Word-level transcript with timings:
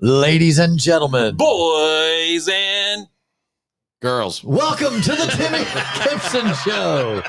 Ladies 0.00 0.58
and 0.58 0.78
gentlemen, 0.78 1.36
boys 1.36 2.48
and 2.50 3.06
Girls. 4.00 4.42
welcome 4.42 5.00
to 5.02 5.10
the 5.10 5.26
Timmy 5.36 5.58
Gibson 6.04 6.54
Show. 6.64 7.22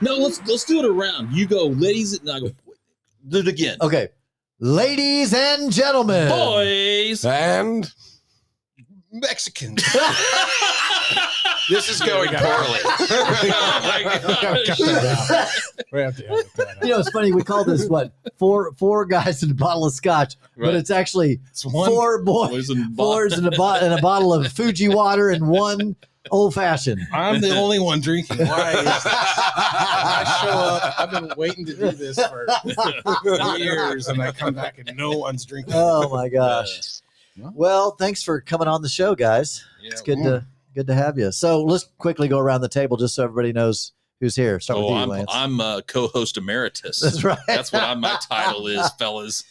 no, 0.00 0.14
let's 0.16 0.40
let's 0.46 0.64
do 0.64 0.78
it 0.78 0.86
around. 0.86 1.32
You 1.32 1.46
go, 1.46 1.66
ladies, 1.66 2.18
and 2.18 2.30
I 2.30 2.40
go. 2.40 2.50
Do 3.28 3.38
it 3.40 3.48
again, 3.48 3.76
Okay, 3.82 4.08
ladies 4.58 5.34
and 5.34 5.70
gentlemen, 5.70 6.28
boys. 6.30 7.26
And 7.26 7.86
Mexicans. 9.12 9.82
this 11.70 11.88
is 11.88 12.00
going 12.00 12.28
poorly. 12.30 12.80
oh 12.84 13.80
my 13.82 14.20
gosh. 14.22 14.78
we 15.92 16.00
have 16.00 16.16
to 16.16 16.30
edit 16.30 16.46
that 16.56 16.68
out. 16.76 16.82
You 16.82 16.88
know, 16.90 16.98
it's 17.00 17.10
funny. 17.10 17.32
We 17.32 17.42
call 17.42 17.64
this 17.64 17.88
what 17.88 18.12
four 18.38 18.72
four 18.74 19.04
guys 19.06 19.42
in 19.42 19.50
a 19.50 19.54
bottle 19.54 19.86
of 19.86 19.92
scotch, 19.92 20.36
but 20.56 20.66
Right. 20.66 20.74
it's 20.74 20.90
actually 20.90 21.40
It's 21.50 21.64
one. 21.64 21.88
four 21.88 22.22
boys, 22.22 22.50
Boys 22.50 22.70
and 22.70 22.96
fours 22.96 23.38
in 23.38 23.46
a, 23.46 23.50
bo- 23.50 23.74
and 23.80 23.94
a 23.94 24.00
bottle 24.02 24.34
of 24.34 24.50
Fuji 24.52 24.88
water 24.88 25.30
and 25.30 25.48
one 25.48 25.96
old 26.30 26.52
fashioned. 26.54 27.00
I'm 27.12 27.40
the 27.40 27.56
only 27.56 27.78
one 27.78 28.00
drinking. 28.00 28.38
Why 28.46 28.72
is 28.72 28.84
this? 28.84 29.02
I 29.06 30.40
show 30.42 30.50
up. 30.50 30.94
I've 31.00 31.10
been 31.10 31.32
waiting 31.38 31.64
to 31.66 31.74
do 31.74 31.90
this 31.92 32.18
for 32.18 32.46
years, 33.58 34.08
and 34.08 34.20
I 34.22 34.32
come 34.32 34.54
back 34.54 34.78
and 34.78 34.94
no 34.96 35.10
one's 35.12 35.44
drinking. 35.46 35.72
Oh 35.76 36.08
my 36.10 36.28
gosh! 36.28 36.78
Uh, 36.78 36.82
Well, 37.54 37.92
thanks 37.92 38.22
for 38.22 38.40
coming 38.40 38.68
on 38.68 38.82
the 38.82 38.88
show, 38.88 39.14
guys. 39.14 39.64
It's 39.82 40.02
good 40.02 40.18
to 40.24 40.46
good 40.74 40.86
to 40.88 40.94
have 40.94 41.18
you. 41.18 41.32
So 41.32 41.62
let's 41.62 41.84
quickly 41.98 42.28
go 42.28 42.38
around 42.38 42.60
the 42.60 42.68
table 42.68 42.96
just 42.96 43.14
so 43.14 43.24
everybody 43.24 43.52
knows 43.52 43.92
who's 44.20 44.36
here. 44.36 44.60
Start 44.60 44.78
Oh, 44.78 44.82
with 44.82 44.90
you, 44.90 44.96
I'm 44.96 45.08
Lance. 45.08 45.30
I'm 45.32 45.60
uh, 45.60 45.80
co-host 45.82 46.36
emeritus. 46.38 47.00
That's 47.00 47.24
right. 47.24 47.38
That's 47.46 47.72
what 47.72 47.82
I'm, 47.82 48.00
my 48.00 48.18
title 48.28 48.66
is, 48.66 48.88
fellas. 48.98 49.44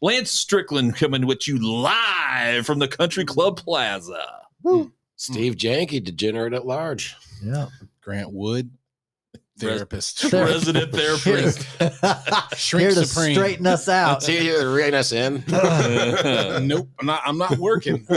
Lance 0.00 0.30
Strickland 0.30 0.96
coming 0.96 1.26
with 1.26 1.46
you 1.46 1.58
live 1.58 2.66
from 2.66 2.78
the 2.80 2.88
Country 2.88 3.24
Club 3.24 3.56
Plaza. 3.56 4.40
Woo. 4.62 4.92
Steve 5.16 5.54
Jahnke, 5.56 6.02
degenerate 6.02 6.52
at 6.54 6.66
large. 6.66 7.14
yeah. 7.44 7.66
Grant 8.00 8.32
Wood, 8.32 8.70
therapist, 9.58 10.30
There- 10.30 10.44
Resident 10.46 10.92
therapist. 10.92 11.66
shrink 12.56 12.82
here 12.88 12.94
to 12.94 13.06
supreme. 13.06 13.34
straighten 13.34 13.66
us 13.66 13.88
out. 13.88 14.12
Let's 14.14 14.26
see 14.26 14.46
you 14.46 14.68
rein 14.70 14.94
us 14.94 15.12
in. 15.12 15.44
nope, 15.48 16.88
I'm 17.00 17.06
not. 17.06 17.22
I'm 17.24 17.38
not 17.38 17.58
working. 17.58 18.04
All 18.10 18.16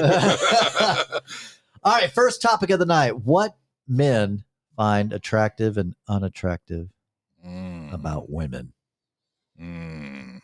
right, 1.94 2.12
first 2.12 2.42
topic 2.42 2.70
of 2.72 2.80
the 2.80 2.86
night. 2.86 3.18
What 3.20 3.56
men 3.88 4.44
find 4.76 5.14
attractive 5.14 5.78
and 5.78 5.96
unattractive 6.08 6.90
Mm, 7.46 7.94
about 7.94 8.28
women? 8.32 8.74
mm. 9.62 10.35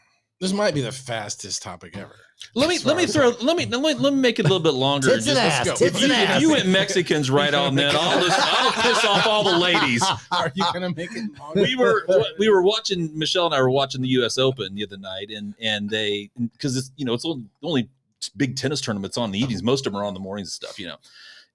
This 0.42 0.54
might 0.54 0.74
be 0.74 0.82
the 0.82 0.92
fastest 0.92 1.62
topic 1.62 1.96
ever. 1.96 2.16
Let 2.56 2.68
me 2.68 2.76
As 2.76 2.86
let 2.86 2.98
me 2.98 3.06
throw 3.06 3.30
let 3.30 3.56
me 3.56 3.68
let 3.68 3.80
me, 3.80 3.94
let 3.94 4.12
me 4.12 4.20
make 4.20 4.40
it 4.40 4.46
a 4.46 4.50
little 4.50 4.60
bit 4.60 4.74
longer. 4.74 5.10
Tits 5.10 5.28
and 5.28 5.36
Just- 5.36 5.40
ass. 5.40 5.66
go. 5.68 5.76
Tits 5.76 5.96
if, 5.98 6.02
and 6.02 6.12
you, 6.12 6.14
ass. 6.18 6.36
if 6.38 6.42
you 6.42 6.50
went 6.50 6.68
Mexicans 6.68 7.30
right 7.30 7.54
on 7.54 7.76
that, 7.76 7.94
I'll 7.94 8.20
just 8.20 8.40
I'll 8.40 8.72
piss 8.72 9.06
off 9.06 9.28
all 9.28 9.44
the 9.44 9.56
ladies. 9.60 10.04
Are 10.32 10.52
you 10.56 10.66
gonna 10.74 10.90
make 10.96 11.16
it 11.16 11.30
longer? 11.40 11.62
We 11.62 11.76
were 11.76 12.08
we 12.40 12.50
were 12.50 12.64
watching 12.64 13.16
Michelle 13.16 13.46
and 13.46 13.54
I 13.54 13.62
were 13.62 13.70
watching 13.70 14.02
the 14.02 14.08
U.S. 14.10 14.40
Open 14.40 14.74
the 14.74 14.84
other 14.84 14.98
night, 14.98 15.30
and 15.30 15.54
and 15.62 15.88
they 15.88 16.32
because 16.54 16.76
it's 16.76 16.92
you 16.98 17.06
know 17.06 17.14
it's 17.14 17.24
only, 17.24 17.46
only 17.62 17.90
big 18.36 18.56
tennis 18.56 18.82
tournaments 18.82 19.20
on 19.20 19.30
the 19.30 19.38
evenings. 19.38 19.62
Most 19.62 19.86
of 19.86 19.94
them 19.94 20.02
are 20.02 20.06
on 20.06 20.16
the 20.16 20.20
mornings 20.20 20.48
and 20.48 20.54
stuff, 20.54 20.80
you 20.80 20.88
know, 20.88 20.98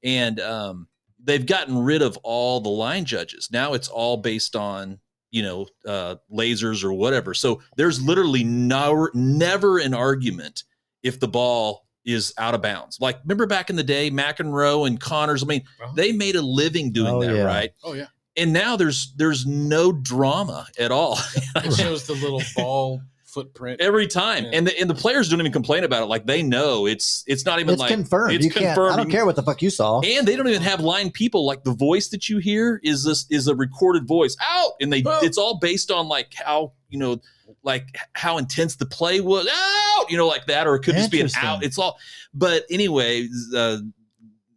and 0.05 0.39
um, 0.39 0.87
they've 1.25 1.45
gotten 1.45 1.77
rid 1.77 2.03
of 2.03 2.17
all 2.23 2.61
the 2.61 2.69
line 2.69 3.05
judges. 3.05 3.49
Now 3.51 3.73
it's 3.75 3.89
all 3.89 4.17
based 4.17 4.55
on 4.55 5.01
you 5.37 5.43
know 5.43 5.67
uh, 5.87 6.17
lasers 6.33 6.83
or 6.83 6.93
whatever. 6.93 7.35
So 7.35 7.61
there's 7.77 7.99
literally 8.03 8.43
no 8.45 9.09
never 9.15 9.79
an 9.79 9.95
argument 9.95 10.65
if 11.03 11.21
the 11.21 11.29
ball 11.29 11.85
is 12.05 12.33
out 12.39 12.55
of 12.55 12.63
bounds. 12.63 12.99
Like 13.01 13.19
remember 13.25 13.47
back 13.47 13.69
in 13.71 13.77
the 13.77 13.83
day, 13.97 14.11
McEnroe 14.11 14.87
and 14.87 14.99
Connors. 15.01 15.43
I 15.43 15.47
mean, 15.47 15.63
Uh-huh. 15.83 15.93
they 15.97 16.13
made 16.13 16.37
a 16.37 16.43
living 16.43 16.93
doing 16.93 17.15
Oh, 17.15 17.21
that, 17.23 17.35
yeah. 17.35 17.43
right? 17.43 17.71
Oh 17.85 17.93
yeah, 17.95 18.07
and 18.37 18.53
now 18.53 18.77
there's 18.77 19.13
there's 19.17 19.45
no 19.47 19.93
drama 19.93 20.67
at 20.79 20.91
all 20.93 21.19
it 21.57 21.73
shows 21.75 22.07
the 22.07 22.15
little 22.15 22.43
ball 22.57 23.01
footprint. 23.37 23.81
every 23.81 24.07
time 24.07 24.45
Yeah. 24.45 24.51
and 24.55 24.67
the 24.67 24.81
and 24.81 24.89
the 24.91 24.95
players 24.95 25.29
don't 25.29 25.41
even 25.41 25.53
complain 25.53 25.85
about 25.85 26.03
it 26.03 26.07
like 26.07 26.27
they 26.27 26.43
know 26.43 26.87
it's 26.87 27.23
it's 27.27 27.45
not 27.45 27.61
even 27.61 27.75
It's 27.75 27.81
like 27.81 27.91
confirmed. 27.91 28.35
it's 28.35 28.45
you 28.45 28.51
can't. 28.51 28.79
I 28.79 28.97
don't 28.97 29.11
care 29.11 29.25
what 29.27 29.37
the 29.37 29.43
fuck 29.43 29.61
you 29.63 29.71
saw. 29.71 30.01
and 30.01 30.27
they 30.27 30.35
don't 30.37 30.49
even 30.49 30.63
have 30.63 30.81
line 30.81 31.11
people 31.11 31.45
like 31.47 31.63
the 31.65 31.73
voice 31.75 32.09
that 32.09 32.29
you 32.29 32.39
hear 32.39 32.81
is 32.83 33.05
this 33.05 33.27
is 33.31 33.47
a 33.49 33.55
recorded 33.55 34.07
voice 34.09 34.37
out 34.41 34.73
and 34.81 34.93
they 34.93 35.03
Oh. 35.07 35.21
it's 35.23 35.39
all 35.39 35.59
based 35.59 35.91
on 35.91 36.09
like 36.09 36.33
how 36.35 36.73
you 36.89 36.99
know 36.99 37.21
like 37.63 37.87
how 38.15 38.39
intense 38.39 38.77
the 38.77 38.87
play 38.87 39.21
was 39.21 39.47
out 39.53 40.11
you 40.11 40.17
know 40.17 40.27
like 40.27 40.47
that 40.47 40.67
or 40.67 40.75
it 40.77 40.81
could 40.81 40.95
just 40.95 41.11
be 41.11 41.21
an 41.21 41.29
out 41.37 41.63
it's 41.65 41.79
all 41.79 41.99
but 42.35 42.65
anyway 42.71 43.29
uh 43.57 43.79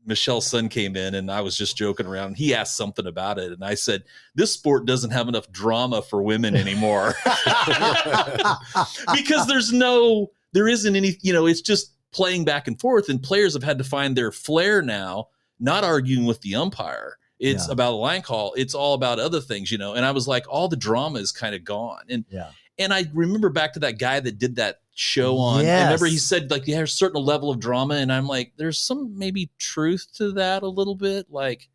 Michelle's 0.09 0.45
son 0.47 0.67
came 0.67 0.97
in 0.97 1.15
and 1.15 1.31
I 1.31 1.39
was 1.39 1.55
just 1.55 1.77
joking 1.77 2.05
around. 2.05 2.35
He 2.35 2.53
asked 2.53 2.75
something 2.75 3.05
about 3.07 3.39
it, 3.39 3.53
and 3.53 3.63
I 3.63 3.75
said, 3.75 4.03
"This 4.35 4.51
sport 4.51 4.85
doesn't 4.85 5.11
have 5.11 5.29
enough 5.29 5.49
drama 5.51 6.01
for 6.01 6.21
women 6.21 6.55
anymore." 6.55 7.15
because 9.15 9.47
there's 9.47 9.71
no 9.71 10.31
there 10.53 10.67
isn't 10.67 10.95
any 10.95 11.17
you 11.21 11.33
know 11.33 11.45
it's 11.45 11.61
just 11.61 11.93
playing 12.11 12.43
back 12.45 12.67
and 12.67 12.79
forth 12.79 13.09
and 13.09 13.21
players 13.21 13.53
have 13.53 13.63
had 13.63 13.77
to 13.77 13.83
find 13.83 14.15
their 14.15 14.31
flair 14.31 14.81
now 14.81 15.27
not 15.59 15.83
arguing 15.83 16.25
with 16.25 16.41
the 16.41 16.55
umpire 16.55 17.17
it's 17.39 17.67
Yeah. 17.67 17.73
about 17.73 17.93
a 17.93 17.95
line 17.95 18.21
call 18.23 18.53
it's 18.55 18.73
all 18.73 18.95
about 18.95 19.19
other 19.19 19.39
things 19.41 19.71
you 19.71 19.77
know 19.77 19.93
and 19.93 20.05
i 20.05 20.11
was 20.11 20.27
like 20.27 20.45
all 20.49 20.67
the 20.67 20.75
drama 20.75 21.19
is 21.19 21.31
kind 21.31 21.53
of 21.53 21.63
gone 21.63 22.01
and 22.09 22.25
yeah. 22.29 22.49
And 22.79 22.93
i 22.93 23.05
remember 23.13 23.49
back 23.49 23.73
to 23.73 23.79
that 23.79 23.99
guy 23.99 24.19
that 24.19 24.39
did 24.39 24.55
that 24.55 24.77
show 24.95 25.37
on 25.37 25.63
Yes. 25.63 25.81
I 25.81 25.83
remember 25.85 26.05
he 26.07 26.17
said 26.17 26.51
like 26.51 26.65
there's 26.65 26.91
a 26.91 26.95
certain 26.95 27.23
level 27.23 27.49
of 27.49 27.59
drama 27.59 27.95
and 27.95 28.11
i'm 28.11 28.27
like 28.27 28.53
there's 28.57 28.79
some 28.79 29.17
maybe 29.17 29.49
truth 29.59 30.07
to 30.15 30.31
that 30.33 30.63
a 30.63 30.67
little 30.67 30.95
bit 30.95 31.27
like 31.29 31.69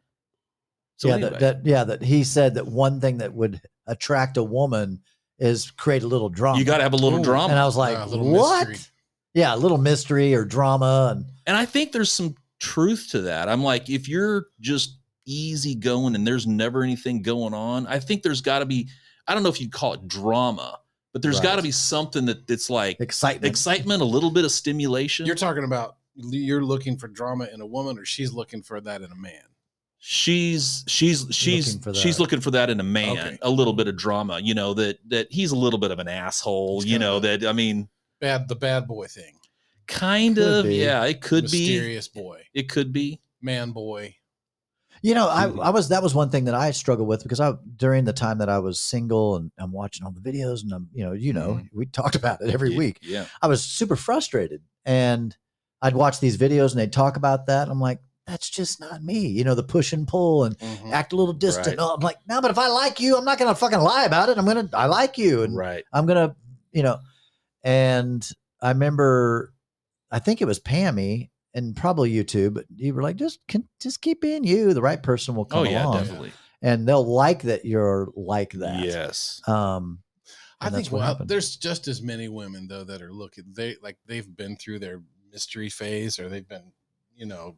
so 0.97 1.09
yeah, 1.09 1.15
anyway. 1.15 1.31
that, 1.31 1.41
that 1.41 1.67
yeah 1.67 1.85
that 1.85 2.03
he 2.03 2.25
said 2.25 2.55
that 2.55 2.67
one 2.67 3.01
thing 3.01 3.19
that 3.19 3.33
would 3.33 3.61
attract 3.87 4.37
a 4.37 4.43
woman 4.43 5.01
is 5.39 5.71
create 5.71 6.03
a 6.03 6.07
little 6.07 6.29
drama. 6.29 6.59
you 6.59 6.65
got 6.65 6.77
to 6.79 6.83
have 6.83 6.93
a 6.93 6.97
little 6.97 7.19
Ooh. 7.21 7.25
drama 7.25 7.51
and 7.51 7.59
I 7.59 7.65
was 7.65 7.77
like, 7.77 7.97
Yeah, 7.97 8.05
a 8.05 8.07
little 8.07 8.31
what? 8.31 8.69
mystery. 8.69 8.91
Yeah, 9.35 9.55
a 9.55 9.57
little 9.57 9.79
mystery 9.79 10.33
or 10.33 10.45
drama, 10.45 11.15
and 11.17 11.25
And 11.47 11.57
I 11.57 11.65
think 11.67 11.91
there's 11.91 12.13
some 12.13 12.37
truth 12.61 13.09
to 13.11 13.23
that. 13.23 13.49
I'm 13.49 13.65
like, 13.65 13.91
if 13.91 14.09
you're 14.09 14.47
just 14.61 14.99
easy 15.27 15.75
going 15.75 16.15
and 16.15 16.25
there's 16.25 16.47
never 16.47 16.85
anything 16.85 17.21
going 17.21 17.53
on, 17.53 17.89
I 17.89 17.99
think 17.99 18.23
there's 18.23 18.41
got 18.41 18.61
to 18.61 18.65
be, 18.65 18.89
I 19.27 19.35
don't 19.35 19.43
know 19.43 19.49
if 19.49 19.61
you'd 19.61 19.73
call 19.73 19.95
it 19.95 20.07
drama, 20.07 20.79
but 21.15 21.23
there's 21.23 21.37
Right. 21.37 21.45
got 21.45 21.57
to 21.57 21.63
be 21.63 21.71
something 21.71 22.27
that 22.27 22.47
that's 22.47 22.69
like 22.69 23.01
excitement. 23.01 23.47
excitement, 23.51 24.03
a 24.03 24.05
little 24.05 24.31
bit 24.31 24.45
of 24.45 24.53
stimulation. 24.53 25.25
You're 25.25 25.35
talking 25.37 25.65
about 25.65 25.97
you're 26.17 26.63
looking 26.63 26.97
for 26.99 27.09
drama 27.09 27.49
in 27.55 27.61
a 27.63 27.67
woman, 27.67 27.99
or 27.99 28.05
she's 28.05 28.33
looking 28.33 28.63
for 28.63 28.81
that 28.83 29.01
in 29.01 29.11
a 29.11 29.17
man. 29.17 29.43
she's 29.99 30.85
she's 30.87 31.27
she's 31.31 31.69
Looking 31.75 31.83
for 31.83 31.95
she's 31.99 32.17
that. 32.17 32.23
looking 32.23 32.41
for 32.41 32.51
that 32.51 32.69
in 32.69 32.79
a 32.79 32.85
man, 32.85 33.13
Okay. 33.19 33.39
a 33.43 33.51
little 33.51 33.73
bit 33.73 33.89
of 33.89 33.97
drama, 33.97 34.39
you 34.39 34.53
know, 34.55 34.75
that 34.75 34.99
that 35.09 35.29
he's 35.33 35.51
a 35.53 35.57
little 35.57 35.79
bit 35.79 35.91
of 35.91 35.99
an 35.99 36.09
asshole, 36.09 36.83
He's 36.83 36.93
you 36.93 36.99
know, 36.99 37.21
that 37.21 37.45
I 37.47 37.53
mean, 37.53 37.89
Bad, 38.21 38.49
the 38.49 38.55
bad 38.57 38.87
boy 38.87 39.07
thing. 39.07 39.35
kind 39.87 40.37
Could 40.37 40.47
of, 40.47 40.65
be. 40.67 40.77
yeah, 40.77 41.05
it 41.05 41.21
could 41.21 41.51
be. 41.51 41.69
Mysterious 41.69 42.09
boy, 42.09 42.43
It 42.55 42.69
could 42.69 42.93
be. 42.93 43.21
man 43.41 43.71
boy. 43.71 44.15
You 45.05 45.15
know, 45.15 45.29
I, 45.29 45.45
Mhm. 45.49 45.63
I 45.63 45.69
was 45.69 45.91
that 45.91 46.03
was 46.03 46.15
one 46.15 46.31
thing 46.31 46.47
that 46.47 46.55
I 46.55 46.71
struggled 46.71 47.07
with 47.07 47.23
because 47.25 47.39
I 47.39 47.53
during 47.77 48.05
the 48.07 48.15
time 48.15 48.39
that 48.39 48.49
I 48.49 48.59
was 48.59 48.81
single 48.81 49.37
and 49.37 49.53
I'm 49.59 49.71
watching 49.71 50.03
all 50.07 50.13
the 50.13 50.21
videos 50.23 50.63
and 50.63 50.73
I'm 50.73 50.89
you 50.95 51.05
know 51.05 51.13
you 51.13 51.35
know 51.35 51.61
we 51.75 51.85
talked 51.85 52.15
about 52.15 52.41
it 52.41 52.49
every 52.49 52.71
Yeah, 52.71 52.79
week. 52.79 52.99
Yeah. 53.03 53.27
I 53.43 53.47
was 53.49 53.63
super 53.63 53.97
frustrated 53.97 54.63
and 54.87 55.37
I'd 55.83 55.95
watch 55.95 56.21
these 56.21 56.39
videos 56.39 56.71
and 56.71 56.81
they'd 56.81 56.91
talk 56.91 57.19
about 57.19 57.45
that. 57.49 57.69
I'm 57.69 57.83
like, 57.83 58.01
that's 58.27 58.49
just 58.49 58.81
not 58.81 59.03
me. 59.05 59.27
You 59.27 59.45
know, 59.45 59.55
the 59.55 59.63
push 59.63 59.93
and 59.93 60.09
pull 60.09 60.45
and 60.45 60.57
Mhm. 60.59 60.91
act 60.91 61.13
a 61.13 61.17
little 61.17 61.35
distant. 61.35 61.67
Right. 61.67 61.77
Oh, 61.79 61.95
I'm 61.97 62.01
like, 62.01 62.17
no, 62.27 62.41
but 62.41 62.51
if 62.51 62.57
I 62.59 62.69
like 62.69 62.99
you, 62.99 63.19
I'm 63.19 63.27
not 63.27 63.37
gonna 63.39 63.55
fucking 63.55 63.81
lie 63.81 64.05
about 64.07 64.31
it. 64.31 64.39
I'm 64.39 64.47
gonna 64.47 64.71
I 64.73 64.87
like 64.87 65.19
you 65.19 65.43
and 65.43 65.55
Right. 65.55 65.85
I'm 65.93 66.07
gonna, 66.07 66.35
you 66.73 66.83
know, 66.83 66.99
and 67.62 68.27
I 68.62 68.71
remember, 68.71 69.53
I 70.11 70.19
think 70.19 70.41
it 70.41 70.47
was 70.47 70.61
Pammy 70.61 71.29
and 71.55 71.75
probably 71.77 72.11
you 72.11 72.25
too, 72.25 72.51
but 72.51 72.65
you 72.77 72.93
were 72.95 73.03
like, 73.03 73.17
just 73.17 73.39
can 73.49 73.67
just 73.81 74.01
keep 74.03 74.21
being 74.21 74.45
you. 74.45 74.75
The 74.75 74.83
right 74.83 75.03
person 75.03 75.35
will 75.35 75.45
come 75.45 75.61
Oh 75.61 75.62
yeah, 75.71 75.85
along, 75.85 75.99
definitely. 75.99 76.33
and 76.62 76.87
they'll 76.89 77.06
like 77.06 77.43
that 77.43 77.65
you're 77.65 78.09
like 78.17 78.53
that. 78.55 78.85
Yes. 78.85 79.41
Um, 79.47 80.01
I 80.61 80.71
think 80.71 80.91
well, 80.91 81.03
happened. 81.03 81.29
there's 81.29 81.56
just 81.56 81.89
as 81.89 82.01
many 82.03 82.29
women 82.29 82.67
though 82.69 82.85
that 82.85 83.03
are 83.03 83.12
looking. 83.12 83.45
They 83.53 83.77
like 83.83 83.97
they've 84.06 84.37
been 84.37 84.56
through 84.56 84.79
their 84.79 85.03
mystery 85.31 85.69
phase, 85.69 86.19
or 86.19 86.29
they've 86.29 86.49
been, 86.49 86.73
you 87.17 87.27
know, 87.27 87.57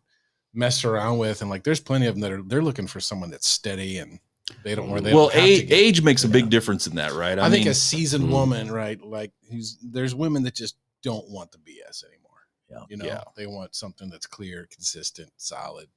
messed 0.54 0.84
around 0.84 1.18
with, 1.18 1.40
and 1.40 1.50
like 1.50 1.62
there's 1.62 1.80
plenty 1.80 2.06
of 2.06 2.14
them 2.14 2.22
that 2.22 2.32
are 2.32 2.42
they're 2.42 2.62
looking 2.62 2.86
for 2.86 2.98
someone 3.00 3.30
that's 3.30 3.48
steady 3.48 3.98
and 3.98 4.18
they 4.64 4.74
don't. 4.74 4.90
Where 4.90 5.00
they 5.00 5.14
well, 5.14 5.28
don't 5.28 5.42
age, 5.42 5.68
get- 5.68 5.76
age 5.78 6.02
makes 6.02 6.24
a 6.24 6.28
big 6.28 6.44
Yeah. 6.44 6.50
difference 6.50 6.86
in 6.86 6.96
that, 6.96 7.12
right? 7.12 7.38
I, 7.38 7.48
think 7.50 7.64
mean, 7.64 7.72
a 7.72 7.74
seasoned 7.74 8.24
Mm. 8.28 8.32
woman, 8.32 8.72
right? 8.72 9.00
Like 9.00 9.32
who's 9.50 9.78
there's 9.82 10.14
women 10.14 10.42
that 10.44 10.54
just 10.54 10.76
don't 11.02 11.28
want 11.30 11.52
the 11.52 11.58
BS 11.58 12.02
anymore. 12.04 12.15
Yeah. 12.70 12.84
You 12.88 12.96
know, 12.96 13.04
Yeah. 13.04 13.22
they 13.36 13.46
want 13.46 13.74
something 13.74 14.08
that's 14.10 14.26
clear, 14.26 14.66
consistent, 14.70 15.30
solid. 15.36 15.88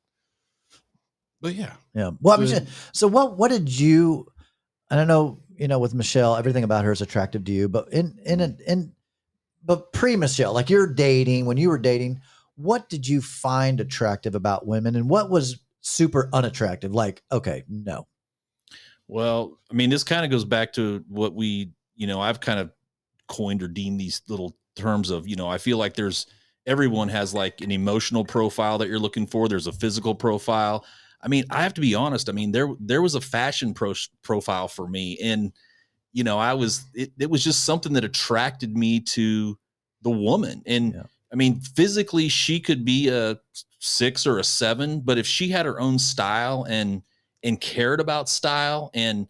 But 1.42 1.56
yeah, 1.56 1.74
yeah. 1.96 2.12
Well, 2.22 2.38
I 2.38 2.44
mean, 2.44 2.48
So- 2.48 2.66
so 2.94 3.08
what? 3.08 3.38
What 3.38 3.50
did 3.50 3.70
you? 3.70 4.28
I 4.90 4.96
don't 4.96 5.08
know. 5.08 5.42
You 5.58 5.68
know, 5.68 5.80
with 5.80 5.94
Michelle, 5.94 6.36
everything 6.36 6.64
about 6.64 6.86
her 6.86 6.92
is 6.92 7.02
attractive 7.02 7.44
to 7.46 7.52
you, 7.52 7.70
but 7.70 7.92
in 7.94 8.20
in 8.26 8.42
a, 8.42 8.56
in 8.68 8.94
but 9.64 9.92
pre 9.94 10.16
Michelle, 10.16 10.54
like 10.54 10.70
you're 10.70 10.88
dating, 10.88 11.46
when 11.46 11.58
you 11.58 11.70
were 11.70 11.78
dating, 11.78 12.22
what 12.56 12.90
did 12.90 13.08
you 13.08 13.22
find 13.22 13.80
attractive 13.80 14.36
about 14.36 14.68
women 14.68 14.96
and 14.96 15.10
what 15.10 15.30
was 15.30 15.60
super 15.82 16.30
unattractive? 16.34 16.94
Like, 16.94 17.24
okay, 17.32 17.64
no. 17.68 18.08
Well, 19.08 19.58
I 19.72 19.74
mean, 19.74 19.90
this 19.90 20.04
kind 20.04 20.24
of 20.24 20.32
goes 20.32 20.46
back 20.46 20.74
to 20.74 21.04
what 21.08 21.34
we, 21.34 21.72
you 21.96 22.06
know, 22.08 22.22
I've 22.22 22.40
kind 22.40 22.60
of 22.60 22.72
coined 23.28 23.64
or 23.64 23.68
deemed 23.68 24.00
these 24.00 24.22
little 24.28 24.56
terms 24.76 25.10
of, 25.10 25.28
you 25.28 25.36
know, 25.36 25.48
I 25.48 25.58
feel 25.58 25.78
like 25.78 25.94
there's 25.96 26.26
everyone 26.66 27.10
has 27.10 27.34
like 27.34 27.62
an 27.62 27.72
emotional 27.72 28.26
profile 28.26 28.78
that 28.78 28.88
you're 28.88 29.00
looking 29.00 29.28
for. 29.28 29.48
There's 29.48 29.68
a 29.68 29.72
physical 29.72 30.16
profile. 30.16 30.86
I 31.22 31.28
mean, 31.28 31.44
I 31.50 31.64
have 31.64 31.74
to 31.76 31.82
be 31.82 31.96
honest. 31.96 32.30
I 32.30 32.32
mean, 32.32 32.52
there 32.52 32.70
there 32.80 33.02
was 33.02 33.16
a 33.16 33.22
fashion 33.22 33.74
pro- 33.74 33.94
profile 34.22 34.68
for 34.68 34.88
me, 34.88 35.18
and 35.22 35.52
you 36.14 36.24
know, 36.24 36.38
I 36.38 36.54
was 36.54 36.86
it, 36.94 37.12
it 37.20 37.30
was 37.30 37.44
just 37.44 37.66
something 37.66 37.94
that 37.94 38.04
attracted 38.04 38.76
me 38.78 39.00
to 39.02 39.58
the 40.02 40.10
woman. 40.10 40.62
And 40.66 40.94
Yeah. 40.94 41.04
I 41.32 41.36
mean, 41.36 41.60
physically, 41.60 42.28
she 42.28 42.60
could 42.60 42.84
be 42.84 43.10
a 43.10 43.40
six 43.80 44.26
or 44.26 44.40
a 44.40 44.44
seven, 44.44 45.02
but 45.02 45.18
if 45.18 45.28
she 45.28 45.50
had 45.50 45.66
her 45.66 45.80
own 45.80 46.00
style 46.00 46.66
and 46.70 47.04
and 47.44 47.60
cared 47.62 48.00
about 48.00 48.30
style 48.30 48.92
and 48.94 49.28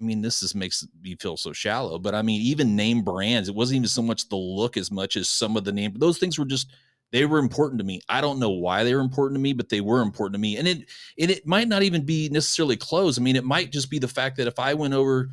I 0.00 0.04
mean, 0.04 0.22
this 0.22 0.40
just 0.40 0.54
makes 0.56 0.86
me 1.02 1.16
feel 1.16 1.36
so 1.36 1.52
shallow, 1.52 1.98
but 1.98 2.14
I 2.14 2.22
mean, 2.22 2.40
even 2.42 2.76
name 2.76 3.02
brands, 3.02 3.48
it 3.48 3.54
wasn't 3.54 3.76
even 3.76 3.88
so 3.88 4.02
much 4.02 4.28
the 4.28 4.36
look 4.36 4.76
as 4.76 4.90
much 4.90 5.16
as 5.16 5.28
some 5.28 5.56
of 5.56 5.64
the 5.64 5.72
name. 5.72 5.94
Those 5.96 6.18
things 6.18 6.38
were 6.38 6.44
just 6.44 6.68
they 7.12 7.26
were 7.26 7.38
important 7.38 7.78
to 7.78 7.84
me. 7.84 8.00
I 8.08 8.20
don't 8.20 8.40
know 8.40 8.50
why 8.50 8.82
they 8.82 8.92
were 8.92 9.00
important 9.00 9.38
to 9.38 9.40
me, 9.40 9.52
but 9.52 9.68
they 9.68 9.80
were 9.80 10.02
important 10.02 10.34
to 10.34 10.40
me. 10.40 10.56
And 10.56 10.66
it 10.66 10.88
and 11.18 11.30
it 11.30 11.46
might 11.46 11.68
not 11.68 11.84
even 11.84 12.04
be 12.04 12.28
necessarily 12.28 12.76
clothes. 12.76 13.18
I 13.18 13.22
mean, 13.22 13.36
it 13.36 13.44
might 13.44 13.70
just 13.70 13.88
be 13.88 14.00
the 14.00 14.08
fact 14.08 14.36
that 14.38 14.48
if 14.48 14.58
I 14.58 14.74
went 14.74 14.94
over 14.94 15.30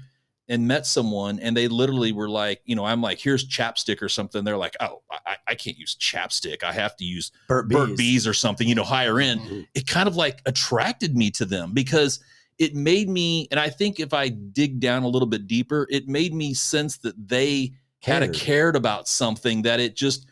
and 0.47 0.67
met 0.67 0.85
someone 0.85 1.39
and 1.39 1.57
they 1.57 1.67
literally 1.67 2.11
were 2.11 2.29
like, 2.29 2.61
you 2.65 2.75
know, 2.75 2.85
I'm 2.85 3.01
like, 3.01 3.19
here's 3.19 3.47
chapstick 3.47 4.01
or 4.01 4.09
something. 4.09 4.43
They're 4.43 4.57
like, 4.57 4.75
oh, 4.79 5.01
I, 5.25 5.37
I 5.47 5.55
can't 5.55 5.77
use 5.77 5.95
chapstick. 5.95 6.61
I 6.63 6.73
have 6.73 6.95
to 6.97 7.05
use 7.05 7.31
Burt 7.47 7.67
Bees. 7.67 7.77
Burt 7.77 7.97
Bees 7.97 8.27
or 8.27 8.33
something, 8.33 8.67
you 8.67 8.75
know, 8.75 8.83
higher 8.83 9.19
end 9.19 9.41
Mhm. 9.41 9.67
it 9.73 9.87
kind 9.87 10.07
of 10.07 10.15
like 10.15 10.41
attracted 10.45 11.15
me 11.17 11.31
to 11.31 11.45
them 11.45 11.73
because 11.73 12.19
it 12.59 12.75
made 12.75 13.09
me 13.09 13.47
and 13.51 13.59
i 13.59 13.69
think 13.69 13.99
if 13.99 14.13
i 14.13 14.29
dig 14.29 14.79
down 14.79 15.03
a 15.03 15.07
little 15.07 15.27
bit 15.27 15.47
deeper 15.47 15.87
it 15.89 16.07
made 16.07 16.33
me 16.33 16.53
sense 16.53 16.97
that 16.97 17.15
they 17.27 17.71
kind 18.03 18.23
of 18.23 18.33
Cared. 18.33 18.75
about 18.75 19.07
something 19.07 19.61
that 19.61 19.79
it 19.79 19.95
just 19.95 20.27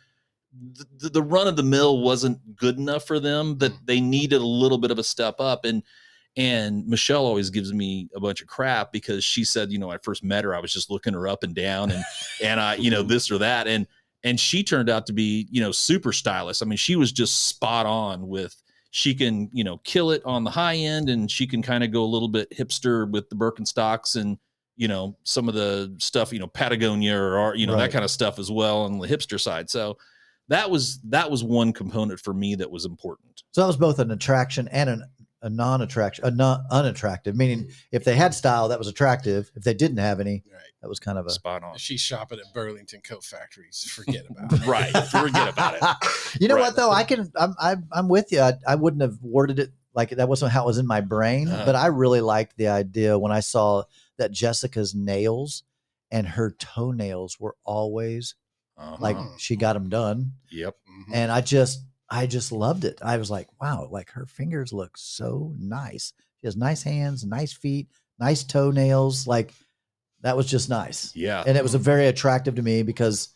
the, 0.97 1.09
the 1.09 1.21
run 1.21 1.47
of 1.47 1.55
the 1.55 1.63
mill 1.63 2.01
wasn't 2.01 2.55
good 2.55 2.77
enough 2.77 3.05
for 3.05 3.19
them 3.19 3.57
that 3.59 3.73
they 3.85 4.01
needed 4.01 4.41
a 4.41 4.45
little 4.45 4.77
bit 4.77 4.91
of 4.91 4.99
a 4.99 5.03
step 5.03 5.35
up. 5.39 5.65
And 5.65 5.83
and 6.37 6.87
michelle 6.87 7.25
always 7.25 7.49
gives 7.49 7.73
me 7.73 8.07
a 8.15 8.19
bunch 8.19 8.39
of 8.39 8.47
crap 8.47 8.91
because 8.91 9.23
she 9.23 9.43
said 9.43 9.71
you 9.71 9.79
know 9.79 9.89
i 9.89 9.97
first 9.97 10.23
met 10.23 10.43
her 10.43 10.53
i 10.53 10.59
was 10.59 10.71
just 10.71 10.91
looking 10.91 11.11
her 11.13 11.27
up 11.27 11.41
and 11.41 11.55
down 11.55 11.89
and 11.89 12.03
and 12.43 12.59
i 12.59 12.75
you 12.75 12.91
know 12.91 13.01
this 13.01 13.31
or 13.31 13.39
that. 13.39 13.67
And 13.67 13.87
and 14.23 14.39
she 14.39 14.63
turned 14.63 14.89
out 14.89 15.07
to 15.07 15.13
be 15.13 15.47
you 15.49 15.59
know 15.59 15.71
super 15.71 16.13
stylish 16.13 16.61
i 16.61 16.65
mean 16.65 16.77
she 16.77 16.95
was 16.95 17.11
just 17.11 17.47
spot 17.47 17.87
on 17.87 18.27
with 18.27 18.61
she 18.91 19.13
can 19.13 19.49
you 19.53 19.63
know 19.63 19.77
kill 19.83 20.11
it 20.11 20.21
on 20.25 20.43
the 20.43 20.49
high 20.49 20.75
end 20.75 21.09
and 21.09 21.29
she 21.29 21.45
can 21.45 21.61
kind 21.61 21.83
of 21.83 21.91
go 21.91 22.03
a 22.03 22.05
little 22.05 22.27
bit 22.27 22.49
hipster 22.51 23.09
with 23.09 23.29
the 23.29 23.35
birkenstocks 23.35 24.15
and 24.19 24.37
you 24.77 24.87
know 24.87 25.15
some 25.23 25.47
of 25.47 25.55
the 25.55 25.93
stuff 25.99 26.33
you 26.33 26.39
know 26.39 26.47
patagonia 26.47 27.15
or, 27.17 27.55
you 27.55 27.67
know 27.67 27.73
Right. 27.73 27.81
that 27.81 27.91
kind 27.91 28.03
of 28.05 28.11
stuff 28.11 28.39
as 28.39 28.49
well 28.49 28.81
on 28.83 28.97
the 28.97 29.07
hipster 29.07 29.39
side 29.39 29.69
so 29.69 29.97
that 30.47 30.71
was 30.71 30.99
that 31.09 31.29
was 31.29 31.43
one 31.43 31.71
component 31.73 32.19
for 32.19 32.33
me 32.33 32.55
that 32.55 32.71
was 32.71 32.85
important 32.85 33.43
So 33.51 33.61
that 33.61 33.67
was 33.67 33.77
both 33.77 33.99
an 33.99 34.09
attraction 34.11 34.67
and 34.69 34.89
an, 34.89 35.03
a 35.41 35.49
non-attraction, 35.49 36.25
a 36.25 36.31
non 36.31 36.63
unattractive. 36.71 37.35
Meaning, 37.35 37.69
if 37.91 38.03
they 38.03 38.15
had 38.15 38.33
style, 38.33 38.67
that 38.69 38.77
was 38.79 38.87
attractive. 38.87 39.51
If 39.55 39.63
they 39.63 39.73
didn't 39.73 39.97
have 39.97 40.19
any, 40.19 40.43
Right. 40.51 40.61
that 40.81 40.89
was 40.89 40.99
kind 40.99 41.17
of 41.17 41.25
a 41.25 41.29
spot 41.29 41.63
on 41.63 41.77
she's 41.77 42.01
shopping 42.01 42.39
at 42.39 42.53
Burlington 42.53 43.01
Coat 43.01 43.23
Factories, 43.23 43.83
forget 43.93 44.25
about 44.29 44.53
it. 44.61 44.65
right 44.67 44.91
forget 45.07 45.49
about 45.49 45.75
it 45.75 45.81
you 46.41 46.47
know 46.47 46.55
Right. 46.55 46.61
what 46.61 46.75
though? 46.75 46.91
I 46.91 47.03
can. 47.03 47.31
I'm. 47.37 47.53
I'm, 47.59 47.87
I'm 47.91 48.07
with 48.09 48.31
you. 48.31 48.41
I, 48.41 48.53
I 48.67 48.75
wouldn't 48.75 49.01
have 49.01 49.17
worded 49.21 49.59
it 49.59 49.71
like 49.95 50.09
that. 50.11 50.27
Wasn't 50.29 50.51
how 50.51 50.63
it 50.63 50.67
was 50.67 50.77
in 50.77 50.85
my 50.87 51.01
brain. 51.01 51.47
Uh-huh. 51.47 51.65
But 51.65 51.75
I 51.75 51.87
really 51.87 52.21
liked 52.21 52.57
the 52.57 52.67
idea 52.67 53.17
when 53.17 53.31
I 53.31 53.39
saw 53.39 53.83
that 54.17 54.31
Jessica's 54.31 54.93
nails 54.93 55.63
and 56.11 56.27
her 56.27 56.51
toenails 56.51 57.39
were 57.39 57.55
always 57.63 58.35
like 58.99 59.15
Uh-huh. 59.17 59.27
she 59.37 59.55
got 59.57 59.73
them 59.73 59.89
done, 59.89 60.33
yep 60.49 60.75
Mhm. 60.89 61.13
and 61.13 61.31
I 61.31 61.41
just, 61.41 61.79
I 62.11 62.25
just 62.25 62.51
loved 62.51 62.85
it. 62.85 62.99
I 63.01 63.17
was 63.17 63.29
like, 63.29 63.47
wow, 63.61 63.87
like 63.91 64.09
her 64.11 64.25
fingers 64.25 64.73
look 64.73 64.97
so 64.97 65.53
nice. 65.59 66.13
She 66.41 66.47
has 66.47 66.55
nice 66.57 66.81
hands, 66.83 67.25
nice 67.25 67.53
feet, 67.53 67.89
nice 68.19 68.43
toenails. 68.43 69.27
Like 69.27 69.53
that 70.21 70.35
was 70.35 70.47
just 70.47 70.69
nice, 70.69 71.15
yeah 71.15 71.43
and 71.45 71.57
it 71.57 71.63
was 71.63 71.75
very 71.75 72.07
attractive 72.07 72.55
to 72.55 72.61
me 72.61 72.83
because. 72.83 73.29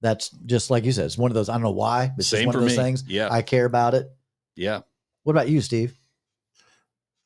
That's 0.00 0.28
just 0.46 0.70
like 0.70 0.84
you 0.84 0.92
said. 0.92 1.06
It's 1.06 1.18
one 1.18 1.28
of 1.32 1.34
those. 1.34 1.48
I 1.48 1.54
don't 1.54 1.62
know 1.64 1.72
why. 1.72 2.04
It's 2.16 2.30
just 2.30 2.30
same 2.30 2.46
one 2.46 2.52
for 2.52 2.58
of 2.60 2.66
those 2.66 2.76
me 2.78 2.84
things. 2.84 3.02
yeah 3.08 3.28
I 3.32 3.42
care 3.42 3.64
about 3.64 3.94
it. 3.94 4.08
yeah 4.54 4.82
What 5.24 5.32
about 5.32 5.48
you, 5.48 5.60
Steve? 5.60 5.98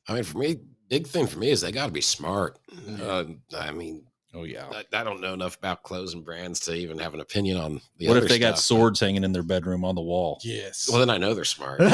I 0.07 0.15
mean, 0.15 0.23
for 0.23 0.39
me, 0.39 0.57
big 0.89 1.05
thing 1.05 1.27
for 1.27 1.37
me 1.37 1.51
is 1.51 1.61
they 1.61 1.71
got 1.71 1.85
to 1.85 1.91
be 1.91 2.01
smart. 2.01 2.57
Yeah. 2.87 3.05
Uh, 3.05 3.25
I 3.55 3.69
mean, 3.71 4.05
oh 4.35 4.43
yeah 4.43 4.65
I, 4.71 4.83
I 4.99 5.03
don't 5.03 5.21
know 5.21 5.33
enough 5.33 5.57
about 5.57 5.83
clothes 5.83 6.13
and 6.13 6.23
brands 6.25 6.59
to 6.61 6.73
even 6.73 6.97
have 6.99 7.13
an 7.13 7.19
opinion 7.19 7.57
on 7.57 7.81
the 7.97 8.07
what 8.07 8.17
other 8.17 8.25
if 8.25 8.29
they 8.31 8.39
got 8.39 8.57
stuff, 8.57 8.77
but- 8.77 8.79
swords 8.81 8.99
hanging 8.99 9.23
in 9.23 9.31
their 9.31 9.43
bedroom 9.43 9.83
on 9.85 9.95
the 9.95 10.01
wall 10.01 10.39
Yes. 10.43 10.87
Well, 10.89 10.99
then 10.99 11.09
I 11.09 11.17
know 11.17 11.33
they're 11.33 11.43
smart. 11.45 11.79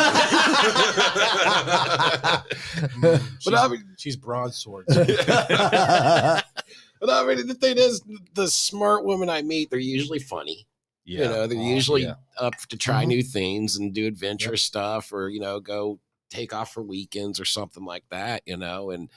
Mm, 2.80 3.02
but 3.02 3.22
she's, 3.42 3.54
I 3.54 3.68
mean, 3.68 3.84
she's 3.98 4.16
broadsword. 4.16 4.86
but 4.88 5.00
I 7.10 7.26
mean, 7.26 7.48
the 7.48 7.54
thing 7.60 7.78
is, 7.78 8.02
the 8.34 8.48
smart 8.48 9.06
women 9.06 9.30
I 9.30 9.42
meet, 9.42 9.70
they're 9.70 9.80
usually 9.80 10.20
funny. 10.20 10.68
yeah 11.06 11.24
You 11.24 11.30
know, 11.30 11.48
they're 11.48 11.58
Oh, 11.58 11.62
usually 11.76 12.04
yeah. 12.04 12.16
up 12.38 12.56
to 12.70 12.78
try 12.78 13.04
Mhm. 13.06 13.08
new 13.10 13.24
things 13.24 13.76
and 13.78 13.94
do 13.94 14.06
adventurous 14.08 14.64
stuff, 14.64 15.12
or 15.14 15.30
you 15.30 15.40
know, 15.40 15.60
go 15.60 16.00
take 16.30 16.54
off 16.54 16.74
for 16.74 16.84
weekends 16.84 17.40
or 17.40 17.46
something 17.46 17.86
like 17.86 18.04
that. 18.10 18.44
You 18.46 18.58
know, 18.58 18.92
and 18.92 19.10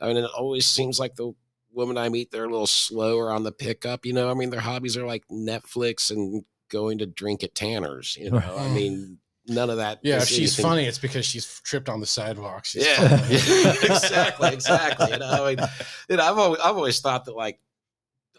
I 0.00 0.08
mean, 0.08 0.16
it 0.18 0.30
always 0.36 0.66
seems 0.66 0.98
like 0.98 1.14
the 1.16 1.32
women 1.72 1.96
I 1.98 2.08
meet, 2.08 2.30
they're 2.30 2.44
a 2.44 2.50
little 2.50 2.66
slower 2.66 3.30
on 3.30 3.42
the 3.44 3.52
pickup. 3.52 4.04
You 4.06 4.12
know, 4.12 4.30
I 4.30 4.34
mean, 4.34 4.50
their 4.50 4.60
hobbies 4.60 4.96
are 4.96 5.06
like 5.06 5.24
Netflix 5.28 6.10
and 6.10 6.44
going 6.70 6.98
to 6.98 7.06
drink 7.06 7.42
at 7.44 7.54
Tanner's. 7.54 8.16
You 8.16 8.30
know, 8.30 8.56
I 8.58 8.68
mean, 8.68 9.18
none 9.46 9.70
of 9.70 9.78
that. 9.78 10.00
Yeah, 10.02 10.18
if 10.18 10.28
she's 10.28 10.58
anything- 10.58 10.62
funny, 10.70 10.84
it's 10.86 10.98
because 10.98 11.24
she's 11.26 11.60
tripped 11.64 11.88
on 11.88 12.00
the 12.00 12.06
sidewalk. 12.06 12.64
She's 12.64 12.86
Yeah, 12.86 13.24
exactly, 13.30 14.52
exactly. 14.52 15.10
You 15.10 15.18
know, 15.18 15.44
I 15.44 15.54
mean, 15.54 15.66
you 16.08 16.16
know, 16.16 16.24
I've 16.24 16.38
always, 16.38 16.60
I've 16.60 16.76
always 16.76 17.00
thought 17.00 17.24
that 17.26 17.36
like 17.36 17.60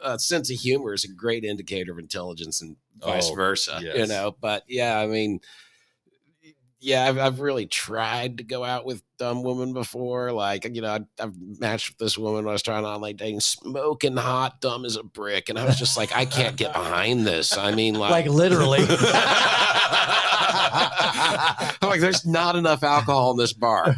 a 0.04 0.18
sense 0.18 0.50
of 0.52 0.58
humor 0.58 0.94
is 0.94 1.04
a 1.04 1.14
great 1.14 1.44
indicator 1.44 1.92
of 1.92 2.00
intelligence 2.00 2.62
and 2.62 2.76
vice 2.98 3.30
Oh, 3.30 3.36
versa. 3.36 3.80
You 3.82 4.08
know, 4.08 4.36
but 4.40 4.64
yeah, 4.68 4.98
I 4.98 5.08
mean, 5.08 5.42
yeah, 6.80 7.08
I've, 7.08 7.18
I've 7.20 7.40
really 7.40 7.68
tried 7.68 8.40
to 8.40 8.44
go 8.44 8.64
out 8.64 8.86
with 8.86 9.04
dumb 9.22 9.44
woman 9.44 9.72
before. 9.72 10.32
Like, 10.32 10.66
you 10.74 10.82
know, 10.82 10.90
I, 10.90 11.00
I've 11.24 11.36
matched 11.60 11.90
with 11.90 12.00
this 12.00 12.18
woman 12.18 12.44
when 12.46 12.50
I 12.50 12.54
was 12.54 12.64
trying 12.64 12.84
on 12.86 13.02
like 13.02 13.18
dating, 13.18 13.42
smoking 13.42 14.18
hot, 14.18 14.60
dumb 14.62 14.84
as 14.84 14.96
a 14.96 15.04
brick, 15.04 15.50
and 15.50 15.60
I 15.60 15.66
was 15.66 15.78
just 15.78 15.96
like, 15.96 16.12
I 16.16 16.26
can't 16.26 16.56
get 16.56 16.74
behind 16.74 17.28
this. 17.28 17.56
I 17.56 17.72
mean, 17.76 17.94
like, 17.94 18.10
like 18.12 18.26
literally. 18.26 18.80
I'm 20.74 21.90
like, 21.90 22.00
there's 22.02 22.26
not 22.26 22.56
enough 22.56 22.82
alcohol 22.84 23.32
in 23.32 23.38
this 23.38 23.54
bar. 23.54 23.94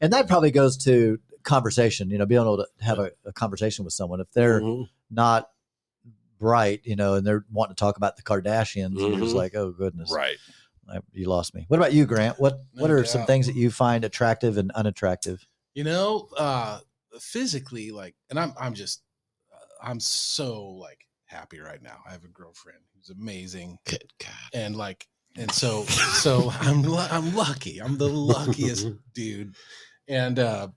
and 0.00 0.12
that 0.12 0.26
probably 0.28 0.50
goes 0.50 0.76
to 0.84 1.18
conversation. 1.42 2.10
You 2.10 2.18
know, 2.18 2.26
being 2.26 2.40
able 2.42 2.58
to 2.58 2.66
have 2.84 2.98
a, 2.98 3.12
a 3.24 3.32
conversation 3.32 3.84
with 3.86 3.94
someone 3.94 4.20
if 4.20 4.30
they're 4.32 4.60
Mhm. 4.60 4.88
not 5.10 5.48
bright, 6.38 6.82
you 6.84 6.96
know, 6.96 7.14
and 7.14 7.26
they're 7.26 7.44
wanting 7.50 7.74
to 7.76 7.80
talk 7.80 7.96
about 7.96 8.16
the 8.16 8.22
Kardashians. 8.22 8.98
You're 8.98 9.18
just 9.20 9.32
Mhm. 9.34 9.38
like, 9.38 9.54
oh 9.54 9.70
goodness, 9.70 10.12
right 10.12 10.36
I- 10.88 11.00
you 11.12 11.28
lost 11.28 11.54
me. 11.54 11.64
What 11.68 11.76
about 11.78 11.92
you, 11.92 12.06
Grant? 12.06 12.38
What 12.40 12.60
No 12.74 12.82
What 12.82 12.90
are 12.90 13.04
some 13.04 13.24
things 13.26 13.46
that 13.46 13.56
you 13.56 13.70
find 13.70 14.04
attractive 14.04 14.56
and 14.58 14.70
unattractive? 14.72 15.46
You 15.74 15.84
know, 15.84 16.28
uh 16.36 16.80
physically, 17.20 17.90
like, 17.90 18.14
and 18.30 18.38
I'm 18.38 18.52
I'm 18.58 18.74
just 18.74 19.02
uh, 19.52 19.56
I'm 19.88 20.00
so 20.00 20.64
like 20.64 21.06
happy 21.26 21.60
right 21.60 21.82
now. 21.82 21.98
I 22.06 22.12
have 22.12 22.24
a 22.24 22.28
girlfriend 22.28 22.78
who's 22.94 23.10
amazing, 23.10 23.78
Good 23.86 24.04
God. 24.20 24.30
and 24.54 24.76
like, 24.76 25.06
and 25.36 25.50
so 25.52 25.84
so 25.84 26.50
I'm 26.60 26.84
I'm 26.94 27.34
lucky. 27.34 27.78
I'm 27.80 27.96
the 27.98 28.08
luckiest 28.08 28.88
dude, 29.14 29.54
and 30.08 30.38
uh 30.38 30.68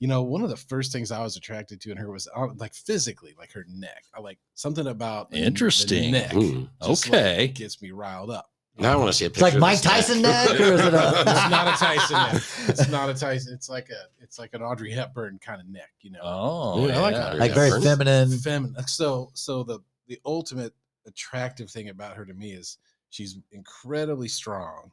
you 0.00 0.06
know, 0.06 0.22
one 0.22 0.42
of 0.44 0.48
the 0.48 0.56
first 0.56 0.92
things 0.92 1.10
I 1.10 1.20
was 1.20 1.36
attracted 1.36 1.80
to 1.80 1.90
in 1.90 1.96
her 1.96 2.08
was 2.08 2.28
uh, 2.32 2.46
like 2.56 2.72
physically, 2.72 3.34
like 3.36 3.50
her 3.52 3.64
neck. 3.68 4.04
I 4.14 4.20
like 4.20 4.38
something 4.54 4.86
about 4.86 5.34
Interesting. 5.34 6.12
neck. 6.12 6.30
Mm. 6.30 6.68
just, 6.86 7.08
like, 7.10 7.20
Okay. 7.20 7.48
gets 7.48 7.82
me 7.82 7.90
riled 7.90 8.30
up. 8.30 8.46
Now 8.78 8.92
I 8.92 8.96
want 8.96 9.08
to 9.08 9.12
see 9.12 9.24
a 9.24 9.30
picture. 9.30 9.46
It's 9.46 9.54
picture. 9.54 9.60
like 9.60 9.74
Mike 9.74 9.82
Tyson 9.82 10.22
neck, 10.22 10.50
or 10.50 10.74
is 10.74 10.80
it 10.80 10.94
a? 10.94 11.08
It's 11.26 11.50
not 11.50 11.68
a 11.68 11.78
Tyson 11.78 12.16
neck. 12.16 12.42
It's 12.68 12.88
not 12.88 13.10
a 13.10 13.14
Tyson. 13.14 13.54
It's 13.54 13.68
like 13.68 13.88
a 13.90 14.22
it's 14.22 14.38
like 14.38 14.54
an 14.54 14.62
Audrey 14.62 14.92
Hepburn 14.92 15.38
kind 15.40 15.60
of 15.60 15.68
neck, 15.68 15.90
you 16.00 16.10
know. 16.12 16.20
oh 16.22 16.86
Yeah, 16.86 16.98
I 16.98 17.00
like 17.00 17.14
yeah. 17.14 17.26
Audrey 17.28 17.40
like 17.40 17.54
very 17.54 17.82
feminine. 17.82 18.38
feminine. 18.38 18.86
So 18.86 19.30
so 19.34 19.62
the 19.64 19.80
the 20.06 20.20
ultimate 20.24 20.74
attractive 21.06 21.70
thing 21.70 21.88
about 21.88 22.16
her 22.16 22.24
to 22.24 22.34
me 22.34 22.52
is 22.52 22.78
she's 23.10 23.38
incredibly 23.50 24.28
strong, 24.28 24.92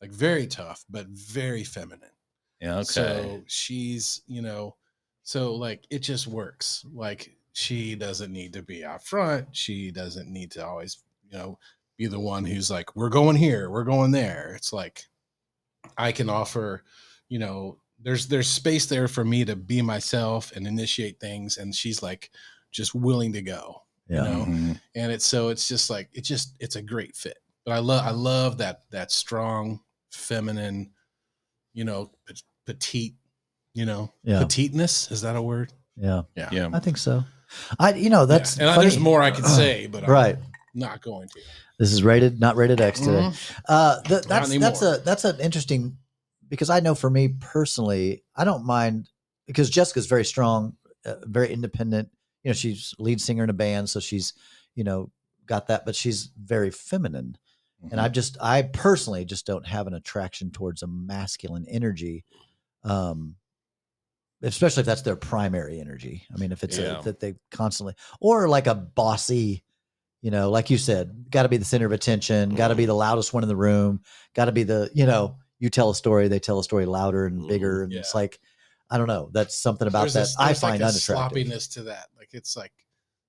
like 0.00 0.10
very 0.10 0.46
tough, 0.46 0.84
but 0.90 1.06
very 1.08 1.62
feminine. 1.64 2.10
yeah 2.60 2.76
okay 2.76 2.84
So 2.84 3.42
she's, 3.46 4.22
you 4.26 4.42
know, 4.42 4.76
so 5.22 5.54
like 5.54 5.86
it 5.90 6.00
just 6.00 6.26
works. 6.26 6.84
Like 6.92 7.36
she 7.52 7.94
doesn't 7.94 8.32
need 8.32 8.52
to 8.54 8.62
be 8.62 8.84
out 8.84 9.04
front. 9.04 9.48
She 9.54 9.90
doesn't 9.90 10.28
need 10.28 10.50
to 10.52 10.66
always, 10.66 11.02
you 11.30 11.36
know, 11.38 11.58
be 12.00 12.06
the 12.06 12.18
one 12.18 12.44
who's 12.46 12.70
like, 12.70 12.96
we're 12.96 13.10
going 13.10 13.36
here, 13.36 13.68
we're 13.68 13.84
going 13.84 14.10
there. 14.10 14.54
It's 14.56 14.72
like 14.72 15.02
I 15.98 16.12
can 16.12 16.30
offer, 16.30 16.82
you 17.28 17.38
know, 17.38 17.76
there's 18.02 18.26
there's 18.26 18.48
space 18.48 18.86
there 18.86 19.06
for 19.06 19.22
me 19.22 19.44
to 19.44 19.54
be 19.54 19.82
myself 19.82 20.50
and 20.56 20.66
initiate 20.66 21.20
things, 21.20 21.58
and 21.58 21.74
she's 21.74 22.02
like 22.02 22.30
just 22.72 22.94
willing 22.94 23.34
to 23.34 23.42
go. 23.42 23.82
Yeah. 24.08 24.24
You 24.24 24.30
know? 24.30 24.44
Mhm. 24.46 24.80
and 24.96 25.12
it's 25.12 25.26
so 25.26 25.50
it's 25.50 25.68
just 25.68 25.90
like 25.90 26.08
it 26.14 26.24
just 26.24 26.54
it's 26.58 26.74
a 26.76 26.82
great 26.82 27.14
fit 27.14 27.38
but 27.64 27.70
i 27.72 27.78
love 27.78 28.04
i 28.04 28.10
love 28.10 28.58
that 28.58 28.80
that 28.90 29.12
strong 29.12 29.78
feminine 30.10 30.90
you 31.74 31.84
know 31.84 32.10
petite 32.66 33.14
you 33.72 33.84
know 33.86 34.12
Yeah. 34.24 34.40
petiteness 34.40 35.12
is 35.12 35.20
that 35.20 35.36
a 35.36 35.42
word 35.42 35.72
Yeah. 35.96 36.22
yeah 36.34 36.48
Yeah. 36.50 36.70
I 36.72 36.80
think 36.80 36.96
so. 36.96 37.22
I, 37.78 37.94
you 37.94 38.10
know, 38.10 38.26
that's 38.26 38.56
Yeah. 38.58 38.70
and 38.70 38.70
I- 38.72 38.82
there's 38.82 38.98
more 38.98 39.22
i 39.22 39.30
could 39.30 39.46
say 39.60 39.86
but 39.86 40.02
I'm 40.02 40.10
right. 40.10 40.36
not 40.74 41.02
going 41.02 41.28
to 41.28 41.40
This 41.80 41.92
is 41.94 42.02
rated, 42.04 42.38
not 42.38 42.56
rated 42.56 42.80
X 42.80 43.00
today. 43.00 43.12
Mhm. 43.32 43.60
Uh, 43.66 44.02
th- 44.02 44.24
that's 44.24 44.56
that's 44.58 44.82
a 44.82 44.98
that's 45.02 45.24
an 45.24 45.40
interesting 45.40 45.96
because 46.48 46.68
I 46.68 46.80
know 46.80 46.94
for 46.94 47.08
me 47.08 47.28
personally, 47.40 48.22
I 48.36 48.44
don't 48.44 48.66
mind 48.66 49.08
because 49.46 49.70
Jessica's 49.70 50.06
very 50.06 50.24
strong, 50.26 50.76
uh, 51.06 51.14
very 51.22 51.50
independent. 51.52 52.10
You 52.44 52.50
know, 52.50 52.52
she's 52.52 52.94
lead 52.98 53.18
singer 53.20 53.44
in 53.44 53.50
a 53.50 53.54
band, 53.54 53.88
so 53.88 53.98
she's 53.98 54.34
you 54.74 54.84
know 54.84 55.10
got 55.46 55.68
that, 55.68 55.86
but 55.86 55.96
she's 55.96 56.30
very 56.38 56.70
feminine. 56.70 57.38
Mm-hmm. 57.82 57.92
And 57.92 58.00
I 58.00 58.08
just, 58.08 58.36
I 58.42 58.60
personally 58.60 59.24
just 59.24 59.46
don't 59.46 59.66
have 59.66 59.86
an 59.86 59.94
attraction 59.94 60.50
towards 60.50 60.82
a 60.82 60.86
masculine 60.86 61.64
energy, 61.66 62.24
um, 62.84 63.36
especially 64.42 64.82
if 64.82 64.86
that's 64.86 65.02
their 65.02 65.16
primary 65.16 65.80
energy. 65.80 66.24
I 66.32 66.38
mean, 66.38 66.52
if 66.52 66.62
it's 66.62 66.78
Yeah. 66.78 67.00
a, 67.00 67.02
that 67.04 67.20
they 67.20 67.36
constantly, 67.50 67.94
or 68.20 68.48
like 68.48 68.66
a 68.66 68.74
bossy, 68.74 69.64
you 70.22 70.30
know, 70.30 70.50
like 70.50 70.70
you 70.70 70.78
said, 70.78 71.26
got 71.30 71.44
to 71.44 71.48
be 71.48 71.56
the 71.56 71.64
center 71.64 71.86
of 71.86 71.92
attention, 71.92 72.54
got 72.54 72.68
to 72.68 72.74
be 72.74 72.82
mm-hmm. 72.82 72.88
the 72.88 72.94
loudest 72.94 73.32
one 73.32 73.42
in 73.42 73.48
the 73.48 73.56
room, 73.56 74.00
got 74.34 74.46
to 74.46 74.52
be 74.52 74.62
the, 74.64 74.90
you 74.94 75.06
know, 75.06 75.28
mm-hmm. 75.28 75.40
you 75.60 75.70
tell 75.70 75.90
a 75.90 75.94
story, 75.94 76.28
they 76.28 76.38
tell 76.38 76.58
a 76.58 76.64
story 76.64 76.86
louder 76.86 77.26
and 77.26 77.48
bigger, 77.48 77.76
mm-hmm. 77.76 77.84
and 77.84 77.92
it's 77.94 78.14
like, 78.14 78.38
I 78.90 78.98
don't 78.98 79.06
know, 79.06 79.30
that's 79.32 79.56
something 79.56 79.88
about 79.88 80.02
There's 80.02 80.14
that 80.14 80.20
this- 80.20 80.36
I 80.38 80.52
find 80.54 80.80
like 80.80 80.80
a 80.80 80.84
unattractive. 80.84 81.02
sloppiness 81.02 81.68
to 81.68 81.82
that 81.84 82.08
like 82.18 82.30
it's 82.32 82.56
like 82.56 82.72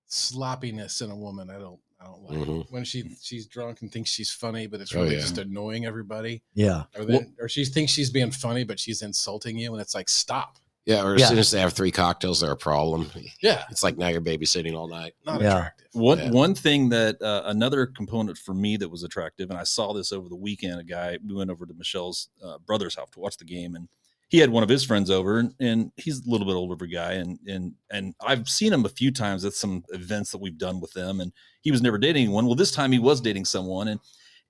sloppiness 0.07 1.01
in 1.01 1.09
a 1.09 1.15
woman 1.15 1.49
i 1.49 1.57
don't 1.57 1.79
i 2.01 2.05
don't 2.05 2.23
like 2.23 2.37
Mhm. 2.37 2.65
when 2.69 2.83
she 2.83 3.15
she's 3.21 3.47
drunk 3.47 3.81
and 3.81 3.91
thinks 3.91 4.09
she's 4.09 4.29
funny 4.29 4.67
but 4.67 4.81
it's 4.81 4.93
Oh, 4.93 5.01
really 5.03 5.15
yeah. 5.15 5.21
just 5.21 5.37
annoying 5.37 5.85
everybody 5.85 6.43
Yeah, 6.53 6.83
or 6.97 7.05
then 7.05 7.33
or 7.39 7.47
she 7.47 7.63
thinks 7.63 7.93
she's 7.93 8.09
being 8.09 8.31
funny 8.31 8.65
but 8.65 8.79
she's 8.79 9.01
insulting 9.01 9.57
you 9.57 9.71
and 9.71 9.81
it's 9.81 9.95
like 9.95 10.09
stop 10.09 10.57
Yeah, 10.85 11.03
or 11.03 11.13
as 11.15 11.21
Yeah. 11.21 11.27
soon 11.29 11.37
as 11.37 11.51
they 11.51 11.59
have 11.59 11.73
three 11.73 11.91
cocktails, 11.91 12.39
they're 12.41 12.51
a 12.51 12.57
problem. 12.57 13.09
yeah 13.41 13.65
It's 13.69 13.83
like 13.83 13.97
now 13.97 14.07
you're 14.07 14.21
babysitting 14.21 14.75
all 14.75 14.87
night. 14.87 15.13
not 15.25 15.41
Yeah. 15.41 15.57
attractive 15.57 15.87
One 15.93 16.17
Yeah. 16.19 16.31
one 16.31 16.55
thing 16.55 16.89
that 16.89 17.21
uh, 17.21 17.43
another 17.45 17.85
component 17.85 18.37
for 18.37 18.53
me 18.53 18.77
that 18.77 18.89
was 18.89 19.03
attractive, 19.03 19.49
and 19.49 19.59
I 19.59 19.63
saw 19.63 19.93
this 19.93 20.11
over 20.11 20.27
the 20.29 20.35
weekend. 20.35 20.79
A 20.79 20.83
guy 20.83 21.17
we 21.25 21.33
went 21.35 21.51
over 21.51 21.65
to 21.65 21.73
Michelle's 21.73 22.29
uh, 22.43 22.57
brother's 22.65 22.95
house 22.95 23.09
to 23.11 23.19
watch 23.19 23.37
the 23.37 23.45
game, 23.45 23.75
and 23.75 23.89
he 24.29 24.37
had 24.37 24.49
one 24.49 24.63
of 24.63 24.69
his 24.69 24.83
friends 24.85 25.11
over, 25.11 25.39
and, 25.39 25.53
and 25.59 25.91
he's 25.97 26.25
a 26.25 26.29
little 26.29 26.47
bit 26.47 26.53
older 26.55 26.73
of 26.73 26.81
a 26.81 26.87
guy, 26.87 27.13
and 27.13 27.37
and 27.47 27.73
and 27.91 28.15
I've 28.21 28.47
seen 28.49 28.71
him 28.73 28.85
a 28.85 28.89
few 28.89 29.11
times 29.11 29.43
at 29.45 29.53
some 29.53 29.83
events 29.89 30.31
that 30.31 30.37
we've 30.39 30.57
done 30.57 30.79
with 30.79 30.93
them, 30.93 31.19
and 31.19 31.33
he 31.61 31.69
was 31.71 31.81
never 31.81 31.97
dating 31.97 32.23
anyone. 32.23 32.45
Well, 32.45 32.55
this 32.55 32.71
time 32.71 32.91
he 32.93 32.99
was 32.99 33.19
dating 33.21 33.45
someone, 33.45 33.89
and 33.89 33.99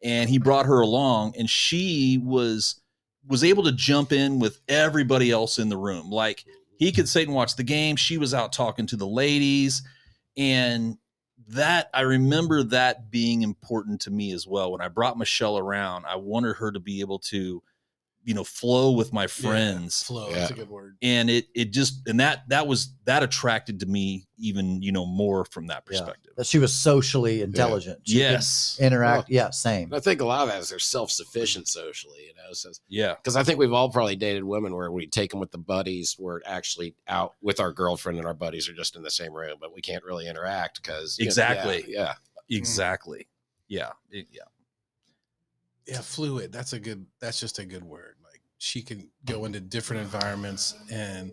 and 0.03 0.29
he 0.29 0.37
brought 0.37 0.65
her 0.67 0.79
along, 0.81 1.33
and 1.37 1.49
she 1.49 2.19
was 2.23 2.80
was 3.27 3.43
able 3.43 3.63
to 3.63 3.71
jump 3.71 4.11
in 4.11 4.39
with 4.39 4.59
everybody 4.67 5.31
else 5.31 5.59
in 5.59 5.69
the 5.69 5.77
room, 5.77 6.09
like 6.09 6.45
he 6.77 6.91
could 6.91 7.07
sit 7.07 7.27
and 7.27 7.35
watch 7.35 7.55
the 7.55 7.63
game. 7.63 7.95
She 7.95 8.17
was 8.17 8.33
out 8.33 8.53
talking 8.53 8.87
to 8.87 8.95
the 8.95 9.07
ladies. 9.07 9.83
And 10.35 10.97
that, 11.49 11.89
I 11.93 12.01
remember 12.01 12.63
that 12.63 13.11
being 13.11 13.41
important 13.41 14.01
to 14.01 14.11
me 14.11 14.31
as 14.31 14.47
well. 14.47 14.71
When 14.71 14.81
I 14.81 14.87
brought 14.87 15.17
Michelle 15.17 15.57
around, 15.57 16.05
I 16.05 16.15
wanted 16.15 16.55
her 16.55 16.71
to 16.71 16.79
be 16.79 17.01
able 17.01 17.19
to, 17.19 17.61
you 18.23 18.33
know, 18.35 18.43
flow 18.43 18.91
with 18.91 19.11
my 19.11 19.25
friends. 19.27 20.03
flow 20.03 20.29
Yeah. 20.29 20.35
that's 20.39 20.51
a 20.51 20.53
good 20.53 20.69
word 20.69 20.95
And 21.01 21.29
it, 21.29 21.47
it 21.55 21.71
just, 21.71 22.07
and 22.07 22.19
that, 22.19 22.47
that 22.49 22.67
was, 22.67 22.93
that 23.05 23.23
attracted 23.23 23.79
to 23.79 23.85
me 23.87 24.27
even, 24.37 24.81
you 24.81 24.91
know, 24.91 25.05
more 25.05 25.43
from 25.45 25.67
that 25.67 25.83
Yeah. 25.89 25.99
perspective. 25.99 26.33
that 26.37 26.45
she 26.45 26.59
was 26.59 26.73
socially 26.73 27.41
intelligent. 27.41 27.99
She 28.07 28.19
Yes. 28.19 28.77
interact. 28.79 29.29
yeah, 29.29 29.49
same. 29.49 29.93
I 29.93 29.99
think 29.99 30.21
a 30.21 30.25
lot 30.25 30.43
of 30.43 30.49
that 30.49 30.59
is 30.61 30.69
they're 30.69 30.79
self 30.79 31.09
sufficient 31.11 31.67
socially, 31.67 32.19
you 32.27 32.33
know. 32.35 32.53
So 32.53 32.71
Yeah. 32.87 33.15
because 33.15 33.35
I 33.35 33.43
think 33.43 33.57
we've 33.59 33.73
all 33.73 33.89
probably 33.89 34.15
dated 34.15 34.43
women 34.43 34.75
where 34.75 34.91
we 34.91 35.07
take 35.07 35.31
them 35.31 35.39
with 35.39 35.51
the 35.51 35.57
buddies, 35.57 36.15
we're 36.19 36.41
actually 36.45 36.95
out 37.07 37.33
with 37.41 37.59
our 37.59 37.71
girlfriend 37.73 38.17
and 38.19 38.27
our 38.27 38.33
buddies 38.33 38.69
are 38.69 38.73
just 38.73 38.95
in 38.95 39.03
the 39.03 39.11
same 39.11 39.33
room, 39.33 39.57
but 39.59 39.73
we 39.73 39.81
can't 39.81 40.03
really 40.03 40.27
interact 40.27 40.81
because 40.81 41.17
Exactly. 41.19 41.85
Yeah, 41.87 42.13
Exactly. 42.49 43.27
Yeah. 43.67 43.91
It- 44.11 44.27
yeah. 44.31 44.43
Yeah 45.87 45.99
fluid 46.01 46.51
that's 46.51 46.73
a 46.73 46.79
good 46.79 47.05
that's 47.19 47.39
just 47.39 47.59
a 47.59 47.65
good 47.65 47.83
word 47.83 48.15
like 48.23 48.41
she 48.57 48.81
can 48.81 49.09
go 49.25 49.45
into 49.45 49.59
different 49.59 50.01
environments 50.01 50.75
and 50.91 51.31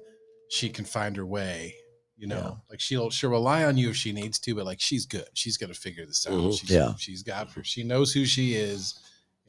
she 0.50 0.68
can 0.70 0.84
find 0.84 1.16
her 1.16 1.26
way 1.26 1.74
you 2.16 2.26
know 2.26 2.36
Yeah. 2.36 2.54
like 2.70 2.80
she'll 2.80 3.10
she'll 3.10 3.30
rely 3.30 3.64
on 3.64 3.76
you 3.76 3.90
if 3.90 3.96
she 3.96 4.12
needs 4.12 4.38
to 4.40 4.54
but 4.54 4.64
like 4.64 4.80
she's 4.80 5.06
good 5.06 5.28
she's 5.34 5.56
gonna 5.56 5.74
figure 5.74 6.06
this 6.06 6.26
out 6.26 6.32
Mhm. 6.32 6.58
she's, 6.58 6.70
Yeah. 6.70 6.94
she's 6.96 7.22
got 7.22 7.50
her 7.52 7.62
she 7.64 7.82
knows 7.84 8.12
who 8.12 8.24
she 8.24 8.54
is 8.54 8.98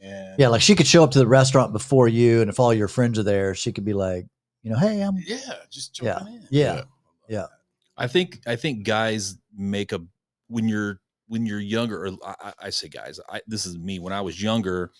and 0.01 0.39
Yeah, 0.39 0.47
like 0.47 0.61
she 0.61 0.75
could 0.75 0.87
show 0.87 1.03
up 1.03 1.11
to 1.11 1.19
the 1.19 1.27
restaurant 1.27 1.73
before 1.73 2.07
you, 2.07 2.39
and 2.39 2.49
if 2.49 2.57
all 2.57 2.73
your 2.73 2.87
friends 2.87 3.19
are 3.19 3.23
there, 3.23 3.53
she 3.53 3.73
could 3.73 3.83
be 3.83 3.91
like, 3.91 4.25
you 4.63 4.71
know, 4.71 4.77
hey, 4.79 5.01
I'm 5.01 5.17
yeah 5.27 5.37
just 5.69 6.01
Yeah. 6.01 6.19
jumping 6.19 6.35
in 6.35 6.47
yeah, 6.51 6.83
Yeah. 7.27 7.47
I 7.97 8.07
think 8.07 8.39
I 8.47 8.55
think 8.55 8.85
guys 8.85 9.35
make 9.53 9.91
a 9.91 9.99
when 10.47 10.69
you're 10.69 11.01
when 11.29 11.45
you're 11.45 11.59
younger. 11.59 12.05
Or 12.05 12.11
I, 12.25 12.53
I 12.63 12.69
say 12.69 12.89
guys. 12.89 13.19
I, 13.29 13.39
this 13.47 13.65
is 13.65 13.77
me. 13.77 13.99
When 13.99 14.11
I 14.11 14.19
was 14.19 14.41
younger, 14.41 14.91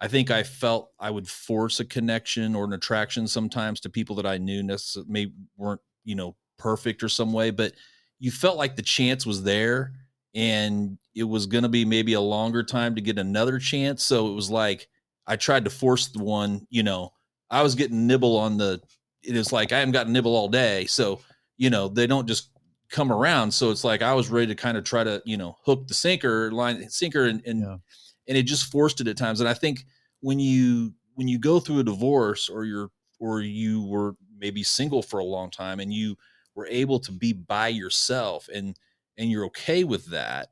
I 0.00 0.06
think 0.06 0.30
I 0.30 0.42
mm-hmm. 0.42 0.52
felt 0.52 0.92
I 1.00 1.10
would 1.10 1.28
force 1.28 1.80
a 1.80 1.84
connection 1.84 2.54
or 2.54 2.64
an 2.64 2.72
attraction 2.72 3.26
sometimes 3.26 3.80
to 3.80 3.90
people 3.90 4.14
that 4.16 4.26
I 4.26 4.38
knew 4.38 4.62
necessarily 4.62 5.10
maybe 5.10 5.32
weren't 5.56 5.80
you 6.04 6.14
know 6.14 6.36
perfect 6.58 7.02
or 7.02 7.08
some 7.08 7.32
way, 7.32 7.50
but 7.50 7.72
you 8.18 8.30
felt 8.30 8.58
like 8.58 8.76
the 8.76 8.82
chance 8.82 9.26
was 9.26 9.42
there 9.42 9.92
and 10.34 10.98
it 11.14 11.24
was 11.24 11.46
going 11.46 11.62
to 11.62 11.68
be 11.68 11.84
maybe 11.84 12.12
a 12.12 12.20
longer 12.20 12.62
time 12.62 12.94
to 12.94 13.00
get 13.00 13.18
another 13.18 13.58
chance. 13.58 14.04
So 14.04 14.28
it 14.28 14.34
was 14.34 14.50
like 14.50 14.88
I 15.26 15.36
tried 15.36 15.64
to 15.64 15.70
force 15.70 16.08
the 16.08 16.22
one. 16.22 16.66
You 16.70 16.82
know, 16.82 17.12
I 17.50 17.62
was 17.62 17.74
getting 17.74 18.06
nibble 18.06 18.36
on 18.36 18.56
the. 18.56 18.80
It 19.22 19.36
is 19.36 19.52
like 19.52 19.72
I 19.72 19.78
haven't 19.78 19.92
gotten 19.92 20.12
nibble 20.12 20.34
all 20.34 20.48
day, 20.48 20.86
so 20.86 21.20
you 21.56 21.70
know 21.70 21.88
they 21.88 22.06
don't 22.06 22.26
just 22.26 22.50
come 22.90 23.12
around. 23.12 23.52
So 23.52 23.70
it's 23.70 23.84
like 23.84 24.02
i 24.02 24.12
was 24.12 24.28
ready 24.28 24.48
to 24.48 24.54
kind 24.54 24.76
of 24.76 24.84
try 24.84 25.04
to 25.04 25.22
you 25.24 25.36
know 25.36 25.56
hook 25.64 25.86
the 25.88 25.94
sinker 25.94 26.50
line 26.52 26.88
sinker 26.90 27.26
and 27.26 27.42
and, 27.46 27.60
Yeah. 27.60 27.76
and 28.28 28.36
it 28.36 28.42
just 28.42 28.70
forced 28.70 29.00
it 29.00 29.08
at 29.08 29.16
times. 29.16 29.40
And 29.40 29.48
i 29.48 29.54
think 29.54 29.84
when 30.20 30.38
you 30.38 30.92
when 31.14 31.28
you 31.28 31.38
go 31.38 31.60
through 31.60 31.80
a 31.80 31.84
divorce 31.84 32.48
or 32.48 32.64
you're 32.64 32.90
or 33.18 33.40
you 33.42 33.82
were 33.82 34.14
maybe 34.38 34.62
single 34.62 35.02
for 35.02 35.20
a 35.20 35.24
long 35.24 35.50
time 35.50 35.80
and 35.80 35.92
you 35.92 36.16
were 36.54 36.66
able 36.66 36.98
to 37.00 37.12
be 37.12 37.32
by 37.32 37.68
yourself 37.68 38.48
and 38.52 38.78
and 39.18 39.30
you're 39.30 39.44
okay 39.46 39.84
with 39.84 40.06
that 40.06 40.48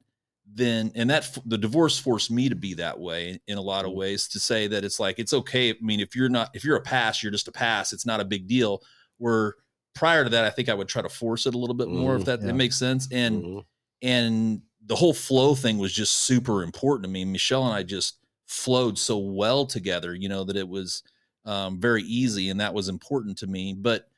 then 0.55 0.91
and 0.95 1.11
that 1.11 1.37
the 1.47 1.59
divorce 1.59 1.99
forced 1.99 2.31
me 2.31 2.49
to 2.49 2.55
be 2.55 2.75
that 2.75 2.99
way 2.99 3.39
in, 3.47 3.59
a 3.59 3.61
lot 3.63 3.85
of 3.85 3.91
mm-hmm. 3.91 4.01
ways 4.01 4.29
to 4.29 4.41
say 4.41 4.67
that 4.67 4.85
it's 4.85 4.99
like 4.99 5.19
it's 5.19 5.35
okay. 5.35 5.71
I 5.71 5.77
mean 5.81 6.01
if 6.01 6.17
you're 6.17 6.29
not 6.29 6.51
if 6.55 6.65
you're 6.65 6.77
a 6.77 6.83
pass 6.83 7.23
you're 7.23 7.33
just 7.33 7.49
a 7.49 7.53
pass 7.53 7.93
it's 7.93 8.07
not 8.07 8.21
a 8.21 8.25
big 8.25 8.47
deal. 8.47 8.83
Where 9.19 9.57
prior 9.99 10.25
to 10.25 10.31
that 10.31 10.45
i 10.45 10.51
think 10.51 10.69
i 10.69 10.75
would 10.75 10.89
try 10.89 11.03
to 11.03 11.09
force 11.09 11.47
it 11.47 11.55
a 11.55 11.59
little 11.59 11.75
bit 11.75 11.89
more 11.89 12.17
if 12.17 12.23
Mhm. 12.23 12.27
that, 12.27 12.41
Yeah. 12.41 12.47
that 12.47 12.55
makes 12.55 12.77
sense 12.77 13.09
and 13.13 13.43
Mhm. 13.45 13.65
and 14.03 14.63
the 14.87 14.97
whole 14.97 15.13
flow 15.15 15.55
thing 15.55 15.79
was 15.79 15.93
just 15.93 16.15
super 16.19 16.63
important 16.63 17.05
to 17.05 17.11
me 17.11 17.25
michelle 17.25 17.65
and 17.67 17.75
i 17.75 17.83
just 17.83 18.19
flowed 18.47 18.99
so 18.99 19.19
well 19.19 19.67
together 19.67 20.15
you 20.15 20.29
know 20.29 20.45
that 20.45 20.57
it 20.57 20.69
was 20.69 21.03
um, 21.45 21.81
very 21.81 22.03
easy 22.05 22.51
and 22.51 22.61
that 22.61 22.75
was 22.75 22.89
important 22.89 23.39
to 23.39 23.47
me 23.47 23.75
but 23.75 24.09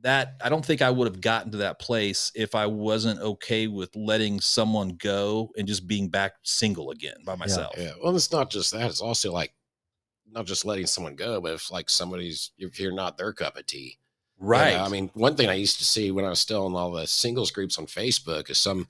that 0.00 0.36
i 0.42 0.48
don't 0.48 0.64
think 0.64 0.82
i 0.82 0.90
would 0.90 1.06
have 1.06 1.20
gotten 1.20 1.52
to 1.52 1.58
that 1.58 1.78
place 1.78 2.32
if 2.34 2.54
i 2.54 2.66
wasn't 2.66 3.20
okay 3.20 3.66
with 3.68 3.94
letting 3.96 4.40
someone 4.40 4.90
go 4.96 5.50
and 5.56 5.68
just 5.68 5.86
being 5.86 6.08
back 6.08 6.34
single 6.42 6.90
again 6.90 7.16
by 7.24 7.36
myself 7.36 7.74
Yeah. 7.78 7.92
Well, 8.02 8.16
it's 8.16 8.32
not 8.32 8.50
just 8.50 8.72
that. 8.72 8.90
It's 8.90 9.00
also 9.02 9.32
like 9.32 9.54
not 10.26 10.46
just 10.46 10.64
letting 10.64 10.86
someone 10.86 11.16
go, 11.16 11.40
but 11.40 11.54
if 11.54 11.70
like 11.70 11.90
somebody's 11.90 12.52
if 12.58 12.80
you're 12.80 12.92
not 12.94 13.18
their 13.18 13.32
cup 13.32 13.56
of 13.56 13.66
tea. 13.66 13.98
You 14.42 14.48
know? 14.48 14.50
right 14.50 14.76
I 14.76 14.88
mean, 14.88 15.10
one 15.14 15.36
thing 15.36 15.48
I 15.48 15.54
used 15.54 15.78
to 15.78 15.84
see 15.84 16.10
when 16.10 16.24
I 16.24 16.28
was 16.30 16.40
still 16.40 16.66
in 16.66 16.74
all 16.74 16.92
the 16.92 17.06
singles 17.06 17.50
groups 17.50 17.78
on 17.78 17.86
Facebook 17.86 18.50
is 18.50 18.58
some 18.58 18.88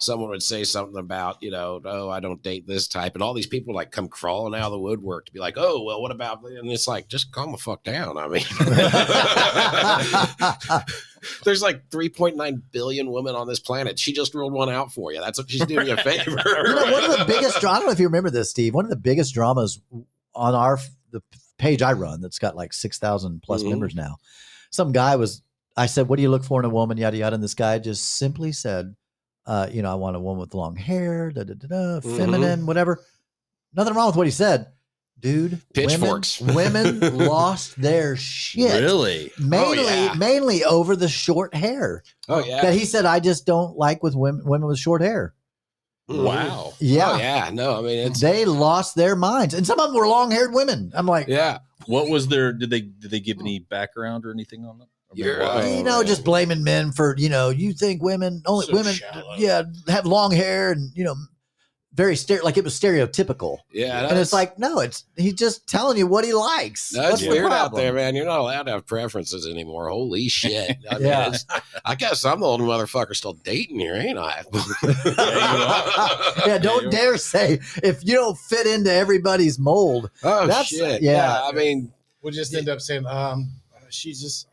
someone 0.00 0.30
would 0.30 0.42
say 0.44 0.62
something 0.62 0.96
about, 0.96 1.42
you 1.42 1.50
know, 1.50 1.80
oh, 1.84 2.08
I 2.08 2.20
don't 2.20 2.40
date 2.40 2.68
this 2.68 2.86
type. 2.86 3.14
And 3.14 3.22
all 3.22 3.34
these 3.34 3.48
people 3.48 3.74
like 3.74 3.90
come 3.90 4.06
crawling 4.06 4.54
out 4.54 4.66
of 4.66 4.70
the 4.72 4.78
woodwork 4.78 5.26
to 5.26 5.32
be 5.32 5.40
like, 5.40 5.54
oh, 5.56 5.82
well, 5.82 6.00
what 6.00 6.12
about 6.12 6.40
and 6.44 6.70
it's 6.70 6.86
like, 6.86 7.08
just 7.08 7.32
calm 7.32 7.50
the 7.50 7.58
fuck 7.58 7.82
down. 7.82 8.16
I 8.16 8.28
mean 8.28 8.44
there's 11.44 11.62
like 11.62 11.88
3.9 11.90 12.62
billion 12.70 13.10
women 13.10 13.34
on 13.34 13.46
this 13.48 13.60
planet. 13.60 13.98
She 13.98 14.12
just 14.12 14.34
ruled 14.34 14.52
one 14.52 14.70
out 14.70 14.92
for 14.92 15.12
you. 15.12 15.20
That's 15.20 15.38
what 15.38 15.50
she's 15.50 15.64
doing 15.66 15.86
you 15.88 15.94
a 15.94 15.96
favor. 15.96 16.30
You 16.46 16.74
know, 16.74 16.92
one 16.92 17.04
of 17.04 17.18
the 17.18 17.24
biggest. 17.26 17.64
I 17.64 17.76
don't 17.78 17.86
know 17.86 17.92
if 17.92 17.98
you 18.00 18.06
remember 18.06 18.30
this, 18.30 18.50
Steve. 18.50 18.74
One 18.74 18.84
of 18.84 18.90
the 18.90 18.96
biggest 18.96 19.34
dramas 19.34 19.80
on 20.34 20.54
our 20.54 20.78
the 21.10 21.22
page 21.58 21.82
I 21.82 21.92
run 21.92 22.20
that's 22.20 22.38
got 22.38 22.56
like 22.56 22.72
six 22.72 22.98
thousand 22.98 23.42
plus 23.42 23.62
Mhm. 23.62 23.70
members 23.70 23.94
now. 23.94 24.16
Some 24.70 24.92
guy 24.92 25.16
was 25.16 25.42
I 25.76 25.86
said, 25.86 26.08
"What 26.08 26.16
do 26.16 26.22
you 26.22 26.30
look 26.30 26.44
for 26.44 26.60
in 26.60 26.64
a 26.64 26.70
woman?" 26.70 26.98
Yada 26.98 27.16
yada. 27.16 27.34
And 27.34 27.42
this 27.42 27.54
guy 27.54 27.78
just 27.78 28.16
simply 28.16 28.52
said, 28.52 28.94
uh, 29.46 29.68
"You 29.70 29.82
know, 29.82 29.90
I 29.92 29.94
want 29.94 30.16
a 30.16 30.20
woman 30.20 30.40
with 30.40 30.54
long 30.54 30.76
hair, 30.76 31.30
da 31.30 31.44
da 31.44 31.54
da 31.54 31.66
da, 31.68 32.00
Mhm. 32.00 32.16
feminine, 32.16 32.66
whatever." 32.66 33.00
Nothing 33.74 33.94
wrong 33.94 34.06
with 34.06 34.16
what 34.16 34.26
he 34.26 34.30
said, 34.32 34.68
dude. 35.20 35.60
Pitchforks. 35.74 36.40
Women, 36.40 37.00
women 37.00 37.18
lost 37.28 37.80
their 37.80 38.16
shit. 38.16 38.82
Really? 38.82 39.30
Mainly, 39.38 39.84
yeah. 39.84 40.14
mainly 40.16 40.64
over 40.64 40.96
the 40.96 41.08
short 41.08 41.54
hair. 41.54 42.02
Oh 42.28 42.44
yeah. 42.44 42.62
That 42.62 42.74
he 42.74 42.84
said, 42.84 43.04
"I 43.04 43.20
just 43.20 43.46
don't 43.46 43.76
like 43.76 44.02
with 44.02 44.14
women, 44.14 44.42
women 44.44 44.66
with 44.68 44.78
short 44.78 45.00
hair." 45.02 45.34
Wow. 46.08 46.72
Yeah. 46.80 47.10
Oh 47.12 47.18
yeah. 47.18 47.50
No, 47.52 47.78
I 47.78 47.82
mean 47.82 48.06
it's 48.08 48.20
They 48.20 48.44
lost 48.44 48.94
their 48.94 49.14
minds, 49.14 49.54
and 49.54 49.66
some 49.66 49.78
of 49.78 49.88
them 49.88 49.96
were 49.96 50.08
long-haired 50.08 50.52
women. 50.54 50.90
I'm 50.94 51.06
like, 51.06 51.28
yeah. 51.28 51.58
What 51.86 52.08
was 52.08 52.28
their? 52.28 52.52
Did 52.52 52.70
they 52.70 52.80
did 52.82 53.10
they 53.10 53.20
give 53.20 53.38
any 53.40 53.58
background 53.60 54.24
or 54.26 54.30
anything 54.30 54.64
on 54.64 54.78
them? 54.78 54.88
I 55.10 55.14
mean, 55.14 55.24
You're, 55.24 55.38
what- 55.40 55.64
uh, 55.64 55.66
you 55.66 55.82
know, 55.82 56.02
just 56.02 56.24
blaming 56.24 56.62
men 56.64 56.92
for 56.92 57.14
you 57.18 57.28
know, 57.28 57.48
you 57.50 57.72
think 57.72 58.02
women 58.02 58.42
only 58.46 58.66
So 58.66 58.74
women, 58.74 58.92
shallow. 58.94 59.34
yeah, 59.38 59.62
have 59.88 60.04
long 60.06 60.30
hair 60.32 60.70
and 60.72 60.90
you 60.94 61.04
know, 61.04 61.14
very 61.98 62.14
stereo, 62.14 62.44
like 62.44 62.56
it 62.56 62.62
was 62.62 62.78
stereotypical. 62.78 63.58
Yeah. 63.72 64.08
and 64.08 64.16
it's 64.16 64.32
like, 64.32 64.56
no, 64.56 64.78
it's 64.78 65.04
he's 65.16 65.34
just 65.34 65.66
telling 65.66 65.98
you 65.98 66.06
what 66.06 66.24
he 66.24 66.32
likes. 66.32 66.94
No, 66.94 67.08
it's 67.08 67.22
the 67.22 67.28
weird 67.28 67.50
out 67.50 67.74
there, 67.74 67.92
man. 67.92 68.14
You're 68.14 68.24
not 68.24 68.38
allowed 68.38 68.62
to 68.62 68.70
have 68.70 68.86
preferences 68.86 69.48
anymore. 69.48 69.88
Holy 69.88 70.28
shit! 70.28 70.76
I 70.90 70.98
Yeah. 70.98 71.26
it's- 71.26 71.44
I 71.84 71.96
guess 71.96 72.24
I'm 72.24 72.38
the 72.38 72.46
only 72.46 72.66
motherfucker 72.66 73.16
still 73.16 73.32
dating 73.32 73.80
here, 73.80 73.96
ain't 73.96 74.16
I? 74.16 74.44
yeah, 76.46 76.58
don't 76.58 76.88
dare 76.90 77.16
say 77.18 77.58
if 77.82 78.04
you 78.06 78.14
don't 78.14 78.38
fit 78.38 78.68
into 78.68 78.92
everybody's 78.92 79.58
mold. 79.58 80.10
Oh 80.22 80.46
That's- 80.46 80.68
shit! 80.68 81.02
yeah. 81.02 81.12
Yeah. 81.12 81.42
I 81.44 81.52
mean, 81.52 81.92
We'll 82.22 82.32
just 82.32 82.52
end 82.54 82.68
up 82.68 82.80
saying, 82.80 83.06
um, 83.06 83.48
she's 83.90 84.20
just, 84.20 84.46
is 84.46 84.47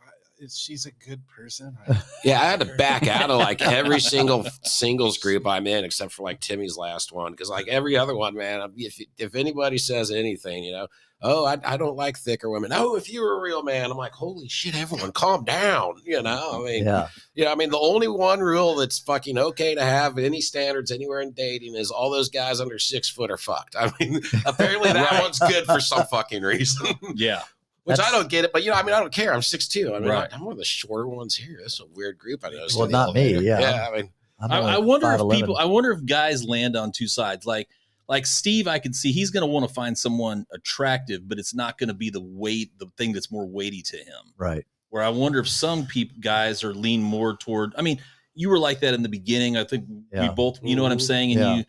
she's 0.54 0.86
a 0.86 0.92
good 0.92 1.28
person. 1.28 1.78
yeah, 2.24 2.42
I 2.42 2.46
had 2.46 2.60
to 2.62 2.66
back 2.76 3.08
out 3.08 3.30
of 3.30 3.40
like 3.40 3.62
every 3.62 4.00
single 4.00 4.46
singles 4.64 5.18
group 5.18 5.46
I'm 5.48 5.68
in, 5.68 5.84
except 5.86 6.12
for 6.14 6.24
like 6.24 6.40
Timmy's 6.42 6.78
last 6.78 7.12
one, 7.12 7.32
because 7.32 7.50
like 7.50 7.68
every 7.68 7.98
other 7.98 8.16
one, 8.16 8.36
man, 8.36 8.72
if 8.78 9.00
if 9.18 9.36
anybody 9.36 9.78
says 9.78 10.12
anything, 10.12 10.64
you 10.64 10.72
know, 10.72 10.88
oh, 11.22 11.46
I, 11.46 11.58
I 11.64 11.78
don't 11.78 11.96
like 11.96 12.18
thicker 12.18 12.50
women. 12.50 12.72
Oh, 12.74 12.96
if 12.96 13.12
you 13.12 13.22
were 13.22 13.38
a 13.38 13.42
real 13.42 13.64
man, 13.64 13.90
I'm 13.90 13.98
like, 13.98 14.12
holy 14.12 14.48
shit, 14.48 14.76
everyone, 14.76 15.12
calm 15.12 15.44
down. 15.44 15.96
You 16.06 16.22
know, 16.22 16.62
I 16.62 16.66
mean, 16.66 16.86
Yeah, 16.86 17.08
Yeah, 17.34 17.52
I 17.52 17.56
mean, 17.56 17.70
the 17.72 17.80
only 17.80 18.08
one 18.08 18.42
rule 18.42 18.76
that's 18.76 19.00
fucking 19.00 19.38
okay 19.38 19.74
to 19.76 19.82
have 19.82 20.18
any 20.20 20.42
standards 20.42 20.92
anywhere 20.92 21.22
in 21.22 21.32
dating 21.32 21.76
is 21.76 21.90
all 21.90 22.12
those 22.12 22.30
guys 22.30 22.60
under 22.60 22.78
six 22.78 23.10
foot 23.10 23.32
are 23.32 23.38
fucked. 23.38 23.76
I 23.76 23.92
mean, 24.00 24.22
apparently 24.46 24.92
that 24.94 25.10
Right. 25.12 25.22
one's 25.22 25.40
good 25.40 25.66
for 25.66 25.80
some 25.80 26.06
fucking 26.06 26.44
reason, 26.44 26.94
Yeah. 27.16 27.42
Which 27.86 27.96
That's- 27.98 28.14
I 28.14 28.18
don't 28.18 28.30
get 28.30 28.44
it. 28.46 28.52
But 28.54 28.64
you 28.64 28.72
know, 28.72 28.76
I 28.78 28.84
mean, 28.84 28.94
I 28.94 29.00
don't 29.00 29.14
care. 29.14 29.34
I'm 29.34 29.42
six 29.42 29.68
two. 29.68 29.96
I 29.96 30.00
mean, 30.00 30.10
Right. 30.10 30.30
I'm 30.34 30.44
one 30.44 30.52
of 30.52 30.58
the 30.60 30.66
shorter 30.66 31.08
ones 31.08 31.36
here. 31.36 31.58
That's 31.62 31.80
a 31.80 31.86
weird 31.86 32.18
group. 32.18 32.44
I 32.44 32.50
know. 32.50 32.68
Well, 32.78 32.90
not 32.90 33.14
me, 33.16 33.34
elevator. 33.36 33.42
yeah. 33.42 33.60
yeah. 33.62 33.88
I 33.90 33.96
mean, 33.96 34.10
I'm 34.40 34.52
I, 34.52 34.60
only 34.60 34.72
I 34.74 34.78
wonder 34.80 35.12
if 35.14 35.22
5'11". 35.22 35.36
people. 35.40 35.58
I 35.58 35.66
wonder 35.66 35.92
if 35.92 36.06
guys 36.06 36.44
land 36.44 36.76
on 36.76 36.92
two 36.92 37.08
sides. 37.08 37.46
Like 37.46 37.70
like 38.08 38.26
Steve, 38.28 38.68
I 38.68 38.78
could 38.78 38.96
see 38.96 39.12
he's 39.12 39.32
going 39.32 39.42
to 39.42 39.48
want 39.48 39.68
to 39.68 39.74
find 39.74 39.98
someone 39.98 40.46
attractive, 40.54 41.28
but 41.28 41.40
it's 41.40 41.56
not 41.56 41.78
going 41.80 41.88
to 41.88 41.94
be 41.96 42.12
the 42.12 42.22
weight, 42.22 42.78
the 42.78 42.86
thing 42.98 43.14
that's 43.14 43.32
more 43.32 43.48
weighty 43.48 43.82
to 43.82 43.98
him. 43.98 44.34
right? 44.38 44.64
Where 44.90 45.02
I 45.02 45.10
wonder 45.10 45.40
if 45.40 45.48
some 45.50 45.88
people 45.88 46.18
guys 46.20 46.64
are 46.64 46.74
lean 46.74 47.02
more 47.02 47.36
toward. 47.36 47.74
I 47.78 47.82
mean, 47.82 48.00
you 48.36 48.50
were 48.50 48.60
like 48.60 48.82
that 48.82 48.94
in 48.94 49.02
the 49.02 49.10
beginning. 49.10 49.58
I 49.58 49.64
think 49.64 49.86
we 50.12 50.30
both. 50.30 50.60
You 50.62 50.76
know 50.76 50.84
what 50.84 50.92
I'm 50.92 50.98
Mhm. 51.00 51.02
saying? 51.08 51.32
And 51.32 51.40
Yeah. 51.40 51.56
you. 51.58 51.64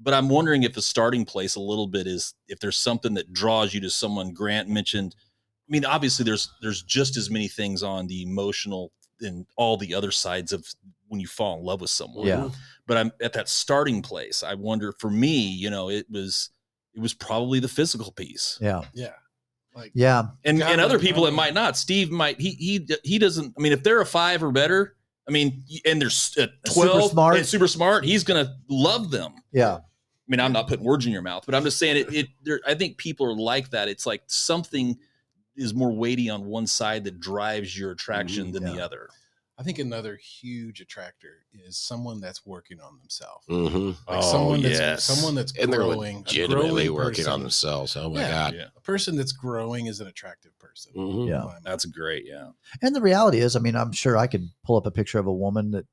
But 0.00 0.14
I'm 0.14 0.28
wondering 0.28 0.62
if 0.64 0.72
the 0.72 0.82
starting 0.82 1.24
place 1.24 1.54
a 1.56 1.60
little 1.60 1.86
bit 1.86 2.06
is 2.06 2.34
if 2.48 2.58
there's 2.58 2.76
something 2.78 3.14
that 3.14 3.32
draws 3.32 3.72
you 3.74 3.80
to 3.82 3.90
someone. 3.90 4.32
Grant 4.32 4.68
mentioned. 4.68 5.14
I 5.72 5.74
mean, 5.74 5.84
obviously, 5.86 6.24
there's 6.24 6.50
there's 6.60 6.82
just 6.82 7.16
as 7.16 7.30
many 7.30 7.48
things 7.48 7.82
on 7.82 8.06
the 8.06 8.22
emotional 8.22 8.92
and 9.20 9.46
all 9.56 9.76
the 9.78 9.94
other 9.94 10.10
sides 10.10 10.52
of 10.52 10.66
when 11.08 11.18
you 11.20 11.26
fall 11.26 11.58
in 11.58 11.64
love 11.64 11.80
with 11.80 11.90
someone 11.90 12.26
Yeah. 12.26 12.48
but 12.86 12.96
I'm 12.98 13.12
at 13.22 13.32
that 13.34 13.48
starting 13.48 14.02
place. 14.02 14.42
I 14.42 14.54
wonder 14.54 14.92
for 14.98 15.10
me, 15.10 15.38
you 15.48 15.70
know, 15.70 15.88
it 15.88 16.06
was 16.10 16.50
it 16.94 17.00
was 17.00 17.14
probably 17.14 17.58
the 17.58 17.68
physical 17.68 18.12
piece. 18.12 18.58
Yeah, 18.60 18.82
yeah. 18.92 19.12
Like, 19.74 19.92
yeah, 19.94 20.24
And 20.44 20.58
God, 20.58 20.72
and 20.72 20.80
other 20.82 20.98
people 20.98 21.26
it 21.26 21.30
might 21.32 21.54
not. 21.54 21.78
Steve 21.78 22.10
might 22.10 22.38
he 22.40 22.50
he 22.50 22.88
he 23.04 23.18
doesn't 23.18 23.54
I 23.58 23.62
mean 23.62 23.72
if 23.72 23.82
they're 23.82 24.00
a 24.02 24.06
5 24.06 24.42
or 24.42 24.52
better, 24.52 24.96
I 25.26 25.30
mean 25.30 25.64
and 25.86 26.00
they're 26.00 26.08
s- 26.08 26.36
uh, 26.36 26.48
Super 26.66 26.88
12 26.88 27.10
smart. 27.12 27.36
and 27.38 27.46
super 27.46 27.68
smart, 27.68 28.04
he's 28.04 28.24
going 28.24 28.44
to 28.44 28.52
love 28.68 29.10
them. 29.10 29.32
yeah. 29.52 29.76
I 29.76 29.80
mean, 30.28 30.40
I'm 30.40 30.52
not 30.52 30.68
putting 30.68 30.84
words 30.84 31.04
in 31.06 31.12
your 31.12 31.22
mouth, 31.22 31.44
but 31.46 31.54
I'm 31.54 31.64
just 31.64 31.78
saying 31.78 31.96
it 31.96 32.12
it 32.14 32.26
there 32.42 32.60
I 32.66 32.74
think 32.74 32.96
people 32.98 33.26
are 33.26 33.36
like 33.36 33.70
that. 33.70 33.88
It's 33.88 34.04
like 34.06 34.22
something 34.26 34.96
is 35.56 35.74
more 35.74 35.92
weighty 35.92 36.30
on 36.30 36.44
one 36.46 36.66
side 36.66 37.04
that 37.04 37.20
drives 37.20 37.78
your 37.78 37.90
attraction 37.90 38.48
Mhm, 38.48 38.52
than 38.54 38.64
the 38.64 38.80
other. 38.80 39.08
I 39.58 39.62
think 39.64 39.78
another 39.78 40.16
huge 40.16 40.80
attractor 40.80 41.44
is 41.52 41.76
someone 41.76 42.20
that's 42.20 42.44
working 42.46 42.80
on 42.80 42.98
themselves. 42.98 43.46
mhm. 43.48 43.88
Like 44.08 44.18
Oh, 44.24 44.32
someone 44.32 44.62
that's 44.62 44.78
yes. 44.78 45.04
someone 45.04 45.34
that's 45.34 45.52
and 45.58 45.70
they're 45.72 45.80
growing, 45.80 46.18
legitimately 46.18 46.86
growing 46.86 46.94
working 46.94 47.26
on 47.28 47.40
themselves. 47.40 47.94
Oh 47.94 48.08
my 48.10 48.20
Yeah. 48.20 48.30
god. 48.30 48.54
Yeah. 48.54 48.66
A 48.76 48.80
person 48.80 49.14
that's 49.14 49.32
growing 49.32 49.86
is 49.86 50.00
an 50.00 50.06
attractive 50.08 50.58
person. 50.58 50.92
Mhm. 50.94 51.28
Yeah. 51.28 51.34
in 51.34 51.40
my 51.40 51.52
mind. 51.52 51.64
That's 51.64 51.84
great, 51.84 52.24
yeah. 52.26 52.50
And 52.80 52.96
the 52.96 53.02
reality 53.02 53.38
is, 53.38 53.54
I 53.54 53.60
mean, 53.60 53.76
I'm 53.76 53.92
sure 53.92 54.16
I 54.16 54.26
could 54.26 54.48
pull 54.64 54.76
up 54.76 54.86
a 54.86 54.90
picture 54.90 55.18
of 55.18 55.26
a 55.26 55.32
woman 55.32 55.70
that 55.72 55.86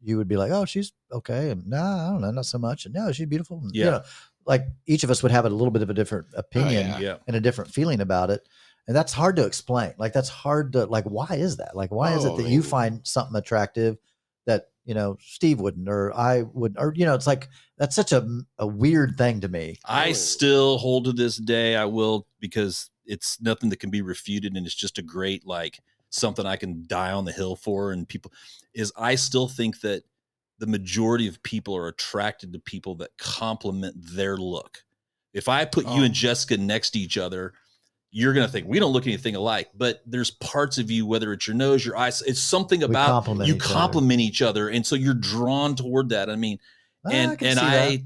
you 0.00 0.16
would 0.16 0.28
be 0.28 0.36
like, 0.36 0.52
oh, 0.52 0.64
she's 0.64 0.92
okay. 1.10 1.50
And 1.50 1.66
nah, 1.66 2.08
I 2.08 2.10
don't 2.12 2.20
know, 2.20 2.30
not 2.30 2.46
so 2.46 2.58
much. 2.58 2.86
And 2.86 2.94
no, 2.94 3.10
she's 3.10 3.26
beautiful. 3.26 3.58
And, 3.58 3.74
you 3.74 3.84
Yeah. 3.84 3.90
know, 3.90 4.02
like 4.46 4.66
each 4.86 5.02
of 5.02 5.10
us 5.10 5.22
would 5.22 5.32
have 5.32 5.46
a 5.46 5.50
little 5.50 5.70
bit 5.72 5.82
of 5.82 5.90
a 5.90 5.94
different 5.94 6.26
opinion 6.34 6.86
yeah. 6.90 6.98
Yeah. 7.00 7.16
and 7.26 7.34
a 7.34 7.40
different 7.40 7.70
feeling 7.72 8.00
about 8.00 8.30
it. 8.30 8.46
And 8.86 8.94
that's 8.96 9.12
hard 9.12 9.36
to 9.36 9.46
explain. 9.46 9.94
Like, 9.98 10.12
that's 10.12 10.28
hard 10.28 10.72
to, 10.74 10.84
like, 10.86 11.04
why 11.04 11.28
is 11.36 11.56
that? 11.56 11.74
Like, 11.74 11.90
why 11.90 12.14
is 12.14 12.24
Oh, 12.24 12.34
it 12.34 12.42
that 12.42 12.46
I 12.48 12.50
you 12.50 12.62
find 12.62 13.00
something 13.06 13.36
attractive 13.36 13.96
that, 14.46 14.66
you 14.84 14.92
know, 14.94 15.16
Steve 15.20 15.58
wouldn't 15.60 15.88
or 15.88 16.14
I 16.14 16.42
wouldn't 16.42 16.78
or, 16.78 16.92
you 16.94 17.06
know, 17.06 17.14
it's 17.14 17.26
like, 17.26 17.48
that's 17.78 17.96
such 17.96 18.12
a, 18.12 18.28
a 18.58 18.66
weird 18.66 19.16
thing 19.16 19.40
to 19.40 19.48
me. 19.48 19.78
I 19.86 20.10
Oh. 20.10 20.12
still 20.12 20.76
hold 20.78 21.06
to 21.06 21.12
this 21.12 21.38
day. 21.38 21.76
I 21.76 21.86
will 21.86 22.26
because 22.40 22.90
it's 23.06 23.40
nothing 23.40 23.70
that 23.70 23.80
can 23.80 23.90
be 23.90 24.02
refuted, 24.02 24.54
and 24.56 24.66
it's 24.66 24.74
just 24.74 24.98
a 24.98 25.02
great 25.02 25.46
like 25.46 25.80
something 26.10 26.44
I 26.46 26.56
can 26.56 26.84
die 26.86 27.12
on 27.12 27.24
the 27.24 27.32
hill 27.32 27.56
for. 27.56 27.90
And 27.92 28.06
people 28.08 28.32
is 28.74 28.92
I 28.96 29.14
still 29.14 29.48
think 29.48 29.80
that 29.80 30.04
the 30.58 30.66
majority 30.66 31.26
of 31.26 31.42
people 31.42 31.74
are 31.76 31.88
attracted 31.88 32.52
to 32.52 32.58
people 32.58 32.94
that 32.96 33.16
complement 33.18 33.94
their 34.14 34.36
look. 34.36 34.84
If 35.32 35.48
I 35.48 35.64
put 35.64 35.86
you 35.86 36.02
Oh. 36.02 36.04
and 36.04 36.14
Jessica 36.14 36.56
next 36.58 36.90
to 36.90 36.98
each 36.98 37.18
other, 37.18 37.54
you're 38.16 38.32
gonna 38.32 38.46
think 38.46 38.68
we 38.68 38.78
don't 38.78 38.92
look 38.92 39.08
anything 39.08 39.34
alike. 39.34 39.70
But 39.74 40.00
there's 40.06 40.30
parts 40.30 40.78
of 40.78 40.88
you, 40.88 41.04
whether 41.04 41.32
it's 41.32 41.48
your 41.48 41.56
nose, 41.56 41.84
your 41.84 41.96
eyes, 41.96 42.22
it's 42.22 42.38
something 42.38 42.84
about 42.84 43.08
complement 43.08 43.48
you 43.48 43.56
each 43.56 43.62
other. 43.64 43.74
complement 43.74 44.20
each 44.20 44.40
other, 44.40 44.68
and 44.68 44.86
so 44.86 44.94
you're 44.94 45.14
drawn 45.14 45.74
toward 45.74 46.10
that. 46.10 46.30
I 46.30 46.36
mean, 46.36 46.58
Ah, 47.04 47.10
and 47.12 47.38
can 47.38 47.48
and 47.48 47.58
see 47.58 47.64
that. 47.66 47.82
I 47.88 48.04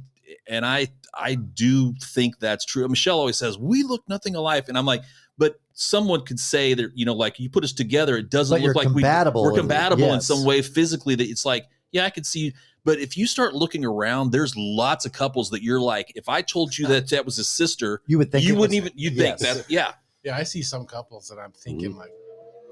and 0.49 0.65
I 0.67 0.89
I 1.13 1.35
do 1.35 1.93
think 2.03 2.39
that's 2.41 2.65
true. 2.65 2.89
Michelle 2.89 3.19
always 3.19 3.37
says 3.37 3.59
we 3.59 3.83
look 3.83 4.03
nothing 4.09 4.35
alike, 4.35 4.69
and 4.71 4.79
I'm 4.79 4.87
like, 4.87 5.03
but 5.37 5.61
someone 5.75 6.23
could 6.25 6.41
say 6.41 6.73
that 6.73 6.91
you 6.95 7.05
know, 7.05 7.15
like 7.15 7.39
you 7.39 7.51
put 7.51 7.63
us 7.63 7.75
together, 7.75 8.17
it 8.17 8.31
doesn't 8.31 8.59
But 8.59 8.67
look 8.67 8.77
like 8.77 8.87
compatible 8.87 9.43
we, 9.43 9.49
in- 9.49 9.53
we're 9.53 9.61
compatible 9.61 10.05
in 10.07 10.15
yes. 10.15 10.27
some 10.27 10.43
way 10.45 10.63
physically. 10.63 11.17
That 11.17 11.29
it's 11.29 11.45
like, 11.45 11.67
yeah, 11.93 12.07
I 12.07 12.11
could 12.11 12.25
see. 12.25 12.41
you. 12.41 12.53
But 12.85 12.99
if 12.99 13.17
you 13.17 13.27
start 13.27 13.55
looking 13.55 13.85
around, 13.85 14.33
there's 14.33 14.55
lots 14.57 15.05
of 15.05 15.13
couples 15.13 15.51
that 15.51 15.63
you're 15.63 15.81
like, 15.81 16.13
if 16.15 16.29
I 16.29 16.43
told 16.43 16.77
you 16.79 16.87
that 16.89 17.09
that 17.11 17.25
was 17.25 17.37
his 17.37 17.49
sister, 17.49 18.03
you 18.07 18.19
would 18.19 18.31
think 18.33 18.45
you 18.47 18.57
wouldn't 18.57 18.75
even 18.77 18.93
you'd 18.95 19.15
yes. 19.15 19.41
think 19.43 19.57
that, 19.57 19.71
yeah, 19.71 19.93
Yeah, 20.25 20.37
I 20.37 20.43
see 20.43 20.63
some 20.63 20.87
couples 20.87 21.29
that 21.29 21.39
I'm 21.39 21.53
thinking 21.53 21.93
Mhm. 21.95 21.99
like, 21.99 22.11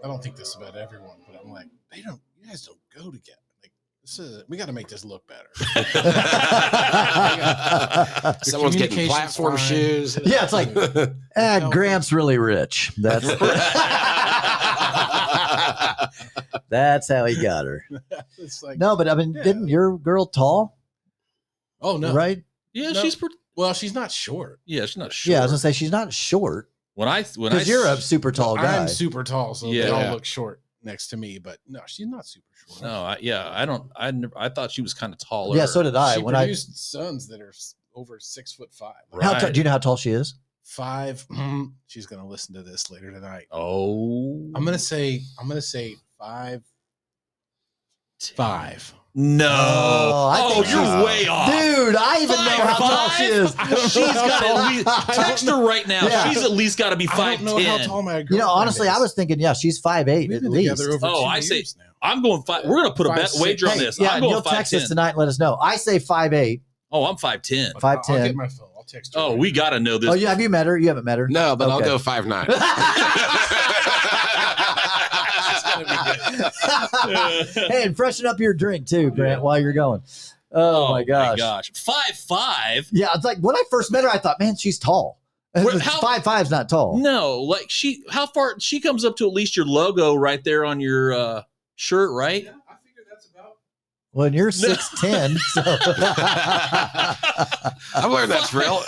I 0.02 0.06
don't 0.08 0.22
think 0.22 0.36
this 0.36 0.54
about 0.54 0.76
everyone, 0.76 1.16
but 1.26 1.40
I'm 1.42 1.50
like, 1.50 1.66
they 1.92 2.02
don't, 2.02 2.20
you 2.40 2.48
guys 2.48 2.66
don't 2.66 2.78
go 2.96 3.10
together. 3.10 3.38
Like, 3.62 3.72
this 4.02 4.18
is, 4.18 4.42
we 4.48 4.56
got 4.56 4.66
to 4.66 4.72
make 4.72 4.88
this 4.88 5.04
look 5.04 5.26
better. 5.26 5.48
Someone's 8.42 8.76
getting 8.76 9.08
platform 9.08 9.56
fine. 9.56 9.66
shoes. 9.66 10.18
Yeah, 10.24 10.44
it's 10.44 10.52
like, 10.52 10.70
ah, 11.36 11.58
No. 11.60 11.70
Grant's 11.70 12.12
really 12.12 12.38
rich. 12.38 12.92
That's 12.96 13.26
that's 16.68 17.08
how 17.08 17.24
he 17.24 17.40
got 17.40 17.64
her. 17.66 17.84
it's 18.38 18.62
like, 18.62 18.78
No, 18.78 18.96
but 18.96 19.08
I 19.08 19.14
mean, 19.14 19.32
Yeah. 19.34 19.42
didn't 19.42 19.68
your 19.68 19.98
girl 19.98 20.26
tall? 20.26 20.78
oh 21.80 21.96
no, 21.96 22.12
Right? 22.14 22.42
yeah, 22.72 22.92
No. 22.92 23.02
she's 23.02 23.14
pretty. 23.14 23.34
Well, 23.56 23.72
she's 23.72 23.94
not 23.94 24.10
short. 24.12 24.60
Yeah, 24.66 24.84
she's 24.86 24.96
not 24.98 25.12
sure. 25.12 25.32
Yeah, 25.32 25.38
I 25.40 25.42
was 25.42 25.50
gonna 25.52 25.58
say 25.60 25.72
she's 25.72 25.90
not 25.90 26.12
short 26.12 26.70
when 26.94 27.08
I 27.08 27.22
when 27.36 27.52
I 27.52 27.56
because 27.56 27.68
you're 27.68 27.86
a 27.86 27.96
super 27.96 28.30
tall 28.32 28.56
guy. 28.56 28.78
I'm 28.78 28.88
super 28.88 29.24
tall, 29.24 29.54
so 29.54 29.70
they 29.72 29.88
all 29.88 30.12
look 30.12 30.24
short 30.26 30.60
next 30.82 31.08
to 31.08 31.16
me. 31.16 31.38
But 31.38 31.58
no, 31.66 31.80
she's 31.86 32.06
not 32.06 32.26
super 32.26 32.44
short. 32.68 32.82
no, 32.82 33.02
I, 33.04 33.16
yeah, 33.22 33.48
I 33.50 33.64
don't. 33.64 33.90
I 33.96 34.10
never, 34.10 34.34
I 34.36 34.50
thought 34.50 34.70
she 34.72 34.82
was 34.82 34.92
kind 34.92 35.12
of 35.12 35.18
taller. 35.18 35.56
yeah, 35.56 35.64
so 35.66 35.82
did 35.82 35.96
I. 35.96 36.16
she 36.16 36.22
when 36.22 36.34
I 36.34 36.40
produced 36.44 36.90
sons 36.90 37.26
that 37.28 37.40
are 37.40 37.52
over 37.94 38.18
six 38.20 38.52
foot 38.52 38.74
five. 38.74 38.92
Like, 39.10 39.22
how 39.22 39.38
t- 39.38 39.52
do 39.52 39.58
you 39.60 39.64
know 39.64 39.70
how 39.70 39.78
tall 39.78 39.96
she 39.96 40.10
is? 40.10 40.34
Five. 40.62 41.24
Mm-hmm. 41.30 41.64
she's 41.86 42.04
gonna 42.04 42.26
listen 42.26 42.54
to 42.56 42.62
this 42.62 42.90
later 42.90 43.10
tonight. 43.10 43.46
Oh, 43.50 44.50
I'm 44.54 44.64
gonna 44.66 44.78
say. 44.78 45.22
I'm 45.40 45.48
gonna 45.48 45.62
say 45.62 45.94
five. 46.18 46.62
Five. 48.34 48.94
No. 49.18 49.46
Oh, 49.48 50.28
I 50.28 50.40
Oh, 50.42 50.48
think 50.62 50.70
you're 50.70 50.84
she's- 50.84 51.04
way 51.04 51.26
off. 51.26 51.50
Dude, 51.50 51.96
I 51.96 52.16
even 52.22 52.28
know 52.36 52.36
Five, 52.36 52.58
how 52.58 52.76
tall 52.76 53.08
she 53.10 53.24
is. 53.24 53.50
five? 53.54 53.78
She's 53.78 53.94
got 53.94 54.42
at 54.44 54.68
least 54.68 54.86
text 55.14 55.46
her 55.48 55.64
right 55.66 55.86
now. 55.88 56.06
Yeah. 56.06 56.28
She's 56.30 56.42
at 56.44 56.50
least 56.50 56.76
got 56.78 56.90
to 56.90 56.96
be 56.96 57.08
I 57.10 57.36
don't 57.36 57.44
know 57.44 57.58
how 57.58 57.76
ten. 57.78 57.86
tall 57.88 58.02
my 58.02 58.18
You 58.18 58.24
know, 58.24 58.24
girlfriend 58.28 58.50
honestly, 58.50 58.88
I 58.88 58.94
is. 58.96 59.00
was 59.00 59.14
thinking, 59.14 59.40
yeah, 59.40 59.54
she's 59.54 59.78
five 59.78 60.08
eight 60.08 60.28
We've 60.28 60.36
at 60.36 60.42
been 60.42 60.52
least. 60.52 60.76
together 60.76 60.94
over 60.96 61.06
Oh, 61.06 61.20
two 61.20 61.26
I 61.26 61.40
say- 61.40 61.54
years 61.56 61.76
now. 61.78 61.84
I'm 62.02 62.22
going 62.22 62.42
five. 62.42 62.64
We're 62.66 62.82
gonna 62.82 62.94
put 62.94 63.06
a 63.06 63.10
Five, 63.10 63.18
bet 63.18 63.30
six. 63.30 63.42
wager 63.42 63.66
on 63.68 63.72
Hey, 63.72 63.78
this. 63.86 63.98
yeah, 63.98 64.10
I'm 64.10 64.20
going 64.20 64.32
you'll 64.32 64.42
five 64.42 64.52
text 64.58 64.74
us 64.74 64.82
ten. 64.82 64.88
tonight 64.90 65.08
and 65.10 65.18
let 65.18 65.28
us 65.28 65.38
know. 65.38 65.56
I 65.56 65.76
say 65.76 65.98
five 65.98 66.34
eight. 66.34 66.62
Oh, 66.92 67.06
I'm 67.06 67.16
five 67.16 67.40
ten. 67.42 67.70
But 67.72 67.80
Five, 67.82 67.98
I'll, 68.08 68.14
I'll 68.14 68.18
ten. 68.18 68.26
get 68.26 68.36
my 68.36 68.48
phone. 68.48 68.68
I'll 68.76 68.84
text 68.84 69.14
her. 69.14 69.20
Oh, 69.20 69.30
right 69.30 69.38
we 69.38 69.50
got 69.50 69.70
to 69.70 69.80
know 69.80 69.96
this. 69.98 70.10
Oh, 70.10 70.14
you 70.14 70.26
have 70.26 70.40
you 70.40 70.50
met 70.50 70.66
her? 70.66 70.76
You 70.76 70.88
haven't 70.88 71.04
met 71.06 71.18
her? 71.18 71.26
No, 71.28 71.56
but 71.56 71.70
I'll 71.70 71.76
Okay. 71.78 71.86
go 71.86 71.98
five 71.98 72.26
nine. 72.26 72.46
hey, 77.54 77.84
and 77.84 77.96
freshen 77.96 78.26
up 78.26 78.40
your 78.40 78.54
drink 78.54 78.86
too, 78.86 79.10
Grant, 79.10 79.42
while 79.42 79.58
you're 79.58 79.72
going. 79.72 80.02
Oh, 80.52 80.90
my 80.92 81.04
gosh. 81.04 81.70
Five 81.74 82.16
five. 82.16 82.88
Yeah, 82.92 83.08
it's 83.14 83.24
like 83.24 83.38
when 83.38 83.56
I 83.56 83.62
first 83.70 83.90
met 83.92 84.04
her, 84.04 84.10
I 84.10 84.18
thought, 84.18 84.38
man, 84.40 84.56
she's 84.56 84.78
tall. 84.78 85.18
Where- 85.52 85.78
how- 85.78 86.00
five 86.00 86.22
five's 86.22 86.50
not 86.50 86.68
tall. 86.68 86.98
No, 86.98 87.40
like 87.42 87.66
she. 87.70 88.02
How 88.10 88.26
far? 88.26 88.58
She 88.60 88.80
comes 88.80 89.04
up 89.04 89.16
to 89.16 89.26
at 89.26 89.32
least 89.32 89.56
your 89.56 89.66
logo 89.66 90.14
right 90.14 90.42
there 90.44 90.64
on 90.64 90.80
your 90.80 91.12
uh, 91.14 91.42
shirt, 91.76 92.10
right? 92.12 92.44
Yeah, 92.44 92.50
I 92.68 92.74
figure 92.84 93.02
that's 93.10 93.26
about. 93.30 93.56
When 94.16 94.32
you're 94.32 94.50
six 94.50 94.88
ten, 94.98 95.36
so 95.36 95.60
I've 97.94 98.10
learned 98.10 98.30
that's 98.30 98.54
real. 98.54 98.80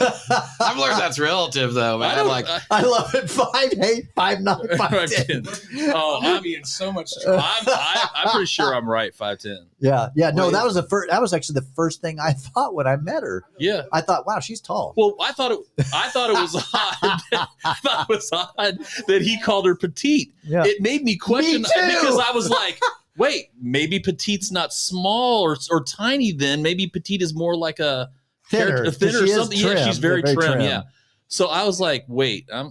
I've 0.58 0.78
learned 0.78 0.98
that's 0.98 1.18
relative 1.18 1.74
though, 1.74 1.98
man. 1.98 2.16
don't 2.16 2.28
Like 2.28 2.46
I- 2.48 2.60
I 2.70 2.80
love 2.82 3.14
it. 3.14 3.28
Five 3.28 3.74
eight, 3.82 4.06
five 4.14 4.40
nine, 4.40 4.58
five 4.78 4.90
Five 4.90 5.10
ten. 5.10 5.42
ten. 5.42 5.92
Oh, 5.94 6.20
I'm 6.22 6.36
I'm, 6.36 6.42
being 6.42 6.64
so 6.64 6.90
much. 6.90 7.12
I'm, 7.26 7.38
I, 7.38 8.08
I'm 8.14 8.30
pretty 8.30 8.46
sure 8.46 8.74
I'm 8.74 8.88
right. 8.88 9.14
Five 9.14 9.38
ten. 9.40 9.66
Yeah, 9.80 10.08
yeah. 10.16 10.30
No, 10.30 10.46
Wait. 10.46 10.52
that 10.54 10.64
was 10.64 10.74
the 10.74 10.82
first. 10.84 11.10
That 11.10 11.20
was 11.20 11.32
actually 11.34 11.60
the 11.60 11.66
first 11.76 12.00
thing 12.00 12.18
I 12.18 12.32
thought 12.54 12.74
when 12.74 12.86
I 12.86 12.96
met 12.96 13.22
her. 13.22 13.44
Yeah. 13.58 13.82
I 13.92 14.00
thought, 14.00 14.26
wow, 14.26 14.40
she's 14.40 14.60
tall. 14.62 14.94
Well, 14.96 15.14
I 15.20 15.32
thought 15.32 15.52
it. 15.52 15.58
I 15.92 16.08
thought 16.08 16.30
it 16.30 16.40
was 16.40 16.54
odd. 16.54 17.20
that- 17.32 17.48
I 17.64 17.74
thought 17.82 18.06
it 18.08 18.14
was 18.14 18.30
odd 18.32 18.78
that 19.08 19.22
he 19.22 19.38
called 19.40 19.66
her 19.66 19.74
petite. 19.74 20.32
Yeah, 20.42 20.64
It 20.64 20.80
made 20.80 21.02
me 21.04 21.16
question 21.16 21.62
too. 21.64 21.68
because 21.86 22.18
I 22.18 22.30
was 22.32 22.48
like, 22.48 22.80
wait, 23.18 23.50
maybe 23.60 23.98
petite's 23.98 24.50
not 24.50 24.72
small 24.72 25.42
or 25.42 25.56
or 25.70 25.84
tiny. 25.84 26.32
Then 26.32 26.62
maybe 26.62 26.86
petite 26.86 27.20
is 27.20 27.34
more 27.34 27.56
like 27.56 27.78
a 27.78 28.08
thinner, 28.50 28.84
a 28.84 28.92
thinner 28.92 29.24
or 29.24 29.26
something. 29.26 29.58
yeah, 29.58 29.84
she's 29.84 29.98
very, 29.98 30.22
very 30.22 30.34
trim, 30.34 30.52
trim. 30.52 30.60
Yeah. 30.62 30.82
So 31.28 31.48
I 31.48 31.64
was 31.64 31.78
like, 31.78 32.04
wait, 32.08 32.48
I'm 32.52 32.70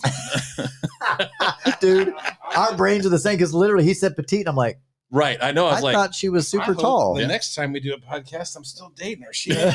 dude. 1.79 2.13
Our 2.55 2.75
brains 2.75 3.05
are 3.05 3.09
the 3.09 3.19
same 3.19 3.35
because 3.35 3.53
literally 3.53 3.83
he 3.85 3.93
said 3.93 4.15
petite. 4.15 4.41
And 4.41 4.49
I'm 4.49 4.55
like, 4.55 4.79
right. 5.11 5.37
I 5.41 5.51
know. 5.51 5.65
I 5.67 5.71
I, 5.71 5.73
was 5.75 5.83
like, 5.83 5.93
thought 5.95 6.15
she 6.15 6.29
was 6.29 6.47
super 6.47 6.63
hope 6.73 6.79
tall. 6.79 7.13
The 7.15 7.21
Yeah. 7.21 7.27
next 7.27 7.55
time 7.55 7.71
we 7.73 7.79
do 7.79 7.93
a 7.93 7.97
podcast, 7.99 8.55
I'm 8.55 8.63
still 8.63 8.89
dating 8.95 9.23
her. 9.23 9.33
She. 9.33 9.51
all 9.57 9.67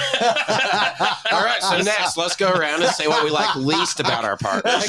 right, 1.44 1.58
so 1.62 1.78
next 1.78 2.16
let's 2.16 2.36
go 2.36 2.50
around 2.52 2.82
and 2.82 2.92
say 2.92 3.06
what 3.08 3.24
we 3.24 3.30
like 3.30 3.54
least 3.56 4.00
about 4.00 4.24
our 4.24 4.36
partners. 4.36 4.88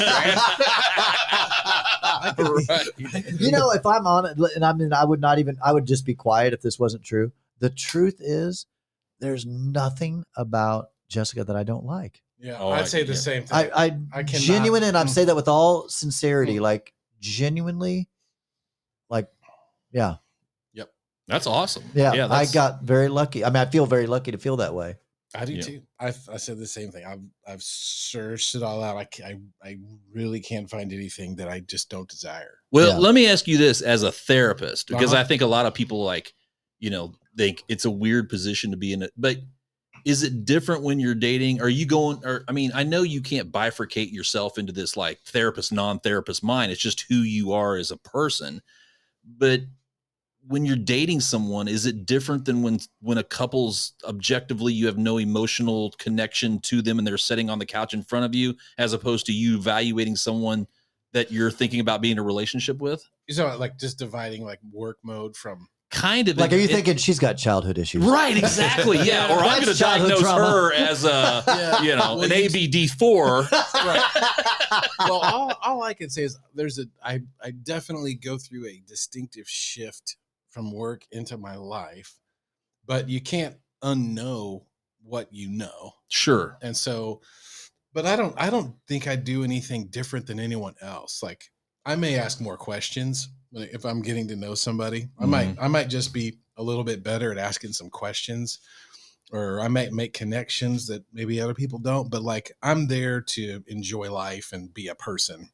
right. 2.38 2.86
you 3.40 3.50
know, 3.50 3.70
if 3.72 3.84
I'm 3.86 4.06
on 4.06 4.26
it, 4.26 4.38
and 4.54 4.64
I 4.64 4.72
mean, 4.72 4.92
I 4.92 5.04
would 5.04 5.20
not 5.20 5.38
even, 5.38 5.56
I 5.64 5.72
would 5.72 5.86
just 5.86 6.04
be 6.04 6.14
quiet 6.14 6.52
if 6.52 6.60
this 6.62 6.78
wasn't 6.78 7.02
true. 7.04 7.32
The 7.60 7.70
truth 7.70 8.16
is, 8.20 8.66
there's 9.20 9.46
nothing 9.46 10.24
about 10.36 10.90
Jessica 11.08 11.44
that 11.44 11.56
I 11.56 11.62
don't 11.62 11.84
like. 11.84 12.20
Yeah, 12.38 12.58
Oh, 12.58 12.70
I- 12.70 12.80
I'd 12.80 12.88
say 12.88 13.02
the 13.04 13.12
yeah. 13.12 13.18
same 13.18 13.42
thing. 13.44 13.56
I, 13.56 13.70
I, 13.84 13.84
I 14.12 14.22
cannot- 14.24 14.42
genuine, 14.42 14.82
and 14.82 14.96
I 14.98 15.04
Mm. 15.04 15.08
say 15.08 15.24
that 15.24 15.36
with 15.36 15.48
all 15.48 15.88
sincerity, 15.88 16.60
like 16.60 16.92
genuinely, 17.20 18.08
like, 19.08 19.28
yeah, 19.92 20.16
That's 21.26 21.46
awesome. 21.46 21.84
yeah. 21.94 22.10
I 22.12 22.16
that's- 22.16 22.52
got 22.52 22.82
very 22.82 23.08
lucky. 23.08 23.44
I 23.44 23.48
mean, 23.48 23.56
I 23.56 23.66
feel 23.66 23.86
very 23.86 24.06
lucky 24.06 24.30
to 24.32 24.38
feel 24.38 24.56
that 24.58 24.74
way. 24.74 24.96
I 25.36 25.44
do 25.46 25.54
Yeah. 25.54 25.62
too. 25.62 25.82
I 25.98 26.08
I 26.32 26.36
said 26.36 26.58
the 26.58 26.66
same 26.66 26.92
thing. 26.92 27.04
I've 27.04 27.22
I've 27.46 27.62
searched 27.62 28.54
it 28.54 28.62
all 28.62 28.82
out. 28.84 28.96
I 28.96 29.08
I, 29.24 29.38
I 29.64 29.78
really 30.12 30.38
can't 30.38 30.70
find 30.70 30.92
anything 30.92 31.34
that 31.36 31.48
I 31.48 31.58
just 31.60 31.88
don't 31.90 32.08
desire. 32.08 32.58
Well, 32.70 32.90
Yeah. 32.90 32.98
let 32.98 33.14
me 33.16 33.26
ask 33.28 33.48
you 33.48 33.58
this 33.58 33.80
as 33.80 34.04
a 34.04 34.12
therapist, 34.12 34.86
because 34.88 35.12
Uh-huh. 35.12 35.22
I 35.22 35.24
think 35.24 35.42
a 35.42 35.46
lot 35.46 35.66
of 35.66 35.74
people 35.74 36.04
like, 36.04 36.34
you 36.78 36.90
know, 36.90 37.14
think 37.36 37.64
it's 37.68 37.84
a 37.84 37.90
weird 37.90 38.28
position 38.28 38.70
to 38.70 38.76
be 38.76 38.92
in 38.92 39.02
it. 39.02 39.10
But 39.16 39.38
is 40.04 40.22
it 40.22 40.44
different 40.44 40.82
when 40.84 41.00
you're 41.00 41.14
dating? 41.16 41.60
Are 41.60 41.68
you 41.68 41.86
going 41.86 42.20
or 42.24 42.44
I 42.46 42.52
mean, 42.52 42.70
I 42.72 42.84
know 42.84 43.02
you 43.02 43.20
can't 43.20 43.50
bifurcate 43.50 44.12
yourself 44.12 44.56
into 44.56 44.72
this 44.72 44.96
like 44.96 45.20
therapist, 45.24 45.72
non-therapist 45.72 46.44
mind. 46.44 46.70
It's 46.70 46.80
just 46.80 47.06
who 47.08 47.16
you 47.16 47.52
are 47.54 47.74
as 47.76 47.90
a 47.90 47.96
person. 47.96 48.60
But 49.24 49.62
when 50.46 50.64
you're 50.66 50.76
dating 50.76 51.20
someone, 51.20 51.68
is 51.68 51.86
it 51.86 52.04
different 52.06 52.44
than 52.44 52.62
when 52.62 52.78
when 53.00 53.18
a 53.18 53.22
couple's 53.24 53.94
objectively 54.04 54.72
you 54.72 54.86
have 54.86 54.98
no 54.98 55.18
emotional 55.18 55.92
connection 55.98 56.58
to 56.60 56.82
them 56.82 56.98
and 56.98 57.06
they're 57.06 57.16
sitting 57.18 57.48
on 57.50 57.58
the 57.58 57.66
couch 57.66 57.94
in 57.94 58.02
front 58.02 58.24
of 58.26 58.34
you, 58.34 58.54
as 58.78 58.92
opposed 58.92 59.26
to 59.26 59.32
you 59.32 59.56
evaluating 59.56 60.16
someone 60.16 60.66
that 61.12 61.30
you're 61.32 61.50
thinking 61.50 61.80
about 61.80 62.00
being 62.02 62.12
in 62.12 62.18
a 62.18 62.22
relationship 62.22 62.78
with? 62.78 63.08
You 63.28 63.36
know, 63.36 63.56
like 63.56 63.78
just 63.78 63.98
dividing 63.98 64.44
like 64.44 64.58
work 64.72 64.98
mode 65.02 65.36
from. 65.36 65.68
Kind 65.90 66.26
of. 66.28 66.36
Like, 66.38 66.52
are 66.52 66.56
you 66.56 66.64
it- 66.64 66.70
thinking 66.72 66.96
she's 66.96 67.20
got 67.20 67.34
childhood 67.34 67.78
issues? 67.78 68.04
Right, 68.04 68.36
exactly. 68.36 68.98
Yeah. 68.98 69.28
Or 69.36 69.38
I'm 69.38 69.62
going 69.62 69.72
to 69.72 69.78
childhood 69.78 70.08
diagnose 70.10 70.20
trauma. 70.22 70.50
her 70.50 70.72
as 70.72 71.04
a, 71.04 71.44
Yeah. 71.46 71.82
you 71.82 71.90
know, 71.96 72.16
Well, 72.16 72.22
an 72.24 72.30
you- 72.32 72.48
ABD4. 72.48 73.48
well, 74.98 75.20
all, 75.20 75.52
all 75.62 75.82
I 75.84 75.94
can 75.94 76.10
say 76.10 76.24
is 76.24 76.36
there's 76.54 76.78
a 76.80 76.86
I 77.02 77.20
I 77.42 77.52
definitely 77.52 78.14
go 78.14 78.38
through 78.38 78.66
a 78.66 78.82
distinctive 78.86 79.48
shift 79.48 80.16
from 80.54 80.72
work 80.72 81.04
into 81.10 81.36
my 81.36 81.56
life, 81.56 82.14
but 82.86 83.08
you 83.08 83.20
can't 83.20 83.56
unknow 83.82 84.64
what 85.02 85.28
you 85.32 85.50
know. 85.50 85.92
Sure. 86.08 86.56
and 86.62 86.76
so 86.76 87.20
but 87.94 88.04
i 88.04 88.16
don't 88.16 88.34
i 88.36 88.50
don't 88.50 88.74
think 88.86 89.06
i 89.06 89.16
do 89.16 89.44
anything 89.44 89.86
different 89.86 90.26
than 90.26 90.38
anyone 90.38 90.74
else 90.82 91.22
like 91.22 91.50
i 91.86 91.96
may 91.96 92.18
ask 92.18 92.40
more 92.40 92.56
questions 92.56 93.28
if 93.52 93.84
i'm 93.84 94.02
getting 94.02 94.28
to 94.28 94.36
know 94.36 94.54
somebody 94.54 95.08
i 95.18 95.24
might 95.24 95.48
mm-hmm. 95.48 95.64
i 95.64 95.68
might 95.68 95.88
just 95.88 96.12
be 96.12 96.38
a 96.58 96.62
little 96.62 96.84
bit 96.84 97.02
better 97.02 97.32
at 97.32 97.38
asking 97.38 97.72
some 97.72 97.88
questions 97.88 98.58
or 99.32 99.60
i 99.60 99.68
might 99.68 99.92
make 99.92 100.12
connections 100.12 100.86
that 100.86 101.02
maybe 101.12 101.40
other 101.40 101.54
people 101.54 101.78
don't 101.78 102.10
but 102.10 102.22
like 102.22 102.52
i'm 102.62 102.86
there 102.86 103.20
to 103.20 103.62
enjoy 103.68 104.12
life 104.12 104.50
and 104.52 104.74
be 104.74 104.88
a 104.88 104.94
person 104.94 105.48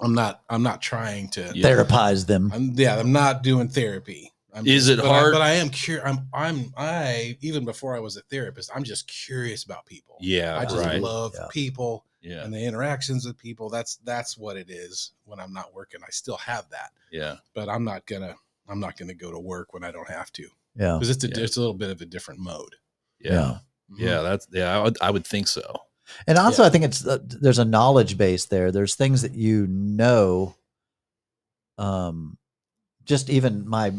i'm 0.00 0.14
not 0.14 0.42
i'm 0.50 0.62
not 0.62 0.80
trying 0.82 1.28
to 1.30 1.50
Yeah. 1.54 1.68
Therapize 1.68 2.26
them. 2.26 2.50
i'm 2.54 2.72
yeah 2.74 2.98
i'm 2.98 3.12
not 3.12 3.42
doing 3.42 3.68
therapy 3.68 4.32
I'm 4.52 4.66
Is 4.66 4.88
it 4.88 4.96
but 4.98 5.06
hard- 5.06 5.34
I, 5.34 5.38
but 5.38 5.42
i 5.42 5.50
am 5.52 5.68
curious 5.70 6.04
i'm 6.06 6.26
i'm 6.34 6.72
i 6.76 7.36
even 7.40 7.64
before 7.64 7.94
i 7.96 8.00
was 8.00 8.16
a 8.16 8.22
therapist 8.22 8.70
i'm 8.74 8.82
just 8.82 9.06
curious 9.06 9.62
about 9.64 9.86
people 9.86 10.16
Yeah. 10.20 10.58
I 10.58 10.64
just 10.64 10.76
right. 10.84 11.00
love 11.00 11.32
Yeah. 11.38 11.46
people 11.50 12.04
yeah. 12.22 12.44
and 12.44 12.52
the 12.52 12.62
interactions 12.62 13.24
with 13.24 13.38
people. 13.38 13.70
That's 13.70 13.96
that's 14.04 14.36
what 14.36 14.58
it 14.58 14.68
is 14.68 15.12
when 15.24 15.40
I'm 15.40 15.54
not 15.54 15.72
working. 15.72 16.00
I 16.06 16.10
still 16.10 16.36
have 16.36 16.68
that, 16.68 16.90
Yeah. 17.10 17.36
but 17.54 17.70
I'm 17.70 17.82
not 17.82 18.04
gonna 18.04 18.34
I'm 18.68 18.78
not 18.78 18.98
gonna 18.98 19.14
go 19.14 19.30
to 19.32 19.38
work 19.38 19.72
when 19.72 19.84
I 19.84 19.90
don't 19.90 20.06
have 20.10 20.30
to 20.32 20.42
Yeah. 20.76 20.94
because 20.98 21.08
it's 21.08 21.24
a 21.24 21.28
Yeah. 21.28 21.44
it's 21.44 21.56
a 21.56 21.60
little 21.60 21.72
bit 21.74 21.88
of 21.90 22.02
a 22.02 22.04
different 22.04 22.40
mode. 22.40 22.74
Yeah. 23.20 23.60
Yeah. 23.96 24.06
Yeah. 24.16 24.20
That's, 24.22 24.46
yeah. 24.52 24.76
I 24.78 24.82
would, 24.82 24.98
I 25.00 25.10
would 25.10 25.26
think 25.26 25.48
so. 25.48 25.62
And 26.26 26.38
also, 26.38 26.64
I 26.64 26.70
think 26.70 26.84
it's 26.84 27.06
uh, 27.06 27.18
there's 27.22 27.58
a 27.58 27.64
knowledge 27.64 28.18
base 28.18 28.46
there. 28.46 28.72
There's 28.72 28.94
things 28.94 29.22
that 29.22 29.34
you 29.34 29.66
know. 29.66 30.54
Um, 31.78 32.36
just 33.04 33.30
even 33.30 33.66
my 33.68 33.92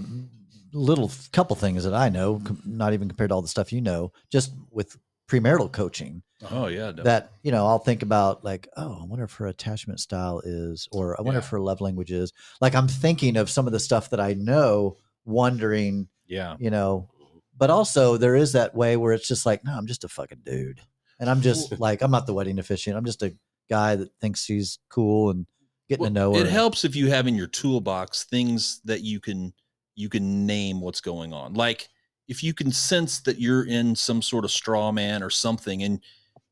little 0.73 1.11
couple 1.31 1.55
things 1.55 1.83
that 1.83 1.93
I 1.93 2.09
know, 2.09 2.39
com- 2.43 2.61
not 2.65 2.93
even 2.93 3.07
compared 3.07 3.29
to 3.29 3.35
all 3.35 3.41
the 3.41 3.47
stuff 3.47 3.73
you 3.73 3.81
know, 3.81 4.11
just 4.31 4.53
with 4.69 4.97
premarital 5.29 5.71
coaching. 5.71 6.23
Oh, 6.49 6.67
yeah. 6.67 6.87
definitely. 6.87 7.03
That 7.03 7.31
you 7.43 7.51
know, 7.51 7.67
I'll 7.67 7.79
think 7.79 8.03
about 8.03 8.43
like, 8.43 8.67
oh, 8.77 8.99
I 9.01 9.05
wonder 9.05 9.25
if 9.25 9.33
her 9.33 9.47
attachment 9.47 9.99
style 9.99 10.41
is, 10.43 10.87
or 10.91 11.19
I 11.19 11.23
wonder 11.23 11.39
if 11.39 11.49
her 11.49 11.59
love 11.59 11.81
language 11.81 12.11
is. 12.11 12.33
Like, 12.59 12.75
I'm 12.75 12.87
thinking 12.87 13.37
of 13.37 13.49
some 13.49 13.67
of 13.67 13.73
the 13.73 13.79
stuff 13.79 14.09
that 14.09 14.19
I 14.19 14.33
know, 14.33 14.97
wondering, 15.25 16.07
yeah. 16.27 16.55
you 16.59 16.69
know, 16.69 17.09
but 17.57 17.69
also 17.69 18.17
there 18.17 18.35
is 18.35 18.53
that 18.53 18.73
way 18.73 18.97
where 18.97 19.13
it's 19.13 19.27
just 19.27 19.45
like, 19.45 19.63
no, 19.63 19.73
I'm 19.73 19.87
just 19.87 20.03
a 20.03 20.07
fucking 20.07 20.41
dude. 20.43 20.81
And 21.21 21.29
I'm 21.29 21.39
just 21.39 21.79
like, 21.79 22.01
I'm 22.01 22.09
not 22.09 22.25
the 22.25 22.33
wedding 22.33 22.57
officiant. 22.57 22.97
I'm 22.97 23.05
just 23.05 23.21
a 23.21 23.33
guy 23.69 23.95
that 23.95 24.09
thinks 24.19 24.43
she's 24.43 24.79
cool 24.89 25.29
and 25.29 25.45
getting 25.87 26.01
Well, 26.01 26.09
to 26.09 26.13
know 26.13 26.33
her. 26.33 26.41
It 26.41 26.47
helps 26.47 26.83
if 26.83 26.95
you 26.95 27.09
have 27.09 27.27
in 27.27 27.35
your 27.35 27.47
toolbox 27.47 28.25
things 28.25 28.81
that 28.85 29.01
you 29.01 29.19
can 29.19 29.53
you 29.95 30.09
can 30.09 30.47
name 30.47 30.81
what's 30.81 30.99
going 30.99 31.31
on. 31.31 31.53
Like 31.53 31.89
if 32.27 32.43
you 32.43 32.53
can 32.55 32.71
sense 32.71 33.19
that 33.21 33.39
you're 33.39 33.67
in 33.67 33.95
some 33.95 34.21
sort 34.21 34.45
of 34.45 34.51
straw 34.51 34.91
man 34.91 35.21
or 35.21 35.29
something 35.29 35.83
and 35.83 36.01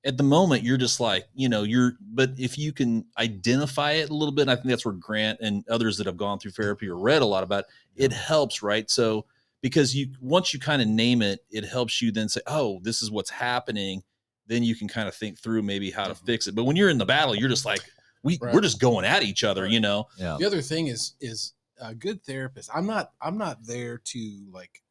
at 0.05 0.17
the 0.17 0.23
moment 0.23 0.63
you're 0.63 0.77
just 0.77 0.99
like, 0.99 1.25
you 1.33 1.49
know, 1.49 1.63
you're 1.63 1.93
but 2.13 2.31
if 2.37 2.57
you 2.57 2.71
can 2.71 3.05
identify 3.17 3.93
it 3.93 4.11
a 4.11 4.13
little 4.13 4.33
bit, 4.33 4.49
I 4.49 4.55
think 4.55 4.67
that's 4.67 4.85
where 4.85 4.93
Grant 4.93 5.39
and 5.41 5.67
others 5.67 5.97
that 5.97 6.05
have 6.05 6.17
gone 6.17 6.37
through 6.37 6.51
therapy 6.51 6.87
or 6.87 6.97
read 6.97 7.23
a 7.23 7.25
lot 7.25 7.43
about 7.43 7.65
it 7.95 8.13
helps, 8.13 8.61
right? 8.61 8.87
So 8.89 9.25
because 9.61 9.95
you 9.95 10.11
once 10.21 10.53
you 10.53 10.59
kind 10.59 10.81
of 10.81 10.87
name 10.87 11.23
it, 11.23 11.39
it 11.49 11.65
helps 11.65 12.01
you 12.01 12.11
then 12.11 12.29
say, 12.29 12.41
"Oh, 12.47 12.79
this 12.83 13.01
is 13.01 13.09
what's 13.09 13.29
happening." 13.29 14.03
Then 14.49 14.63
you 14.63 14.75
can 14.75 14.87
kind 14.89 15.07
of 15.07 15.15
think 15.15 15.39
through 15.39 15.61
maybe 15.61 15.91
how 15.91 16.07
to 16.07 16.15
fix 16.15 16.47
it. 16.47 16.55
But 16.55 16.65
when 16.65 16.75
you're 16.75 16.89
in 16.89 16.97
the 16.97 17.05
battle, 17.05 17.35
you're 17.35 17.47
just 17.49 17.63
like, 17.65 17.81
we 18.23 18.37
Right. 18.41 18.53
we're 18.53 18.59
just 18.61 18.79
going 18.81 19.05
at 19.05 19.23
each 19.23 19.43
other, 19.45 19.61
Right. 19.63 19.71
you 19.71 19.79
know. 19.79 20.07
yeah. 20.17 20.35
The 20.37 20.45
other 20.45 20.61
thing 20.61 20.87
is 20.87 21.13
is 21.21 21.53
a 21.79 21.95
good 21.95 22.21
therapist. 22.25 22.69
I'm 22.73 22.85
not 22.85 23.13
I'm 23.21 23.37
not 23.37 23.63
there 23.65 23.97
to 23.97 24.47
like 24.51 24.83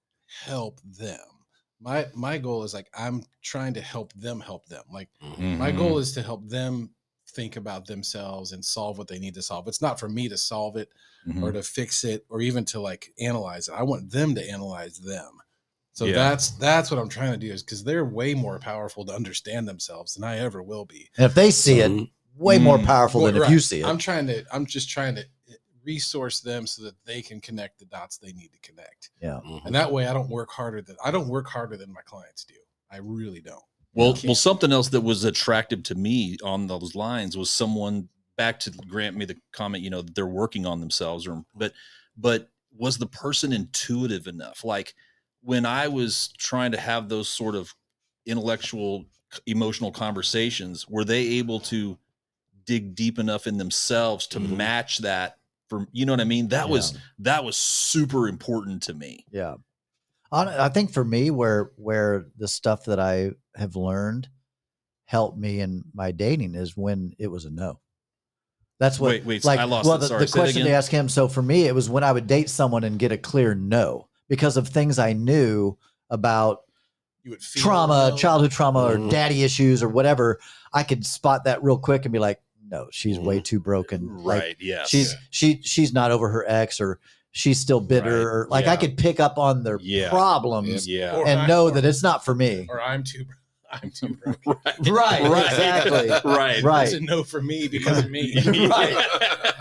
help 0.44 0.80
them. 0.84 1.20
My 1.80 2.06
my 2.14 2.38
goal 2.38 2.62
is 2.64 2.72
like 2.72 2.88
I'm 2.96 3.22
trying 3.42 3.74
to 3.74 3.80
help 3.82 4.12
them 4.14 4.40
help 4.40 4.66
them. 4.66 4.84
Like 4.90 5.10
Mhm. 5.22 5.58
my 5.58 5.70
goal 5.72 5.98
is 5.98 6.12
to 6.12 6.22
help 6.22 6.48
them 6.48 6.94
think 7.32 7.56
about 7.56 7.86
themselves 7.86 8.52
and 8.52 8.64
solve 8.64 8.96
what 8.96 9.06
they 9.08 9.18
need 9.18 9.34
to 9.34 9.42
solve. 9.42 9.68
It's 9.68 9.82
not 9.82 10.00
for 10.00 10.08
me 10.08 10.28
to 10.30 10.38
solve 10.38 10.76
it 10.76 10.90
Mhm. 11.26 11.42
or 11.42 11.52
to 11.52 11.62
fix 11.62 12.02
it 12.04 12.24
or 12.30 12.40
even 12.40 12.64
to 12.66 12.80
like 12.80 13.12
analyze 13.20 13.68
it. 13.68 13.72
I 13.74 13.82
want 13.82 14.10
them 14.10 14.34
to 14.36 14.50
analyze 14.50 14.98
them. 14.98 15.38
So 15.98 16.04
Yeah. 16.04 16.12
that's 16.14 16.50
that's 16.50 16.92
what 16.92 17.00
I'm 17.00 17.08
trying 17.08 17.32
to 17.32 17.36
do 17.38 17.52
is 17.52 17.64
because 17.64 17.82
they're 17.82 18.04
way 18.04 18.32
more 18.32 18.60
powerful 18.60 19.04
to 19.06 19.12
understand 19.12 19.66
themselves 19.66 20.14
than 20.14 20.22
I 20.22 20.38
ever 20.38 20.62
will 20.62 20.84
be. 20.84 21.10
And 21.16 21.24
if 21.26 21.34
they 21.34 21.50
see 21.50 21.80
it, 21.80 21.90
Mhm. 21.90 22.10
way 22.36 22.56
more 22.56 22.78
Mm. 22.78 22.84
powerful 22.84 23.22
than 23.24 23.34
Well, 23.34 23.42
if 23.42 23.50
you 23.50 23.58
see 23.58 23.80
it. 23.80 23.84
I'm 23.84 23.98
trying 23.98 24.28
to 24.28 24.44
I'm 24.54 24.64
just 24.64 24.88
trying 24.88 25.16
to 25.16 25.22
eh, 25.22 25.54
resource 25.82 26.38
them 26.38 26.68
so 26.68 26.84
that 26.84 26.94
they 27.04 27.20
can 27.20 27.40
connect 27.40 27.80
the 27.80 27.84
dots 27.86 28.16
they 28.16 28.32
need 28.32 28.52
to 28.52 28.60
connect. 28.60 29.10
Mhm. 29.20 29.62
And 29.66 29.74
that 29.74 29.90
way 29.90 30.06
I 30.06 30.12
don't 30.12 30.30
work 30.30 30.52
harder 30.52 30.80
than 30.82 30.94
I 31.04 31.10
don't 31.10 31.26
work 31.26 31.48
harder 31.48 31.76
than 31.76 31.92
my 31.92 32.02
clients 32.02 32.44
do. 32.44 32.54
I 32.92 32.98
really 32.98 33.40
don't. 33.40 33.64
Well, 33.92 34.16
well, 34.22 34.36
something 34.36 34.70
else 34.70 34.90
that 34.90 35.00
was 35.00 35.24
attractive 35.24 35.82
to 35.84 35.96
me 35.96 36.36
on 36.44 36.68
those 36.68 36.94
lines 36.94 37.36
was 37.36 37.50
someone 37.50 38.08
back 38.36 38.60
to 38.60 38.70
grant 38.70 39.16
me 39.16 39.24
the 39.24 39.36
comment, 39.50 39.82
you 39.82 39.90
know, 39.90 40.02
that 40.02 40.14
they're 40.14 40.28
working 40.28 40.64
on 40.64 40.78
themselves, 40.78 41.26
or 41.26 41.44
but 41.56 41.72
but 42.16 42.52
was 42.72 42.98
the 42.98 43.06
person 43.06 43.52
intuitive 43.52 44.28
enough? 44.28 44.62
Like 44.62 44.94
when 45.42 45.66
I 45.66 45.88
was 45.88 46.28
trying 46.38 46.72
to 46.72 46.80
have 46.80 47.08
those 47.08 47.28
sort 47.28 47.54
of 47.54 47.74
intellectual, 48.26 49.06
emotional 49.46 49.92
conversations, 49.92 50.88
were 50.88 51.04
they 51.04 51.26
able 51.38 51.60
to 51.60 51.98
dig 52.64 52.94
deep 52.94 53.18
enough 53.18 53.46
in 53.46 53.56
themselves 53.56 54.26
to 54.28 54.40
Mhm. 54.40 54.56
match 54.56 54.98
that? 54.98 55.38
For 55.68 55.86
you 55.92 56.06
know 56.06 56.12
what 56.12 56.20
I 56.20 56.24
mean? 56.24 56.48
That 56.48 56.68
was 56.68 56.96
that 57.18 57.44
was 57.44 57.56
super 57.56 58.28
important 58.28 58.82
to 58.84 58.94
me. 58.94 59.24
Yeah. 59.30 59.56
I 60.30 60.68
think 60.68 60.92
for 60.92 61.04
me, 61.04 61.30
where 61.30 61.72
where 61.76 62.26
the 62.36 62.48
stuff 62.48 62.84
that 62.84 63.00
I 63.00 63.32
have 63.54 63.76
learned 63.76 64.28
helped 65.06 65.38
me 65.38 65.60
in 65.60 65.84
my 65.94 66.12
dating 66.12 66.54
is 66.54 66.76
when 66.76 67.14
it 67.18 67.28
was 67.28 67.46
a 67.46 67.50
no. 67.50 67.80
That's 68.78 69.00
what. 69.00 69.08
Wait, 69.10 69.24
wait, 69.24 69.44
like, 69.44 69.58
I 69.58 69.64
lost 69.64 69.88
well, 69.88 69.98
the, 69.98 70.08
the 70.08 70.26
question 70.26 70.64
to 70.64 70.70
ask 70.70 70.90
him. 70.90 71.08
So 71.08 71.28
for 71.28 71.42
me, 71.42 71.64
it 71.64 71.74
was 71.74 71.88
when 71.88 72.04
I 72.04 72.12
would 72.12 72.26
date 72.26 72.50
someone 72.50 72.84
and 72.84 72.98
get 72.98 73.10
a 73.10 73.18
clear 73.18 73.54
no 73.54 74.07
because 74.28 74.56
of 74.56 74.68
things 74.68 74.98
I 74.98 75.12
knew 75.12 75.76
about 76.10 76.62
You 77.24 77.32
would 77.32 77.40
trauma, 77.40 78.10
no. 78.10 78.16
childhood 78.16 78.50
trauma, 78.52 78.80
or 78.84 79.10
daddy 79.10 79.42
issues 79.42 79.82
or 79.82 79.88
whatever. 79.88 80.38
I 80.72 80.82
could 80.82 81.04
spot 81.04 81.44
that 81.44 81.62
real 81.62 81.78
quick 81.78 82.04
and 82.04 82.12
be 82.12 82.18
like, 82.18 82.40
no, 82.70 82.88
she's 82.90 83.18
way 83.18 83.40
Mhm. 83.40 83.44
too 83.44 83.60
broken. 83.60 84.18
Like, 84.18 84.42
Right. 84.42 84.56
Yes. 84.60 84.88
she's 84.90 85.14
she 85.30 85.60
she's 85.62 85.92
not 85.92 86.10
over 86.10 86.28
her 86.28 86.44
ex 86.46 86.80
or 86.80 87.00
she's 87.30 87.58
still 87.58 87.80
bitter 87.80 88.18
Right, 88.18 88.24
or 88.34 88.46
like 88.50 88.66
I 88.66 88.76
could 88.76 88.96
pick 88.98 89.20
up 89.20 89.38
on 89.38 89.62
their 89.64 89.78
Yeah. 89.80 90.10
problems 90.10 90.86
yeah. 90.86 91.16
Or 91.16 91.26
and 91.26 91.40
I- 91.40 91.46
know 91.46 91.64
or- 91.64 91.70
that 91.72 91.84
it's 91.84 92.02
not 92.02 92.24
for 92.24 92.34
me. 92.34 92.66
or 92.68 92.80
I'm 92.82 93.02
too 93.04 93.24
I'm 93.70 93.90
too 93.90 94.08
broken. 94.24 94.38
Right. 94.92 95.22
Right, 95.28 95.46
exactly. 95.46 96.08
Right. 96.24 96.62
Right. 96.62 96.84
It's 96.88 96.94
a 96.94 97.00
no 97.00 97.22
for 97.22 97.42
me 97.42 97.68
because 97.68 97.98
of 97.98 98.10
me. 98.10 98.34
Right. 98.68 98.96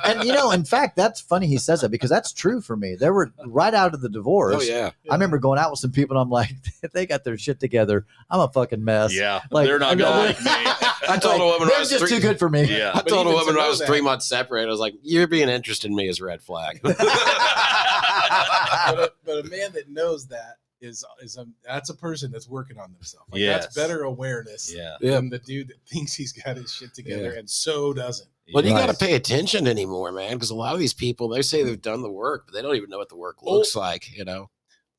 And 0.05 0.23
you 0.23 0.31
know, 0.33 0.51
in 0.51 0.63
fact, 0.63 0.95
that's 0.95 1.19
funny 1.19 1.47
he 1.47 1.57
says 1.57 1.81
that 1.81 1.89
because 1.89 2.09
that's 2.09 2.31
true 2.31 2.61
for 2.61 2.77
me. 2.77 2.95
There 2.95 3.13
were 3.13 3.31
right 3.45 3.73
out 3.73 3.93
of 3.93 4.01
the 4.01 4.07
divorce. 4.09 4.55
Oh 4.57 4.61
yeah. 4.61 4.91
I 5.09 5.13
remember 5.15 5.37
going 5.39 5.59
out 5.59 5.71
with 5.71 5.79
some 5.79 5.91
people 5.91 6.15
and 6.15 6.21
I'm 6.23 6.29
like, 6.29 6.51
they 6.93 7.05
got 7.05 7.23
their 7.25 7.37
shit 7.37 7.59
together, 7.59 8.05
I'm 8.29 8.39
a 8.39 8.47
fucking 8.47 8.83
mess. 8.83 9.13
Yeah. 9.13 9.41
Like 9.51 9.67
they're 9.67 9.79
not 9.79 9.97
gonna 9.97 10.27
like- 10.27 10.43
like 10.45 10.65
me. 10.65 10.71
I 11.09 11.17
told 11.17 11.41
a 11.41 11.45
woman 11.45 11.67
when 11.67 11.75
I 11.75 11.79
was 11.79 11.89
just 11.89 12.01
three- 12.05 12.17
too 12.17 12.21
good 12.21 12.39
for 12.39 12.49
me. 12.49 12.63
Yeah. 12.65 12.91
I 12.93 13.01
told 13.01 13.27
a 13.27 13.31
woman 13.31 13.47
to 13.47 13.53
when 13.55 13.65
I 13.65 13.69
was 13.69 13.79
that- 13.79 13.87
three 13.87 14.01
months 14.01 14.27
separated. 14.27 14.67
I 14.67 14.71
was 14.71 14.79
like, 14.79 14.93
"You're 15.03 15.27
being 15.27 15.47
interested 15.49 15.89
in 15.89 15.95
me 15.95 16.07
is 16.09 16.19
red 16.21 16.41
flag." 16.41 16.79
but, 16.83 16.99
a, 16.99 19.09
but 19.25 19.45
a 19.45 19.49
man 19.49 19.71
that 19.73 19.89
knows 19.89 20.27
that 20.27 20.57
is 20.81 21.03
is 21.21 21.37
a 21.37 21.45
that's 21.65 21.89
a 21.89 21.95
person 21.95 22.31
that's 22.31 22.47
working 22.47 22.77
on 22.79 22.91
themselves. 22.93 23.25
Like 23.31 23.41
Yes. 23.41 23.63
that's 23.63 23.75
better 23.75 24.03
awareness 24.03 24.73
Yeah. 24.73 24.95
Yeah. 25.01 25.11
than 25.15 25.29
the 25.29 25.39
dude 25.39 25.69
that 25.69 25.77
thinks 25.87 26.13
he's 26.13 26.31
got 26.33 26.57
his 26.57 26.71
shit 26.73 26.93
together 26.93 27.31
and 27.33 27.49
so 27.49 27.93
doesn't. 27.93 28.29
Well, 28.53 28.63
you 28.63 28.71
got 28.71 28.87
to 28.89 28.93
pay 28.95 29.15
attention 29.15 29.67
anymore, 29.67 30.11
man, 30.13 30.33
because 30.35 30.51
a 30.51 30.55
lot 30.55 30.73
of 30.73 30.79
these 30.79 30.93
people 30.93 31.27
they 31.27 31.41
say 31.41 31.63
they've 31.63 31.81
done 31.81 32.01
the 32.01 32.11
work, 32.11 32.43
but 32.45 32.53
they 32.53 32.61
don't 32.61 32.75
even 32.77 32.89
know 32.89 32.97
what 32.99 33.09
the 33.09 33.17
work 33.17 33.37
Oh. 33.43 33.55
looks 33.55 33.75
like. 33.75 34.15
You 34.15 34.23
know, 34.25 34.49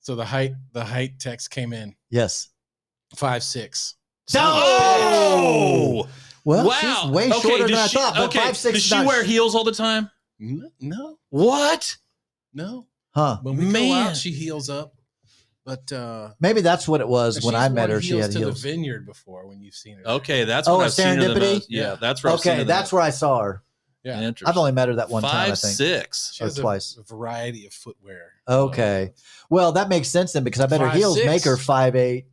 So 0.01 0.15
the 0.17 0.25
height 0.27 0.53
the 0.73 0.85
height 0.85 1.19
text 1.21 1.51
came 1.51 1.73
in 1.73 1.95
Yes. 2.11 2.49
five 3.17 3.43
six. 3.43 3.95
Oh. 4.35 6.09
Well, 6.45 6.67
wow. 6.67 6.79
she's 6.81 7.11
way 7.11 7.31
Okay, 7.31 7.41
shorter 7.41 7.65
than 7.65 7.73
does 7.73 7.85
I 7.85 7.87
she- 7.89 7.97
thought. 7.99 8.15
But 8.15 8.25
okay, 8.27 8.39
five 8.41 8.57
six. 8.57 8.75
Does 8.75 8.83
she 8.85 8.95
not- 8.95 9.07
wear 9.07 9.23
heels 9.25 9.55
all 9.55 9.65
the 9.65 9.73
time? 9.73 10.11
No, 10.39 10.71
no, 10.81 11.19
what? 11.31 11.97
no. 12.55 12.87
Huh? 13.15 13.39
When 13.43 13.57
we 13.57 13.65
go 13.67 13.73
Man. 13.73 14.09
out, 14.09 14.17
she 14.17 14.31
heels 14.31 14.71
up. 14.71 14.95
But 15.69 15.93
uh 15.93 16.31
Maybe 16.41 16.63
that's 16.63 16.89
what 16.89 17.03
it 17.03 17.09
was 17.09 17.45
when 17.45 17.55
I 17.55 17.69
met 17.69 17.83
worn 17.83 17.91
her. 17.91 18.01
She 18.01 18.09
heels 18.15 18.23
had 18.23 18.33
to 18.33 18.39
heels. 18.39 18.63
the 18.63 18.71
vineyard 18.71 19.05
before 19.05 19.47
when 19.47 19.61
you've 19.61 19.75
seen 19.75 19.99
her. 19.99 20.07
Okay, 20.13 20.45
that's 20.45 20.67
Oh, 20.67 20.79
when 20.79 20.85
a 20.85 20.87
I've 20.87 20.95
seen 20.95 21.19
her 21.19 21.25
serendipity? 21.29 21.67
Yeah, 21.69 21.83
Yeah. 21.83 21.97
that's 22.01 22.25
where 22.25 22.33
I've 22.33 22.41
seen 22.41 22.53
Okay, 22.53 22.59
her 22.61 22.65
that's 22.65 22.91
where 22.91 23.03
I 23.03 23.11
saw 23.11 23.43
her. 23.43 23.63
Yeah. 24.03 24.19
Interesting. 24.23 24.49
I've 24.49 24.57
only 24.57 24.73
met 24.73 24.89
her 24.89 24.95
that 24.95 25.11
one 25.11 25.21
Five 25.23 25.31
time. 25.33 25.43
I 25.53 25.55
think. 25.57 25.77
six. 25.77 26.33
She 26.35 26.43
or 26.43 26.47
has 26.47 26.59
a, 26.59 26.63
twice. 26.63 26.97
a 26.99 27.03
variety 27.03 27.67
of 27.67 27.75
footwear. 27.75 28.33
Okay. 28.49 29.13
Well, 29.51 29.73
that 29.73 29.91
makes 29.91 30.09
sense 30.09 30.33
then 30.33 30.43
because 30.45 30.63
I 30.63 30.67
bet 30.67 30.81
her 30.81 30.89
heels 30.89 31.17
six. 31.17 31.27
make 31.27 31.45
her 31.45 31.59
five 31.59 31.95
eight 31.95 32.29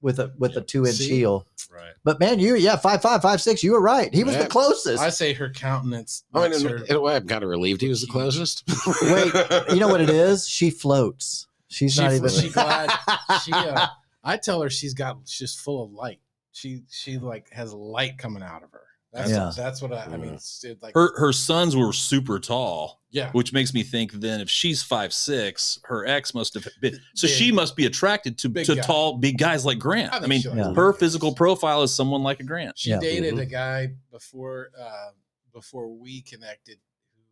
with 0.00 0.20
a 0.20 0.32
with 0.38 0.52
Yeah. 0.52 0.58
a 0.60 0.62
two 0.62 0.86
inch 0.86 0.96
See? 0.98 1.08
heel. 1.08 1.44
Right. 1.74 1.92
But 2.04 2.20
man, 2.20 2.38
you 2.38 2.54
yeah 2.54 2.76
five 2.76 3.02
five 3.02 3.20
five 3.22 3.42
six. 3.42 3.64
You 3.64 3.72
were 3.72 3.80
right. 3.80 4.14
He 4.14 4.22
was 4.22 4.34
Yeah. 4.36 4.42
the 4.44 4.48
closest. 4.48 5.02
I 5.02 5.10
say 5.10 5.32
her 5.32 5.50
countenance. 5.50 6.22
I 6.32 6.48
mean, 6.48 6.52
in, 6.60 6.68
her- 6.68 6.84
in 6.84 6.94
a 6.94 7.00
way, 7.00 7.16
I'm 7.16 7.26
kind 7.26 7.42
of 7.42 7.50
relieved 7.50 7.80
he 7.80 7.88
was 7.88 8.02
the 8.02 8.06
closest. 8.06 8.62
Wait, 9.02 9.32
you 9.74 9.80
know 9.80 9.88
what 9.88 10.00
it 10.00 10.10
is? 10.28 10.46
She 10.46 10.70
floats. 10.70 11.45
She's 11.68 11.94
She 11.94 12.00
not 12.00 12.10
fl- 12.10 12.16
even. 12.16 12.28
she 12.30 12.48
glide- 12.50 12.90
she, 13.44 13.52
uh, 13.52 13.86
I 14.24 14.36
tell 14.36 14.60
her 14.62 14.70
she's 14.70 14.94
got 14.94 15.18
she's 15.26 15.54
full 15.54 15.82
of 15.84 15.90
light. 15.92 16.20
She 16.52 16.82
she 16.90 17.18
like 17.18 17.50
has 17.52 17.72
light 17.72 18.18
coming 18.18 18.42
out 18.42 18.62
of 18.62 18.70
her. 18.72 18.82
That's 19.12 19.30
Yeah. 19.30 19.50
that's 19.56 19.80
what 19.80 19.92
I, 19.92 20.04
I 20.04 20.16
mean. 20.16 20.38
It, 20.62 20.82
like 20.82 20.94
Her 20.94 21.18
her 21.18 21.32
sons 21.32 21.74
were 21.76 21.92
super 21.92 22.38
tall, 22.38 23.00
yeah, 23.10 23.30
which 23.32 23.52
makes 23.52 23.72
me 23.72 23.82
think 23.82 24.12
then 24.12 24.40
if 24.40 24.50
she's 24.50 24.82
five 24.82 25.12
six, 25.12 25.78
her 25.84 26.06
ex 26.06 26.34
must 26.34 26.54
have 26.54 26.66
been 26.80 26.98
so 27.14 27.26
Big. 27.26 27.36
she 27.36 27.50
must 27.52 27.76
be 27.76 27.86
attracted 27.86 28.36
to 28.38 28.48
to 28.48 28.74
guy. 28.76 28.82
tall 28.82 29.16
big 29.18 29.38
guys 29.38 29.64
like 29.64 29.78
Grant. 29.78 30.12
I 30.12 30.18
I, 30.18 30.26
mean, 30.26 30.42
Yeah. 30.42 30.72
her 30.74 30.92
physical 30.92 31.34
profile 31.34 31.82
is 31.82 31.94
someone 31.94 32.22
like 32.22 32.40
a 32.40 32.44
Grant. 32.44 32.78
She 32.78 32.90
Yeah. 32.90 33.00
dated 33.00 33.34
Mhm. 33.34 33.40
a 33.42 33.46
guy 33.46 33.88
before 34.10 34.70
uh, 34.78 35.10
before 35.52 35.88
we 35.88 36.20
connected 36.22 36.78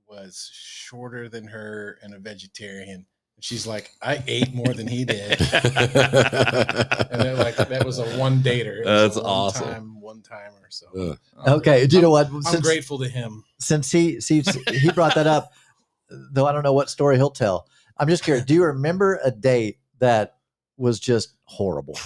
who 0.06 0.14
was 0.16 0.50
shorter 0.54 1.28
than 1.28 1.46
her 1.48 1.98
and 2.02 2.14
a 2.14 2.18
vegetarian. 2.18 3.06
And 3.36 3.44
she's 3.44 3.66
like, 3.66 3.90
I 4.02 4.22
ate 4.26 4.54
more 4.54 4.72
than 4.74 4.86
he 4.86 5.04
did. 5.04 5.40
and 5.40 7.20
then 7.20 7.36
like 7.38 7.56
that 7.56 7.82
was 7.84 7.98
a 7.98 8.04
one 8.18 8.40
dater. 8.42 8.84
That's 8.84 9.16
a 9.16 9.20
one 9.22 9.30
awesome. 9.30 9.68
Time, 9.72 10.00
one 10.00 10.22
timer. 10.22 10.66
So 10.70 10.86
Ugh. 10.98 11.18
okay. 11.58 11.86
Do 11.86 11.96
you 11.96 12.02
know 12.02 12.10
what? 12.10 12.28
I'm 12.46 12.60
grateful 12.60 12.98
to 12.98 13.08
him. 13.08 13.44
since 13.58 13.90
he 13.90 14.20
since 14.20 14.54
he 14.68 14.90
brought 14.92 15.14
that 15.14 15.26
up, 15.26 15.52
though 16.10 16.46
I 16.46 16.52
don't 16.52 16.62
know 16.62 16.72
what 16.72 16.90
story 16.90 17.16
he'll 17.16 17.30
tell. 17.30 17.68
I'm 17.96 18.08
just 18.08 18.24
curious. 18.24 18.44
Do 18.44 18.54
you 18.54 18.64
remember 18.64 19.20
a 19.24 19.30
date 19.30 19.78
that 20.00 20.36
was 20.76 20.98
just 20.98 21.34
horrible? 21.44 21.98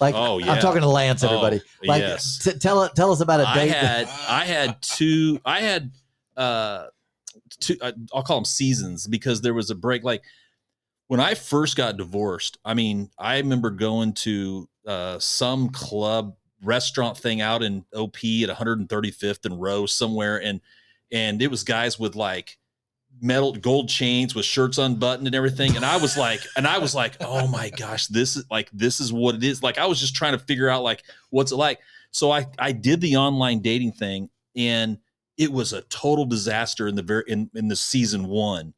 Like 0.00 0.14
Oh 0.16 0.38
yeah. 0.38 0.52
I'm 0.52 0.60
talking 0.60 0.80
to 0.82 0.88
Lance, 0.88 1.24
Oh, 1.24 1.28
everybody. 1.28 1.60
like 1.84 2.00
yes. 2.02 2.38
t- 2.42 2.52
tell 2.58 2.88
tell 2.90 3.10
us 3.12 3.20
about 3.20 3.40
a 3.40 3.58
date. 3.58 3.70
had 3.70 4.08
I 4.28 4.44
had 4.44 4.80
two 4.82 5.40
I 5.44 5.60
had 5.60 5.90
uh 6.36 6.86
two 7.60 7.76
uh, 7.80 7.92
I'll 8.12 8.22
call 8.22 8.36
them 8.36 8.44
seasons 8.44 9.06
because 9.08 9.40
there 9.40 9.54
was 9.54 9.70
a 9.70 9.74
break 9.74 10.04
like 10.04 10.22
when 11.08 11.20
I 11.20 11.34
first 11.34 11.76
got 11.76 11.96
divorced 11.96 12.58
I 12.64 12.74
mean 12.74 13.10
I 13.18 13.38
remember 13.38 13.70
going 13.70 14.12
to 14.14 14.68
uh 14.86 15.18
some 15.18 15.70
club 15.70 16.36
restaurant 16.62 17.18
thing 17.18 17.40
out 17.40 17.62
in 17.62 17.84
OP 17.94 18.16
at 18.16 18.48
135th 18.48 19.44
and 19.44 19.60
Roe 19.60 19.86
somewhere 19.86 20.40
and 20.42 20.60
and 21.12 21.42
it 21.42 21.50
was 21.50 21.62
guys 21.62 21.98
with 21.98 22.16
like 22.16 22.58
metal 23.20 23.52
gold 23.52 23.88
chains 23.88 24.34
with 24.34 24.44
shirts 24.44 24.78
unbuttoned 24.78 25.26
and 25.26 25.36
everything 25.36 25.76
and 25.76 25.84
I 25.84 25.98
was 25.98 26.16
like 26.16 26.40
and 26.56 26.66
I 26.66 26.78
was 26.78 26.94
like 26.94 27.16
oh 27.20 27.46
my 27.46 27.70
gosh 27.70 28.08
this 28.08 28.36
is 28.36 28.44
like 28.50 28.70
this 28.72 29.00
is 29.00 29.12
what 29.12 29.36
it 29.36 29.44
is 29.44 29.62
like 29.62 29.78
I 29.78 29.86
was 29.86 30.00
just 30.00 30.16
trying 30.16 30.32
to 30.32 30.44
figure 30.44 30.68
out 30.68 30.82
like 30.82 31.04
what's 31.30 31.52
it 31.52 31.56
like 31.56 31.78
so 32.10 32.30
I 32.30 32.46
I 32.58 32.72
did 32.72 33.00
the 33.00 33.16
online 33.16 33.60
dating 33.60 33.92
thing 33.92 34.30
and 34.56 34.98
it 35.36 35.52
was 35.52 35.72
a 35.72 35.82
total 35.82 36.24
disaster 36.24 36.86
in 36.86 36.94
the 36.94 37.02
very 37.02 37.24
in, 37.26 37.50
in 37.54 37.68
the 37.68 37.76
season 37.76 38.26
one. 38.28 38.74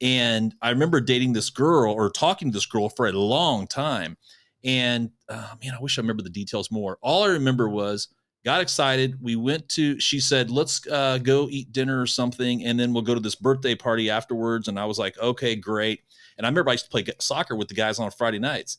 And 0.00 0.54
I 0.60 0.70
remember 0.70 1.00
dating 1.00 1.32
this 1.32 1.50
girl 1.50 1.92
or 1.92 2.10
talking 2.10 2.50
to 2.50 2.54
this 2.54 2.66
girl 2.66 2.88
for 2.88 3.06
a 3.06 3.12
long 3.12 3.66
time. 3.66 4.16
And 4.64 5.10
uh, 5.28 5.54
man, 5.62 5.74
I 5.74 5.80
wish 5.80 5.98
I 5.98 6.02
remember 6.02 6.22
the 6.22 6.30
details 6.30 6.70
more. 6.70 6.98
All 7.00 7.24
I 7.24 7.28
remember 7.28 7.68
was 7.68 8.08
got 8.44 8.60
excited. 8.60 9.16
We 9.20 9.36
went 9.36 9.68
to, 9.70 9.98
she 9.98 10.20
said, 10.20 10.50
let's 10.50 10.86
uh, 10.88 11.18
go 11.18 11.48
eat 11.50 11.72
dinner 11.72 12.00
or 12.00 12.06
something. 12.06 12.64
And 12.64 12.78
then 12.78 12.92
we'll 12.92 13.02
go 13.02 13.14
to 13.14 13.20
this 13.20 13.34
birthday 13.34 13.74
party 13.74 14.10
afterwards. 14.10 14.68
And 14.68 14.78
I 14.78 14.84
was 14.84 14.98
like, 14.98 15.18
okay, 15.18 15.56
great. 15.56 16.02
And 16.36 16.46
I 16.46 16.50
remember 16.50 16.70
I 16.70 16.74
used 16.74 16.84
to 16.84 16.90
play 16.90 17.04
soccer 17.18 17.56
with 17.56 17.68
the 17.68 17.74
guys 17.74 17.98
on 17.98 18.10
Friday 18.10 18.38
nights 18.38 18.78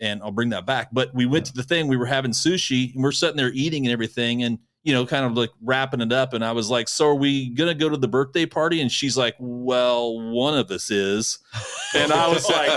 and 0.00 0.22
I'll 0.22 0.32
bring 0.32 0.50
that 0.50 0.66
back. 0.66 0.90
But 0.92 1.14
we 1.14 1.26
went 1.26 1.46
to 1.46 1.52
the 1.52 1.62
thing, 1.62 1.88
we 1.88 1.96
were 1.96 2.06
having 2.06 2.32
sushi 2.32 2.94
and 2.94 3.02
we're 3.02 3.12
sitting 3.12 3.36
there 3.36 3.52
eating 3.52 3.86
and 3.86 3.92
everything. 3.92 4.42
And, 4.44 4.58
you 4.84 4.92
know, 4.92 5.06
kind 5.06 5.24
of 5.24 5.34
like 5.36 5.50
wrapping 5.62 6.00
it 6.00 6.12
up. 6.12 6.32
And 6.32 6.44
I 6.44 6.52
was 6.52 6.68
like, 6.68 6.88
So 6.88 7.06
are 7.08 7.14
we 7.14 7.50
going 7.50 7.68
to 7.68 7.74
go 7.74 7.88
to 7.88 7.96
the 7.96 8.08
birthday 8.08 8.46
party? 8.46 8.80
And 8.80 8.90
she's 8.90 9.16
like, 9.16 9.36
Well, 9.38 10.20
one 10.32 10.58
of 10.58 10.70
us 10.70 10.90
is. 10.90 11.38
And 11.94 12.12
I 12.12 12.28
was 12.28 12.48
like, 12.48 12.70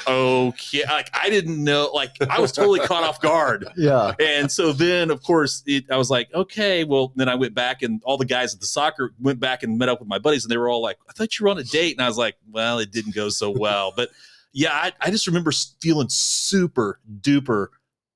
Okay. 0.08 0.82
Like, 0.86 1.08
I 1.14 1.30
didn't 1.30 1.62
know. 1.62 1.90
Like, 1.94 2.16
I 2.28 2.40
was 2.40 2.52
totally 2.52 2.80
caught 2.80 3.04
off 3.04 3.20
guard. 3.22 3.66
Yeah. 3.76 4.12
And 4.20 4.52
so 4.52 4.72
then, 4.72 5.10
of 5.10 5.22
course, 5.22 5.62
it, 5.66 5.90
I 5.90 5.96
was 5.96 6.10
like, 6.10 6.32
Okay. 6.34 6.84
Well, 6.84 7.12
then 7.16 7.28
I 7.28 7.36
went 7.36 7.54
back 7.54 7.80
and 7.82 8.02
all 8.04 8.18
the 8.18 8.26
guys 8.26 8.52
at 8.52 8.60
the 8.60 8.66
soccer 8.66 9.14
went 9.18 9.40
back 9.40 9.62
and 9.62 9.78
met 9.78 9.88
up 9.88 10.00
with 10.00 10.08
my 10.08 10.18
buddies. 10.18 10.44
And 10.44 10.50
they 10.50 10.58
were 10.58 10.68
all 10.68 10.82
like, 10.82 10.98
I 11.08 11.12
thought 11.12 11.38
you 11.38 11.44
were 11.44 11.50
on 11.50 11.58
a 11.58 11.64
date. 11.64 11.96
And 11.96 12.04
I 12.04 12.08
was 12.08 12.18
like, 12.18 12.36
Well, 12.50 12.78
it 12.80 12.92
didn't 12.92 13.14
go 13.14 13.30
so 13.30 13.50
well. 13.50 13.94
But 13.96 14.10
yeah, 14.52 14.72
I, 14.72 14.92
I 15.00 15.10
just 15.10 15.26
remember 15.26 15.52
feeling 15.80 16.08
super 16.10 17.00
duper 17.20 17.68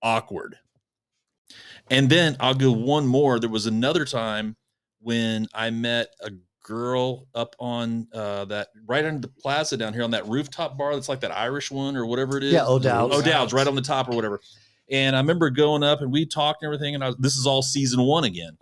awkward. 0.02 0.58
And 1.90 2.08
then 2.08 2.36
I'll 2.40 2.54
go 2.54 2.72
one 2.72 3.06
more. 3.06 3.38
There 3.38 3.50
was 3.50 3.66
another 3.66 4.04
time 4.04 4.56
when 5.00 5.46
I 5.54 5.70
met 5.70 6.08
a 6.20 6.30
girl 6.62 7.26
up 7.34 7.54
on 7.58 8.08
uh, 8.14 8.46
that 8.46 8.68
right 8.86 9.04
under 9.04 9.20
the 9.20 9.28
plaza 9.28 9.76
down 9.76 9.92
here 9.92 10.02
on 10.02 10.12
that 10.12 10.26
rooftop 10.26 10.78
bar 10.78 10.94
that's 10.94 11.10
like 11.10 11.20
that 11.20 11.30
Irish 11.36 11.70
one 11.70 11.94
or 11.94 12.06
whatever 12.06 12.38
it 12.38 12.44
is. 12.44 12.52
Yeah, 12.54 12.64
O'Dowd's. 12.66 13.14
O'Dowd's 13.14 13.52
right 13.52 13.66
on 13.66 13.74
the 13.74 13.82
top 13.82 14.08
or 14.08 14.16
whatever. 14.16 14.40
And 14.90 15.14
I 15.14 15.18
remember 15.20 15.50
going 15.50 15.82
up 15.82 16.00
and 16.00 16.10
we 16.10 16.24
talked 16.26 16.62
and 16.62 16.68
everything. 16.72 16.94
And 16.94 17.04
I, 17.04 17.12
this 17.18 17.36
is 17.36 17.46
all 17.46 17.60
season 17.62 18.00
one 18.02 18.24
again. 18.24 18.56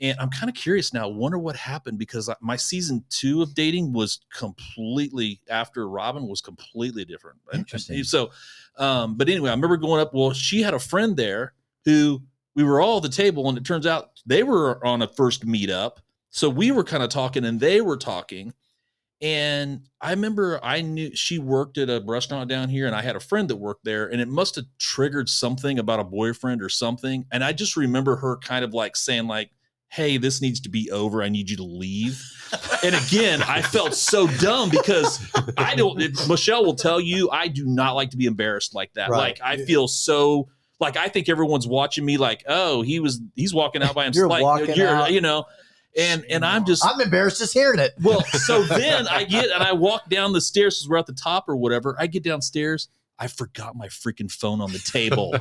And 0.00 0.18
I'm 0.20 0.28
kind 0.28 0.50
of 0.50 0.54
curious 0.56 0.92
now. 0.92 1.08
Wonder 1.08 1.38
what 1.38 1.56
happened 1.56 1.98
because 1.98 2.28
my 2.40 2.56
season 2.56 3.04
two 3.08 3.40
of 3.42 3.54
dating 3.54 3.92
was 3.92 4.20
completely 4.34 5.40
after 5.48 5.88
Robin 5.88 6.26
was 6.26 6.40
completely 6.40 7.04
different. 7.04 7.38
And- 7.52 7.60
Interesting. 7.60 8.02
So, 8.04 8.30
um, 8.76 9.16
but 9.16 9.28
anyway, 9.28 9.50
I 9.50 9.54
remember 9.54 9.76
going 9.76 10.00
up. 10.00 10.12
Well, 10.12 10.32
she 10.32 10.62
had 10.62 10.74
a 10.74 10.78
friend 10.78 11.16
there 11.16 11.54
who 11.84 12.22
we 12.56 12.64
were 12.64 12.80
all 12.80 12.96
at 12.96 13.02
the 13.04 13.08
table, 13.10 13.48
and 13.48 13.56
it 13.56 13.64
turns 13.64 13.86
out 13.86 14.10
they 14.24 14.42
were 14.42 14.84
on 14.84 15.02
a 15.02 15.06
first 15.08 15.46
meetup. 15.46 15.98
So 16.30 16.48
we 16.48 16.72
were 16.72 16.84
kind 16.84 17.02
of 17.02 17.10
talking, 17.10 17.44
and 17.44 17.60
they 17.60 17.80
were 17.80 17.96
talking. 17.96 18.52
And 19.22 19.82
I 20.00 20.10
remember 20.10 20.60
I 20.62 20.82
knew 20.82 21.14
she 21.14 21.38
worked 21.38 21.78
at 21.78 21.88
a 21.88 22.02
restaurant 22.04 22.50
down 22.50 22.68
here, 22.68 22.86
and 22.86 22.94
I 22.94 23.02
had 23.02 23.16
a 23.16 23.20
friend 23.20 23.48
that 23.48 23.56
worked 23.56 23.84
there, 23.84 24.06
and 24.06 24.20
it 24.20 24.28
must 24.28 24.56
have 24.56 24.64
triggered 24.78 25.28
something 25.28 25.78
about 25.78 26.00
a 26.00 26.04
boyfriend 26.04 26.62
or 26.62 26.68
something. 26.68 27.24
And 27.30 27.44
I 27.44 27.52
just 27.52 27.76
remember 27.76 28.16
her 28.16 28.36
kind 28.38 28.64
of 28.64 28.74
like 28.74 28.94
saying, 28.96 29.26
like, 29.26 29.50
"Hey, 29.88 30.18
this 30.18 30.42
needs 30.42 30.60
to 30.60 30.68
be 30.68 30.90
over. 30.90 31.22
I 31.22 31.28
need 31.30 31.48
you 31.48 31.56
to 31.58 31.62
leave." 31.62 32.22
and 32.84 32.94
again, 32.94 33.42
I 33.42 33.62
felt 33.62 33.94
so 33.94 34.26
dumb 34.26 34.68
because 34.70 35.18
I 35.56 35.74
don't. 35.74 36.00
it- 36.00 36.28
Michelle 36.28 36.64
will 36.64 36.74
tell 36.74 37.00
you 37.00 37.30
I 37.30 37.48
do 37.48 37.64
not 37.66 37.92
like 37.94 38.10
to 38.10 38.16
be 38.18 38.26
embarrassed 38.26 38.74
like 38.74 38.92
that. 38.94 39.08
Right. 39.10 39.18
Like 39.18 39.40
I 39.42 39.64
feel 39.64 39.88
so. 39.88 40.48
Like 40.78 40.96
I 40.96 41.08
think 41.08 41.28
everyone's 41.28 41.66
watching 41.66 42.04
me. 42.04 42.16
Like, 42.16 42.44
oh, 42.46 42.82
he 42.82 43.00
was 43.00 43.20
he's 43.34 43.54
walking 43.54 43.82
out 43.82 43.94
by 43.94 44.04
himself. 44.04 44.20
You're 44.20 44.28
like, 44.28 44.42
walking 44.42 44.80
out. 44.80 45.12
you 45.12 45.20
know, 45.20 45.46
and 45.96 46.24
and 46.28 46.44
I'm 46.44 46.64
just 46.64 46.84
I'm 46.84 47.00
embarrassed 47.00 47.38
just 47.38 47.54
hearing 47.54 47.80
it. 47.80 47.94
well, 48.02 48.22
so 48.24 48.62
then 48.62 49.08
I 49.08 49.24
get 49.24 49.50
and 49.50 49.62
I 49.62 49.72
walk 49.72 50.08
down 50.08 50.32
the 50.32 50.40
stairs 50.40 50.76
because 50.76 50.88
we're 50.88 50.98
at 50.98 51.06
the 51.06 51.12
top 51.12 51.48
or 51.48 51.56
whatever. 51.56 51.96
I 51.98 52.06
get 52.06 52.22
downstairs. 52.22 52.88
I 53.18 53.28
forgot 53.28 53.74
my 53.74 53.88
freaking 53.88 54.30
phone 54.30 54.60
on 54.60 54.72
the 54.72 54.78
table. 54.78 55.34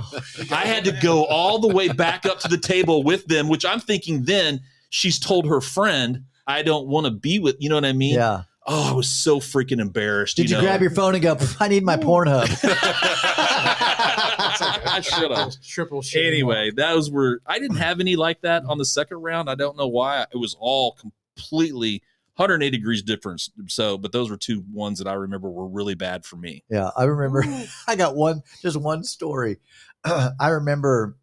I 0.50 0.66
had 0.66 0.86
to 0.86 0.94
go 0.94 1.26
all 1.26 1.60
the 1.60 1.68
way 1.68 1.90
back 1.90 2.26
up 2.26 2.40
to 2.40 2.48
the 2.48 2.58
table 2.58 3.04
with 3.04 3.26
them, 3.26 3.50
which 3.50 3.66
I'm 3.66 3.82
thinking 3.82 4.24
then 4.24 4.62
she's 4.90 5.20
told 5.20 5.46
her 5.48 5.60
friend, 5.60 6.24
I 6.48 6.62
don't 6.62 6.88
want 6.88 7.06
to 7.06 7.12
be 7.12 7.38
with, 7.40 7.58
you 7.60 7.68
know 7.68 7.76
what 7.76 7.84
I 7.84 7.92
mean? 7.92 8.16
Yeah. 8.16 8.44
Oh, 8.66 8.92
I 8.92 8.94
was 8.94 9.08
so 9.08 9.40
freaking 9.40 9.80
embarrassed. 9.80 10.38
Did 10.38 10.50
you, 10.50 10.56
know? 10.56 10.62
grab 10.62 10.82
your 10.82 10.90
phone 10.90 11.16
and 11.16 11.22
go, 11.22 11.38
I 11.60 11.68
need 11.68 11.84
my 11.84 11.98
Pornhub? 11.98 12.48
I 14.86 15.02
should 15.02 15.32
have. 15.32 15.54
Triple 15.62 16.02
shit. 16.02 16.26
Anyway, 16.26 16.72
those 16.76 17.12
were 17.12 17.42
I 17.46 17.60
didn't 17.60 17.78
have 17.78 18.00
any 18.00 18.16
like 18.16 18.42
that 18.42 18.64
on 18.66 18.78
the 18.78 18.86
second 18.86 19.18
round. 19.18 19.50
I 19.50 19.56
don't 19.56 19.78
know 19.78 19.88
why. 19.88 20.26
It 20.34 20.38
was 20.38 20.56
all 20.60 20.98
completely 21.36 22.02
180 22.36 22.78
degrees 22.78 23.02
difference. 23.02 23.50
So, 23.68 23.98
but 23.98 24.12
those 24.12 24.30
were 24.30 24.38
two 24.38 24.64
ones 24.72 25.00
that 25.00 25.08
I 25.08 25.14
remember 25.14 25.50
were 25.50 25.68
really 25.68 25.96
bad 25.96 26.26
for 26.26 26.36
me. 26.36 26.64
Yeah, 26.70 26.90
I 26.98 27.06
remember. 27.06 27.46
I 27.88 27.96
got 27.96 28.16
one, 28.16 28.44
just 28.62 28.78
one 28.78 29.04
story. 29.04 29.58
I 30.04 30.50
remember 30.50 31.18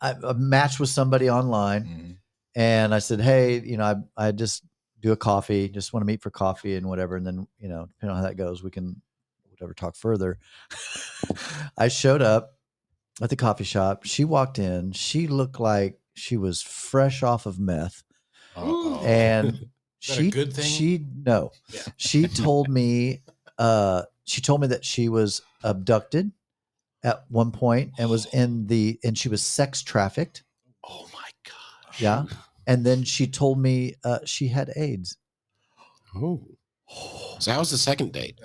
I, 0.00 0.14
a 0.22 0.34
match 0.34 0.80
with 0.80 0.88
somebody 0.88 1.30
online, 1.30 1.84
mm-hmm. 1.84 2.10
and 2.54 2.94
I 2.94 2.98
said, 2.98 3.20
"Hey, 3.20 3.60
you 3.60 3.76
know, 3.76 3.84
I 4.16 4.28
I 4.28 4.32
just 4.32 4.64
do 5.00 5.12
a 5.12 5.16
coffee, 5.16 5.68
just 5.68 5.92
want 5.92 6.02
to 6.02 6.06
meet 6.06 6.22
for 6.22 6.30
coffee 6.30 6.74
and 6.74 6.88
whatever, 6.88 7.16
and 7.16 7.26
then 7.26 7.46
you 7.58 7.68
know, 7.68 7.86
depending 7.86 8.16
on 8.16 8.22
how 8.22 8.28
that 8.28 8.36
goes, 8.36 8.62
we 8.62 8.70
can 8.70 9.00
whatever 9.60 9.74
talk 9.74 9.96
further." 9.96 10.38
I 11.78 11.88
showed 11.88 12.22
up 12.22 12.56
at 13.22 13.30
the 13.30 13.36
coffee 13.36 13.64
shop. 13.64 14.04
She 14.04 14.24
walked 14.24 14.58
in. 14.58 14.92
She 14.92 15.26
looked 15.26 15.60
like 15.60 15.98
she 16.14 16.36
was 16.36 16.62
fresh 16.62 17.22
off 17.22 17.46
of 17.46 17.58
meth, 17.58 18.02
Uh-oh. 18.56 19.04
and 19.04 19.52
that 20.08 20.18
a 20.18 20.22
she 20.22 20.30
good 20.30 20.52
thing? 20.52 20.64
she 20.64 21.06
no 21.24 21.50
Yeah. 21.72 21.82
she 21.96 22.26
told 22.26 22.68
me 22.68 23.22
uh 23.58 24.02
she 24.24 24.40
told 24.40 24.60
me 24.62 24.66
that 24.68 24.84
she 24.84 25.08
was 25.08 25.42
abducted 25.62 26.32
at 27.02 27.24
one 27.28 27.52
point 27.52 27.92
and 27.98 28.08
was 28.10 28.26
in 28.26 28.66
the 28.66 28.98
and 29.04 29.16
she 29.18 29.28
was 29.28 29.42
sex 29.42 29.82
trafficked 29.82 30.42
Oh 30.88 31.06
my 31.12 31.28
gosh. 31.44 32.00
yeah 32.00 32.24
and 32.66 32.84
then 32.86 33.04
she 33.04 33.26
told 33.26 33.58
me 33.58 33.94
uh 34.04 34.20
she 34.24 34.48
had 34.48 34.72
aids 34.76 35.16
Oh. 36.16 36.46
So 37.38 37.52
how 37.52 37.58
was 37.60 37.70
the 37.70 37.78
second 37.78 38.12
date? 38.12 38.38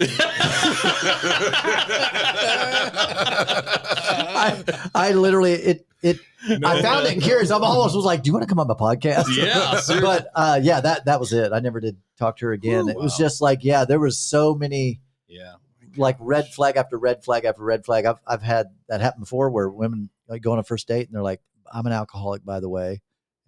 i 3.28 4.64
i 4.94 5.12
literally 5.14 5.54
it 5.54 5.88
it 6.02 6.20
i 6.64 6.82
found 6.82 7.06
it 7.08 7.22
curious 7.22 7.50
i'm 7.52 7.64
almost 7.64 7.96
was 7.96 8.06
like 8.06 8.24
do 8.24 8.28
you 8.30 8.34
want 8.34 8.44
to 8.44 8.48
come 8.50 8.60
on 8.60 8.68
my 8.68 8.74
podcast 8.74 9.26
Yeah, 9.36 9.80
but 10.02 10.28
uh 10.36 10.60
yeah 10.62 10.82
that 10.82 11.06
that 11.06 11.20
was 11.20 11.34
it 11.34 11.52
i 11.52 11.60
never 11.60 11.80
did 11.80 11.98
talk 12.18 12.38
to 12.38 12.46
her 12.48 12.52
again 12.54 12.86
Ooh, 12.86 12.90
it 12.90 12.98
was 12.98 13.18
just 13.18 13.42
like 13.42 13.64
yeah 13.64 13.86
there 13.86 14.00
was 14.00 14.18
so 14.20 14.54
many 14.56 15.02
Yeah. 15.28 15.56
like 15.98 16.18
red 16.20 16.48
flag 16.50 16.78
after 16.78 16.98
red 16.98 17.24
flag 17.24 17.46
after 17.46 17.64
red 17.64 17.86
flag. 17.86 18.06
I've 18.06 18.20
I've 18.28 18.42
had 18.44 18.68
that 18.90 19.02
happen 19.02 19.22
before 19.22 19.50
where 19.50 19.70
women 19.70 20.10
like 20.28 20.42
go 20.42 20.52
on 20.54 20.60
a 20.60 20.64
first 20.64 20.88
date 20.88 21.08
and 21.08 21.16
they're 21.16 21.22
like, 21.24 21.42
"I'm 21.72 21.86
an 21.86 21.92
alcoholic, 21.94 22.44
by 22.46 22.60
the 22.60 22.70
way," 22.70 23.02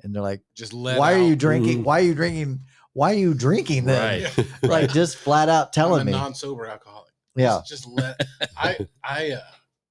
and 0.04 0.14
they're 0.14 0.22
like, 0.22 0.42
Just 0.56 0.74
let 0.74 1.00
"Why 1.00 1.14
are 1.14 1.22
you 1.24 1.36
drinking? 1.36 1.80
Mhm. 1.80 1.84
Why 1.84 2.00
are 2.00 2.04
you 2.04 2.14
drinking? 2.16 2.62
Why 2.98 3.12
are 3.12 3.18
you 3.18 3.34
drinking 3.34 3.86
then?" 3.86 4.24
Right. 4.24 4.48
Like 4.64 4.92
just 4.92 5.18
flat 5.18 5.50
out 5.50 5.72
telling 5.72 6.02
I'm 6.02 6.06
me, 6.08 6.12
non-sober 6.14 6.66
alcoholic. 6.66 7.14
yeah, 7.36 7.60
Just, 7.68 7.84
just 7.84 7.88
let 7.88 8.20
I 8.58 8.78
I 9.04 9.32
uh 9.32 9.42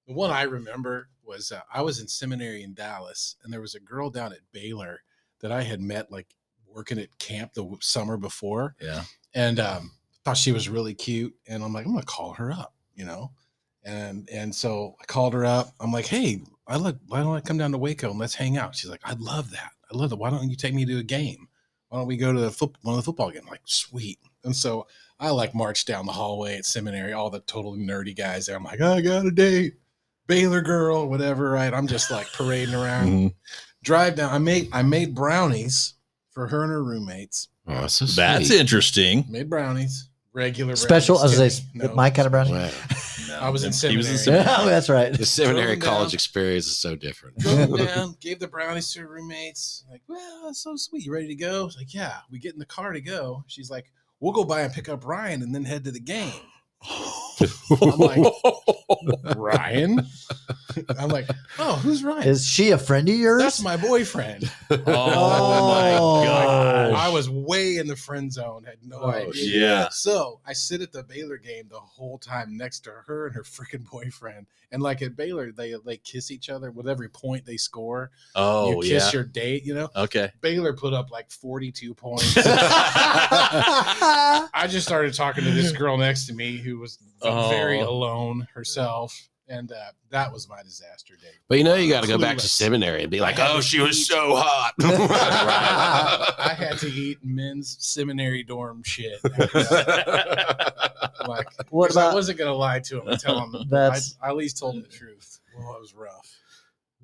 the 0.09 0.14
one 0.14 0.31
I 0.31 0.42
remember 0.42 1.09
was 1.25 1.53
uh, 1.53 1.61
I 1.73 1.83
was 1.83 2.01
in 2.01 2.09
seminary 2.09 2.62
in 2.62 2.75
Dallas 2.75 3.37
and 3.42 3.53
there 3.53 3.61
was 3.61 3.75
a 3.77 3.81
girl 3.81 4.11
down 4.11 4.33
at 4.33 4.38
Baylor 4.53 5.01
that 5.40 5.51
I 5.53 5.62
had 5.62 5.81
met 5.81 6.11
like 6.11 6.27
working 6.66 6.99
at 6.99 7.16
camp 7.19 7.53
the 7.55 7.77
summer 7.81 8.16
before 8.16 8.75
Yeah. 8.81 9.03
and 9.35 9.59
um 9.61 9.92
thought 10.25 10.37
she 10.37 10.53
was 10.53 10.69
really 10.69 10.95
cute 10.95 11.35
and 11.47 11.62
I'm 11.62 11.73
like 11.73 11.85
I'm 11.87 11.92
going 11.92 12.03
to 12.03 12.07
call 12.07 12.33
her 12.35 12.51
up, 12.53 12.75
you 12.97 13.05
know. 13.05 13.31
And 13.85 14.29
and 14.33 14.53
so 14.55 14.97
I 15.01 15.05
called 15.05 15.33
her 15.35 15.45
up. 15.47 15.73
I'm 15.79 15.92
like, 15.92 16.07
"Hey, 16.07 16.40
I 16.66 16.77
look 16.77 16.97
why 17.07 17.21
don't 17.21 17.37
I 17.37 17.40
come 17.40 17.57
down 17.59 17.71
to 17.73 17.79
Waco 17.79 18.11
and 18.11 18.19
let's 18.19 18.35
hang 18.35 18.57
out?" 18.57 18.75
She's 18.75 18.90
like, 18.90 19.03
"I 19.05 19.12
love 19.14 19.53
that. 19.53 19.71
I 19.92 19.97
love 19.97 20.11
that. 20.11 20.16
Why 20.16 20.29
don't 20.31 20.51
you 20.51 20.57
take 20.57 20.75
me 20.75 20.85
to 20.87 20.99
a 20.99 21.05
game? 21.05 21.47
Why 21.97 22.01
don't 22.03 22.09
we 22.09 22.19
go 22.19 22.31
to 22.31 22.41
the 22.41 22.51
foot, 22.51 22.77
one 22.83 22.93
of 22.93 22.99
the 22.99 23.03
football 23.05 23.31
games?" 23.31 23.45
I'm 23.47 23.51
like, 23.51 23.63
"Sweet." 23.65 24.19
And 24.45 24.55
so 24.55 24.87
I 25.19 25.31
like 25.31 25.55
marched 25.55 25.87
down 25.87 26.05
the 26.05 26.13
hallway 26.13 26.59
at 26.59 26.67
seminary, 26.67 27.15
all 27.15 27.31
the 27.31 27.41
totally 27.41 27.81
nerdy 27.81 28.15
guys 28.15 28.45
there. 28.45 28.57
I'm 28.57 28.65
like, 28.65 28.83
I 28.83 29.01
got 29.01 29.25
a 29.25 29.31
date, 29.31 29.77
Baylor 30.27 30.61
girl, 30.61 31.09
whatever. 31.09 31.51
Right? 31.51 31.73
I'm 31.73 31.87
just 31.87 32.11
like 32.11 32.31
parading 32.35 32.75
around. 32.75 33.09
Mhm. 33.09 33.35
Drive 33.83 34.17
down. 34.17 34.31
I 34.31 34.37
made 34.37 34.69
I 34.73 34.83
made 34.83 35.15
brownies 35.15 35.95
for 36.33 36.49
her 36.49 36.65
and 36.65 36.71
her 36.71 36.85
roommates. 36.85 37.49
Oh, 37.67 37.81
that's 37.81 37.95
so 37.95 38.05
That's 38.05 38.51
interesting. 38.51 39.25
Made 39.31 39.49
brownies, 39.49 40.11
regular 40.35 40.77
special. 40.77 41.17
I 41.17 41.23
brownies. 41.23 41.39
gonna 41.39 41.51
say 41.51 41.89
No, 41.89 41.95
my 41.95 42.11
kind 42.11 42.27
of 42.27 42.33
brownie. 42.33 42.53
Wow. 42.53 42.71
No, 43.40 43.46
I 43.46 43.51
was 43.51 43.64
in 43.64 43.90
he 43.90 43.96
was 43.96 44.11
in 44.11 44.18
seminary. 44.18 44.46
oh, 44.59 44.66
that's 44.66 44.88
right. 44.88 45.12
The 45.12 45.27
seminary 45.27 45.77
college 45.77 46.11
down. 46.11 46.14
experience 46.14 46.66
is 46.66 46.79
so 46.79 46.96
different. 46.96 47.38
Drove 47.38 47.79
down, 47.87 48.16
gave 48.20 48.38
the 48.38 48.49
brownies 48.49 48.92
to 48.92 49.01
her 49.01 49.09
roommates. 49.09 49.85
Like, 49.90 50.03
well, 50.09 50.42
that's 50.46 50.61
so 50.62 50.77
sweet. 50.77 51.05
You 51.05 51.12
ready 51.12 51.29
to 51.29 51.35
go? 51.35 51.70
Like, 51.77 51.92
yeah. 51.94 52.18
We 52.31 52.38
get 52.38 52.55
in 52.55 52.59
the 52.59 52.66
car 52.66 52.92
to 52.92 53.01
go. 53.01 53.44
She's 53.46 53.70
like, 53.70 53.92
we'll 54.20 54.33
go 54.33 54.44
by 54.44 54.62
and 54.62 54.72
pick 54.72 54.88
up 54.88 55.05
Ryan 55.07 55.42
and 55.42 55.55
then 55.55 55.64
head 55.64 55.85
to 55.85 55.90
the 55.90 56.01
game. 56.01 56.33
I'm 56.89 57.99
like, 57.99 58.25
Ryan? 59.37 60.07
I'm 60.99 61.09
like, 61.09 61.27
oh, 61.59 61.75
who's 61.77 62.05
Ryan? 62.05 62.29
Is 62.29 62.47
she 62.47 62.71
a 62.71 62.79
friend 62.79 63.09
of 63.09 63.15
yours? 63.15 63.43
That's 63.43 63.62
my 63.62 63.77
boyfriend. 63.77 64.51
Oh, 64.69 65.69
my 65.69 65.93
god. 66.27 66.93
I 66.93 67.09
was 67.09 67.31
way 67.31 67.77
in 67.77 67.87
the 67.87 67.95
friend 67.97 68.33
zone, 68.33 68.64
had 68.64 68.79
no 68.85 68.99
Oh, 69.01 69.11
idea. 69.11 69.61
Yeah. 69.61 69.89
So 69.91 70.41
I 70.47 70.53
sit 70.53 70.83
at 70.83 70.93
the 70.93 71.03
Baylor 71.05 71.37
game 71.39 71.68
the 71.70 71.79
whole 71.79 72.18
time 72.18 72.57
next 72.57 72.81
to 72.81 72.91
her 73.07 73.27
and 73.27 73.35
her 73.35 73.43
freaking 73.45 73.89
boyfriend. 73.89 74.47
And 74.72 74.83
like 74.83 75.01
at 75.03 75.14
Baylor, 75.16 75.53
they 75.53 75.74
they 75.85 75.97
kiss 75.99 76.33
each 76.33 76.51
other 76.51 76.72
with 76.72 76.89
every 76.89 77.09
point 77.09 77.47
they 77.47 77.57
score. 77.57 78.11
Oh 78.35 78.83
you 78.83 78.91
kiss 78.91 79.07
yeah. 79.07 79.12
your 79.12 79.22
date, 79.24 79.64
you 79.64 79.74
know. 79.74 79.89
Okay. 79.95 80.33
Baylor 80.41 80.72
put 80.72 80.93
up 80.93 81.12
like 81.12 81.31
42 81.31 81.95
points. 81.95 82.35
I 82.37 84.49
just 84.68 84.85
started 84.87 85.14
talking 85.14 85.45
to 85.45 85.51
this 85.53 85.70
girl 85.72 85.97
next 85.97 86.27
to 86.27 86.35
me 86.35 86.57
who 86.67 86.79
was 86.79 86.99
Oh. 87.23 87.49
very 87.51 87.81
alone 87.81 88.47
herself. 88.55 89.29
and 89.49 89.71
uh, 89.71 89.77
that 90.11 90.33
was 90.33 90.49
my 90.49 90.61
disaster 90.64 91.14
day. 91.23 91.31
But 91.49 91.59
you 91.59 91.64
know, 91.64 91.77
you 91.77 91.89
got 91.89 92.03
to 92.03 92.09
go 92.09 92.19
back 92.19 92.39
to 92.39 92.49
seminary 92.49 93.03
and 93.03 93.11
be 93.12 93.21
like, 93.21 93.37
"Oh, 93.39 93.59
to 93.59 93.62
she 93.62 93.79
was 93.81 94.05
so 94.07 94.35
hot." 94.35 94.73
I 94.81 96.55
had 96.59 96.79
to 96.79 96.89
eat 96.89 97.19
men's 97.23 97.77
seminary 97.79 98.43
dorm 98.43 98.83
shit. 98.85 99.21
And, 99.23 99.51
uh, 99.55 100.71
like, 101.29 101.47
What 101.71 101.89
'cause 101.89 101.97
I 101.97 102.12
wasn't 102.12 102.39
gonna 102.39 102.55
lie 102.55 102.81
to 102.81 103.01
him 103.01 103.07
and 103.09 103.21
tell 103.21 103.39
him. 103.41 103.55
I, 103.55 103.64
That's- 103.69 104.17
I 104.21 104.31
at 104.31 104.37
least 104.37 104.59
told 104.59 104.75
him 104.77 104.83
the 104.83 104.89
truth. 104.89 105.39
Well, 105.57 105.77
it 105.77 105.81
was 105.81 105.95
rough. 105.95 106.29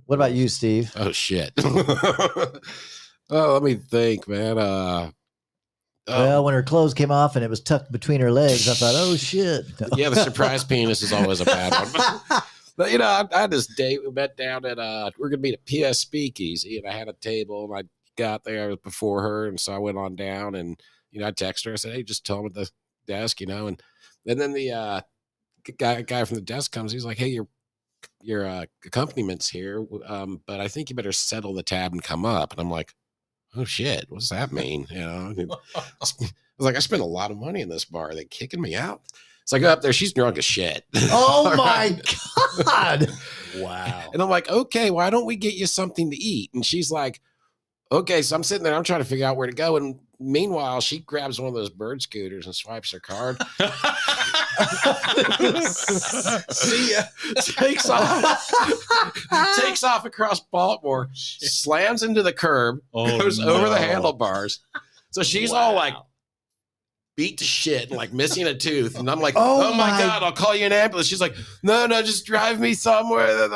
what 0.07 0.17
about 0.17 0.33
you, 0.33 0.49
Steve? 0.49 0.93
oh 0.97 1.13
shit. 1.13 1.53
oh, 1.57 2.51
let 3.31 3.63
me 3.63 3.75
think, 3.77 4.27
man. 4.29 4.59
Uh, 4.59 5.11
Well, 6.09 6.45
when 6.45 6.55
her 6.55 6.63
clothes 6.63 6.95
came 6.95 7.13
off 7.13 7.37
and 7.37 7.45
it 7.45 7.51
was 7.51 7.61
tucked 7.61 7.93
between 7.93 8.21
her 8.21 8.33
legs, 8.33 8.69
I 8.69 8.75
thought, 8.75 8.95
oh 8.97 9.17
shit. 9.17 9.67
yeah, 9.97 10.09
the 10.09 10.17
surprise 10.17 10.65
penis 10.65 11.03
is 11.03 11.13
always 11.13 11.41
a 11.41 11.45
bad 11.45 11.73
one. 11.73 12.43
But 12.77 12.91
you 12.91 12.99
know, 12.99 13.05
I, 13.05 13.25
I 13.33 13.41
had 13.43 13.51
this 13.51 13.67
date. 13.67 14.01
We 14.03 14.11
met 14.11 14.37
down 14.37 14.65
at 14.65 14.79
uh, 14.79 15.11
we 15.19 15.27
are 15.27 15.29
gonna 15.29 15.43
meet 15.43 15.55
at 15.55 15.67
PS 15.67 15.99
Speakeasy, 15.99 16.79
and 16.79 16.89
I 16.89 16.97
had 16.97 17.09
a 17.09 17.13
table, 17.13 17.65
and 17.65 17.79
I 17.79 17.89
got 18.17 18.45
there 18.45 18.77
before 18.77 19.23
her, 19.23 19.47
and 19.47 19.61
so 19.61 19.75
I 19.75 19.79
went 19.79 19.99
on 19.99 20.17
down, 20.17 20.55
and 20.55 20.81
you 21.11 21.21
know, 21.21 21.27
I 21.27 21.33
texted 21.33 21.67
her. 21.67 21.73
I 21.73 21.77
said, 21.77 21.93
"Hey, 21.93 22.03
just 22.03 22.25
tell 22.25 22.41
him 22.41 22.47
at 22.47 22.55
the 22.55 22.71
desk," 23.07 23.41
you 23.41 23.47
know, 23.47 23.67
and 23.67 23.81
and 24.27 24.41
then 24.41 24.53
the 24.53 24.71
uh, 24.73 25.01
guy 25.77 26.03
guy 26.03 26.25
from 26.25 26.37
the 26.37 26.41
desk 26.41 26.73
comes. 26.73 26.93
He's 26.93 27.05
like, 27.05 27.19
"Hey, 27.19 27.29
your 27.29 27.47
your 28.23 28.47
uh, 28.47 28.65
accompaniments 28.87 29.51
here, 29.51 29.87
um, 30.07 30.41
but 30.47 30.61
I 30.61 30.69
think 30.69 30.89
you 30.89 30.97
better 30.97 31.13
settle 31.13 31.53
the 31.55 31.63
tab 31.63 31.93
and 31.93 32.03
come 32.03 32.25
up." 32.25 32.53
And 32.53 32.61
I'm 32.61 32.71
like, 32.71 32.95
"Oh 33.57 33.65
shit, 33.65 34.07
what 34.09 34.21
does 34.21 34.31
that 34.31 34.53
mean?" 34.53 34.87
You 34.91 35.01
know, 35.01 35.35
I 35.77 35.83
was 36.01 36.15
like, 36.59 36.77
"I 36.77 36.81
spent 36.81 37.03
a 37.03 37.07
lot 37.07 37.31
of 37.31 37.39
money 37.39 37.61
in 37.61 37.69
this 37.69 37.85
bar. 37.85 38.11
Are 38.11 38.15
they 38.15 38.25
kicking 38.25 38.61
me 38.61 38.75
out?" 38.75 39.03
So 39.45 39.57
I 39.57 39.61
go 39.61 39.69
up 39.69 39.83
there. 39.83 39.93
She's 39.93 40.13
drunk 40.13 40.39
as 40.39 40.45
shit. 40.45 40.85
oh 40.95 41.55
my. 41.57 42.01
God. 42.65 43.11
Wow. 43.57 44.11
And 44.13 44.23
I'm 44.23 44.31
like, 44.31 44.49
okay, 44.49 44.91
why 44.91 45.11
don't 45.11 45.27
we 45.27 45.37
get 45.37 45.55
you 45.55 45.67
something 45.67 46.11
to 46.11 46.17
eat? 46.17 46.51
And 46.55 46.65
she's 46.65 46.91
like, 46.91 47.21
okay. 47.99 48.23
So 48.23 48.35
I'm 48.37 48.43
sitting 48.43 48.65
there, 48.65 48.75
I'm 48.75 48.85
trying 48.85 49.01
to 49.01 49.05
figure 49.05 49.27
out 49.27 49.37
where 49.37 49.47
to 49.47 49.53
go. 49.53 49.77
And 49.77 49.99
meanwhile, 50.19 50.81
she 50.81 50.99
grabs 51.01 51.39
one 51.41 51.49
of 51.49 51.55
those 51.55 51.71
bird 51.71 52.03
scooters 52.03 52.47
and 52.47 52.55
swipes 52.55 52.91
her 52.93 53.01
card. 53.01 53.37
See 56.51 56.93
ya. 56.93 57.03
Uh, 57.37 57.41
takes 57.43 57.89
off, 57.89 58.51
takes 59.61 59.85
off 59.85 60.05
across 60.05 60.41
Baltimore, 60.41 61.09
slams 61.15 62.03
into 62.03 62.23
the 62.23 62.33
curb, 62.33 62.81
Oh, 62.93 63.19
goes 63.19 63.41
over 63.41 63.69
the 63.69 63.79
handlebars. 63.79 64.61
So 65.11 65.23
she's 65.23 65.53
all 65.53 65.75
like 65.75 65.95
beat 67.17 67.39
to 67.39 67.45
shit 67.45 67.89
and 67.89 67.97
like 67.97 68.13
missing 68.13 68.47
a 68.47 68.55
tooth. 68.55 68.99
And 68.99 69.11
I'm 69.11 69.21
like, 69.21 69.35
Oh 69.37 69.71
oh, 69.73 69.75
my, 69.75 69.91
my- 69.91 69.99
God, 69.99 70.23
I'll 70.23 70.33
call 70.33 70.55
you 70.55 70.67
an 70.67 70.73
ambulance. 70.73 71.09
She's 71.09 71.21
like, 71.21 71.35
no, 71.63 71.87
no, 71.87 72.03
just 72.03 72.25
drive 72.27 72.61
me 72.61 72.75
somewhere. 72.75 73.49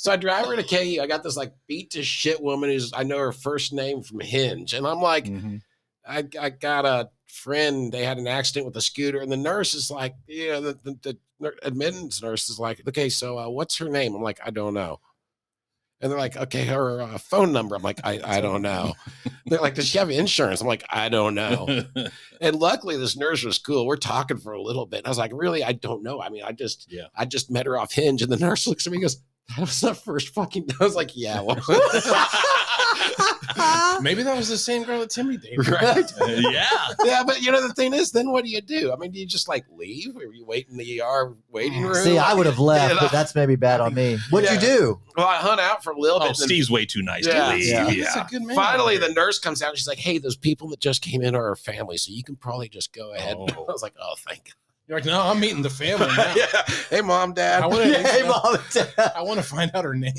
So 0.00 0.10
I 0.10 0.16
drive 0.16 0.46
her 0.46 0.56
to 0.56 0.62
KU. 0.62 0.98
I 1.02 1.06
got 1.06 1.22
this 1.22 1.36
like 1.36 1.52
beat 1.66 1.90
to 1.90 2.02
shit 2.02 2.40
woman 2.40 2.70
who's, 2.70 2.90
I 2.94 3.02
know 3.02 3.18
her 3.18 3.32
first 3.32 3.74
name 3.74 4.00
from 4.00 4.20
Hinge. 4.20 4.72
And 4.72 4.86
I'm 4.86 5.02
like, 5.02 5.26
Mhm. 5.26 5.60
I, 6.08 6.24
I 6.40 6.48
got 6.48 6.86
a 6.86 7.10
friend, 7.26 7.92
they 7.92 8.02
had 8.06 8.16
an 8.16 8.26
accident 8.26 8.64
with 8.64 8.74
a 8.78 8.80
scooter. 8.80 9.18
And 9.20 9.30
the 9.30 9.36
nurse 9.36 9.74
is 9.74 9.90
like, 9.90 10.14
yeah, 10.26 10.58
the, 10.58 10.78
the, 10.82 11.18
the 11.38 11.52
admittance 11.62 12.22
nurse 12.22 12.48
is 12.48 12.58
like, 12.58 12.80
okay, 12.88 13.10
so 13.10 13.38
uh, 13.38 13.50
what's 13.50 13.76
her 13.76 13.90
name? 13.90 14.14
I'm 14.14 14.22
like, 14.22 14.40
I 14.42 14.48
don't 14.48 14.72
know. 14.72 15.00
And 16.00 16.10
they're 16.10 16.18
like, 16.18 16.38
okay, 16.38 16.64
her 16.64 17.02
uh, 17.02 17.18
phone 17.18 17.52
number. 17.52 17.76
I'm 17.76 17.82
like, 17.82 18.00
I, 18.02 18.20
I 18.24 18.40
don't 18.40 18.62
know. 18.62 18.94
They're 19.44 19.60
like, 19.60 19.74
does 19.74 19.86
she 19.86 19.98
have 19.98 20.08
insurance? 20.08 20.62
I'm 20.62 20.66
like, 20.66 20.82
I 20.88 21.10
don't 21.10 21.34
know. 21.34 21.84
And 22.40 22.56
luckily, 22.56 22.96
this 22.96 23.18
nurse 23.18 23.44
was 23.44 23.58
cool. 23.58 23.84
We're 23.86 23.96
talking 23.98 24.38
for 24.38 24.52
a 24.52 24.62
little 24.62 24.86
bit. 24.86 25.00
And 25.00 25.06
I 25.06 25.10
was 25.10 25.18
like, 25.18 25.32
really? 25.34 25.62
I 25.62 25.72
don't 25.72 26.02
know. 26.02 26.22
I 26.22 26.30
mean, 26.30 26.42
I 26.42 26.52
just, 26.52 26.90
Yeah. 26.90 27.08
I 27.14 27.26
just 27.26 27.50
met 27.50 27.66
her 27.66 27.76
off 27.78 27.92
Hinge, 27.92 28.22
and 28.22 28.32
the 28.32 28.38
nurse 28.38 28.66
looks 28.66 28.86
at 28.86 28.92
me 28.92 28.96
and 28.96 29.02
goes, 29.02 29.18
"That 29.56 29.60
was 29.60 29.80
the 29.80 29.94
first 29.94 30.34
fucking." 30.34 30.68
I 30.80 30.84
was 30.84 30.94
like, 30.94 31.16
"Yeah, 31.16 31.40
well, 31.40 31.56
Maybe 34.02 34.22
that 34.22 34.36
was 34.36 34.48
the 34.48 34.56
same 34.56 34.84
girl 34.84 35.00
that 35.00 35.10
Timmy 35.10 35.36
dated. 35.36 35.68
right." 35.68 36.10
yeah. 36.28 36.68
yeah, 37.04 37.22
but 37.24 37.42
you 37.42 37.50
know 37.52 37.66
the 37.66 37.74
thing 37.74 37.92
is, 37.92 38.12
then 38.12 38.30
what 38.30 38.44
do 38.44 38.50
you 38.50 38.60
do? 38.60 38.92
I 38.92 38.96
mean, 38.96 39.10
do 39.10 39.18
you 39.18 39.26
just 39.26 39.48
like 39.48 39.64
leave, 39.70 40.16
or 40.16 40.32
you 40.32 40.44
wait 40.46 40.68
in 40.70 40.76
the 40.76 41.02
ER 41.02 41.34
waiting 41.50 41.82
room? 41.82 41.94
See, 41.96 42.16
I 42.16 42.32
would 42.32 42.46
have 42.46 42.58
left, 42.58 42.94
You 42.94 43.00
but 43.00 43.12
that's 43.12 43.34
maybe 43.34 43.56
bad 43.56 43.80
on 43.80 43.92
me. 43.94 44.18
What'd 44.30 44.48
Yeah. 44.48 44.54
you 44.54 44.60
do? 44.60 45.00
Well, 45.16 45.26
I 45.26 45.36
hung 45.36 45.58
out 45.60 45.82
for 45.84 45.90
a 45.92 45.98
little 45.98 46.16
Oh, 46.18 46.20
bit. 46.20 46.28
and 46.28 46.36
then 46.38 46.48
Steve's 46.48 46.70
way 46.70 46.86
too 46.86 47.02
nice 47.02 47.26
Yeah. 47.26 47.50
to 47.50 47.54
leave. 47.56 47.66
Yeah. 47.66 47.84
Yeah. 47.88 47.90
He's 47.90 48.16
a 48.16 48.26
good 48.30 48.42
man. 48.42 48.56
Finally, 48.56 48.96
the 48.98 49.10
nurse 49.10 49.38
comes 49.38 49.62
out. 49.62 49.70
And 49.70 49.78
she's 49.78 49.88
like, 49.88 49.98
"Hey, 49.98 50.18
those 50.18 50.36
people 50.36 50.68
that 50.70 50.80
just 50.80 51.02
came 51.02 51.22
in 51.22 51.34
are 51.34 51.48
our 51.48 51.56
family, 51.56 51.98
so 51.98 52.12
you 52.12 52.22
can 52.24 52.36
probably 52.36 52.68
just 52.68 52.92
go 52.94 53.12
ahead." 53.12 53.36
Oh. 53.38 53.46
I 53.68 53.72
was 53.72 53.82
like, 53.82 53.94
"Oh, 54.00 54.14
thank 54.26 54.44
God." 54.44 54.54
You're 54.90 54.98
like, 54.98 55.06
no, 55.06 55.20
I'm 55.22 55.38
meeting 55.38 55.62
the 55.62 55.70
family 55.70 56.08
now. 56.16 56.34
yeah. 56.36 56.46
Hey, 56.90 57.00
mom, 57.00 57.32
dad. 57.32 57.62
I 57.62 57.66
wanna- 57.68 57.84
Yeah, 57.90 58.10
hey, 58.10 58.26
mom 58.26 58.56
dad. 58.74 58.92
I 59.14 59.22
want 59.22 59.38
to 59.38 59.46
find 59.46 59.70
out 59.72 59.84
her 59.84 59.94
name. 59.94 60.12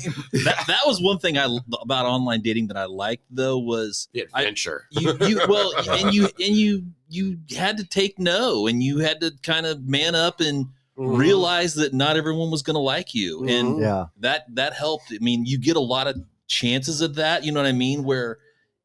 that, 0.44 0.64
that 0.66 0.80
was 0.86 0.98
one 0.98 1.18
thing 1.18 1.36
I 1.36 1.44
about 1.82 2.06
online 2.06 2.40
dating 2.40 2.68
that 2.68 2.78
I 2.78 2.86
liked 2.86 3.24
though 3.30 3.58
was 3.58 4.08
The 4.14 4.26
I- 4.32 4.40
adventure. 4.40 4.86
you 4.90 5.14
you 5.20 5.40
well 5.46 5.74
and 5.90 6.14
you 6.14 6.24
and 6.24 6.56
you 6.56 6.86
you 7.10 7.36
had 7.54 7.76
to 7.76 7.84
take 7.84 8.18
no 8.18 8.66
and 8.66 8.82
you 8.82 9.00
had 9.00 9.20
to 9.20 9.32
kind 9.42 9.66
of 9.66 9.86
man 9.86 10.14
up 10.14 10.40
and 10.40 10.68
Mhm. 10.96 11.16
realize 11.18 11.74
that 11.74 11.92
not 11.94 12.16
everyone 12.18 12.50
was 12.50 12.62
going 12.62 12.74
to 12.74 12.80
like 12.80 13.14
you 13.14 13.46
and 13.48 13.76
Mhm. 13.76 13.80
Yeah. 13.80 14.04
that 14.20 14.44
that 14.54 14.74
helped 14.74 15.06
i 15.10 15.16
mean 15.22 15.46
you 15.46 15.56
get 15.58 15.76
a 15.76 15.80
lot 15.80 16.06
of 16.06 16.16
chances 16.48 17.00
of 17.00 17.14
that 17.14 17.44
you 17.44 17.50
know 17.52 17.60
what 17.62 17.66
i 17.66 17.72
mean 17.72 18.04
where 18.04 18.36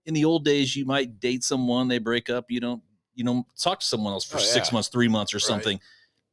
in 0.06 0.14
the 0.14 0.24
old 0.24 0.46
days 0.46 0.74
you 0.74 0.86
might 0.86 1.20
date 1.20 1.44
someone 1.44 1.90
they 1.90 1.98
break 1.98 2.30
up 2.30 2.46
you 2.50 2.62
don't 2.62 2.82
you 3.18 3.24
know 3.26 3.46
talk 3.60 3.80
to 3.82 3.86
someone 3.86 4.14
else 4.14 4.24
for 4.24 4.38
Oh, 4.38 4.40
six 4.40 4.70
yeah. 4.70 4.76
months 4.76 4.88
three 4.90 5.10
months 5.10 5.34
or 5.34 5.38
Right. 5.38 5.42
something 5.44 5.80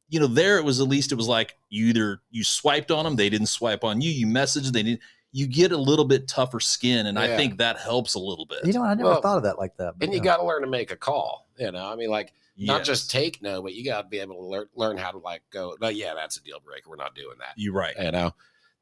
you 0.07 0.19
know 0.19 0.27
there 0.27 0.57
it 0.57 0.63
was 0.63 0.79
at 0.79 0.87
least 0.87 1.11
it 1.11 1.15
was 1.15 1.27
like 1.27 1.57
you 1.69 1.87
either 1.87 2.21
you 2.31 2.43
swiped 2.43 2.91
on 2.91 3.03
them 3.03 3.15
they 3.17 3.29
didn't 3.29 3.47
swipe 3.47 3.83
on 3.83 3.99
you 4.01 4.11
you 4.11 4.27
messaged 4.27 4.71
they 4.71 4.83
didn't 4.83 5.01
you 5.31 5.47
get 5.47 5.71
a 5.73 5.77
little 5.77 6.05
bit 6.05 6.27
tougher 6.29 6.59
skin 6.61 7.07
and 7.07 7.19
i 7.19 7.35
think 7.35 7.57
that 7.57 7.77
helps 7.77 8.13
a 8.13 8.19
little 8.19 8.45
bit 8.45 8.59
You 8.65 8.71
know, 8.73 8.83
I 8.83 8.93
never 8.93 9.09
Well, 9.09 9.21
thought 9.21 9.37
of 9.37 9.43
that 9.43 9.57
like 9.57 9.75
that. 9.77 9.97
but 9.97 10.05
and 10.05 10.13
you 10.13 10.19
yeah. 10.19 10.23
got 10.23 10.37
to 10.37 10.45
learn 10.45 10.61
to 10.61 10.67
make 10.69 10.91
a 10.91 10.95
call. 10.95 11.47
You 11.57 11.71
know, 11.71 11.85
I 11.91 11.95
mean, 11.95 12.09
like 12.09 12.31
not 12.57 12.83
just 12.85 13.09
take 13.11 13.41
no, 13.41 13.61
but 13.61 13.73
you 13.73 13.83
got 13.83 14.03
to 14.03 14.07
be 14.07 14.19
able 14.19 14.35
to 14.35 14.45
learn 14.45 14.67
learn 14.75 14.95
how 14.97 15.11
to 15.11 15.17
like 15.17 15.41
go. 15.51 15.75
No, 15.81 15.89
yeah, 15.89 16.13
that's 16.13 16.37
a 16.37 16.41
deal 16.43 16.59
breaker. 16.63 16.89
We're 16.89 16.95
not 16.95 17.15
doing 17.15 17.35
that. 17.39 17.53
you're 17.57 17.73
right 17.73 17.95
You 17.99 18.11
know, 18.11 18.31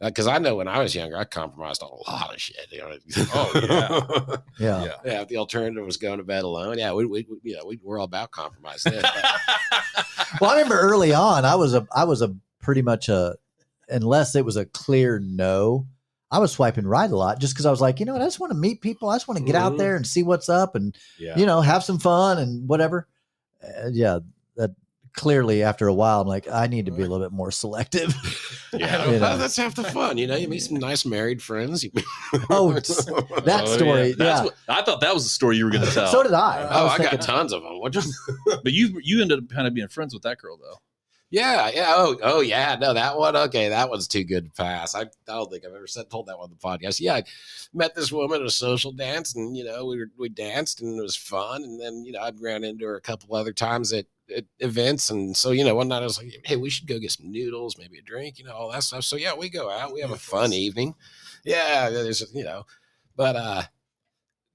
because 0.02 0.28
I 0.28 0.38
know 0.38 0.56
when 0.56 0.68
I 0.68 0.80
was 0.80 0.94
younger, 0.96 1.18
I 1.18 1.24
compromised 1.24 1.82
on 1.84 1.90
a 1.92 2.12
lot 2.12 2.34
of 2.34 2.42
shit. 2.42 2.68
You 2.72 2.80
know? 2.80 2.92
Oh, 3.34 3.52
yeah. 4.60 4.84
yeah 4.86 4.94
yeah. 5.06 5.22
If 5.22 5.28
the 5.30 5.38
alternative 5.38 5.86
was 5.86 5.98
going 5.98 6.18
to 6.18 6.24
bed 6.24 6.44
alone, 6.44 6.78
yeah, 6.78 6.94
we, 6.94 7.06
we, 7.06 7.26
we- 7.30 7.40
yeah, 7.54 7.60
we, 7.66 7.80
we're 7.84 7.98
all 8.00 8.06
about 8.06 8.32
compromise. 8.32 8.84
Then. 8.84 9.04
Well, 10.42 10.50
I 10.50 10.56
remember 10.56 10.80
early 10.80 11.14
on, 11.14 11.46
I 11.46 11.54
was 11.56 11.76
a, 11.76 11.88
I 11.96 12.06
was 12.06 12.24
a 12.24 12.36
pretty 12.60 12.82
much 12.82 13.08
a, 13.08 13.36
unless 13.88 14.36
it 14.36 14.44
was 14.44 14.56
a 14.58 14.66
clear 14.66 15.20
no, 15.20 15.86
I 16.32 16.40
was 16.40 16.52
swiping 16.52 16.88
right 16.88 17.10
a 17.10 17.16
lot 17.16 17.40
just 17.40 17.54
because 17.54 17.68
I 17.68 17.72
was 17.72 17.82
like, 17.82 18.00
you 18.00 18.06
know 18.08 18.14
what, 18.14 18.22
I 18.24 18.26
just 18.26 18.40
want 18.40 18.50
to 18.52 18.58
meet 18.58 18.82
people. 18.82 19.10
I 19.10 19.16
just 19.16 19.28
want 19.28 19.38
to 19.38 19.46
get 19.46 19.54
out 19.54 19.74
Mhm. 19.74 19.78
there 19.78 19.96
and 19.96 20.08
see 20.08 20.24
what's 20.24 20.50
up 20.50 20.76
and 20.76 20.98
yeah 21.20 21.38
you 21.38 21.46
know 21.46 21.62
have 21.62 21.84
some 21.84 22.00
fun 22.00 22.40
and 22.40 22.68
whatever. 22.68 23.08
Uh, 23.64 23.90
yeah, 23.92 24.14
that 24.16 24.24
clearly 25.14 25.64
after 25.64 25.88
a 25.88 25.94
while, 25.94 26.22
I'm 26.22 26.28
like, 26.28 26.48
I 26.48 26.68
need 26.68 26.86
to 26.88 26.92
be 26.92 27.04
a 27.04 27.08
little 27.08 27.26
bit 27.26 27.32
more 27.32 27.52
selective. 27.52 28.14
Yeah. 28.74 29.06
You 29.12 29.20
know. 29.20 29.38
That's 29.38 29.56
half 29.56 29.76
the 29.76 29.84
fun. 29.84 30.18
You 30.18 30.26
know, 30.26 30.36
you 30.36 30.48
meet 30.48 30.64
some 30.64 30.78
nice 30.78 31.06
married 31.06 31.44
friends. 31.44 31.86
Oh, 32.50 32.74
that 32.74 33.62
Oh, 33.66 33.66
story, 33.68 34.14
That's 34.14 34.40
yeah. 34.40 34.44
what, 34.46 34.56
I 34.68 34.82
thought 34.82 35.00
that 35.02 35.14
was 35.14 35.24
the 35.26 35.30
story 35.30 35.58
you 35.58 35.66
were 35.66 35.72
going 35.72 35.86
to 35.86 35.92
tell. 35.92 36.08
so 36.08 36.24
did 36.24 36.34
I. 36.34 36.68
Oh, 36.72 36.86
was 36.86 36.94
I 36.94 36.98
thinking- 36.98 37.18
got 37.20 37.26
tons 37.26 37.54
of 37.54 37.62
them. 37.62 37.80
What 37.80 37.92
just? 37.94 38.12
but 38.64 38.74
you 38.74 39.00
you 39.04 39.22
ended 39.22 39.38
up 39.38 39.50
kind 39.50 39.68
of 39.68 39.76
being 39.76 39.88
friends 39.90 40.12
with 40.16 40.24
that 40.24 40.40
girl 40.40 40.58
though. 40.58 40.78
Yeah, 41.30 41.70
yeah. 41.74 41.94
Oh, 41.98 42.16
oh, 42.22 42.42
yeah. 42.42 42.76
No, 42.80 42.94
that 42.94 43.18
one. 43.18 43.36
Okay, 43.36 43.70
that 43.70 43.90
one's 43.90 44.08
too 44.08 44.24
good 44.24 44.46
to 44.46 44.52
pass. 44.52 44.94
I, 44.94 45.02
I 45.02 45.06
don't 45.26 45.52
think 45.52 45.66
I've 45.66 45.74
ever 45.74 45.88
said 45.88 46.10
told 46.12 46.28
that 46.28 46.38
one 46.38 46.46
on 46.46 46.50
the 46.52 46.56
podcast. 46.56 47.00
Yeah, 47.00 47.16
I 47.16 47.24
met 47.74 47.96
this 47.96 48.12
woman 48.12 48.42
at 48.42 48.48
a 48.48 48.52
social 48.52 48.92
dance, 48.92 49.36
and 49.36 49.58
you 49.58 49.64
know, 49.64 49.86
we 49.86 49.98
were, 49.98 50.12
we 50.18 50.30
danced, 50.30 50.82
and 50.82 50.98
it 50.98 51.02
was 51.02 51.16
fun. 51.16 51.64
And 51.64 51.80
then 51.82 52.06
you 52.06 52.12
know, 52.12 52.22
I 52.22 52.32
ran 52.40 52.64
into 52.64 52.86
her 52.86 52.96
a 52.98 53.02
couple 53.02 53.36
other 53.36 53.52
times 53.54 53.94
at, 53.94 54.06
at 54.23 54.23
events, 54.60 55.10
and 55.10 55.36
so 55.36 55.52
you 55.52 55.64
know, 55.64 55.76
one 55.76 55.88
night 55.88 56.02
I 56.02 56.06
was 56.06 56.18
like, 56.18 56.34
"Hey, 56.46 56.56
we 56.56 56.70
should 56.70 56.88
go 56.88 57.00
get 57.00 57.12
some 57.12 57.32
noodles, 57.32 57.78
maybe 57.78 58.00
a 58.00 58.02
drink, 58.02 58.40
you 58.40 58.46
know, 58.46 58.54
all 58.54 58.72
that 58.72 58.84
stuff." 58.84 59.04
So 59.04 59.16
yeah, 59.16 59.36
we 59.36 59.50
go 59.50 59.70
out, 59.70 59.94
we 59.94 60.02
have 60.02 60.12
a 60.12 60.18
fun 60.18 60.54
evening. 60.54 60.96
Yeah, 61.44 61.90
there's 61.90 62.34
you 62.34 62.44
know, 62.44 62.66
but 63.16 63.36
uh, 63.36 63.64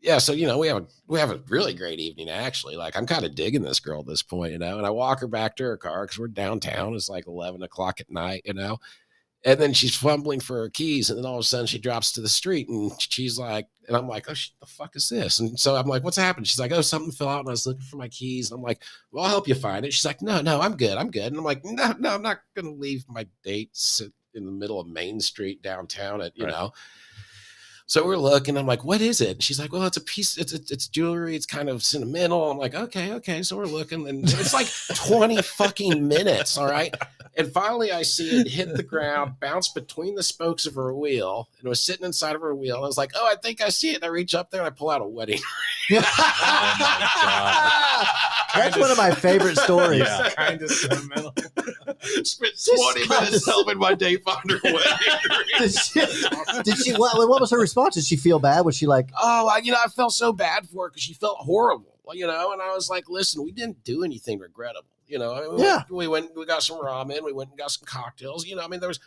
yeah, 0.00 0.18
so 0.18 0.32
you 0.32 0.46
know, 0.46 0.58
we 0.58 0.68
have 0.68 0.78
a 0.78 0.86
we 1.08 1.18
have 1.18 1.30
a 1.30 1.40
really 1.48 1.74
great 1.74 1.98
evening 1.98 2.30
actually. 2.30 2.76
Like 2.76 2.96
I'm 2.96 3.06
kind 3.06 3.24
of 3.24 3.34
digging 3.34 3.62
this 3.62 3.80
girl 3.80 4.00
at 4.00 4.06
this 4.06 4.22
point, 4.22 4.52
you 4.52 4.58
know. 4.58 4.78
And 4.78 4.86
I 4.86 4.90
walk 4.90 5.20
her 5.20 5.26
back 5.26 5.56
to 5.56 5.64
her 5.64 5.76
car 5.76 6.04
because 6.04 6.18
we're 6.18 6.28
downtown. 6.28 6.94
It's 6.94 7.08
like 7.08 7.26
eleven 7.26 7.62
o'clock 7.62 8.00
at 8.00 8.10
night, 8.10 8.42
you 8.44 8.54
know. 8.54 8.78
And 9.45 9.61
then 9.61 9.72
she's 9.72 9.95
fumbling 9.97 10.41
for 10.41 10.57
her 10.57 10.68
keys, 10.68 11.11
and 11.11 11.18
then 11.18 11.24
all 11.24 11.34
of 11.36 11.41
a 11.41 11.45
sudden 11.45 11.66
she 11.66 11.78
drops 11.78 12.11
to 12.12 12.20
the 12.20 12.28
street, 12.28 12.68
and 12.68 12.91
she's 12.99 13.39
like, 13.39 13.68
and 13.86 13.97
I'm 13.97 14.09
like, 14.09 14.28
oh, 14.28 14.34
sh- 14.34 14.51
the 14.61 14.66
fuck 14.66 14.97
is 14.97 15.09
this? 15.09 15.39
And 15.39 15.59
so 15.59 15.76
I'm 15.76 15.86
like, 15.86 16.03
what's 16.03 16.16
happened? 16.16 16.49
She's 16.49 16.59
like, 16.59 16.72
oh, 16.72 16.80
something 16.80 17.12
fell 17.12 17.28
out, 17.28 17.39
and 17.41 17.49
I 17.49 17.53
was 17.53 17.64
looking 17.64 17.82
for 17.82 17.99
my 17.99 18.09
keys. 18.09 18.51
And 18.51 18.59
I'm 18.59 18.62
like, 18.64 18.82
well, 19.12 19.24
I'll 19.24 19.30
help 19.30 19.47
you 19.47 19.55
find 19.55 19.86
it. 19.86 19.93
She's 19.93 20.05
like, 20.05 20.22
no, 20.22 20.41
no, 20.41 20.61
I'm 20.61 20.76
good, 20.76 20.99
I'm 20.99 21.11
good. 21.12 21.26
And 21.26 21.36
I'm 21.36 21.45
like, 21.45 21.64
no, 21.64 21.95
no, 22.01 22.14
I'm 22.14 22.22
not 22.22 22.39
gonna 22.57 22.72
leave 22.72 23.05
my 23.09 23.26
date 23.45 23.70
sit 23.74 24.12
in 24.34 24.45
the 24.45 24.53
middle 24.53 24.80
of 24.80 24.89
Main 24.89 25.20
Street 25.20 25.62
downtown 25.62 26.20
at 26.20 26.36
you 26.36 26.45
Right. 26.45 26.51
know. 26.53 26.72
So 27.89 28.05
we're 28.05 28.18
looking. 28.18 28.59
I'm 28.59 28.66
like, 28.66 28.84
what 28.84 29.01
is 29.01 29.22
it? 29.22 29.30
And 29.30 29.43
she's 29.43 29.59
like, 29.59 29.72
well, 29.72 29.84
it's 29.84 29.97
a 29.97 30.03
piece. 30.03 30.36
It's 30.36 30.53
it's, 30.53 30.70
it's 30.70 30.89
jewelry. 30.89 31.34
It's 31.34 31.47
kind 31.47 31.70
of 31.70 31.82
sentimental. 31.82 32.51
I'm 32.51 32.59
like, 32.59 32.74
okay, 32.74 33.14
okay. 33.14 33.43
So 33.43 33.57
we're 33.57 33.64
looking, 33.64 34.07
and 34.07 34.24
it's 34.24 34.53
like 34.53 34.68
20 34.95 35.41
fucking 35.41 36.07
minutes. 36.07 36.59
All 36.59 36.66
right. 36.70 36.95
And 37.39 37.51
finally, 37.51 37.91
I 37.91 38.03
see 38.03 38.41
it 38.41 38.49
hit 38.49 38.74
the 38.76 38.82
ground, 38.82 39.41
bounce 39.41 39.68
between 39.68 40.16
the 40.16 40.22
spokes 40.22 40.66
of 40.66 40.74
her 40.74 40.93
wheel, 40.93 41.49
and 41.59 41.66
it 41.66 41.68
was 41.68 41.80
sitting 41.80 42.05
inside 42.05 42.34
of 42.34 42.43
her 42.43 42.55
wheel. 42.55 42.76
And 42.76 42.84
I 42.84 42.86
was 42.89 42.99
like, 42.99 43.12
oh, 43.14 43.26
I 43.26 43.36
think 43.36 43.62
I 43.62 43.70
see 43.70 43.93
it. 43.93 43.97
And 43.97 44.05
I 44.05 44.09
reach 44.09 44.34
up 44.34 44.51
there 44.51 44.61
and 44.61 44.66
I 44.66 44.70
pull 44.70 44.91
out 44.91 45.01
a 45.01 45.07
wedding. 45.07 45.39
That's 48.55 48.76
one 48.76 48.91
of 48.91 48.99
my 48.99 49.12
favorite 49.12 49.57
stories. 49.61 50.01
Yeah. 50.01 50.28
kind 50.30 50.61
of 50.61 50.70
sentimental. 50.70 51.32
Spent 52.24 52.53
20 52.76 53.09
minutes 53.09 53.47
helping 53.47 53.78
my 53.78 53.95
day 53.95 54.16
find 54.16 54.51
her 54.51 54.59
wedding 54.64 54.82
ring. 55.30 55.41
Did 55.59 55.72
she? 55.74 56.01
Did 56.64 56.76
she 56.78 56.93
what, 56.95 57.16
what 57.16 57.41
was 57.41 57.51
her 57.51 57.59
response? 57.59 57.78
Did 57.93 58.05
she 58.05 58.16
feel 58.16 58.39
bad? 58.39 58.64
Was 58.64 58.76
she 58.76 58.87
like, 58.87 59.11
oh, 59.20 59.49
I, 59.49 59.59
you 59.59 59.72
know, 59.72 59.79
I 59.85 59.89
felt 59.89 60.12
so 60.12 60.33
bad 60.33 60.68
for 60.68 60.85
her 60.85 60.91
because 60.91 61.03
she 61.03 61.14
felt 61.14 61.39
horrible, 61.39 61.95
you 62.12 62.26
know. 62.26 62.53
And 62.53 62.61
I 62.62 62.74
was 62.74 62.89
like, 62.91 63.09
listen, 63.09 63.43
we 63.45 63.53
didn't 63.53 63.83
do 63.85 64.05
anything 64.05 64.39
regrettable, 64.39 64.89
you 65.07 65.18
know. 65.18 65.35
I 65.35 65.41
mean, 65.43 65.55
we 65.57 65.62
Yeah. 65.62 65.76
went, 65.76 65.91
we 65.91 66.09
went, 66.09 66.37
we 66.37 66.47
got 66.47 66.62
some 66.62 66.79
ramen, 66.81 67.22
we 67.24 67.33
went 67.33 67.51
and 67.51 67.59
got 67.59 67.70
some 67.70 67.85
cocktails, 67.87 68.47
you 68.47 68.57
know. 68.57 68.64
I 68.64 68.68
mean, 68.68 68.81
there 68.81 68.89
was 68.89 69.01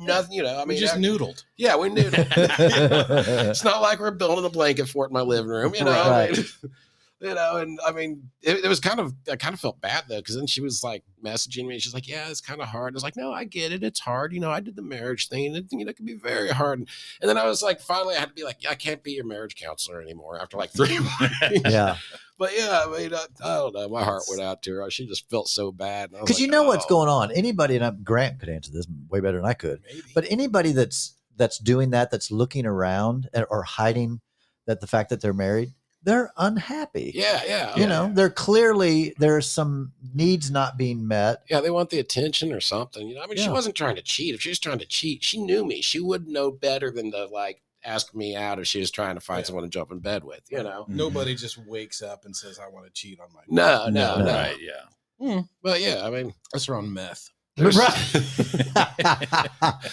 nothing, 0.00 0.32
you 0.32 0.42
know. 0.42 0.54
I 0.56 0.58
mean, 0.60 0.68
mean, 0.68 0.78
just 0.78 0.96
I- 0.96 0.98
noodled. 0.98 1.44
yeah, 1.56 1.76
we 1.76 1.88
noodled. 1.88 2.26
it's 3.50 3.64
not 3.64 3.80
like 3.82 4.00
we're 4.00 4.10
building 4.10 4.44
a 4.44 4.50
blanket 4.50 4.88
fort 4.88 5.10
in 5.10 5.14
my 5.14 5.20
living 5.22 5.50
room, 5.50 5.74
you 5.74 5.84
know. 5.84 5.90
I 5.92 6.30
mean, 6.32 6.44
you 7.20 7.34
know, 7.34 7.56
and 7.56 7.78
I 7.86 7.90
mean, 7.92 8.30
it, 8.42 8.64
it 8.64 8.68
was 8.68 8.78
kind 8.80 9.00
of, 9.00 9.12
I 9.30 9.36
kind 9.36 9.52
of 9.54 9.60
felt 9.60 9.80
bad 9.80 10.04
though, 10.08 10.18
because 10.18 10.36
then 10.36 10.46
she 10.46 10.60
was 10.60 10.82
like 10.84 11.02
messaging 11.24 11.66
me. 11.66 11.78
She's 11.80 11.92
like, 11.94 12.06
"Yeah, 12.06 12.28
it's 12.28 12.40
kind 12.40 12.60
of 12.60 12.68
hard." 12.68 12.94
I 12.94 12.96
was 12.96 13.02
like, 13.02 13.16
"No, 13.16 13.32
I 13.32 13.42
get 13.44 13.72
it. 13.72 13.82
It's 13.82 13.98
hard. 14.00 14.32
You 14.32 14.38
know, 14.40 14.50
I 14.52 14.60
did 14.60 14.76
the 14.76 14.82
marriage 14.82 15.28
thing, 15.28 15.46
and 15.46 15.56
it, 15.56 15.66
you 15.72 15.84
know, 15.84 15.90
it 15.90 15.96
can 15.96 16.06
be 16.06 16.14
very 16.14 16.48
hard." 16.50 16.78
And, 16.78 16.88
then 17.28 17.36
I 17.36 17.46
was 17.46 17.60
like, 17.62 17.80
finally, 17.80 18.14
I 18.14 18.20
had 18.20 18.28
to 18.28 18.34
be 18.34 18.44
like, 18.44 18.62
yeah, 18.62 18.70
"I 18.70 18.76
can't 18.76 19.02
be 19.02 19.12
your 19.12 19.24
marriage 19.24 19.56
counselor 19.56 20.00
anymore." 20.00 20.40
After 20.40 20.56
like 20.56 20.70
three 20.76 20.98
months, 20.98 21.34
yeah? 21.68 21.96
but 22.38 22.50
yeah, 22.56 22.84
I 22.86 22.96
mean, 22.98 23.12
I, 23.14 23.24
I 23.44 23.54
don't 23.56 23.74
know. 23.74 23.88
My 23.88 24.04
heart 24.04 24.22
went 24.28 24.40
out 24.42 24.62
to 24.62 24.74
her. 24.74 24.90
She 24.90 25.06
just 25.06 25.28
felt 25.28 25.48
so 25.48 25.72
bad 25.72 26.10
and 26.10 26.18
I 26.18 26.20
was 26.20 26.28
Because 26.28 26.40
you 26.40 26.46
like, 26.46 26.52
know 26.52 26.62
what's 26.64 26.84
"Oh." 26.84 26.88
going 26.88 27.08
on. 27.08 27.32
Anybody, 27.32 27.74
and 27.74 27.84
I'm- 27.84 28.00
Grant 28.04 28.38
could 28.38 28.48
answer 28.48 28.70
this 28.70 28.86
way 29.08 29.18
better 29.20 29.38
than 29.38 29.46
I 29.46 29.54
could. 29.54 29.80
Maybe. 29.88 30.02
But 30.14 30.24
anybody 30.30 30.70
that's 30.72 31.14
that's 31.36 31.58
doing 31.58 31.90
that, 31.90 32.10
that's 32.12 32.30
looking 32.30 32.64
around 32.64 33.28
and- 33.32 33.46
or 33.50 33.64
hiding 33.64 34.20
that 34.66 34.80
the 34.80 34.86
fact 34.86 35.10
that 35.10 35.20
they're 35.20 35.32
married, 35.32 35.72
they're 36.02 36.30
unhappy. 36.36 37.12
Yeah, 37.14 37.42
yeah, 37.46 37.72
oh, 37.74 37.76
You 37.76 37.82
yeah. 37.82 37.88
know, 37.88 38.10
they're 38.14 38.30
clearly 38.30 39.14
there's 39.18 39.46
some 39.46 39.92
needs 40.14 40.50
not 40.50 40.76
being 40.78 41.06
met. 41.06 41.42
Yeah, 41.50 41.60
they 41.60 41.70
want 41.70 41.90
the 41.90 41.98
attention 41.98 42.52
or 42.52 42.60
something. 42.60 43.06
You 43.08 43.16
know, 43.16 43.22
I 43.22 43.26
mean, 43.26 43.36
she 43.38 43.48
wasn't 43.50 43.74
trying 43.74 43.96
to 43.96 44.02
cheat. 44.02 44.34
If 44.34 44.40
she 44.40 44.48
was 44.50 44.58
trying 44.58 44.78
to 44.78 44.86
cheat, 44.86 45.22
she 45.24 45.38
knew 45.38 45.64
me. 45.64 45.82
She 45.82 46.00
would 46.00 46.26
know 46.28 46.50
better 46.50 46.90
than 46.90 47.10
to 47.12 47.26
like 47.26 47.62
ask 47.84 48.14
me 48.14 48.34
out 48.36 48.58
if 48.58 48.66
she 48.66 48.80
was 48.80 48.90
trying 48.90 49.14
to 49.14 49.20
find 49.20 49.40
Yeah. 49.40 49.44
someone 49.46 49.64
to 49.64 49.70
jump 49.70 49.92
in 49.92 49.98
bed 49.98 50.24
with. 50.24 50.40
You 50.50 50.62
know. 50.62 50.84
Nobody 50.88 51.34
just 51.34 51.58
wakes 51.66 52.02
up 52.02 52.24
and 52.24 52.34
says, 52.36 52.58
"I 52.58 52.68
want 52.68 52.86
to 52.86 52.92
cheat 52.92 53.20
on 53.20 53.28
my." 53.34 53.40
No, 53.48 53.88
no, 53.88 54.18
No. 54.18 54.24
no. 54.24 54.32
Right. 54.32 54.56
Yeah. 54.60 54.82
Hmm, 55.20 55.40
but 55.62 55.80
yeah, 55.80 56.02
I 56.04 56.10
mean, 56.10 56.32
That's 56.52 56.68
around 56.68 56.92
meth. 56.92 57.28
There's- 57.58 57.76
Right. 57.76 57.90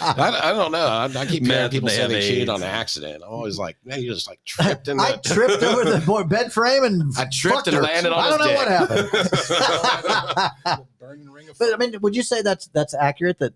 I, 0.00 0.40
I 0.44 0.52
don't 0.52 0.72
know. 0.72 0.86
I, 0.86 1.04
I 1.14 1.26
keep 1.26 1.44
hearing 1.46 1.70
people 1.70 1.88
they 1.88 1.96
say 1.96 2.06
they 2.06 2.20
cheated 2.20 2.48
on 2.48 2.62
accident. 2.62 3.22
I'm 3.24 3.30
always 3.32 3.58
like, 3.58 3.76
man, 3.84 4.00
you 4.02 4.12
just 4.12 4.28
like 4.28 4.40
tripped 4.44 4.88
in. 4.88 4.98
I 5.00 5.12
the- 5.12 5.18
tripped 5.34 5.62
over 5.62 5.84
the 5.84 6.24
bed 6.28 6.52
frame 6.52 6.84
and 6.84 7.12
I 7.16 7.26
tripped 7.32 7.66
and 7.66 7.76
her. 7.76 7.82
landed 7.82 8.12
on 8.12 8.18
the 8.18 8.24
I 8.24 8.30
don't 8.30 8.40
his 8.40 8.48
know 8.48 8.54
what 8.54 9.88
happened. 10.64 10.86
Burning 10.98 11.30
ring 11.30 11.48
of 11.48 11.58
But 11.58 11.74
I 11.74 11.76
mean, 11.76 11.94
would 12.00 12.16
you 12.16 12.22
say 12.22 12.42
that's 12.42 12.66
that's 12.68 12.94
accurate? 12.94 13.38
That 13.38 13.54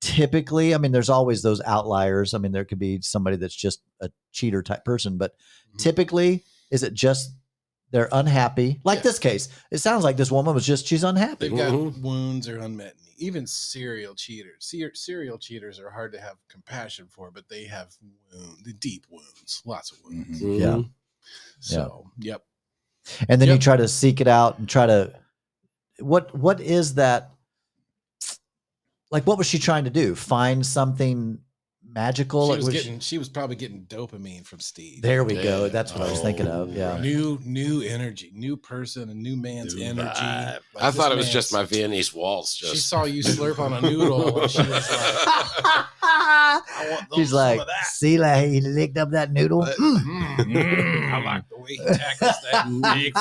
typically, 0.00 0.74
I 0.74 0.78
mean, 0.78 0.92
there's 0.92 1.10
always 1.10 1.42
those 1.42 1.60
outliers. 1.62 2.34
I 2.34 2.38
mean, 2.38 2.52
there 2.52 2.64
could 2.64 2.78
be 2.78 3.00
somebody 3.02 3.36
that's 3.36 3.54
just 3.54 3.80
a 4.00 4.10
cheater 4.32 4.62
type 4.62 4.84
person, 4.84 5.16
but 5.18 5.34
Mhm. 5.74 5.78
typically, 5.78 6.44
is 6.70 6.82
it 6.82 6.94
just 6.94 7.30
they're 7.90 8.08
unhappy? 8.12 8.80
Like 8.84 8.98
Yeah. 8.98 9.02
this 9.02 9.18
case, 9.18 9.48
it 9.70 9.78
sounds 9.78 10.04
like 10.04 10.16
this 10.16 10.30
woman 10.30 10.54
was 10.54 10.66
just 10.66 10.86
she's 10.86 11.04
unhappy. 11.04 11.48
They've 11.48 11.56
got 11.58 11.72
Mhm. 11.72 12.00
wounds 12.00 12.48
or 12.48 12.58
unmet 12.58 12.94
needs. 13.00 13.14
Even 13.18 13.46
serial 13.46 14.14
cheaters. 14.14 14.66
Ser- 14.66 14.94
serial 14.94 15.38
cheaters 15.38 15.78
are 15.78 15.90
hard 15.90 16.12
to 16.12 16.20
have 16.20 16.36
compassion 16.48 17.06
for, 17.08 17.30
but 17.30 17.48
they 17.48 17.64
have 17.64 17.94
wound, 18.32 18.80
deep 18.80 19.06
wounds, 19.10 19.62
lots 19.64 19.92
of 19.92 19.98
wounds. 20.04 20.40
Mhm. 20.42 20.60
Yeah. 20.60 20.82
So, 21.60 22.10
yep. 22.18 22.44
And 23.28 23.40
then 23.40 23.48
you 23.48 23.54
Yep. 23.54 23.62
try 23.62 23.76
to 23.76 23.88
seek 23.88 24.20
it 24.20 24.28
out 24.28 24.58
and 24.58 24.68
try 24.68 24.86
to 24.86 25.18
what 26.00 26.34
what 26.36 26.60
is 26.60 26.94
that? 26.94 27.30
Like, 29.10 29.26
what 29.26 29.38
was 29.38 29.46
she 29.46 29.58
trying 29.58 29.84
to 29.84 29.90
do? 29.90 30.14
Find 30.14 30.66
something 30.66 31.38
magical? 31.96 32.46
She 32.46 32.50
Like, 32.50 32.56
was 32.58 32.66
was 32.66 32.74
getting. 32.74 33.00
She 33.00 33.18
was 33.18 33.28
probably 33.28 33.56
getting 33.56 33.82
dopamine 33.86 34.46
from 34.46 34.60
Steve. 34.60 35.02
there 35.02 35.24
we 35.24 35.34
go. 35.34 35.68
That's 35.68 35.92
what 35.92 36.02
I 36.02 36.10
was 36.10 36.20
thinking 36.20 36.46
of. 36.46 36.68
Oh, 36.68 36.72
Yeah. 36.72 36.90
right. 36.92 37.00
New, 37.00 37.40
new 37.44 37.82
energy, 37.82 38.30
new 38.34 38.56
person, 38.56 39.08
a 39.08 39.14
new 39.14 39.36
man's 39.36 39.74
New 39.74 39.82
energy. 39.84 40.20
Like, 40.20 40.60
I 40.78 40.90
thought 40.90 41.10
it 41.12 41.16
was 41.16 41.30
just 41.30 41.52
my 41.52 41.60
man's- 41.60 41.70
Viennese 41.70 42.14
waltz. 42.14 42.54
She 42.56 42.76
saw 42.76 43.04
you 43.04 43.22
slurp 43.22 43.58
on 43.58 43.72
a 43.72 43.80
noodle, 43.80 44.40
and 44.42 44.50
she 44.50 44.58
was 44.62 44.68
like, 44.70 44.86
"I 46.02 46.60
want 46.90 47.06
She's 47.14 47.32
like, 47.32 47.60
see, 47.84 48.18
like 48.18 48.48
he 48.48 48.60
licked 48.60 48.98
up 48.98 49.10
that 49.12 49.32
noodle. 49.32 49.60
But- 49.62 49.76
Mm. 49.76 49.96
Mm, 49.98 50.36
mm, 50.54 51.12
I 51.12 51.22
like 51.24 51.48
the 51.48 51.58
way 51.58 51.70
he 51.70 51.78
tackles 51.78 52.36
that 52.52 52.66
big 52.94 53.14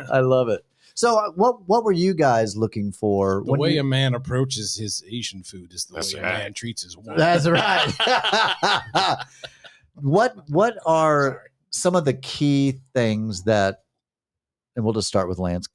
young. 0.00 0.06
I 0.12 0.20
love 0.20 0.48
it. 0.48 0.64
So, 1.00 1.16
uh, 1.16 1.30
what 1.30 1.66
what 1.66 1.82
were 1.82 1.92
you 1.92 2.12
guys 2.12 2.58
looking 2.58 2.92
for? 2.92 3.42
The 3.42 3.52
when 3.52 3.60
way 3.60 3.72
you- 3.72 3.80
a 3.80 3.84
man 3.84 4.12
approaches 4.12 4.76
his 4.76 5.02
Asian 5.10 5.42
food 5.42 5.72
is 5.72 5.86
the 5.86 5.94
way 5.94 6.22
right. 6.22 6.34
a 6.34 6.38
man 6.40 6.52
treats 6.52 6.82
his 6.82 6.94
wife. 6.94 7.16
That's 7.16 7.48
right. 7.48 9.16
what 9.94 10.36
what 10.50 10.76
are 10.84 11.22
Sorry. 11.22 11.48
some 11.70 11.96
of 11.96 12.04
the 12.04 12.12
key 12.12 12.80
things 12.92 13.44
that, 13.44 13.78
and 14.76 14.84
we'll 14.84 14.92
just 14.92 15.08
start 15.08 15.26
with 15.26 15.38
Lance 15.38 15.68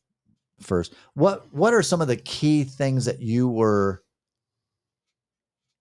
first. 0.62 0.94
What 1.16 1.52
what 1.52 1.74
are 1.74 1.82
some 1.82 2.02
of 2.02 2.08
the 2.08 2.18
key 2.18 2.64
things 2.64 3.06
that 3.06 3.20
you 3.20 3.50
were 3.50 4.04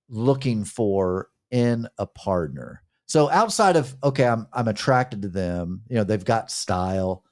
looking 0.09 0.65
for 0.65 1.29
in 1.51 1.87
a 1.99 2.07
partner? 2.07 2.83
So 3.05 3.29
outside 3.29 3.77
of 3.77 3.95
okay, 4.03 4.25
I'm 4.25 4.47
I'm 4.55 4.69
attracted 4.69 5.21
to 5.21 5.29
them. 5.29 5.83
You 5.91 5.97
know, 5.97 6.05
they've 6.05 6.25
got 6.25 6.51
style. 6.51 7.25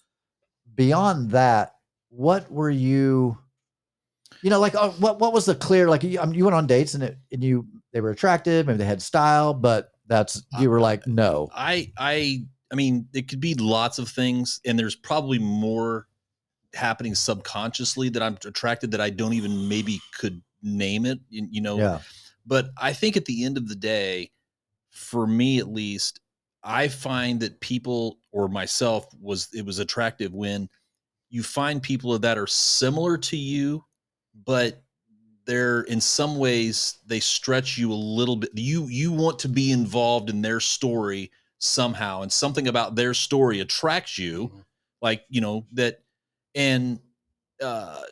Beyond 0.74 1.30
that, 1.30 1.71
what 2.12 2.50
were 2.50 2.70
you? 2.70 3.38
You 4.42 4.50
know, 4.50 4.60
like 4.60 4.74
uh, 4.74 4.90
what 4.90 5.18
what 5.18 5.32
was 5.32 5.46
the 5.46 5.54
clear? 5.54 5.88
Like 5.88 6.02
you, 6.02 6.20
um, 6.20 6.32
you 6.34 6.44
went 6.44 6.54
on 6.54 6.66
dates 6.66 6.94
and 6.94 7.02
it, 7.02 7.16
and 7.32 7.42
you 7.42 7.66
they 7.92 8.00
were 8.00 8.10
attractive, 8.10 8.66
maybe 8.66 8.78
they 8.78 8.84
had 8.84 9.02
style, 9.02 9.54
but 9.54 9.90
that's 10.06 10.42
you 10.58 10.68
were 10.70 10.80
like 10.80 11.06
no. 11.06 11.48
I 11.54 11.92
I 11.98 12.44
I 12.70 12.74
mean, 12.74 13.08
it 13.14 13.28
could 13.28 13.40
be 13.40 13.54
lots 13.54 13.98
of 13.98 14.08
things, 14.08 14.60
and 14.64 14.78
there's 14.78 14.94
probably 14.96 15.38
more 15.38 16.06
happening 16.74 17.14
subconsciously 17.14 18.08
that 18.10 18.22
I'm 18.22 18.38
attracted 18.44 18.92
that 18.92 19.00
I 19.00 19.10
don't 19.10 19.34
even 19.34 19.68
maybe 19.68 20.00
could 20.18 20.42
name 20.62 21.06
it. 21.06 21.20
You, 21.28 21.46
you 21.50 21.60
know, 21.60 21.78
Yeah, 21.78 22.00
but 22.46 22.70
I 22.78 22.92
think 22.92 23.16
at 23.16 23.24
the 23.24 23.44
end 23.44 23.56
of 23.56 23.68
the 23.68 23.76
day, 23.76 24.32
for 24.90 25.26
me 25.26 25.58
at 25.58 25.68
least, 25.68 26.20
I 26.64 26.88
find 26.88 27.40
that 27.40 27.60
people 27.60 28.18
or 28.32 28.48
myself 28.48 29.06
was 29.20 29.48
it 29.52 29.64
was 29.64 29.78
attractive 29.78 30.32
when 30.32 30.68
you 31.32 31.42
find 31.44 31.82
people 31.82 32.18
that 32.18 32.38
are 32.38 32.48
similar 32.48 33.18
to 33.18 33.36
you, 33.38 33.84
but 34.46 34.84
they're 35.46 35.82
in 35.82 36.00
some 36.00 36.38
ways 36.38 36.98
they 37.06 37.20
stretch 37.20 37.78
you 37.78 37.92
a 37.92 37.94
little 37.94 38.36
bit. 38.36 38.50
You 38.56 38.86
you 38.88 39.12
want 39.12 39.40
to 39.40 39.48
be 39.50 39.72
involved 39.72 40.30
in 40.30 40.42
their 40.42 40.60
story 40.60 41.32
somehow, 41.60 42.22
and 42.22 42.32
something 42.32 42.68
about 42.68 42.96
their 42.96 43.14
story 43.14 43.60
attracts 43.60 44.18
you, 44.18 44.48
Mhm. 44.48 44.64
like 45.02 45.24
you 45.30 45.40
know 45.42 45.66
that, 45.74 46.02
and 46.54 47.00
uh 47.62 48.02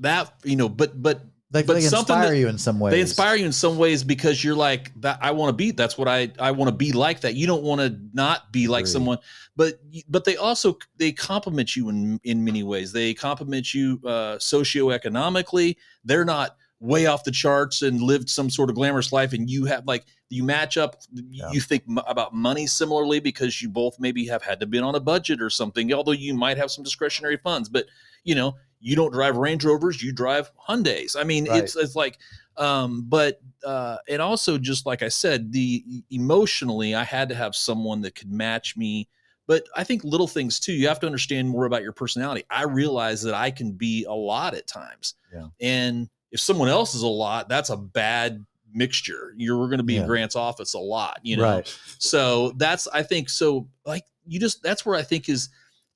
that 0.00 0.34
you 0.44 0.56
know, 0.56 0.68
but 0.68 1.02
but 1.02 1.22
they, 1.54 1.62
But 1.62 1.74
they 1.74 1.80
something 1.82 2.14
inspire 2.16 2.30
that- 2.30 2.38
you 2.38 2.48
in 2.48 2.58
some 2.58 2.78
ways. 2.80 2.92
they 2.92 3.00
inspire 3.00 3.36
you 3.36 3.46
in 3.46 3.52
some 3.52 3.78
ways 3.78 4.04
because 4.04 4.42
you're 4.44 4.54
like 4.56 4.92
that 5.00 5.18
i 5.22 5.30
want 5.30 5.48
to 5.50 5.52
be 5.54 5.70
that's 5.70 5.96
what 5.96 6.08
i 6.08 6.30
i 6.38 6.50
want 6.50 6.68
to 6.68 6.74
be 6.76 6.92
like 6.92 7.20
that 7.20 7.34
you 7.34 7.46
don't 7.46 7.62
want 7.62 7.80
to 7.80 7.98
not 8.12 8.52
be 8.52 8.66
like 8.68 8.82
Agreed. 8.82 8.92
someone 8.92 9.18
but 9.56 9.80
but 10.08 10.24
they 10.24 10.36
also 10.36 10.76
they 10.98 11.12
compliment 11.12 11.74
you 11.76 11.88
in 11.88 12.20
in 12.24 12.44
many 12.44 12.62
ways 12.62 12.92
they 12.92 13.14
compliment 13.14 13.72
you 13.72 14.00
uh 14.04 14.36
socioeconomically 14.36 15.76
they're 16.04 16.24
not 16.24 16.56
way 16.80 17.06
off 17.06 17.24
the 17.24 17.30
charts 17.30 17.80
and 17.82 18.00
lived 18.02 18.28
some 18.28 18.50
sort 18.50 18.68
of 18.68 18.76
glamorous 18.76 19.12
life 19.12 19.32
and 19.32 19.48
you 19.48 19.64
have 19.64 19.86
like 19.86 20.04
you 20.28 20.42
match 20.42 20.76
up 20.76 20.96
Yeah. 21.30 21.50
you 21.52 21.60
think 21.60 21.84
m- 21.88 21.98
about 22.06 22.34
money 22.34 22.66
similarly 22.66 23.20
because 23.20 23.62
you 23.62 23.68
both 23.68 23.98
maybe 23.98 24.26
have 24.26 24.42
had 24.42 24.60
to 24.60 24.66
been 24.66 24.82
on 24.84 24.94
a 24.94 25.00
budget 25.00 25.40
or 25.40 25.48
something 25.50 25.92
although 25.94 26.12
you 26.12 26.34
might 26.34 26.58
have 26.58 26.70
some 26.70 26.84
discretionary 26.84 27.38
funds 27.38 27.68
but 27.68 27.86
you 28.24 28.34
know 28.34 28.56
you 28.84 28.94
don't 28.94 29.12
drive 29.12 29.36
range 29.36 29.64
rovers 29.64 30.02
you 30.02 30.12
drive 30.12 30.50
hyundais 30.68 31.16
i 31.18 31.24
mean 31.24 31.46
Right. 31.48 31.62
it's 31.64 31.74
it's 31.74 31.96
like 31.96 32.18
um 32.56 33.04
but 33.08 33.40
uh 33.64 33.96
and 34.08 34.20
also 34.22 34.58
just 34.58 34.84
like 34.86 35.02
i 35.02 35.08
said 35.08 35.50
the 35.52 35.82
emotionally 36.10 36.94
i 36.94 37.02
had 37.04 37.28
to 37.30 37.34
have 37.34 37.54
someone 37.56 38.00
that 38.02 38.14
could 38.14 38.30
match 38.30 38.76
me 38.76 39.08
but 39.46 39.64
i 39.74 39.82
think 39.84 40.04
little 40.04 40.28
things 40.28 40.60
too 40.60 40.72
you 40.72 40.86
have 40.88 41.00
to 41.00 41.06
understand 41.06 41.48
more 41.48 41.64
about 41.66 41.82
your 41.82 41.92
personality 41.92 42.44
i 42.50 42.62
realize 42.64 43.22
that 43.22 43.34
i 43.34 43.50
can 43.50 43.72
be 43.72 44.04
a 44.04 44.12
lot 44.12 44.54
at 44.54 44.66
times 44.66 45.14
Yeah. 45.32 45.48
and 45.60 46.08
if 46.30 46.40
someone 46.40 46.68
else 46.68 46.94
is 46.94 47.02
a 47.02 47.08
lot 47.08 47.48
that's 47.48 47.70
a 47.70 47.76
bad 47.76 48.44
mixture. 48.76 49.32
You're 49.36 49.68
going 49.68 49.78
to 49.78 49.84
be 49.84 49.98
in 49.98 50.04
Grant's 50.08 50.34
office 50.34 50.74
a 50.74 50.80
lot, 50.80 51.20
you 51.22 51.36
know. 51.36 51.44
right. 51.44 51.78
So 52.00 52.50
that's 52.56 52.88
I 52.88 53.04
think 53.04 53.30
so 53.30 53.68
like 53.86 54.02
you 54.26 54.40
just 54.40 54.64
that's 54.64 54.84
where 54.84 54.96
I 54.96 55.02
think 55.02 55.28
is 55.28 55.48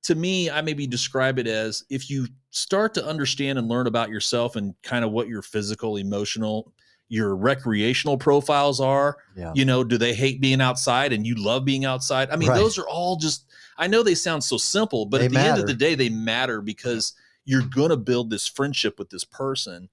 to 0.05 0.15
me 0.15 0.51
I 0.51 0.61
maybe 0.63 0.87
describe 0.87 1.39
it 1.39 1.47
as 1.47 1.85
if 1.91 2.09
you 2.11 2.27
start 2.51 2.95
to 2.95 3.05
understand 3.05 3.59
and 3.59 3.69
learn 3.69 3.87
about 3.87 4.11
yourself 4.11 4.57
and 4.57 4.75
kind 4.83 5.05
of 5.05 5.11
what 5.13 5.29
your 5.29 5.43
physical, 5.43 5.97
emotional, 5.97 6.73
your 7.09 7.37
recreational 7.37 8.17
profiles 8.19 8.81
are, 8.81 9.19
Yeah. 9.37 9.53
you 9.55 9.65
know, 9.65 9.83
do 9.85 9.99
they 9.99 10.15
hate 10.15 10.41
being 10.41 10.61
outside 10.61 11.13
and 11.13 11.27
you 11.27 11.35
love 11.35 11.65
being 11.65 11.85
outside? 11.85 12.31
I 12.31 12.37
mean, 12.37 12.49
Right. 12.51 12.57
those 12.57 12.79
are 12.79 12.89
all 12.89 13.17
just 13.17 13.47
I 13.77 13.87
know 13.87 14.03
they 14.03 14.15
sound 14.15 14.43
so 14.43 14.57
simple, 14.57 15.07
but 15.07 15.19
They 15.19 15.27
at 15.27 15.31
the 15.31 15.39
end 15.39 15.59
of 15.59 15.67
the 15.67 15.75
day 15.75 15.95
they 15.95 16.09
matter 16.09 16.61
because 16.61 17.15
you're 17.45 17.63
going 17.63 17.91
to 17.91 17.97
build 17.97 18.29
this 18.31 18.47
friendship 18.47 18.99
with 18.99 19.09
this 19.11 19.25
person. 19.25 19.89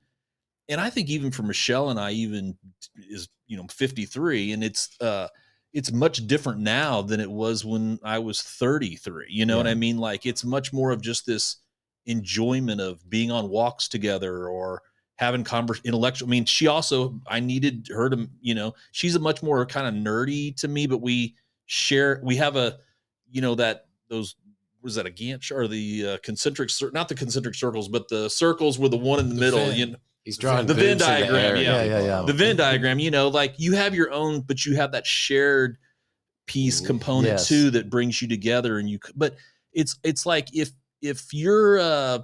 And 0.68 0.82
I 0.82 0.90
think 0.90 1.10
even 1.10 1.30
for 1.32 1.44
Michelle 1.44 1.90
and 1.92 2.00
I 2.00 2.12
even 2.12 2.58
is, 2.96 3.30
you 3.48 3.56
know, 3.58 3.66
53 3.70 4.52
and 4.54 4.64
it's 4.64 4.90
uh 5.00 5.28
it's 5.76 5.92
much 5.92 6.26
different 6.26 6.62
now 6.62 7.02
than 7.02 7.20
it 7.20 7.30
was 7.30 7.66
when 7.66 8.00
I 8.02 8.18
was 8.18 8.42
33. 8.42 9.26
You 9.28 9.46
know 9.46 9.58
what 9.58 9.68
I 9.68 9.74
mean? 9.74 9.98
Like 9.98 10.26
it's 10.26 10.46
much 10.46 10.72
more 10.72 10.92
of 10.92 11.02
just 11.02 11.26
this 11.26 11.58
enjoyment 12.06 12.80
of 12.80 13.08
being 13.10 13.30
on 13.30 13.50
walks 13.50 13.90
together 13.90 14.48
or 14.48 14.82
having 15.18 15.44
convers 15.44 15.82
intellectual. 15.84 16.30
I 16.30 16.32
mean, 16.32 16.46
she 16.46 16.68
also 16.68 17.20
I 17.28 17.42
needed 17.42 17.90
her 17.94 18.10
to, 18.10 18.30
you 18.40 18.56
know, 18.56 18.74
she's 18.94 19.16
a 19.16 19.20
much 19.20 19.44
more 19.44 19.66
kind 19.66 19.86
of 19.86 20.02
nerdy 20.02 20.56
to 20.62 20.70
me, 20.70 20.88
but 20.88 21.00
we 21.00 21.36
share 21.66 22.22
we 22.24 22.38
have 22.38 22.56
a, 22.56 22.78
you 23.30 23.42
know, 23.42 23.54
that 23.56 23.88
those 24.08 24.38
was 24.82 24.96
that 24.96 25.06
a 25.06 25.12
Gantt 25.12 25.52
or 25.52 25.68
the 25.68 26.08
uh, 26.08 26.18
concentric 26.24 26.70
not 26.94 27.10
the 27.10 27.16
concentric 27.16 27.56
circles, 27.56 27.90
but 27.90 28.08
the 28.08 28.30
circles 28.30 28.80
with 28.80 28.92
the 28.92 28.98
one 28.98 29.20
in 29.20 29.28
the, 29.28 29.36
The 29.36 29.42
middle. 29.42 29.72
You 29.74 29.86
know, 29.88 29.98
He's 30.26 30.38
drawing 30.38 30.66
The 30.66 30.74
Venn 30.74 30.98
boobs 30.98 31.08
in 31.08 31.20
the 31.22 31.28
diagram, 31.28 31.56
yeah. 31.56 31.62
Yeah, 31.62 31.84
yeah, 31.84 32.06
yeah. 32.06 32.24
the 32.26 32.34
Venn 32.34 32.56
diagram, 32.58 33.00
you 33.00 33.12
know, 33.12 33.28
like 33.30 33.54
you 33.58 33.74
have 33.74 33.94
your 33.96 34.12
own, 34.12 34.42
but 34.42 34.66
you 34.66 34.76
have 34.76 34.92
that 34.92 35.06
shared 35.08 35.78
piece 36.48 36.82
component 36.82 37.28
Yes. 37.34 37.48
too 37.48 37.70
that 37.72 37.90
brings 37.90 38.22
you 38.22 38.28
together. 38.28 38.78
And 38.80 38.90
you, 38.90 39.00
but 39.16 39.36
it's 39.72 39.98
it's 40.04 40.26
like 40.26 40.54
if 40.54 40.72
if 41.02 41.32
you're 41.34 41.80
uh 41.80 42.20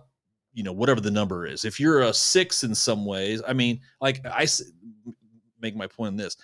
you 0.54 0.64
know 0.64 0.74
whatever 0.74 1.00
the 1.00 1.12
number 1.12 1.46
is, 1.46 1.64
if 1.64 1.80
you're 1.80 2.02
a 2.02 2.14
six 2.14 2.64
in 2.64 2.74
some 2.76 3.06
ways, 3.06 3.42
I 3.48 3.54
mean, 3.54 3.80
like 4.02 4.26
I 4.26 4.44
s- 4.44 4.64
make 5.62 5.76
my 5.76 5.88
point 5.88 6.12
in 6.14 6.18
this. 6.18 6.36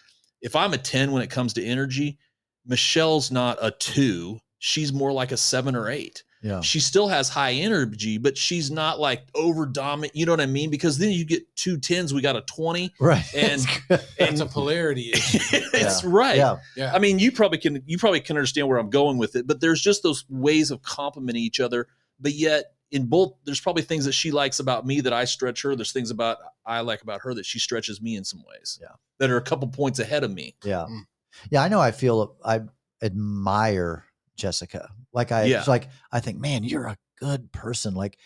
If 0.42 0.56
I'm 0.56 0.74
a 0.74 0.78
ten 0.78 1.12
when 1.12 1.24
it 1.24 1.30
comes 1.32 1.54
to 1.54 1.66
energy, 1.66 2.20
Michelle's 2.68 3.32
not 3.32 3.58
a 3.62 3.72
two. 3.72 4.40
She's 4.60 4.94
more 4.94 5.12
like 5.12 5.32
a 5.32 5.38
seven 5.38 5.76
or 5.76 5.90
eight 5.90 6.24
Yeah. 6.44 6.62
she 6.62 6.80
still 6.80 7.08
has 7.08 7.30
high 7.30 7.54
energy, 7.54 8.18
but 8.20 8.38
she's 8.38 8.70
not 8.70 9.00
like 9.00 9.24
over 9.34 9.66
dominant. 9.66 10.16
You 10.16 10.26
know 10.28 10.34
what 10.34 10.40
I 10.42 10.46
mean? 10.46 10.70
Because 10.70 10.98
then 11.00 11.12
you 11.12 11.26
get 11.26 11.44
two 11.56 11.78
tens, 11.78 12.14
we 12.14 12.22
got 12.22 12.36
a 12.36 12.42
20. 12.42 12.94
Right. 13.00 13.26
And- 13.36 13.66
It's 13.90 14.04
And 14.20 14.42
a 14.42 14.46
polarity 14.46 15.10
issue. 15.14 15.40
it's 15.52 16.04
right. 16.04 16.38
yeah. 16.38 16.58
Yeah. 16.76 16.94
I 16.94 17.00
mean, 17.00 17.18
you 17.20 17.32
probably 17.32 17.58
can 17.58 17.82
you 17.86 17.98
probably 17.98 18.20
can 18.22 18.38
understand 18.38 18.68
where 18.68 18.78
I'm 18.78 18.90
going 18.92 19.18
with 19.18 19.36
it, 19.36 19.48
but 19.48 19.62
there's 19.62 19.82
just 19.82 20.04
those 20.04 20.26
ways 20.30 20.70
of 20.72 20.82
complementing 20.84 21.42
each 21.44 21.60
other. 21.60 21.88
But 22.20 22.34
yet 22.34 22.66
in 22.92 23.08
both, 23.08 23.34
there's 23.44 23.60
probably 23.60 23.82
things 23.84 24.06
that 24.06 24.14
she 24.14 24.32
likes 24.32 24.60
about 24.60 24.86
me 24.86 25.02
that 25.02 25.12
I 25.14 25.26
stretch 25.26 25.62
her. 25.64 25.76
There's 25.76 25.92
things 25.92 26.12
about 26.12 26.38
I 26.66 26.82
like 26.82 27.02
about 27.02 27.22
her 27.22 27.34
that 27.34 27.46
she 27.46 27.60
stretches 27.60 28.02
me 28.02 28.16
in 28.16 28.24
some 28.24 28.44
ways. 28.48 28.78
Yeah. 28.82 28.90
That 29.20 29.30
are 29.32 29.38
a 29.38 29.42
couple 29.42 29.68
points 29.70 30.00
ahead 30.00 30.24
of 30.24 30.32
me. 30.32 30.56
Yeah. 30.64 30.86
Mm. 30.90 31.02
Yeah. 31.50 31.64
I 31.64 31.68
know 31.68 31.80
I 31.82 31.92
feel 31.92 32.36
I 32.46 32.62
admire 33.02 34.06
Jessica. 34.38 34.90
Like 35.14 35.32
I 35.32 35.46
Yeah. 35.46 35.64
like 35.68 35.90
I 36.12 36.20
think, 36.22 36.40
man, 36.40 36.64
you're 36.64 36.86
a 36.86 36.98
good 37.20 37.52
person. 37.52 37.94
Like 37.94 38.18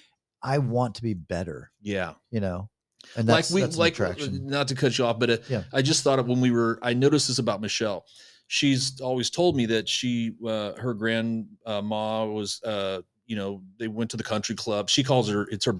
I 0.43 0.59
want 0.59 0.95
to 0.95 1.01
be 1.01 1.13
better, 1.13 1.71
Yeah. 1.81 2.13
you 2.29 2.39
know. 2.39 2.69
And 3.15 3.27
that's, 3.27 3.49
like 3.49 3.55
we 3.55 3.61
that's 3.61 3.77
like 3.77 3.99
uh, 3.99 4.03
attraction. 4.05 4.45
not 4.47 4.67
to 4.67 4.75
cut 4.75 4.95
you 4.97 5.05
off, 5.05 5.17
but 5.17 5.29
uh, 5.29 5.37
Yeah. 5.49 5.63
I 5.73 5.81
just 5.81 6.03
thought 6.03 6.19
of 6.19 6.27
when 6.27 6.39
we 6.41 6.51
were. 6.51 6.77
I 6.83 6.93
noticed 6.93 7.27
this 7.29 7.39
about 7.39 7.61
Michelle. 7.61 8.05
She's 8.47 8.99
always 9.01 9.29
told 9.29 9.55
me 9.55 9.65
that 9.67 9.87
she, 9.87 10.33
uh, 10.45 10.73
her 10.73 10.93
grandma 10.93 12.25
was, 12.25 12.61
uh, 12.63 13.01
you 13.25 13.35
know, 13.35 13.61
they 13.79 13.87
went 13.87 14.11
to 14.11 14.17
the 14.17 14.23
country 14.23 14.55
club. 14.55 14.89
She 14.89 15.03
calls 15.03 15.29
her. 15.29 15.47
It's 15.49 15.65
her 15.65 15.79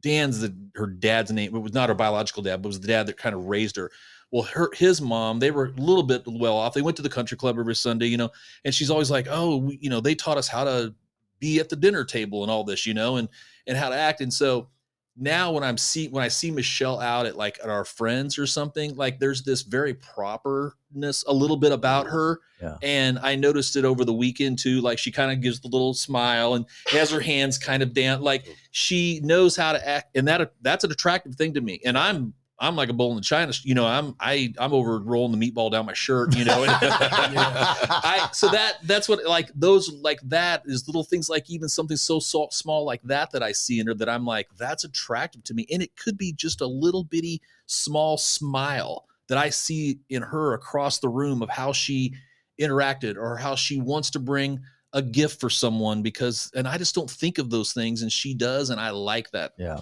Dan's 0.00 0.40
the 0.40 0.54
her 0.74 0.86
dad's 0.86 1.32
name. 1.32 1.54
It 1.56 1.58
was 1.58 1.72
not 1.72 1.88
her 1.88 1.94
biological 1.94 2.42
dad, 2.42 2.58
but 2.62 2.66
it 2.66 2.72
was 2.76 2.80
the 2.80 2.86
dad 2.88 3.06
that 3.06 3.16
kind 3.16 3.34
of 3.34 3.46
raised 3.46 3.76
her. 3.76 3.90
Well, 4.34 4.42
her 4.42 4.68
his 4.74 5.00
mom, 5.00 5.38
they 5.38 5.52
were 5.52 5.66
a 5.66 5.80
little 5.80 6.02
bit 6.02 6.24
well 6.26 6.56
off. 6.56 6.74
They 6.74 6.82
went 6.82 6.96
to 6.96 7.04
the 7.04 7.08
country 7.08 7.36
club 7.36 7.56
every 7.56 7.76
Sunday, 7.76 8.06
you 8.06 8.16
know, 8.16 8.30
and 8.64 8.74
she's 8.74 8.90
always 8.90 9.08
like, 9.08 9.28
"Oh, 9.30 9.58
we, 9.58 9.78
you 9.80 9.88
know, 9.88 10.00
they 10.00 10.16
taught 10.16 10.38
us 10.38 10.48
how 10.48 10.64
to 10.64 10.92
be 11.38 11.60
at 11.60 11.68
the 11.68 11.76
dinner 11.76 12.02
table 12.02 12.42
and 12.42 12.50
all 12.50 12.64
this, 12.64 12.84
you 12.84 12.94
know, 12.94 13.14
and 13.14 13.28
and 13.68 13.78
how 13.78 13.90
to 13.90 13.94
act." 13.94 14.20
And 14.20 14.34
so 14.34 14.70
now 15.16 15.52
when 15.52 15.62
I'm 15.62 15.78
see 15.78 16.08
when 16.08 16.24
I 16.24 16.26
see 16.26 16.50
Michelle 16.50 16.98
out 16.98 17.26
at 17.26 17.36
like 17.36 17.60
at 17.62 17.70
our 17.70 17.84
friends 17.84 18.36
or 18.36 18.44
something, 18.44 18.96
like 18.96 19.20
there's 19.20 19.44
this 19.44 19.62
very 19.62 19.94
properness 19.94 21.22
a 21.28 21.32
little 21.32 21.56
bit 21.56 21.70
about 21.70 22.08
her. 22.08 22.40
Yeah. 22.60 22.76
And 22.82 23.20
I 23.20 23.36
noticed 23.36 23.76
it 23.76 23.84
over 23.84 24.04
the 24.04 24.12
weekend 24.12 24.58
too. 24.58 24.80
Like 24.80 24.98
she 24.98 25.12
kind 25.12 25.30
of 25.30 25.42
gives 25.42 25.60
the 25.60 25.68
little 25.68 25.94
smile 25.94 26.54
and 26.54 26.66
has 26.88 27.08
her 27.12 27.20
hands 27.20 27.56
kind 27.56 27.84
of 27.84 27.94
down. 27.94 28.20
Like 28.20 28.48
she 28.72 29.20
knows 29.22 29.56
how 29.56 29.74
to 29.74 29.88
act, 29.88 30.16
and 30.16 30.26
that 30.26 30.54
that's 30.60 30.82
an 30.82 30.90
attractive 30.90 31.36
thing 31.36 31.54
to 31.54 31.60
me. 31.60 31.80
And 31.84 31.96
I'm 31.96 32.34
I'm 32.58 32.76
like 32.76 32.88
a 32.88 32.92
bull 32.92 33.10
in 33.10 33.16
the 33.16 33.22
China. 33.22 33.52
You 33.62 33.74
know, 33.74 33.86
I'm 33.86 34.14
I 34.20 34.54
I'm 34.58 34.72
over 34.72 35.00
rolling 35.00 35.38
the 35.38 35.50
meatball 35.50 35.70
down 35.70 35.86
my 35.86 35.92
shirt. 35.92 36.36
You 36.36 36.44
know, 36.44 36.62
and 36.62 36.70
I 36.80 38.28
so 38.32 38.48
that 38.48 38.78
that's 38.84 39.08
what 39.08 39.24
like 39.24 39.50
those 39.54 39.92
like 39.92 40.20
that 40.22 40.62
is 40.66 40.86
little 40.86 41.02
things 41.02 41.28
like 41.28 41.50
even 41.50 41.68
something 41.68 41.96
so, 41.96 42.20
so 42.20 42.48
small 42.50 42.84
like 42.84 43.02
that 43.02 43.32
that 43.32 43.42
I 43.42 43.52
see 43.52 43.80
in 43.80 43.86
her 43.88 43.94
that 43.94 44.08
I'm 44.08 44.24
like 44.24 44.48
that's 44.56 44.84
attractive 44.84 45.42
to 45.44 45.54
me, 45.54 45.66
and 45.70 45.82
it 45.82 45.96
could 45.96 46.16
be 46.16 46.32
just 46.32 46.60
a 46.60 46.66
little 46.66 47.04
bitty 47.04 47.42
small 47.66 48.16
smile 48.16 49.06
that 49.28 49.38
I 49.38 49.50
see 49.50 50.00
in 50.08 50.22
her 50.22 50.54
across 50.54 50.98
the 50.98 51.08
room 51.08 51.42
of 51.42 51.48
how 51.48 51.72
she 51.72 52.14
interacted 52.60 53.16
or 53.16 53.36
how 53.36 53.56
she 53.56 53.80
wants 53.80 54.10
to 54.10 54.20
bring 54.20 54.60
a 54.92 55.02
gift 55.02 55.40
for 55.40 55.50
someone 55.50 56.02
because 56.02 56.52
and 56.54 56.68
I 56.68 56.78
just 56.78 56.94
don't 56.94 57.10
think 57.10 57.38
of 57.38 57.50
those 57.50 57.72
things 57.72 58.02
and 58.02 58.12
she 58.12 58.32
does 58.32 58.70
and 58.70 58.80
I 58.80 58.90
like 58.90 59.30
that. 59.32 59.52
Yeah. 59.58 59.80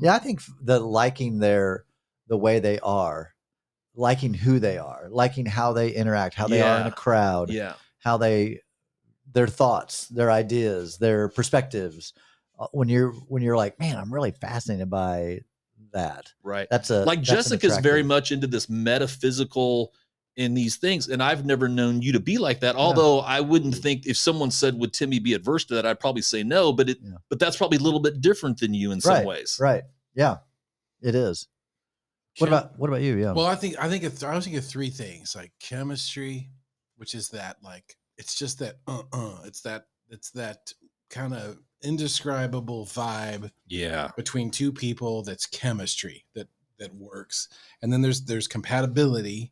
Yeah, 0.00 0.14
I 0.14 0.18
think 0.18 0.42
the 0.60 0.80
liking 0.80 1.38
their 1.38 1.84
the 2.30 2.36
way 2.38 2.60
they 2.60 2.78
are, 2.80 3.34
liking 3.94 4.32
who 4.32 4.58
they 4.58 4.78
are, 4.78 5.08
liking 5.10 5.44
how 5.44 5.74
they 5.74 5.90
interact, 5.90 6.34
how 6.34 6.46
they 6.48 6.62
are 6.62 6.80
in 6.80 6.86
a 6.86 6.92
crowd, 6.92 7.50
Yeah. 7.50 7.74
how 7.98 8.16
they 8.16 8.60
their 9.32 9.46
thoughts, 9.46 10.08
their 10.08 10.30
ideas, 10.30 10.96
their 10.98 11.28
perspectives. 11.28 12.14
Uh, 12.58 12.66
When 12.72 12.88
you're 12.88 13.12
when 13.28 13.42
you're 13.42 13.56
like, 13.56 13.78
man, 13.78 13.96
I'm 13.98 14.12
really 14.12 14.30
fascinated 14.32 14.88
by 14.90 15.40
that. 15.92 16.32
Right. 16.42 16.66
That's 16.70 16.90
a 16.90 17.04
like 17.04 17.18
that's 17.18 17.30
Jessica's 17.30 17.78
very 17.78 18.02
much 18.02 18.32
into 18.32 18.46
this 18.46 18.68
metaphysical 18.70 19.92
in 20.36 20.54
these 20.54 20.76
things 20.76 21.08
and 21.08 21.20
I've 21.22 21.44
never 21.44 21.68
known 21.68 22.00
you 22.00 22.12
to 22.12 22.20
be 22.20 22.38
like 22.38 22.60
that 22.60 22.76
although 22.76 23.18
I 23.20 23.40
wouldn't 23.40 23.74
think 23.74 24.06
if 24.06 24.16
someone 24.16 24.52
said 24.52 24.74
would 24.76 24.92
Timmy 24.92 25.18
be 25.18 25.34
adverse 25.34 25.64
to 25.66 25.74
that 25.74 25.84
I'd 25.84 25.98
probably 25.98 26.22
say 26.22 26.44
no 26.44 26.72
but 26.72 26.88
it 26.88 26.98
Yeah. 27.02 27.14
but 27.28 27.40
that's 27.40 27.56
probably 27.56 27.78
a 27.78 27.80
little 27.80 27.98
bit 28.00 28.20
different 28.20 28.60
than 28.60 28.72
you 28.72 28.92
in 28.92 29.00
some 29.00 29.12
Right, 29.14 29.26
ways 29.26 29.58
right. 29.60 29.82
Yeah, 30.14 30.36
it 31.02 31.16
is. 31.16 31.48
What 32.38 32.48
Chem- 32.48 32.58
about 32.58 32.78
what 32.78 32.88
about 32.88 33.02
you? 33.02 33.16
Yeah. 33.16 33.32
Well, 33.32 33.46
I 33.46 33.54
think 33.54 33.76
I 33.78 33.88
think 33.88 34.04
it's, 34.04 34.22
I 34.22 34.34
was 34.34 34.44
thinking 34.44 34.58
of 34.58 34.66
three 34.66 34.90
things 34.90 35.34
like 35.34 35.52
chemistry, 35.60 36.50
which 36.96 37.14
is 37.14 37.28
that 37.30 37.56
like 37.62 37.96
it's 38.18 38.34
just 38.34 38.58
that 38.58 38.76
uh 38.86 39.02
uh 39.12 39.38
it's 39.44 39.62
that 39.62 39.86
it's 40.10 40.30
that 40.32 40.72
kind 41.08 41.34
of 41.34 41.58
indescribable 41.82 42.84
vibe 42.84 43.50
yeah 43.66 44.10
between 44.16 44.50
two 44.50 44.70
people 44.70 45.22
that's 45.22 45.46
chemistry 45.46 46.24
that 46.34 46.46
that 46.78 46.94
works 46.94 47.48
and 47.80 47.90
then 47.90 48.02
there's 48.02 48.22
there's 48.26 48.46
compatibility 48.46 49.50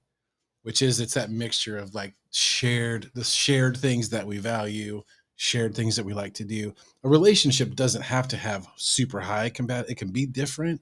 which 0.62 0.82
is 0.82 1.00
it's 1.00 1.14
that 1.14 1.30
mixture 1.30 1.78
of 1.78 1.94
like 1.94 2.12
shared 2.30 3.10
the 3.14 3.24
shared 3.24 3.76
things 3.76 4.10
that 4.10 4.26
we 4.26 4.36
value 4.36 5.02
shared 5.36 5.74
things 5.74 5.96
that 5.96 6.04
we 6.04 6.12
like 6.12 6.34
to 6.34 6.44
do 6.44 6.74
a 7.04 7.08
relationship 7.08 7.74
doesn't 7.74 8.02
have 8.02 8.28
to 8.28 8.36
have 8.36 8.68
super 8.76 9.20
high 9.20 9.48
combat 9.48 9.88
it 9.88 9.96
can 9.96 10.10
be 10.10 10.26
different 10.26 10.80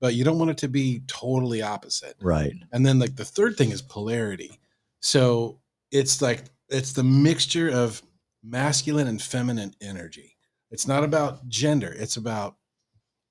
but 0.00 0.14
you 0.14 0.24
don't 0.24 0.38
want 0.38 0.50
it 0.50 0.58
to 0.58 0.68
be 0.68 1.02
totally 1.06 1.62
opposite 1.62 2.16
right. 2.20 2.52
and 2.72 2.84
then 2.84 2.98
like 2.98 3.16
the 3.16 3.24
third 3.24 3.56
thing 3.56 3.70
is 3.70 3.82
polarity. 3.82 4.58
So 5.00 5.60
it's 5.90 6.20
like 6.20 6.44
it's 6.68 6.92
the 6.92 7.04
mixture 7.04 7.70
of 7.70 8.02
masculine 8.42 9.06
and 9.08 9.20
feminine 9.20 9.74
energy. 9.80 10.36
It's 10.70 10.86
not 10.86 11.04
about 11.04 11.48
gender. 11.48 11.94
It's 11.96 12.16
about 12.16 12.56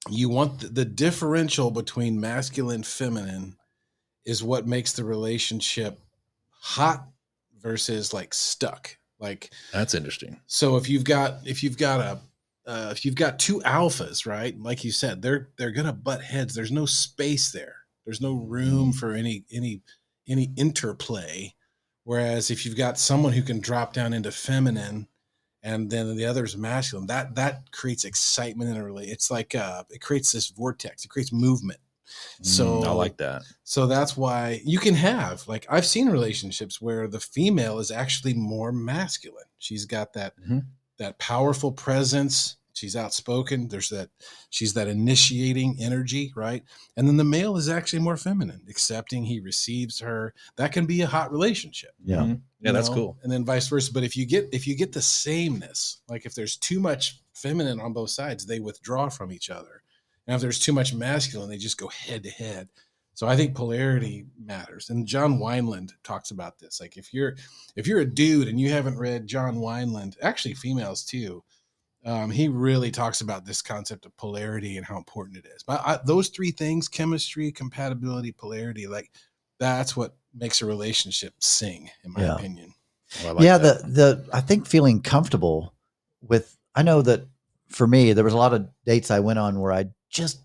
you 0.10 0.30
want 0.30 0.60
the, 0.60 0.68
the 0.68 0.86
differential 0.86 1.72
between 1.72 2.20
masculine 2.20 2.84
feminine 2.84 3.58
is 4.26 4.44
what 4.44 4.68
makes 4.68 4.94
the 4.94 5.04
relationship 5.04 6.00
hot 6.50 7.08
versus 7.60 8.14
like 8.14 8.34
stuck. 8.34 8.98
Like 9.20 9.50
that's 9.72 9.94
interesting 9.94 10.42
so 10.46 10.76
if 10.76 10.90
you've 10.90 11.06
got 11.06 11.36
if 11.46 11.64
you've 11.64 11.78
got 11.78 12.02
a 12.02 12.20
uh, 12.66 12.90
if 12.92 13.06
you've 13.06 13.16
got 13.16 13.40
two 13.40 13.60
alphas, 13.62 14.26
right? 14.26 14.60
Like 14.60 14.84
you 14.84 14.92
said, 14.92 15.22
they're 15.22 15.50
they're 15.58 15.72
gonna 15.72 15.94
butt 15.94 16.24
heads. 16.24 16.56
There's 16.56 16.72
no 16.72 16.86
space 16.86 17.52
there. 17.52 17.76
There's 18.06 18.22
no 18.22 18.36
room 18.36 18.92
for 18.94 19.14
any 19.14 19.46
any 19.52 19.82
any 20.28 20.52
interplay. 20.58 21.54
Whereas 22.04 22.52
if 22.52 22.66
you've 22.66 22.78
got 22.78 23.00
someone 23.00 23.34
who 23.34 23.42
can 23.42 23.60
drop 23.60 23.94
down 23.94 24.14
into 24.14 24.32
feminine, 24.32 25.08
and 25.64 25.90
then 25.90 26.16
the 26.16 26.26
other 26.26 26.44
is 26.44 26.56
masculine, 26.58 27.08
that 27.08 27.36
that 27.36 27.72
creates 27.72 28.06
excitement 28.06 28.70
in 28.70 28.78
a 28.78 28.84
really. 28.84 29.08
It's 29.08 29.32
like 29.32 29.56
uh, 29.56 29.84
it 29.90 30.02
creates 30.02 30.32
this 30.32 30.50
vortex. 30.50 31.04
It 31.06 31.10
creates 31.10 31.32
movement. 31.34 31.80
So 32.42 32.66
Mm, 32.66 32.86
I 32.86 32.92
like 32.92 33.18
that. 33.18 33.42
So 33.64 33.88
that's 33.88 34.16
why 34.16 34.62
you 34.64 34.78
can 34.80 34.94
have 34.94 35.48
like 35.48 35.66
I've 35.70 35.86
seen 35.88 36.10
relationships 36.10 36.80
where 36.80 37.08
the 37.08 37.20
female 37.20 37.80
is 37.80 37.90
actually 37.92 38.36
more 38.36 38.72
masculine. 38.72 39.46
She's 39.58 39.86
got 39.86 40.14
that 40.14 40.34
Mhm. 40.38 40.66
That 40.98 41.20
powerful 41.20 41.72
presence. 41.72 42.58
She's 42.74 42.98
outspoken. 42.98 43.70
There's 43.70 43.88
that 43.90 44.10
she's 44.50 44.74
that 44.74 44.90
initiating 44.90 45.78
energy, 45.80 46.34
right? 46.36 46.62
And 46.98 47.08
then 47.08 47.16
the 47.16 47.24
male 47.24 47.56
is 47.56 47.70
actually 47.70 48.00
more 48.00 48.18
feminine, 48.18 48.62
accepting. 48.70 49.24
He 49.24 49.40
receives 49.40 49.98
her. 50.02 50.34
That 50.58 50.74
can 50.74 50.86
be 50.86 51.02
a 51.02 51.08
hot 51.08 51.32
relationship. 51.32 51.92
Yeah. 52.04 52.18
Mhm. 52.18 52.42
Yeah, 52.60 52.70
you 52.70 52.74
that's 52.74 52.90
know? 52.90 52.96
cool. 52.96 53.18
And 53.24 53.32
then 53.32 53.46
vice 53.46 53.70
versa. 53.70 53.94
But 53.94 54.04
if 54.04 54.18
you 54.18 54.26
get 54.26 54.50
if 54.52 54.68
you 54.68 54.76
get 54.76 54.92
the 54.92 55.02
sameness, 55.02 56.02
like 56.10 56.26
if 56.26 56.36
there's 56.36 56.58
too 56.58 56.82
much 56.82 57.22
feminine 57.34 57.80
on 57.80 57.94
both 57.94 58.10
sides, 58.10 58.46
they 58.46 58.60
withdraw 58.60 59.08
from 59.08 59.32
each 59.32 59.50
other. 59.50 59.82
And 60.28 60.36
if 60.36 60.42
there's 60.42 60.60
too 60.60 60.74
much 60.74 60.94
masculine, 60.94 61.50
they 61.50 61.58
just 61.58 61.78
go 61.78 61.88
head 61.88 62.24
to 62.24 62.30
head. 62.30 62.68
So 63.16 63.28
I 63.28 63.36
think 63.36 63.56
polarity 63.56 64.26
matters. 64.38 64.90
And 64.90 65.08
John 65.08 65.40
Wineland 65.40 65.92
talks 66.04 66.32
about 66.32 66.60
this. 66.60 66.80
Like 66.80 66.98
if 66.98 67.14
you're 67.14 67.36
if 67.76 67.88
you're 67.88 68.02
a 68.02 68.06
dude 68.06 68.48
and 68.50 68.60
you 68.60 68.70
haven't 68.70 68.98
read 68.98 69.26
John 69.26 69.56
Wineland, 69.56 70.16
actually 70.22 70.54
females 70.54 71.04
too, 71.04 71.44
um, 72.06 72.30
he 72.30 72.48
really 72.50 72.92
talks 72.92 73.22
about 73.22 73.46
this 73.46 73.62
concept 73.62 74.06
of 74.06 74.16
polarity 74.18 74.78
and 74.78 74.86
how 74.86 74.98
important 74.98 75.38
it 75.38 75.46
is. 75.56 75.64
But 75.64 75.82
I, 75.86 76.00
those 76.06 76.30
three 76.30 76.52
things: 76.52 76.88
chemistry, 76.88 77.52
compatibility, 77.52 78.32
polarity. 78.32 78.86
Like 78.86 79.12
that's 79.60 79.96
what 79.96 80.16
makes 80.34 80.62
a 80.62 80.66
relationship 80.66 81.34
sing, 81.40 81.90
in 82.04 82.12
my 82.12 82.22
Yeah. 82.22 82.36
opinion. 82.36 82.74
Oh, 83.24 83.32
like 83.34 83.44
yeah, 83.46 83.58
that. 83.58 83.84
the 83.84 83.88
the 83.90 84.30
I 84.34 84.42
think 84.42 84.68
feeling 84.68 85.02
comfortable 85.02 85.74
with 86.22 86.58
I 86.76 86.84
know 86.84 87.02
that 87.04 87.28
for 87.70 87.88
me 87.88 88.12
there 88.14 88.24
was 88.26 88.34
a 88.34 88.38
lot 88.38 88.54
of 88.54 88.68
dates 88.86 89.10
I 89.10 89.20
went 89.22 89.40
on 89.40 89.60
where 89.60 89.72
I 89.72 89.86
just 90.10 90.45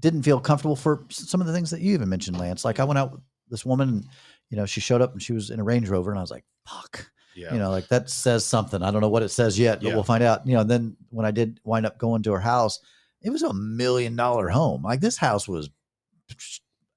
didn't 0.00 0.22
feel 0.22 0.40
comfortable 0.40 0.76
for 0.76 1.04
some 1.10 1.40
of 1.40 1.46
the 1.46 1.52
things 1.52 1.70
that 1.70 1.80
you 1.80 1.92
even 1.94 2.08
mentioned, 2.08 2.38
Lance. 2.38 2.64
Like 2.64 2.80
I 2.80 2.84
went 2.84 2.98
out 2.98 3.12
with 3.12 3.20
this 3.48 3.64
woman, 3.64 3.88
and, 3.88 4.06
you 4.50 4.56
know, 4.56 4.66
she 4.66 4.80
showed 4.80 5.02
up 5.02 5.12
and 5.12 5.22
she 5.22 5.32
was 5.32 5.50
in 5.50 5.60
a 5.60 5.64
Range 5.64 5.88
Rover, 5.88 6.10
and 6.10 6.18
I 6.18 6.22
was 6.22 6.30
like, 6.30 6.44
"Fuck," 6.66 7.10
yeah. 7.34 7.52
you 7.52 7.58
know, 7.58 7.70
like 7.70 7.88
that 7.88 8.08
says 8.10 8.44
something. 8.44 8.82
I 8.82 8.90
don't 8.90 9.00
know 9.00 9.08
what 9.08 9.22
it 9.22 9.28
says 9.30 9.58
yet, 9.58 9.80
but 9.80 9.88
Yeah. 9.88 9.94
we'll 9.94 10.02
find 10.04 10.22
out. 10.24 10.46
You 10.46 10.54
know, 10.54 10.60
and 10.60 10.70
then 10.70 10.96
when 11.10 11.26
I 11.26 11.30
did 11.30 11.60
wind 11.64 11.86
up 11.86 11.98
going 11.98 12.22
to 12.24 12.32
her 12.32 12.40
house, 12.40 12.78
it 13.22 13.30
was 13.30 13.42
a 13.42 13.52
million 13.52 14.16
dollar 14.16 14.48
home. 14.48 14.82
Like 14.82 15.00
this 15.00 15.16
house 15.16 15.46
was, 15.48 15.68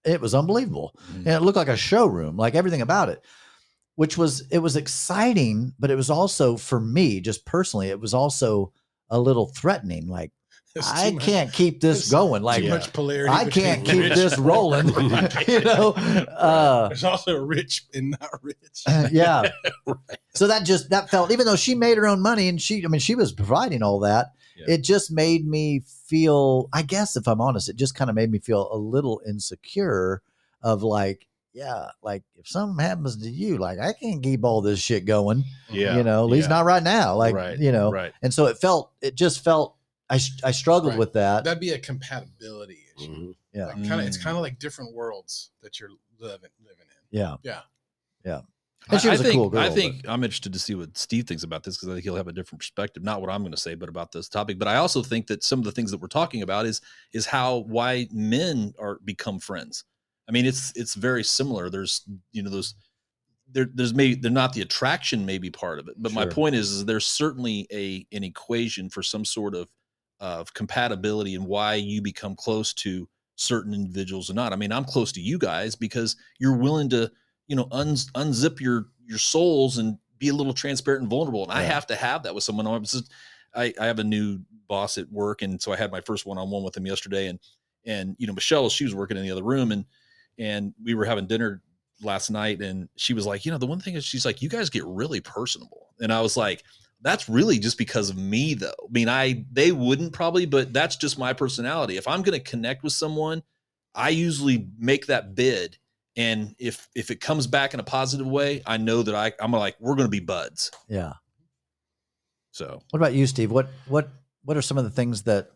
it 0.06 0.22
was 0.22 0.34
unbelievable 0.36 0.94
Mhm. 1.12 1.16
and 1.18 1.28
it 1.28 1.42
looked 1.42 1.58
like 1.58 1.68
a 1.70 1.78
showroom, 1.78 2.38
like 2.38 2.56
everything 2.56 2.82
about 2.82 3.10
it, 3.10 3.24
which 3.96 4.18
was 4.18 4.42
it 4.52 4.60
was 4.60 4.76
exciting, 4.76 5.74
but 5.80 5.92
it 5.92 5.96
was 5.96 6.10
also 6.10 6.58
for 6.58 6.80
me, 6.80 7.20
just 7.22 7.46
personally, 7.46 7.90
it 7.90 8.00
was 8.00 8.14
also 8.14 8.72
a 9.10 9.20
little 9.20 9.48
threatening. 9.48 10.08
Like 10.08 10.32
I 10.82 11.12
much- 11.12 11.24
can't 11.24 11.54
keep 11.54 11.82
this 11.82 12.10
going. 12.10 12.42
Like 12.42 12.64
Yeah. 12.64 12.72
much 12.72 12.92
polarity. 12.94 13.30
I 13.32 13.50
can't 13.50 13.86
keep 13.86 14.00
rich 14.00 14.16
this 14.16 14.38
rolling. 14.40 14.88
you 15.48 15.60
know, 15.62 15.90
uh, 15.92 16.88
There's 16.88 17.04
also 17.04 17.38
rich 17.38 17.84
and 17.94 18.12
not 18.12 18.44
rich. 18.44 18.84
yeah. 19.12 19.50
So 20.34 20.48
that 20.48 20.66
just 20.66 20.90
that 20.90 21.10
felt, 21.10 21.32
even 21.32 21.46
though 21.46 21.56
she 21.56 21.76
made 21.76 21.98
her 21.98 22.08
own 22.08 22.22
money 22.22 22.48
and 22.50 22.62
she, 22.62 22.84
I 22.84 22.88
mean, 22.88 23.00
she 23.02 23.16
was 23.16 23.32
providing 23.32 23.84
all 23.84 24.00
that. 24.00 24.28
Yeah. 24.56 24.76
It 24.76 24.84
just 24.84 25.12
made 25.12 25.48
me 25.48 25.82
feel. 26.08 26.70
I 26.74 26.82
guess 26.82 27.16
if 27.16 27.28
I'm 27.28 27.42
honest, 27.42 27.70
it 27.70 27.76
just 27.76 27.96
kind 27.96 28.10
of 28.10 28.16
made 28.16 28.32
me 28.32 28.40
feel 28.40 28.72
a 28.72 28.78
little 28.78 29.22
insecure. 29.28 30.22
Of 30.66 30.82
like, 30.82 31.28
yeah, 31.52 31.88
like 32.02 32.24
if 32.38 32.48
something 32.48 32.82
happens 32.82 33.18
to 33.18 33.30
you, 33.30 33.58
like 33.58 33.80
I 33.80 33.92
can't 33.92 34.24
keep 34.24 34.46
all 34.46 34.62
this 34.62 34.80
shit 34.80 35.04
going. 35.04 35.44
yeah. 35.70 35.98
you 35.98 36.04
know, 36.04 36.24
at 36.24 36.30
least 36.30 36.50
yeah. 36.50 36.56
not 36.56 36.66
right 36.66 36.82
now. 36.82 37.16
Like, 37.18 37.36
right. 37.36 37.60
you 37.60 37.74
know, 37.74 37.92
right. 37.92 38.14
and 38.22 38.34
so 38.34 38.46
it 38.46 38.58
felt, 38.60 38.92
it 39.02 39.16
just 39.16 39.44
felt. 39.44 39.76
I 40.14 40.18
sh- 40.18 40.40
I 40.44 40.52
struggled 40.52 40.92
Right. 40.94 41.00
with 41.00 41.14
that. 41.14 41.44
That'd 41.44 41.60
be 41.60 41.72
a 41.72 41.80
compatibility 41.80 42.80
issue. 42.98 43.08
Mhm. 43.12 43.36
Yeah. 43.54 43.66
Like 43.68 43.76
kind 43.88 44.02
of, 44.02 44.08
it's 44.08 44.18
Mm. 44.18 44.24
kind 44.24 44.38
of 44.38 44.42
like 44.44 44.60
different 44.60 44.94
worlds 44.94 45.52
that 45.62 45.80
you're 45.80 45.90
living 46.20 46.50
living 46.64 46.86
in. 46.88 47.20
Yeah, 47.20 47.38
Yeah. 47.44 47.62
yeah. 48.24 48.42
And 48.90 49.02
she 49.02 49.08
I- 49.08 49.12
was 49.12 49.22
I 49.22 49.24
a 49.24 49.28
think, 49.28 49.36
cool 49.36 49.50
girl. 49.50 49.62
I 49.62 49.70
but- 49.70 49.76
think 49.76 50.08
I'm 50.08 50.24
interested 50.24 50.54
to 50.54 50.60
see 50.60 50.76
what 50.76 50.98
Steve 50.98 51.26
thinks 51.26 51.44
about 51.44 51.64
this 51.64 51.78
because 51.78 51.90
I 51.90 51.94
think 51.94 52.04
he'll 52.04 52.16
have 52.18 52.28
a 52.28 52.34
different 52.34 52.60
perspective. 52.60 53.02
Not 53.02 53.22
what 53.22 53.30
I'm 53.30 53.42
going 53.42 53.54
to 53.54 53.58
say, 53.62 53.76
but 53.76 53.90
about 53.90 54.12
this 54.12 54.28
topic. 54.30 54.60
But 54.60 54.68
I 54.68 54.76
also 54.76 55.02
think 55.02 55.28
that 55.28 55.44
some 55.44 55.60
of 55.60 55.66
the 55.66 55.72
things 55.72 55.90
that 55.92 55.98
we're 56.00 56.08
talking 56.10 56.42
about 56.42 56.66
is 56.66 56.80
is 57.14 57.26
how 57.26 57.60
why 57.60 58.08
men 58.12 58.74
are 58.78 59.00
become 59.04 59.40
friends. 59.40 59.84
I 60.28 60.32
mean, 60.32 60.46
it's 60.46 60.72
it's 60.76 60.94
very 60.96 61.24
similar. 61.24 61.70
There's 61.70 62.02
you 62.34 62.44
know 62.44 62.50
those 62.50 62.76
there 63.52 63.70
there's 63.74 63.94
maybe 63.94 64.16
they're 64.16 64.32
not 64.32 64.54
the 64.54 64.62
attraction 64.62 65.26
maybe 65.26 65.50
part 65.50 65.80
of 65.80 65.88
it, 65.88 65.96
but 65.98 66.12
my 66.12 66.26
point 66.26 66.56
is, 66.56 66.72
is 66.72 66.86
there's 66.86 67.06
certainly 67.08 67.68
a 67.72 68.06
an 68.16 68.24
equation 68.24 68.90
for 68.90 69.02
some 69.04 69.26
sort 69.26 69.56
of 69.56 69.70
of 70.24 70.54
compatibility 70.54 71.36
and 71.36 71.46
why 71.46 71.76
you 71.76 72.02
become 72.02 72.34
close 72.34 72.74
to 72.74 73.10
certain 73.36 73.74
individuals 73.74 74.30
or 74.30 74.34
not. 74.34 74.54
I 74.54 74.56
mean, 74.56 74.72
I'm 74.72 74.86
close 74.86 75.12
to 75.12 75.22
you 75.22 75.38
guys 75.38 75.76
because 75.76 76.16
you're 76.40 76.56
willing 76.56 76.90
to 76.90 77.12
you 77.48 77.58
know 77.58 77.68
un, 77.72 77.96
unzip 78.16 78.62
your 78.62 78.86
your 79.06 79.18
souls 79.18 79.78
and 79.78 79.98
be 80.20 80.30
a 80.30 80.34
little 80.34 80.54
transparent 80.54 81.02
and 81.02 81.10
vulnerable. 81.10 81.44
And 81.44 81.52
i 81.52 81.64
have 81.64 81.86
to 81.88 81.96
have 81.96 82.24
that 82.24 82.34
with 82.34 82.46
someone. 82.46 82.66
I'm 82.66 82.84
just, 82.84 83.12
I, 83.54 83.74
I 83.78 83.86
have 83.86 84.00
a 84.00 84.04
new 84.04 84.40
boss 84.70 84.98
at 84.98 85.12
work 85.12 85.42
and 85.42 85.62
so 85.62 85.74
i 85.74 85.76
had 85.76 85.92
my 85.92 86.00
first 86.00 86.26
one-on-one 86.26 86.64
with 86.64 86.76
him 86.76 86.88
yesterday 86.88 87.28
and 87.28 87.38
and 87.86 88.16
you 88.18 88.26
know 88.26 88.34
michelle 88.34 88.70
she 88.70 88.86
was 88.86 88.96
working 88.96 89.18
in 89.18 89.24
the 89.24 89.30
other 89.30 89.44
room 89.44 89.74
and 89.74 89.84
and 90.40 90.74
we 90.84 90.96
were 90.96 91.04
having 91.04 91.28
dinner 91.28 91.62
last 92.02 92.32
night 92.32 92.62
and 92.62 92.88
she 92.96 93.14
was 93.14 93.28
like 93.28 93.46
you 93.46 93.52
know 93.52 93.58
the 93.58 93.68
one 93.68 93.80
thing 93.80 93.96
is 93.96 94.06
she's 94.06 94.26
like 94.26 94.42
you 94.42 94.48
guys 94.48 94.70
get 94.70 94.86
really 94.86 95.20
personable. 95.20 95.94
And 96.00 96.12
i 96.14 96.22
was 96.22 96.38
like 96.38 96.64
that's 97.04 97.30
really 97.30 97.60
just 97.60 97.78
because 97.78 98.10
of 98.10 98.18
me 98.18 98.54
though 98.56 98.68
i 98.68 98.92
mean 98.92 99.08
i 99.10 99.46
they 99.52 99.72
wouldn't 99.72 100.14
probably 100.14 100.46
but 100.46 100.74
that's 100.74 100.96
just 100.96 101.20
my 101.20 101.34
personality 101.34 101.98
if 101.98 102.08
i'm 102.08 102.24
going 102.24 102.38
to 102.38 102.50
connect 102.50 102.84
with 102.84 102.94
someone 102.94 103.44
i 103.94 104.10
usually 104.10 104.68
make 104.80 105.06
that 105.08 105.36
bid 105.36 105.78
and 106.16 106.56
if 106.60 106.88
if 106.96 107.12
it 107.12 107.22
comes 107.22 107.46
back 107.48 107.74
in 107.74 107.80
a 107.80 107.84
positive 107.84 108.28
way 108.28 108.62
i 108.66 108.78
know 108.78 109.04
that 109.04 109.16
i 109.16 109.32
i'm 109.40 109.52
like 109.52 109.76
we're 109.80 109.96
going 109.96 110.08
to 110.08 110.12
be 110.12 110.20
buds 110.20 110.72
yeah. 110.88 111.14
so 112.52 112.82
What 112.90 113.00
about 113.00 113.14
you, 113.14 113.28
Steve? 113.28 113.52
What 113.52 113.68
what 113.88 114.10
what 114.44 114.58
are 114.58 114.62
some 114.62 114.78
of 114.78 114.84
the 114.84 114.90
things 114.90 115.24
that 115.24 115.50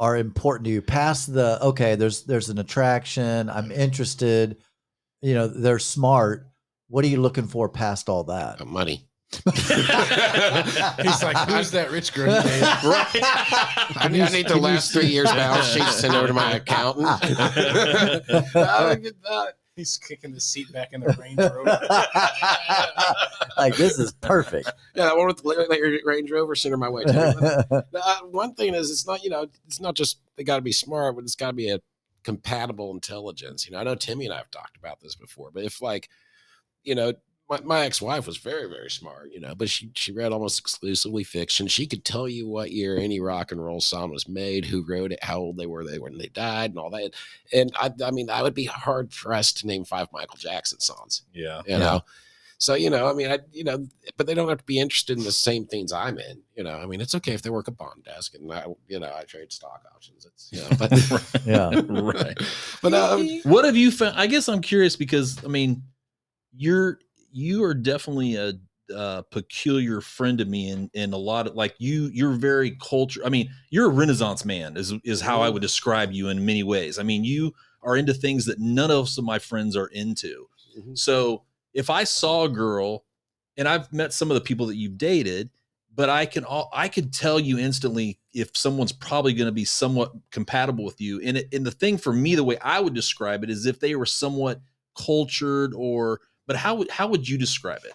are 0.00 0.16
important 0.16 0.64
to 0.64 0.70
you 0.70 0.82
past 0.82 1.32
the 1.32 1.62
okay? 1.62 1.94
There's 1.94 2.24
there's 2.24 2.48
an 2.48 2.58
attraction. 2.58 3.48
I'm 3.50 3.70
interested. 3.70 4.56
You 5.20 5.34
know, 5.34 5.46
they're 5.46 5.78
smart. 5.78 6.48
What 6.88 7.04
are 7.04 7.08
you 7.08 7.20
looking 7.20 7.46
for 7.46 7.68
past 7.68 8.08
all 8.08 8.24
that? 8.24 8.64
Money. 8.66 9.08
He's 9.44 11.22
like, 11.22 11.36
who's 11.48 11.70
that 11.72 11.88
rich 11.90 12.12
girl? 12.12 12.34
you 12.34 12.42
dated?" 12.42 12.62
I, 12.64 14.08
need- 14.10 14.22
I 14.22 14.28
need 14.28 14.48
the 14.48 14.56
last 14.56 14.92
three 14.92 15.06
years 15.06 15.30
balance 15.32 15.66
sheet 15.66 15.84
sent 15.84 16.14
over 16.14 16.26
to 16.28 16.32
my 16.34 16.52
accountant. 16.52 17.06
I 18.54 18.94
get 19.02 19.20
that. 19.22 19.54
He's 19.74 19.96
kicking 19.96 20.32
the 20.32 20.40
seat 20.40 20.70
back 20.70 20.92
in 20.92 21.00
the 21.00 21.16
Range 21.18 21.38
Rover. 21.38 21.64
like 23.56 23.74
this 23.76 23.98
is 23.98 24.12
perfect. 24.12 24.70
Yeah, 24.94 25.04
that 25.06 25.16
one 25.16 25.26
with 25.28 25.38
the 25.42 25.48
la- 25.48 25.54
la- 25.54 26.00
Range 26.04 26.30
Rover 26.30 26.54
sent 26.54 26.72
her 26.72 26.76
my 26.76 26.90
way. 26.90 27.04
Too. 27.04 27.12
Uh, 27.14 28.16
one 28.30 28.54
thing 28.54 28.74
is, 28.74 28.90
it's 28.90 29.06
not 29.06 29.24
you 29.24 29.30
know, 29.30 29.46
it's 29.66 29.80
not 29.80 29.94
just 29.94 30.18
they 30.36 30.44
got 30.44 30.56
to 30.56 30.62
be 30.62 30.72
smart, 30.72 31.14
but 31.16 31.24
it's 31.24 31.34
got 31.36 31.48
to 31.48 31.52
be 31.54 31.70
a 31.70 31.80
compatible 32.22 32.90
intelligence. 32.92 33.64
You 33.66 33.72
know, 33.72 33.78
I 33.78 33.84
know 33.84 33.94
Timmy 33.94 34.26
and 34.26 34.34
I 34.34 34.38
have 34.38 34.50
talked 34.50 34.76
about 34.76 35.00
this 35.00 35.14
before, 35.14 35.50
but 35.50 35.64
if 35.64 35.80
like, 35.80 36.10
you 36.84 36.94
know, 36.94 37.14
my, 37.52 37.60
my 37.64 37.84
ex-wife 37.84 38.26
was 38.26 38.36
very 38.36 38.68
very 38.68 38.90
smart, 38.90 39.30
you 39.32 39.40
know, 39.40 39.54
but 39.54 39.68
she 39.68 39.90
she 39.94 40.12
read 40.12 40.32
almost 40.32 40.58
exclusively 40.58 41.24
fiction. 41.24 41.66
She 41.66 41.86
could 41.86 42.04
tell 42.04 42.28
you 42.28 42.48
what 42.48 42.72
year 42.72 42.96
any 42.96 43.20
rock 43.20 43.52
and 43.52 43.64
roll 43.64 43.80
song 43.80 44.10
was 44.10 44.28
made, 44.28 44.64
who 44.64 44.84
wrote 44.86 45.12
it, 45.12 45.22
how 45.22 45.38
old 45.38 45.56
they 45.56 45.66
were 45.66 45.84
they 45.84 45.98
when 45.98 46.18
they 46.18 46.28
died, 46.28 46.70
and 46.70 46.78
all 46.78 46.90
that. 46.90 47.12
And 47.52 47.72
I 47.76 47.90
I 48.04 48.10
mean, 48.10 48.30
I 48.30 48.42
would 48.42 48.54
be 48.54 48.64
hard 48.64 49.10
pressed 49.10 49.58
to 49.58 49.66
name 49.66 49.84
five 49.84 50.08
Michael 50.12 50.38
Jackson 50.38 50.80
songs 50.80 51.22
yeah 51.32 51.62
you 51.66 51.78
know 51.78 52.02
so 52.58 52.74
you 52.74 52.90
know 52.90 53.08
i 53.08 53.12
mean 53.12 53.30
i 53.30 53.38
you 53.52 53.64
know 53.64 53.86
but 54.16 54.26
they 54.26 54.34
don't 54.34 54.48
have 54.48 54.58
to 54.58 54.64
be 54.64 54.78
interested 54.78 55.18
in 55.18 55.24
the 55.24 55.32
same 55.32 55.64
things 55.66 55.92
i'm 55.92 56.18
in 56.18 56.40
you 56.56 56.62
know 56.62 56.76
i 56.76 56.86
mean 56.86 57.00
it's 57.00 57.14
okay 57.14 57.32
if 57.32 57.42
they 57.42 57.50
work 57.50 57.68
a 57.68 57.72
bond 57.72 58.04
desk 58.04 58.34
and 58.34 58.52
i 58.52 58.64
you 58.88 58.98
know 58.98 59.12
i 59.16 59.24
trade 59.24 59.52
stock 59.52 59.82
options 59.94 60.26
it's 60.26 60.50
you 60.52 60.60
know 60.60 60.68
but 60.78 61.40
yeah. 61.46 61.70
right 61.88 62.38
but 62.82 62.94
um, 62.94 63.26
what 63.44 63.64
have 63.64 63.76
you 63.76 63.90
found 63.90 64.16
i 64.16 64.26
guess 64.26 64.48
i'm 64.48 64.62
curious 64.62 64.96
because 64.96 65.42
i 65.44 65.48
mean 65.48 65.82
you're 66.54 66.98
you 67.32 67.64
are 67.64 67.74
definitely 67.74 68.36
a 68.36 68.52
uh, 68.94 69.22
peculiar 69.30 70.00
friend 70.00 70.38
to 70.38 70.44
me 70.44 70.68
and 70.70 70.90
and 70.94 71.14
a 71.14 71.16
lot 71.16 71.46
of 71.46 71.54
like 71.54 71.74
you 71.78 72.10
you're 72.12 72.32
very 72.32 72.72
culture 72.72 73.20
i 73.24 73.28
mean 73.28 73.48
you're 73.70 73.86
a 73.86 73.92
renaissance 73.92 74.44
man 74.44 74.76
is 74.76 74.92
is 75.04 75.20
how 75.20 75.40
i 75.40 75.48
would 75.48 75.62
describe 75.62 76.12
you 76.12 76.28
in 76.28 76.44
many 76.44 76.62
ways. 76.62 76.98
I 76.98 77.02
mean 77.02 77.24
you 77.24 77.54
are 77.82 77.96
into 77.96 78.12
things 78.12 78.44
that 78.46 78.58
none 78.58 78.90
of 78.90 79.08
my 79.18 79.38
friends 79.38 79.76
are 79.76 79.86
into. 79.88 80.46
Mhm. 80.78 80.98
so 80.98 81.44
if 81.72 81.88
i 81.90 82.04
saw 82.04 82.44
a 82.44 82.48
girl 82.48 83.04
and 83.56 83.66
i've 83.68 83.90
met 83.92 84.12
some 84.12 84.30
of 84.30 84.34
the 84.34 84.40
people 84.40 84.66
that 84.66 84.76
you've 84.76 84.98
dated 84.98 85.48
but 85.94 86.10
i 86.10 86.26
can 86.26 86.44
all 86.44 86.68
i 86.72 86.88
could 86.88 87.12
tell 87.12 87.38
you 87.40 87.58
instantly 87.58 88.18
if 88.34 88.54
someone's 88.56 88.92
probably 88.92 89.32
going 89.32 89.46
to 89.46 89.52
be 89.52 89.64
somewhat 89.64 90.12
compatible 90.30 90.84
with 90.84 91.00
you 91.00 91.20
and 91.22 91.38
it, 91.38 91.48
and 91.52 91.64
the 91.64 91.70
thing 91.70 91.96
for 91.96 92.12
me 92.12 92.34
the 92.34 92.44
way 92.44 92.58
i 92.58 92.80
would 92.80 92.94
describe 92.94 93.42
it 93.44 93.50
is 93.50 93.64
if 93.66 93.80
they 93.80 93.94
were 93.94 94.06
somewhat 94.06 94.60
cultured 94.94 95.72
or 95.74 96.20
but 96.52 96.58
how 96.58 96.74
would 96.74 96.90
how 96.90 97.06
would 97.06 97.28
you 97.28 97.38
describe 97.38 97.84
it 97.84 97.94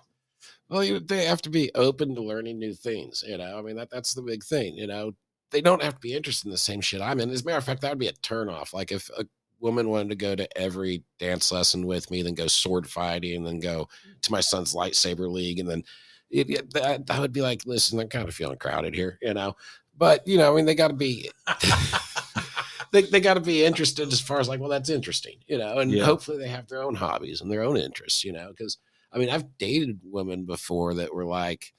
well 0.69 0.83
you, 0.83 0.99
they 0.99 1.25
have 1.25 1.41
to 1.41 1.49
be 1.49 1.69
open 1.75 2.15
to 2.15 2.21
learning 2.21 2.57
new 2.57 2.73
things 2.73 3.23
you 3.27 3.37
know 3.37 3.57
i 3.57 3.61
mean 3.61 3.75
that 3.75 3.89
that's 3.89 4.13
the 4.13 4.21
big 4.21 4.43
thing 4.43 4.75
you 4.75 4.87
know 4.87 5.13
they 5.51 5.61
don't 5.61 5.83
have 5.83 5.95
to 5.95 5.99
be 5.99 6.13
interested 6.13 6.47
in 6.47 6.51
the 6.51 6.57
same 6.57 6.81
shit 6.81 7.01
I'm 7.01 7.19
in. 7.19 7.29
As 7.29 7.41
a 7.41 7.45
matter 7.45 7.57
of 7.57 7.63
fact, 7.63 7.81
that 7.81 7.91
would 7.91 7.99
be 7.99 8.07
a 8.07 8.13
turnoff. 8.13 8.73
Like 8.73 8.91
if 8.91 9.09
a 9.17 9.25
woman 9.59 9.89
wanted 9.89 10.09
to 10.09 10.15
go 10.15 10.35
to 10.35 10.57
every 10.57 11.03
dance 11.19 11.51
lesson 11.51 11.85
with 11.85 12.11
me, 12.11 12.21
then 12.21 12.35
go 12.35 12.47
sword 12.47 12.87
fighting, 12.87 13.37
and 13.37 13.47
then 13.47 13.59
go 13.59 13.87
to 14.21 14.31
my 14.31 14.41
son's 14.41 14.73
lightsaber 14.73 15.31
league, 15.31 15.59
and 15.59 15.69
then 15.69 15.83
it, 16.29 16.49
it, 16.49 16.73
that, 16.73 17.07
that 17.07 17.19
would 17.19 17.31
be 17.31 17.41
like, 17.41 17.61
listen, 17.65 17.99
I'm 17.99 18.09
kind 18.09 18.27
of 18.27 18.35
feeling 18.35 18.57
crowded 18.57 18.93
here, 18.93 19.17
you 19.21 19.33
know. 19.33 19.55
But 19.97 20.27
you 20.27 20.37
know, 20.37 20.51
I 20.51 20.55
mean, 20.55 20.65
they 20.65 20.75
got 20.75 20.89
to 20.89 20.93
be. 20.93 21.31
they, 22.91 23.03
they 23.03 23.19
got 23.19 23.35
to 23.35 23.39
be 23.41 23.63
interested 23.65 24.11
as 24.11 24.19
far 24.21 24.39
as 24.39 24.47
like, 24.47 24.59
well, 24.59 24.69
that's 24.69 24.89
interesting, 24.89 25.35
you 25.47 25.57
know, 25.57 25.79
and 25.79 25.91
Yeah. 25.91 26.05
hopefully 26.05 26.37
they 26.37 26.47
have 26.49 26.67
their 26.67 26.83
own 26.83 26.95
hobbies 26.95 27.41
and 27.41 27.51
their 27.51 27.63
own 27.63 27.77
interests, 27.77 28.23
you 28.23 28.33
know, 28.33 28.49
because 28.49 28.77
I 29.11 29.17
mean, 29.19 29.29
I've 29.29 29.57
dated 29.57 29.99
women 30.03 30.45
before 30.45 30.93
that 30.95 31.13
were 31.13 31.25
like, 31.25 31.73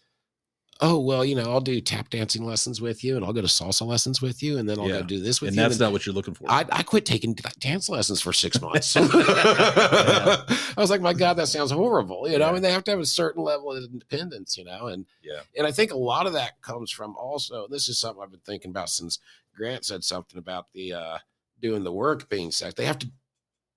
oh, 0.80 0.98
well, 1.00 1.24
you 1.24 1.34
know, 1.34 1.42
I'll 1.50 1.60
do 1.60 1.80
tap 1.80 2.08
dancing 2.08 2.44
lessons 2.44 2.80
with 2.80 3.02
you 3.02 3.16
and 3.16 3.24
I'll 3.24 3.32
go 3.32 3.40
to 3.40 3.48
salsa 3.48 3.84
lessons 3.84 4.22
with 4.22 4.42
you 4.44 4.58
and 4.58 4.68
then 4.68 4.78
I'll 4.78 4.86
Yeah. 4.88 5.00
go 5.00 5.06
do 5.06 5.20
this 5.20 5.40
with 5.40 5.48
and 5.48 5.56
you. 5.56 5.62
that's 5.62 5.74
and 5.74 5.80
not 5.80 5.92
what 5.92 6.06
you're 6.06 6.14
looking 6.14 6.34
for. 6.34 6.44
I, 6.48 6.64
I 6.70 6.82
quit 6.84 7.04
taking 7.04 7.34
d- 7.34 7.42
dance 7.58 7.88
lessons 7.88 8.20
for 8.20 8.32
six 8.32 8.60
months. 8.62 8.94
I 8.96 10.44
was 10.76 10.90
like, 10.90 11.00
my 11.00 11.12
God, 11.14 11.34
that 11.34 11.48
sounds 11.48 11.70
horrible. 11.70 12.28
You 12.28 12.38
know, 12.38 12.44
I 12.44 12.48
Yeah. 12.48 12.52
mean, 12.54 12.62
they 12.62 12.72
have 12.72 12.84
to 12.84 12.90
have 12.92 13.00
a 13.00 13.06
certain 13.06 13.42
level 13.42 13.72
of 13.72 13.82
independence, 13.84 14.56
you 14.56 14.64
know, 14.64 14.86
and 14.86 15.04
Yeah. 15.22 15.40
and 15.56 15.66
I 15.66 15.72
think 15.72 15.90
a 15.92 15.96
lot 15.96 16.26
of 16.26 16.32
that 16.34 16.60
comes 16.62 16.90
from 16.90 17.16
also. 17.16 17.66
This 17.68 17.88
is 17.88 17.98
something 17.98 18.22
I've 18.22 18.30
been 18.30 18.40
thinking 18.40 18.70
about 18.70 18.88
since 18.90 19.18
Grant 19.56 19.84
said 19.84 20.04
something 20.04 20.38
about 20.38 20.66
the 20.72 20.92
uh 20.92 21.18
doing 21.60 21.82
the 21.82 21.92
work 21.92 22.28
being 22.28 22.52
sex. 22.52 22.74
They 22.74 22.84
have 22.84 23.00
to 23.00 23.10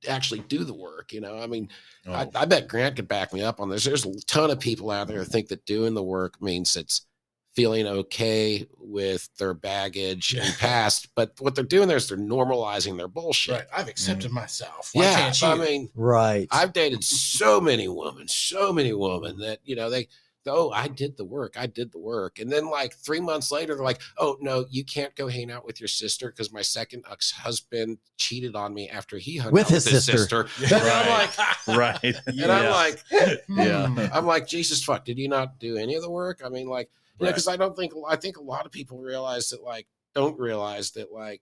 actually 0.08 0.40
do 0.40 0.64
the 0.64 0.74
work. 0.74 1.14
You 1.14 1.22
know, 1.22 1.38
I 1.38 1.48
mean, 1.48 1.70
I, 2.08 2.26
Oh, 2.26 2.30
I 2.36 2.46
bet 2.46 2.68
Grant 2.68 2.96
could 2.96 3.08
back 3.08 3.34
me 3.34 3.44
up 3.44 3.60
on 3.60 3.70
this. 3.70 3.84
There's 3.84 4.06
a 4.06 4.20
ton 4.22 4.52
of 4.52 4.60
people 4.60 4.92
out 4.92 5.08
there 5.08 5.20
who 5.20 5.26
think 5.26 5.50
that 5.50 5.66
doing 5.66 5.94
the 5.94 6.04
work 6.04 6.42
means 6.42 6.76
it's 6.76 7.06
feeling 7.54 7.86
okay 7.86 8.66
with 8.80 9.30
their 9.38 9.54
baggage 9.54 10.34
and 10.34 10.54
past, 10.58 11.10
but 11.16 11.34
what 11.40 11.56
they're 11.56 11.64
doing 11.64 11.88
there 11.88 11.98
is 11.98 12.08
they're 12.08 12.18
normalizing 12.18 12.98
their 12.98 13.08
bullshit. 13.08 13.56
Right. 13.56 13.68
I've 13.76 13.90
accepted 13.90 14.32
mm. 14.32 14.36
myself. 14.36 14.92
Why 14.94 15.04
Yeah, 15.04 15.16
can't 15.16 15.42
you? 15.42 15.48
I 15.48 15.56
mean, 15.56 15.90
Right. 15.96 16.48
I've 16.52 16.74
dated 16.74 17.04
so 17.04 17.60
many 17.60 17.88
women, 17.88 18.28
so 18.28 18.72
many 18.72 18.94
women 18.94 19.38
that 19.40 19.60
you 19.64 19.76
know 19.76 19.90
they. 19.90 20.08
Oh, 20.48 20.72
I 20.72 20.88
did 20.88 21.18
the 21.18 21.26
work. 21.26 21.56
I 21.58 21.68
did 21.68 21.92
the 21.92 22.00
work. 22.00 22.40
And 22.40 22.52
then, 22.52 22.70
like 22.70 22.96
three 22.96 23.20
months 23.20 23.52
later, 23.52 23.76
they're 23.76 23.84
like, 23.84 24.02
"Oh 24.18 24.38
no, 24.42 24.66
you 24.70 24.84
can't 24.84 25.16
go 25.16 25.28
hang 25.28 25.52
out 25.52 25.66
with 25.66 25.80
your 25.80 25.88
sister 25.88 26.30
because 26.30 26.52
my 26.52 26.62
second 26.62 27.04
ex-husband 27.12 28.00
cheated 28.18 28.56
on 28.56 28.74
me 28.74 28.90
after 28.90 29.18
he 29.18 29.38
hung 29.38 29.52
With 29.52 29.66
out 29.66 29.70
his 29.72 29.86
with 29.86 29.94
his 29.94 30.06
sister." 30.06 30.48
sister." 30.48 30.76
And 30.76 30.84
I'm 30.84 31.10
like, 31.10 31.58
right. 31.68 32.16
and 32.28 32.52
I'm 32.52 32.72
like, 32.72 33.04
Yeah. 33.48 33.88
Hmm. 33.88 34.00
I'm 34.12 34.26
like, 34.26 34.48
Jesus 34.48 34.84
fuck, 34.84 35.06
did 35.06 35.18
you 35.18 35.30
not 35.30 35.60
do 35.60 35.78
any 35.78 35.96
of 35.96 36.02
the 36.02 36.10
work? 36.10 36.42
I 36.44 36.50
mean, 36.50 36.68
like, 36.68 36.90
you 37.20 37.26
know, 37.26 37.32
because 37.32 37.48
I 37.48 37.58
don't 37.58 37.76
think 37.76 37.94
I 38.08 38.16
think 38.16 38.38
a 38.38 38.44
lot 38.44 38.66
of 38.66 38.72
people 38.72 38.98
realize 39.00 39.50
that 39.50 39.62
like 39.62 39.88
don't 40.16 40.40
realize 40.40 40.92
that 40.92 41.12
like 41.12 41.42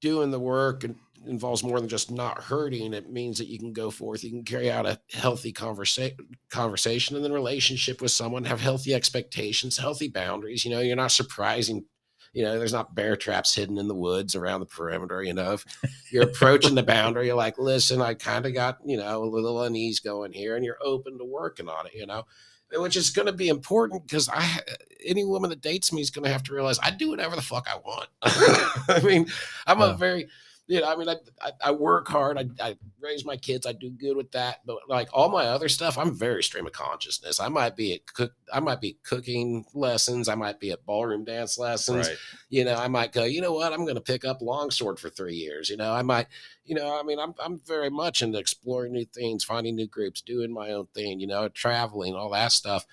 doing 0.00 0.30
the 0.30 0.40
work 0.40 0.84
and 0.84 0.96
involves 1.26 1.62
more 1.62 1.80
than 1.80 1.88
just 1.88 2.10
not 2.10 2.42
hurting. 2.42 2.92
It 2.92 3.10
means 3.10 3.38
that 3.38 3.48
you 3.48 3.58
can 3.58 3.72
go 3.72 3.90
forth, 3.90 4.22
you 4.24 4.30
can 4.30 4.44
carry 4.44 4.70
out 4.70 4.86
a 4.86 5.00
healthy 5.12 5.52
conversation 5.52 6.16
conversation 6.50 7.16
and 7.16 7.24
then 7.24 7.32
relationship 7.32 8.00
with 8.00 8.10
someone, 8.10 8.44
have 8.44 8.60
healthy 8.60 8.94
expectations, 8.94 9.78
healthy 9.78 10.08
boundaries. 10.08 10.64
You 10.64 10.70
know, 10.70 10.80
you're 10.80 10.96
not 10.96 11.12
surprising. 11.12 11.84
You 12.32 12.42
know, 12.42 12.58
there's 12.58 12.72
not 12.72 12.96
bear 12.96 13.16
traps 13.16 13.54
hidden 13.54 13.78
in 13.78 13.86
the 13.86 13.94
woods 13.94 14.34
around 14.34 14.58
the 14.60 14.66
perimeter. 14.66 15.22
You 15.22 15.34
know, 15.34 15.52
if 15.52 15.64
you're 16.10 16.24
approaching 16.24 16.74
the 16.74 16.82
boundary, 16.82 17.26
you're 17.26 17.36
like, 17.36 17.58
listen, 17.58 18.02
I 18.02 18.14
kind 18.14 18.44
of 18.44 18.52
got, 18.52 18.78
you 18.84 18.96
know, 18.96 19.22
a 19.22 19.24
little 19.24 19.62
unease 19.62 20.00
going 20.00 20.32
here, 20.32 20.56
and 20.56 20.64
you're 20.64 20.78
open 20.82 21.16
to 21.18 21.24
working 21.24 21.68
on 21.68 21.86
it, 21.86 21.94
you 21.94 22.06
know, 22.06 22.24
which 22.72 22.96
is 22.96 23.10
going 23.10 23.26
to 23.26 23.32
be 23.32 23.48
important 23.48 24.02
because 24.06 24.28
I, 24.28 24.58
any 25.06 25.24
woman 25.24 25.50
that 25.50 25.60
dates 25.60 25.92
me 25.92 26.00
is 26.00 26.10
going 26.10 26.24
to 26.24 26.32
have 26.32 26.42
to 26.44 26.54
realize 26.54 26.78
I 26.82 26.90
do 26.90 27.10
whatever 27.10 27.36
the 27.36 27.42
fuck 27.42 27.68
I 27.72 27.76
want. 27.76 28.08
I 28.22 29.00
mean, 29.04 29.26
I'm 29.66 29.78
Yeah. 29.78 29.92
a 29.92 29.96
very, 29.96 30.28
you 30.66 30.80
know, 30.80 30.90
I 30.90 30.96
mean, 30.96 31.08
I, 31.10 31.16
I, 31.42 31.50
I 31.66 31.70
work 31.72 32.08
hard, 32.08 32.38
I, 32.38 32.48
I 32.68 32.76
raise 32.98 33.24
my 33.24 33.36
kids, 33.36 33.66
I 33.66 33.72
do 33.72 33.90
good 33.90 34.16
with 34.16 34.32
that, 34.32 34.60
but 34.64 34.78
like 34.88 35.08
all 35.12 35.28
my 35.28 35.44
other 35.46 35.68
stuff, 35.68 35.98
I'm 35.98 36.14
very 36.14 36.42
stream 36.42 36.66
of 36.66 36.72
consciousness. 36.72 37.38
I 37.38 37.48
might 37.48 37.76
be 37.76 37.94
at 37.94 38.06
cook, 38.06 38.32
I 38.50 38.60
might 38.60 38.80
be 38.80 38.96
cooking 39.02 39.66
lessons, 39.74 40.28
I 40.28 40.34
might 40.36 40.60
be 40.60 40.70
at 40.70 40.86
ballroom 40.86 41.24
dance 41.24 41.58
lessons, 41.58 42.08
Right. 42.08 42.16
you 42.48 42.64
know, 42.64 42.76
I 42.76 42.88
might 42.88 43.12
go, 43.12 43.24
you 43.24 43.42
know 43.42 43.52
what, 43.52 43.74
I'm 43.74 43.84
going 43.84 43.96
to 43.96 44.00
pick 44.00 44.24
up 44.24 44.40
longsword 44.40 44.98
for 44.98 45.10
three 45.10 45.34
years. 45.34 45.68
You 45.68 45.76
know, 45.76 45.92
I 45.92 46.00
might, 46.00 46.28
you 46.64 46.74
know, 46.74 46.98
I 46.98 47.02
mean, 47.02 47.18
I'm 47.18 47.34
I'm 47.44 47.60
very 47.66 47.90
much 47.90 48.22
into 48.22 48.38
exploring 48.38 48.92
new 48.92 49.04
things, 49.04 49.44
finding 49.44 49.76
new 49.76 49.86
groups, 49.86 50.22
doing 50.22 50.50
my 50.50 50.70
own 50.70 50.86
thing. 50.94 51.20
You 51.20 51.26
know, 51.26 51.48
traveling, 51.48 52.14
all 52.14 52.30
that 52.30 52.52
stuff. 52.52 52.86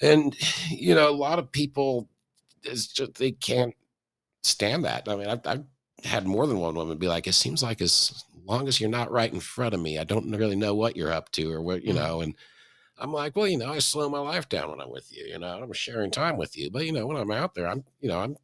And 0.00 0.36
you 0.70 0.94
know, 0.94 1.10
a 1.10 1.12
lot 1.16 1.40
of 1.40 1.50
people 1.50 2.08
is 2.62 2.86
just 2.86 3.14
they 3.14 3.32
can't 3.32 3.74
stand 4.44 4.84
that. 4.84 5.08
I 5.08 5.16
mean, 5.16 5.26
I've, 5.28 5.44
I've 5.44 5.64
had 6.04 6.26
more 6.26 6.46
than 6.46 6.58
one 6.60 6.74
woman 6.74 6.98
be 6.98 7.08
like, 7.08 7.26
"It 7.26 7.32
seems 7.34 7.62
like 7.62 7.80
as 7.80 8.24
long 8.44 8.68
as 8.68 8.80
you're 8.80 8.90
not 8.90 9.10
right 9.10 9.32
in 9.32 9.40
front 9.40 9.74
of 9.74 9.80
me, 9.80 9.98
I 9.98 10.04
don't 10.04 10.30
really 10.30 10.56
know 10.56 10.74
what 10.74 10.96
you're 10.96 11.12
up 11.12 11.30
to 11.32 11.50
or 11.52 11.62
what 11.62 11.82
you 11.84 11.92
Mm. 11.92 11.94
know." 11.94 12.20
And 12.20 12.36
I'm 12.98 13.12
like, 13.12 13.36
well, 13.36 13.48
you 13.48 13.58
know, 13.58 13.72
I 13.72 13.78
slow 13.80 14.08
my 14.08 14.20
life 14.20 14.48
down 14.48 14.70
when 14.70 14.80
I'm 14.80 14.90
with 14.90 15.12
you. 15.12 15.26
You 15.26 15.38
know, 15.38 15.62
I'm 15.62 15.72
sharing 15.72 16.10
time 16.10 16.36
with 16.38 16.56
you, 16.56 16.70
but 16.70 16.86
you 16.86 16.92
know, 16.92 17.06
when 17.06 17.16
I'm 17.16 17.30
out 17.32 17.54
there, 17.54 17.68
I'm, 17.68 17.84
you 18.00 18.08
know, 18.08 18.20
I'm 18.20 18.36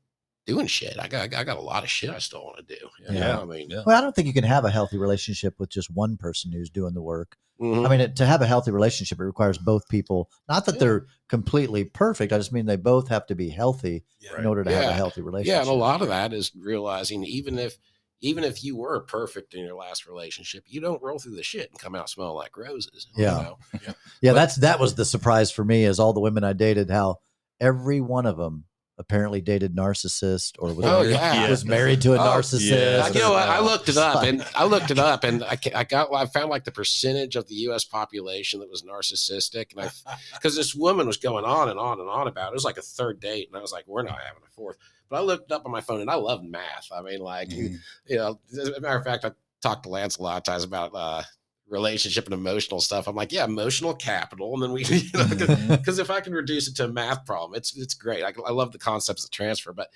doing 0.51 0.67
shit. 0.67 0.97
I 0.99 1.09
got, 1.09 1.33
I 1.35 1.45
got 1.45 1.57
a 1.57 1.61
lot 1.61 1.83
of 1.85 1.91
shit 1.91 2.11
I 2.11 2.19
still 2.19 2.45
want 2.45 2.59
to 2.67 2.75
do. 2.77 2.89
You 3.09 3.19
Yeah. 3.19 3.39
I 3.41 3.45
mean, 3.45 3.71
Yeah. 3.71 3.83
Well, 3.87 3.97
I 3.97 4.01
don't 4.01 4.15
think 4.15 4.27
you 4.27 4.33
can 4.35 4.45
have 4.45 4.65
a 4.65 4.71
healthy 4.71 4.99
relationship 4.99 5.55
with 5.59 5.71
just 5.71 5.91
one 5.91 6.17
person 6.17 6.53
who's 6.53 6.71
doing 6.71 6.95
the 6.95 7.03
work. 7.03 7.37
mhm. 7.61 7.85
I 7.87 7.91
mean, 7.91 8.01
it, 8.01 8.17
to 8.17 8.25
have 8.25 8.41
a 8.41 8.47
healthy 8.47 8.71
relationship, 8.71 9.21
it 9.21 9.25
requires 9.25 9.59
both 9.59 9.87
people. 9.89 10.31
Not 10.49 10.65
that 10.65 10.77
Yeah. 10.77 10.79
they're 10.81 11.07
completely 11.29 11.85
perfect. 11.85 12.33
I 12.33 12.39
just 12.39 12.53
mean 12.53 12.65
they 12.67 12.77
both 12.77 13.09
have 13.09 13.27
to 13.27 13.35
be 13.35 13.51
healthy 13.51 14.03
Right. 14.31 14.41
in 14.41 14.47
order 14.47 14.65
to 14.65 14.71
have 14.75 14.91
a 14.91 14.93
healthy 14.95 15.21
relationship. 15.21 15.53
yeah, 15.57 15.61
and 15.61 15.69
a 15.69 15.75
lot 15.75 16.01
of 16.01 16.09
that 16.09 16.33
is 16.33 16.53
realizing 16.59 17.23
even 17.25 17.59
if, 17.59 17.77
even 18.23 18.45
if 18.45 18.65
you 18.65 18.77
were 18.79 19.01
perfect 19.01 19.53
in 19.55 19.63
your 19.65 19.77
last 19.77 20.07
relationship, 20.07 20.65
you 20.67 20.81
don't 20.81 21.03
roll 21.03 21.19
through 21.19 21.37
the 21.37 21.43
shit 21.43 21.69
and 21.71 21.79
come 21.79 21.95
out 21.95 22.09
smelling 22.09 22.35
like 22.35 22.57
roses. 22.57 23.07
you 23.15 23.25
Yeah. 23.25 23.51
Yeah, 24.23 24.33
But- 24.33 24.35
that's 24.35 24.57
that 24.57 24.81
was 24.81 24.95
the 24.95 25.05
surprise 25.05 25.51
for 25.51 25.65
me. 25.65 25.85
Is 25.85 25.99
all 26.01 26.13
the 26.15 26.21
women 26.21 26.45
I 26.45 26.55
dated, 26.55 26.89
how 26.91 27.19
every 27.61 28.01
one 28.01 28.25
of 28.25 28.39
them 28.39 28.65
apparently 29.01 29.41
dated 29.41 29.75
narcissist 29.75 30.53
or 30.61 30.73
was, 30.73 30.85
Oh, 30.87 31.01
married, 31.01 31.11
yeah. 31.11 31.51
was 31.51 31.65
married 31.65 32.01
to 32.03 32.13
a 32.13 32.17
Oh, 32.17 32.21
narcissist. 32.39 32.71
yeah. 32.71 33.09
You 33.09 33.21
know 33.21 33.33
what? 33.33 33.49
I 33.49 33.59
looked 33.61 33.89
it 33.89 33.97
up 33.97 34.23
and 34.23 34.47
I 34.55 34.65
looked 34.65 34.91
it 34.93 34.99
up 34.99 35.25
and 35.25 35.43
I, 35.43 35.59
I 35.75 35.85
got 35.85 36.15
I 36.15 36.27
found 36.27 36.51
like 36.51 36.65
the 36.65 36.71
percentage 36.71 37.35
of 37.35 37.49
the 37.49 37.55
U.S. 37.67 37.85
population 37.85 38.61
that 38.61 38.71
was 38.71 38.83
narcissistic 38.83 39.73
and 39.77 39.81
I 40.07 40.15
because 40.35 40.55
this 40.55 40.75
woman 40.75 41.07
was 41.07 41.17
going 41.17 41.45
on 41.45 41.69
and 41.69 41.79
on 41.81 41.99
and 41.99 42.09
on 42.09 42.29
about 42.29 42.49
it. 42.49 42.51
It 42.51 42.55
was 42.55 42.65
like 42.65 42.79
a 42.79 42.83
third 42.83 43.19
date 43.21 43.49
and 43.49 43.57
I 43.57 43.61
was 43.61 43.73
like, 43.73 43.85
we're 43.89 44.03
not 44.03 44.21
having 44.21 44.43
a 44.47 44.51
fourth. 44.53 44.77
But 45.09 45.17
I 45.17 45.23
looked 45.23 45.51
it 45.51 45.55
up 45.55 45.67
on 45.67 45.73
my 45.73 45.81
phone 45.81 46.01
and 46.03 46.11
I 46.11 46.15
love 46.15 46.45
math. 46.45 46.89
I 46.95 47.03
mean, 47.03 47.19
like 47.21 47.49
Mhm. 47.49 47.79
you 48.07 48.17
know, 48.17 48.39
as 48.53 48.69
a 48.69 48.81
matter 48.81 48.97
of 48.99 49.05
fact, 49.05 49.25
I 49.25 49.33
talked 49.63 49.83
to 49.85 49.89
Lance 49.89 50.19
a 50.19 50.23
lot 50.23 50.37
of 50.37 50.43
times 50.45 50.63
about 50.63 50.93
uh, 50.95 51.23
relationship 51.71 52.25
and 52.27 52.35
emotional 52.35 52.81
stuff. 52.81 53.07
I'm 53.09 53.15
like, 53.17 53.33
yeah, 53.33 53.45
emotional 53.45 53.95
capital, 53.95 54.53
and 54.55 54.63
then 54.63 54.73
we, 54.73 54.85
you 54.85 55.09
know, 55.15 55.25
Mhm. 55.25 55.69
because 55.79 55.99
if 55.99 56.11
I 56.11 56.21
can 56.21 56.33
reduce 56.35 56.69
it 56.69 56.77
to 56.77 56.85
a 56.85 56.89
math 56.89 57.25
problem, 57.25 57.57
it's 57.57 57.77
it's 57.77 57.95
great. 57.95 58.23
I, 58.25 58.33
I 58.47 58.51
love 58.51 58.73
the 58.73 58.79
concepts 58.79 59.25
of 59.25 59.31
transfer, 59.31 59.73
but 59.73 59.89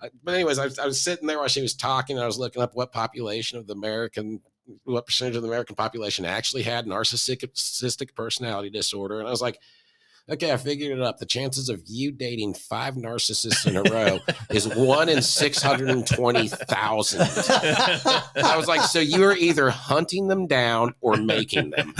uh, 0.00 0.08
but 0.22 0.34
anyways, 0.34 0.58
I, 0.58 0.64
was- 0.66 0.78
I 0.78 0.86
was 0.86 1.00
sitting 1.00 1.26
there 1.26 1.38
while 1.38 1.48
she 1.48 1.62
was 1.62 1.74
talking, 1.74 2.16
and 2.16 2.22
I 2.22 2.26
was 2.26 2.38
looking 2.38 2.62
up 2.62 2.74
what 2.74 2.92
population 2.92 3.58
of 3.58 3.66
the 3.66 3.72
American, 3.74 4.40
what 4.84 5.06
percentage 5.06 5.36
of 5.36 5.42
the 5.42 5.48
American 5.48 5.76
population 5.76 6.24
actually 6.24 6.62
had 6.62 6.86
narcissistic 6.86 8.14
personality 8.14 8.70
disorder, 8.70 9.18
and 9.18 9.26
I 9.26 9.30
was 9.30 9.42
like. 9.42 9.58
Okay, 10.30 10.50
I 10.50 10.56
figured 10.56 10.98
it 10.98 11.02
up. 11.02 11.18
The 11.18 11.26
chances 11.26 11.68
of 11.68 11.82
you 11.86 12.10
dating 12.10 12.54
five 12.54 12.94
narcissists 12.94 13.66
in 13.66 13.76
a 13.76 13.82
row 13.82 14.20
is 14.48 14.66
one 14.74 15.10
in 15.10 15.20
620,000. 15.20 17.20
I 17.20 18.54
was 18.56 18.66
like, 18.66 18.80
so 18.82 19.00
you 19.00 19.22
are 19.24 19.36
either 19.36 19.68
hunting 19.68 20.28
them 20.28 20.46
down 20.46 20.94
or 21.02 21.18
making 21.18 21.70
them. 21.70 21.92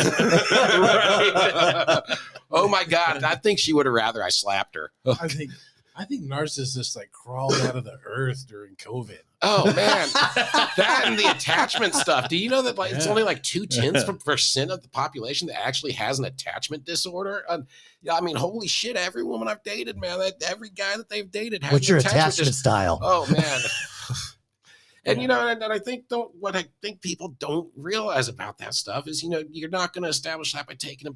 oh 2.50 2.66
my 2.70 2.84
God. 2.84 3.24
I 3.24 3.34
think 3.34 3.58
she 3.58 3.74
would 3.74 3.84
have 3.84 3.94
rather 3.94 4.24
I 4.24 4.30
slapped 4.30 4.74
her. 4.76 4.90
I 5.04 5.28
think 5.28 5.50
I 5.96 6.04
think 6.04 6.24
narcissists 6.24 6.96
like 6.96 7.12
crawled 7.12 7.54
out 7.54 7.76
of 7.76 7.84
the 7.84 7.98
earth 8.04 8.46
during 8.48 8.74
COVID. 8.74 9.20
Oh 9.42 9.66
man. 9.76 10.08
That 10.76 11.02
and 11.06 11.16
the 11.18 11.30
attachment 11.30 11.94
stuff. 11.94 12.28
Do 12.28 12.36
you 12.36 12.48
know 12.50 12.62
that 12.62 12.76
like 12.76 12.92
it's 12.92 13.06
only 13.06 13.22
like 13.22 13.42
two 13.44 13.64
tenths 13.66 14.02
of 14.02 14.24
percent 14.24 14.72
of 14.72 14.82
the 14.82 14.88
population 14.88 15.46
that 15.48 15.60
actually 15.64 15.92
has 15.92 16.18
an 16.18 16.24
attachment 16.24 16.84
disorder? 16.84 17.44
Um, 17.48 17.66
yeah, 18.02 18.14
I 18.14 18.20
mean, 18.22 18.34
holy 18.36 18.66
shit, 18.66 18.96
every 18.96 19.22
woman 19.22 19.46
I've 19.46 19.62
dated, 19.62 19.96
man, 19.96 20.18
that 20.18 20.42
every 20.48 20.70
guy 20.70 20.96
that 20.96 21.08
they've 21.08 21.30
dated 21.30 21.62
has 21.62 21.72
What's 21.72 21.88
your 21.88 21.98
attachment 21.98 22.22
attachment 22.24 22.46
dis- 22.48 22.58
style? 22.58 22.98
Oh 23.02 23.26
man. 23.32 23.60
And 25.06 25.20
you 25.20 25.28
know, 25.28 25.46
and, 25.46 25.62
and 25.62 25.70
I 25.70 25.78
think 25.78 26.08
don't 26.08 26.34
what 26.40 26.56
I 26.56 26.64
think 26.80 27.02
people 27.02 27.36
don't 27.38 27.70
realize 27.76 28.28
about 28.28 28.56
that 28.58 28.72
stuff 28.74 29.06
is, 29.06 29.22
you 29.22 29.28
know, 29.28 29.42
you're 29.50 29.68
not 29.68 29.92
going 29.92 30.04
to 30.04 30.08
establish 30.08 30.54
that 30.54 30.66
by 30.66 30.74
taking 30.74 31.08
a 31.08 31.14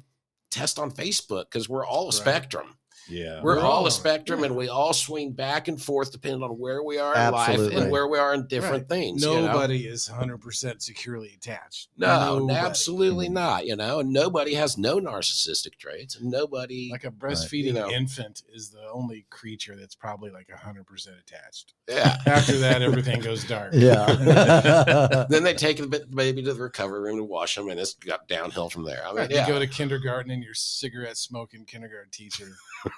test 0.51 0.77
on 0.77 0.91
Facebook 0.91 1.45
because 1.45 1.67
we're 1.67 1.85
all 1.85 2.03
a 2.03 2.05
Right. 2.05 2.13
spectrum. 2.13 2.75
Yeah. 3.07 3.41
We're 3.41 3.57
We're 3.57 3.61
all 3.61 3.71
all- 3.71 3.87
a 3.87 3.91
spectrum, 3.91 4.39
yeah. 4.39 4.47
and 4.47 4.55
we 4.55 4.69
all 4.69 4.93
swing 4.93 5.31
back 5.31 5.67
and 5.67 5.81
forth 5.81 6.11
depending 6.11 6.43
on 6.43 6.51
where 6.59 6.83
we 6.83 6.97
are 6.97 7.15
in 7.15 7.31
life 7.31 7.59
and 7.59 7.91
where 7.91 8.07
we 8.07 8.17
are 8.17 8.33
in 8.33 8.47
different 8.47 8.89
things. 8.89 9.23
you 9.23 9.29
know? 9.29 9.47
Nobody 9.47 9.85
is 9.87 10.09
100% 10.09 10.81
securely 10.81 11.33
attached. 11.35 11.89
No, 11.97 12.39
Nobody. 12.39 12.57
absolutely 12.59 13.25
mm-hmm. 13.25 13.33
not. 13.35 13.65
You 13.65 13.75
know, 13.75 13.99
and 13.99 14.11
nobody 14.11 14.53
has 14.55 14.77
no 14.77 14.99
narcissistic 14.99 15.77
traits, 15.77 16.15
and 16.15 16.29
nobody. 16.31 16.89
Like 16.91 17.03
a 17.03 17.11
breastfeeding 17.11 17.73
know. 17.73 17.89
infant 17.89 18.43
is 18.53 18.69
the 18.69 18.87
only 18.91 19.25
creature 19.29 19.75
that's 19.75 19.95
probably 19.95 20.31
like 20.31 20.47
100% 20.47 21.07
attached. 21.19 21.73
yeah. 21.87 22.17
After 22.25 22.57
that, 22.57 22.81
everything 22.81 23.21
goes 23.21 23.43
dark. 23.43 23.73
Yeah. 23.73 25.25
then 25.29 25.43
they 25.43 25.53
take 25.53 25.77
the 25.77 26.05
baby 26.13 26.43
to 26.43 26.53
the 26.53 26.61
recovery 26.61 27.01
room 27.01 27.17
to 27.17 27.23
wash 27.23 27.55
them, 27.55 27.69
and 27.69 27.79
it's 27.79 27.93
got 27.93 28.27
downhill 28.27 28.69
from 28.69 28.83
there. 28.83 29.03
I 29.03 29.09
mean, 29.09 29.17
Right, 29.19 29.31
yeah. 29.31 29.47
You 29.47 29.53
go 29.53 29.59
to 29.59 29.67
kindergarten 29.67 30.31
and 30.31 30.43
your 30.43 30.53
cigarette 30.53 31.17
smoking 31.17 31.65
kindergarten 31.65 32.11
teacher 32.11 32.49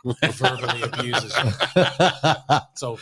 verbally 0.04 0.82
abuses 0.82 1.34
you. 1.44 1.52
So 2.76 2.98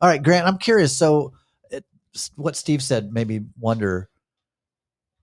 All 0.00 0.08
right, 0.08 0.22
Grant, 0.22 0.46
I'm 0.46 0.58
curious. 0.58 0.96
So, 0.96 1.34
it, 1.70 1.84
what 2.36 2.56
Steve 2.56 2.82
said 2.82 3.12
made 3.12 3.28
me 3.28 3.42
wonder 3.58 4.08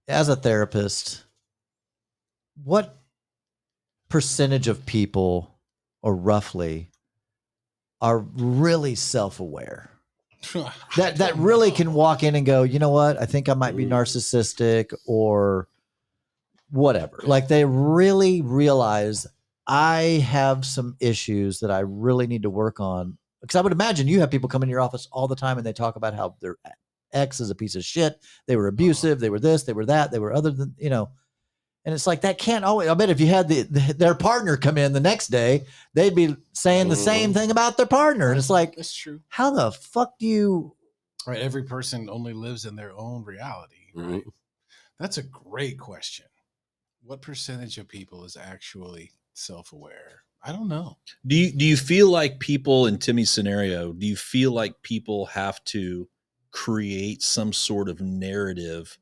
as 0.07 0.30
a 0.30 0.36
therapist, 0.36 1.24
what 2.63 2.99
percentage 4.09 4.68
of 4.68 4.86
people, 4.86 5.57
or 6.03 6.15
roughly, 6.15 6.91
are 8.01 8.20
really 8.20 8.95
self 8.95 9.39
aware? 9.39 9.89
That, 10.95 11.18
that 11.18 11.36
really 11.36 11.72
can 11.72 11.93
walk 11.93 12.24
in 12.24 12.34
and 12.34 12.45
go, 12.45 12.63
you 12.63 12.80
know 12.80 12.89
what? 12.89 13.22
I 13.22 13.26
think 13.26 13.49
I 13.49 13.53
might 13.53 13.76
be 13.76 13.86
narcissistic 13.86 14.93
or 15.05 15.68
whatever. 16.70 17.20
Like 17.24 17.47
they 17.47 17.65
really 17.65 18.41
realize 18.41 19.28
I 19.68 20.24
have 20.26 20.65
some 20.65 20.95
issues 20.99 21.59
that 21.59 21.72
I 21.72 21.80
really 21.80 22.28
need 22.28 22.43
to 22.43 22.49
work 22.49 22.80
on. 22.80 23.18
Because 23.41 23.55
I 23.55 23.61
would 23.61 23.72
imagine 23.72 24.07
you 24.07 24.20
have 24.22 24.32
people 24.32 24.49
come 24.49 24.63
in 24.63 24.70
your 24.70 24.82
office 24.82 25.07
all 25.11 25.28
the 25.28 25.36
time 25.36 25.57
and 25.57 25.65
they 25.65 25.74
talk 25.74 25.95
about 25.95 26.13
how 26.15 26.36
their 26.41 26.55
ex 27.13 27.39
is 27.39 27.49
a 27.49 27.55
piece 27.55 27.76
of 27.76 27.84
shit. 27.86 28.20
They 28.47 28.55
were 28.55 28.68
abusive. 28.68 29.20
They 29.20 29.30
were 29.30 29.39
this. 29.39 29.63
They 29.63 29.74
were 29.74 29.86
that. 29.86 30.11
They 30.11 30.20
were 30.20 30.34
other 30.34 30.51
than 30.51 30.74
you 30.78 30.89
know. 30.89 31.09
And 31.86 31.93
it's 31.93 32.07
like 32.07 32.22
that 32.22 32.38
can't 32.38 32.65
always. 32.65 32.89
I 32.89 32.93
bet 32.95 33.09
if 33.09 33.22
you 33.22 33.28
had 33.28 33.47
the, 33.47 33.61
the 33.61 33.93
their 33.93 34.15
partner 34.15 34.57
come 34.57 34.78
in 34.78 34.91
the 34.91 34.99
next 34.99 35.28
day, 35.28 35.65
they'd 35.93 36.15
be 36.15 36.36
saying 36.51 36.89
the 36.89 36.95
same 36.97 37.32
Mhm. 37.32 37.34
thing 37.36 37.51
about 37.51 37.78
their 37.78 37.86
partner. 37.86 38.30
And 38.30 38.38
it's 38.38 38.49
like, 38.49 38.76
That's 38.76 38.93
true. 38.93 39.22
how 39.30 39.51
the 39.51 39.72
fuck 39.72 40.18
do 40.20 40.26
you? 40.26 40.76
Right. 41.26 41.39
Every 41.39 41.63
person 41.63 42.09
only 42.09 42.34
lives 42.34 42.65
in 42.65 42.76
their 42.76 42.91
own 42.97 43.24
reality. 43.24 43.76
Right? 43.95 44.24
Mhm. 44.26 44.32
That's 44.99 45.18
a 45.18 45.24
great 45.24 45.78
question. 45.80 46.26
What 47.07 47.21
percentage 47.21 47.77
of 47.77 47.87
people 47.87 48.25
is 48.25 48.35
actually 48.35 49.11
self 49.33 49.71
aware? 49.71 50.23
I 50.43 50.51
don't 50.51 50.67
know. 50.67 50.97
Do 51.25 51.37
you 51.37 51.53
do 51.53 51.63
you 51.63 51.77
feel 51.77 52.09
like 52.09 52.39
people 52.39 52.85
in 52.87 52.97
Timmy's 52.97 53.31
scenario, 53.31 53.93
do 53.93 54.05
you 54.05 54.17
feel 54.17 54.51
like 54.51 54.81
people 54.81 55.25
have 55.27 55.63
to 55.65 56.09
create 56.51 57.23
some 57.23 57.53
sort 57.53 57.87
of 57.87 58.01
narrative? 58.01 58.97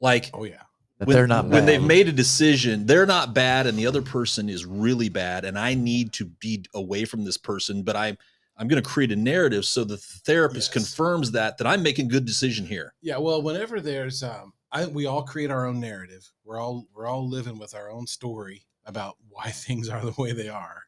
Like 0.00 0.30
Oh, 0.32 0.44
yeah. 0.44 0.62
That 0.98 1.08
when, 1.08 1.14
they're 1.14 1.26
not 1.26 1.44
when 1.44 1.66
bad. 1.66 1.68
they've 1.68 1.82
made 1.82 2.08
a 2.08 2.12
decision, 2.12 2.86
they're 2.86 3.04
not 3.06 3.34
bad 3.34 3.66
and 3.66 3.76
the 3.76 3.86
other 3.86 4.02
person 4.02 4.48
is 4.48 4.64
really 4.64 5.10
bad 5.10 5.44
and 5.44 5.58
I 5.58 5.74
need 5.74 6.14
to 6.14 6.24
be 6.24 6.64
away 6.74 7.04
from 7.04 7.22
this 7.22 7.36
person, 7.36 7.82
but 7.82 7.96
I'm 7.96 8.16
I'm 8.56 8.66
going 8.66 8.82
to 8.82 8.88
create 8.88 9.12
a 9.12 9.16
narrative 9.16 9.66
so 9.66 9.84
the 9.84 9.98
therapist 9.98 10.74
Yes. 10.74 10.86
confirms 10.86 11.32
that 11.32 11.58
that 11.58 11.66
I'm 11.66 11.82
making 11.82 12.08
good 12.08 12.24
decision 12.24 12.64
here. 12.64 12.94
Yeah, 13.02 13.18
well, 13.18 13.42
whenever 13.42 13.78
there's 13.82 14.22
um 14.22 14.54
I 14.72 14.86
we 14.86 15.06
all 15.06 15.22
create 15.22 15.50
our 15.50 15.66
own 15.66 15.80
narrative. 15.80 16.32
We're 16.44 16.58
all 16.58 16.86
we're 16.94 17.06
all 17.06 17.28
living 17.28 17.58
with 17.58 17.74
our 17.74 17.90
own 17.90 18.06
story 18.06 18.66
about 18.84 19.16
why 19.28 19.50
things 19.50 19.88
are 19.88 20.04
the 20.04 20.20
way 20.20 20.32
they 20.32 20.48
are. 20.48 20.84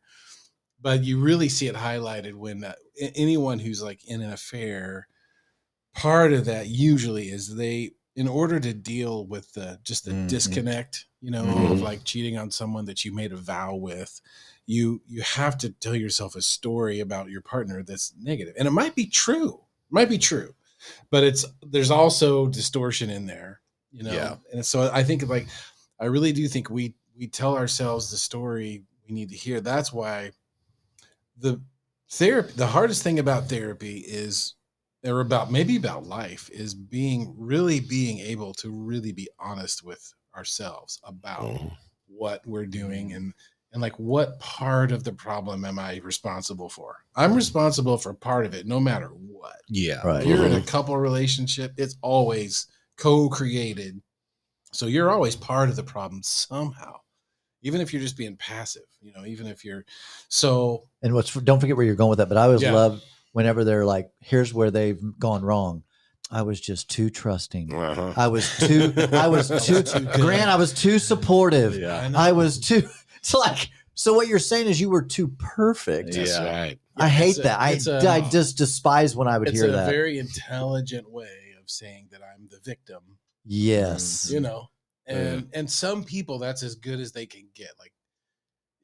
But 0.80 1.04
you 1.04 1.20
really 1.20 1.48
see 1.48 1.66
it 1.66 1.76
highlighted 1.76 2.34
when 2.34 2.64
uh, 2.64 2.74
anyone 3.00 3.58
who's 3.58 3.82
like 3.82 4.04
in 4.06 4.22
an 4.22 4.32
affair 4.32 5.08
part 5.94 6.32
of 6.32 6.44
that 6.46 6.68
usually 6.68 7.28
is 7.28 7.54
they 7.56 7.92
in 8.16 8.28
order 8.28 8.60
to 8.60 8.72
deal 8.74 9.26
with 9.26 9.52
the 9.54 9.80
just 9.82 10.04
the 10.04 10.12
Mhm. 10.12 10.28
disconnect, 10.28 11.06
you 11.20 11.30
know, 11.30 11.44
Mhm. 11.44 11.72
of 11.72 11.82
like 11.82 12.04
cheating 12.04 12.36
on 12.38 12.50
someone 12.50 12.84
that 12.86 13.04
you 13.04 13.12
made 13.12 13.32
a 13.32 13.36
vow 13.36 13.74
with, 13.74 14.20
you 14.66 15.02
you 15.06 15.22
have 15.22 15.58
to 15.58 15.70
tell 15.70 15.96
yourself 15.96 16.36
a 16.36 16.42
story 16.42 17.00
about 17.00 17.30
your 17.30 17.40
partner 17.42 17.82
that's 17.82 18.12
negative. 18.20 18.54
And 18.58 18.68
it 18.68 18.72
might 18.72 18.94
be 18.94 19.06
true. 19.06 19.54
It 19.90 19.92
might 19.92 20.08
be 20.08 20.18
true 20.18 20.54
but 21.10 21.24
it's 21.24 21.44
there's 21.62 21.90
also 21.90 22.46
distortion 22.46 23.10
in 23.10 23.26
there 23.26 23.60
you 23.94 24.02
know 24.02 24.12
Yeah. 24.12 24.36
and 24.52 24.66
so 24.66 24.90
i 24.92 25.02
think 25.04 25.26
like 25.28 25.46
i 26.00 26.06
really 26.06 26.32
do 26.32 26.48
think 26.48 26.68
we 26.68 26.94
we 27.16 27.28
tell 27.28 27.56
ourselves 27.56 28.10
the 28.10 28.16
story 28.16 28.82
we 29.08 29.14
need 29.14 29.28
to 29.30 29.36
hear 29.36 29.60
that's 29.60 29.92
why 29.92 30.32
the 31.38 31.60
therapy 32.10 32.52
the 32.56 32.66
hardest 32.66 33.02
thing 33.02 33.18
about 33.18 33.48
therapy 33.48 33.98
is 34.06 34.54
or 35.04 35.20
about 35.20 35.52
maybe 35.52 35.76
about 35.76 36.06
life 36.06 36.48
is 36.52 36.74
being 36.74 37.34
really 37.38 37.78
being 37.80 38.18
able 38.18 38.52
to 38.54 38.70
really 38.70 39.12
be 39.12 39.28
honest 39.38 39.84
with 39.84 40.12
ourselves 40.36 41.00
about 41.04 41.42
Mhm. 41.42 41.76
what 42.08 42.44
we're 42.46 42.66
doing 42.66 43.12
and 43.12 43.32
and 43.72 43.82
like 43.82 43.96
what 43.98 44.38
part 44.40 44.92
of 44.92 45.04
the 45.04 45.12
problem 45.12 45.64
am 45.64 45.78
i 45.78 45.98
responsible 46.04 46.68
for 46.68 46.96
i'm 47.16 47.34
responsible 47.34 47.96
for 47.98 48.12
part 48.14 48.46
of 48.46 48.54
it 48.54 48.66
no 48.66 48.78
matter 48.80 49.08
what 49.08 49.60
Yeah. 49.68 50.00
Right. 50.06 50.26
you're 50.26 50.46
in 50.46 50.52
a 50.54 50.62
couple 50.62 50.96
relationship, 50.96 51.72
it's 51.76 51.96
always 52.02 52.66
co-created. 52.96 54.00
So 54.72 54.86
you're 54.86 55.10
always 55.10 55.36
part 55.36 55.68
of 55.68 55.76
the 55.76 55.82
problem 55.82 56.22
somehow. 56.22 56.96
Even 57.62 57.80
if 57.80 57.92
you're 57.92 58.02
just 58.02 58.16
being 58.16 58.36
passive, 58.36 58.82
you 59.00 59.12
know, 59.12 59.24
even 59.24 59.46
if 59.46 59.64
you're 59.64 59.84
so 60.28 60.84
And 61.02 61.14
what's 61.14 61.32
don't 61.32 61.60
forget 61.60 61.76
where 61.76 61.86
you're 61.86 61.94
going 61.94 62.10
with 62.10 62.18
that. 62.18 62.28
But 62.28 62.36
I 62.38 62.42
always 62.44 62.60
Yeah. 62.62 62.72
love 62.72 63.02
whenever 63.32 63.64
they're 63.64 63.86
like, 63.86 64.10
"Here's 64.20 64.52
where 64.52 64.70
they've 64.70 65.00
gone 65.18 65.42
wrong." 65.42 65.82
I 66.30 66.42
was 66.42 66.60
just 66.60 66.90
too 66.90 67.08
trusting. 67.10 67.72
Uh-huh. 67.74 68.12
I 68.16 68.28
was 68.28 68.50
too. 68.58 68.92
I 69.12 69.28
was 69.28 69.48
too. 69.64 69.82
Too. 69.82 70.04
Grant, 70.20 70.50
I 70.50 70.56
was 70.56 70.72
too 70.74 70.98
supportive. 70.98 71.76
Yeah. 71.76 72.08
know. 72.08 72.18
I 72.18 72.32
was 72.32 72.58
too. 72.60 72.88
It's 73.18 73.32
like 73.32 73.70
so. 73.94 74.12
What 74.12 74.28
you're 74.28 74.38
saying 74.38 74.66
is 74.66 74.78
you 74.80 74.90
were 74.90 75.02
too 75.02 75.28
perfect. 75.28 76.14
Yeah. 76.14 76.44
Right. 76.44 76.78
I 76.98 77.08
hate 77.08 77.38
a- 77.38 77.42
that. 77.42 77.60
I 77.60 77.70
it's 77.70 77.84
just 78.30 78.58
despise 78.58 79.16
when 79.16 79.26
I 79.28 79.38
would 79.38 79.48
it's 79.48 79.58
hear 79.58 79.68
a 79.70 79.72
that. 79.72 79.88
very 79.90 80.18
intelligent 80.18 81.10
way 81.10 81.54
of 81.62 81.70
saying 81.70 82.08
that 82.10 82.20
I'm 82.22 82.33
the 82.33 82.33
victim, 82.64 83.18
yes. 83.44 84.30
you 84.30 84.40
know. 84.40 84.68
And 85.06 85.50
and 85.52 85.70
some 85.70 86.02
people 86.02 86.38
that's 86.38 86.62
as 86.62 86.74
good 86.76 86.98
as 86.98 87.12
they 87.12 87.26
can 87.26 87.48
get. 87.54 87.72
Like 87.78 87.92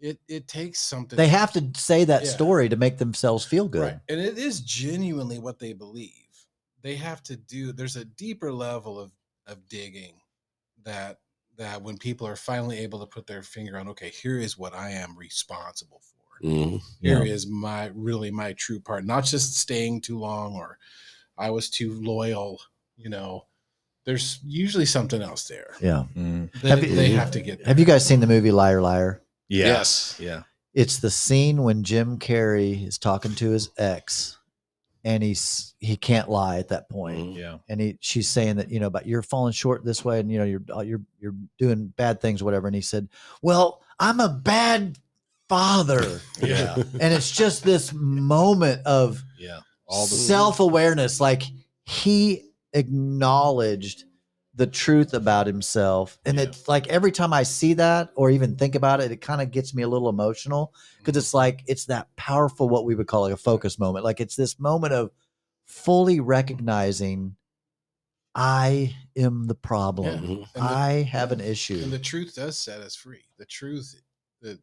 it 0.00 0.20
it 0.28 0.48
takes 0.48 0.80
something 0.80 1.16
They 1.16 1.28
have 1.28 1.52
to 1.52 1.70
say 1.74 2.04
that 2.04 2.24
Yeah. 2.24 2.30
story 2.30 2.68
to 2.68 2.76
make 2.76 2.98
themselves 2.98 3.44
feel 3.44 3.68
good. 3.68 3.82
Right. 3.82 4.00
And 4.08 4.20
it 4.20 4.36
is 4.38 4.60
genuinely 4.60 5.38
what 5.38 5.58
they 5.58 5.72
believe. 5.72 6.12
They 6.82 6.96
have 6.96 7.22
to 7.24 7.36
do 7.36 7.72
there's 7.72 7.96
a 7.96 8.04
deeper 8.04 8.52
level 8.52 8.98
of 8.98 9.12
of 9.46 9.66
digging 9.68 10.20
that 10.84 11.20
that 11.56 11.82
when 11.82 11.98
people 11.98 12.26
are 12.26 12.36
finally 12.36 12.78
able 12.78 13.00
to 13.00 13.06
put 13.06 13.26
their 13.26 13.42
finger 13.42 13.78
on, 13.78 13.88
okay, 13.88 14.10
here 14.10 14.38
is 14.38 14.56
what 14.58 14.74
I 14.74 14.90
am 14.90 15.16
responsible 15.16 16.00
for. 16.00 16.46
Mhm. 16.46 16.82
Here 17.02 17.22
is 17.22 17.46
my 17.46 17.86
really 17.94 18.30
my 18.30 18.52
true 18.54 18.80
part, 18.80 19.04
not 19.04 19.24
just 19.24 19.56
staying 19.56 20.00
too 20.02 20.18
long 20.18 20.54
or 20.54 20.78
I 21.36 21.50
was 21.50 21.70
too 21.70 22.00
loyal, 22.00 22.60
you 22.96 23.08
know. 23.10 23.46
There's 24.06 24.40
usually 24.44 24.86
something 24.86 25.20
else 25.22 25.46
there. 25.48 25.74
Yeah. 25.80 26.04
Mm. 26.16 26.50
That 26.62 26.68
Have 26.68 26.84
you- 26.84 26.94
they 26.94 27.10
have 27.10 27.30
to 27.32 27.40
get. 27.40 27.66
Have 27.66 27.78
you 27.78 27.84
guys 27.84 28.04
seen 28.04 28.20
the 28.20 28.26
movie 28.26 28.50
Liar 28.50 28.80
Liar? 28.80 29.22
Yeah. 29.48 29.66
Yes. 29.66 30.16
Yeah. 30.18 30.42
It's 30.74 30.98
the 30.98 31.10
scene 31.10 31.62
when 31.64 31.82
Jim 31.82 32.18
Carrey 32.18 32.86
is 32.86 32.96
talking 32.98 33.34
to 33.34 33.50
his 33.50 33.70
ex, 33.76 34.38
and 35.04 35.22
he's 35.22 35.74
he 35.80 35.96
can't 35.96 36.28
lie 36.30 36.58
at 36.58 36.68
that 36.68 36.88
point. 36.88 37.18
Mhm. 37.18 37.36
Yeah. 37.36 37.58
and 37.68 37.80
he 37.80 37.98
she's 38.00 38.28
saying 38.28 38.56
that 38.56 38.70
you 38.70 38.78
know 38.80 38.88
but 38.90 39.06
you're 39.06 39.22
falling 39.22 39.52
short 39.52 39.84
this 39.84 40.04
way 40.04 40.20
and 40.20 40.30
you 40.30 40.38
know 40.38 40.44
you're 40.44 40.62
uh, 40.74 40.80
you're 40.80 41.00
you're 41.18 41.34
doing 41.58 41.86
bad 41.96 42.20
things 42.20 42.42
whatever 42.42 42.66
and 42.68 42.74
he 42.76 42.82
said 42.82 43.08
well 43.42 43.80
i'm 43.98 44.20
a 44.20 44.28
bad 44.28 44.98
father 45.48 46.20
Yeah. 46.42 46.74
and 46.76 47.12
it's 47.14 47.30
just 47.30 47.64
this 47.64 47.92
moment 47.92 48.86
of 48.86 49.22
Yeah. 49.38 49.60
All 49.86 50.06
the 50.06 50.14
self-awareness 50.14 51.20
like 51.20 51.42
he 51.84 52.49
acknowledged 52.72 54.04
the 54.54 54.66
truth 54.66 55.14
about 55.14 55.46
himself 55.46 56.18
and 56.26 56.36
Yeah. 56.36 56.44
it's 56.44 56.66
like 56.68 56.88
every 56.88 57.12
time 57.12 57.32
i 57.32 57.42
see 57.44 57.72
that 57.74 58.10
or 58.16 58.30
even 58.30 58.56
think 58.56 58.74
about 58.74 59.00
it 59.00 59.12
it 59.12 59.20
kind 59.20 59.40
of 59.40 59.50
gets 59.52 59.72
me 59.74 59.82
a 59.84 59.88
little 59.88 60.08
emotional 60.08 60.74
because 60.98 61.16
it's 61.16 61.32
like 61.32 61.62
it's 61.66 61.86
that 61.86 62.08
powerful 62.16 62.68
what 62.68 62.84
we 62.84 62.94
would 62.96 63.06
call 63.06 63.22
like 63.22 63.32
a 63.32 63.36
focus 63.36 63.78
moment 63.78 64.04
like 64.04 64.20
it's 64.20 64.34
this 64.36 64.58
moment 64.58 64.92
of 64.92 65.10
fully 65.66 66.18
recognizing 66.18 67.36
i 68.34 68.94
am 69.16 69.46
the 69.46 69.54
problem 69.54 70.06
Yeah. 70.06 70.30
Mhm. 70.36 70.52
The- 70.52 70.60
i 70.62 70.92
have 71.02 71.30
an 71.32 71.40
issue 71.40 71.80
And 71.82 71.92
the 71.92 71.98
truth 71.98 72.34
does 72.34 72.58
set 72.58 72.80
us 72.80 72.94
free. 72.96 73.24
The 73.38 73.46
truth 73.46 73.94
that 74.42 74.58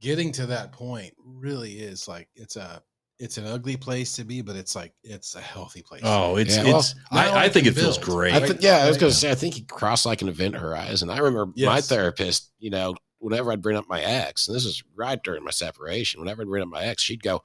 getting 0.00 0.30
to 0.32 0.46
that 0.46 0.72
point 0.72 1.14
really 1.18 1.78
is 1.78 2.06
like 2.06 2.28
it's 2.34 2.56
a 2.56 2.82
it's 3.22 3.38
an 3.38 3.46
ugly 3.46 3.76
place 3.76 4.16
to 4.16 4.24
be, 4.24 4.42
but 4.42 4.56
it's 4.56 4.74
like 4.74 4.92
it's 5.04 5.36
a 5.36 5.40
healthy 5.40 5.80
place. 5.80 6.02
Oh, 6.04 6.36
it's 6.36 6.56
Yeah, 6.56 6.76
it's. 6.76 6.94
now 7.12 7.20
I, 7.20 7.28
I 7.28 7.44
I 7.44 7.48
think 7.48 7.66
can 7.66 7.72
it 7.72 7.76
feels 7.76 7.96
build. 7.96 8.06
great. 8.08 8.34
I 8.34 8.40
Right. 8.40 8.48
think, 8.48 8.62
yeah, 8.62 8.78
I 8.78 8.88
was 8.88 8.96
going 8.98 9.12
to 9.12 9.16
say, 9.16 9.30
I 9.30 9.36
think 9.36 9.54
he 9.54 9.62
crossed 9.62 10.04
like 10.06 10.22
an 10.22 10.28
event 10.28 10.56
horizon. 10.56 11.08
I 11.08 11.18
remember 11.18 11.52
my 11.56 11.80
therapist, 11.80 12.50
you 12.58 12.70
know, 12.70 12.96
whenever 13.20 13.52
I'd 13.52 13.62
bring 13.62 13.76
up 13.76 13.88
my 13.88 14.02
ex, 14.02 14.48
and 14.48 14.56
this 14.56 14.64
is 14.64 14.82
right 14.96 15.22
during 15.22 15.44
my 15.44 15.52
separation, 15.52 16.20
whenever 16.20 16.42
I'd 16.42 16.48
bring 16.48 16.64
up 16.64 16.68
my 16.68 16.82
ex, 16.82 17.02
she'd 17.02 17.22
go, 17.22 17.42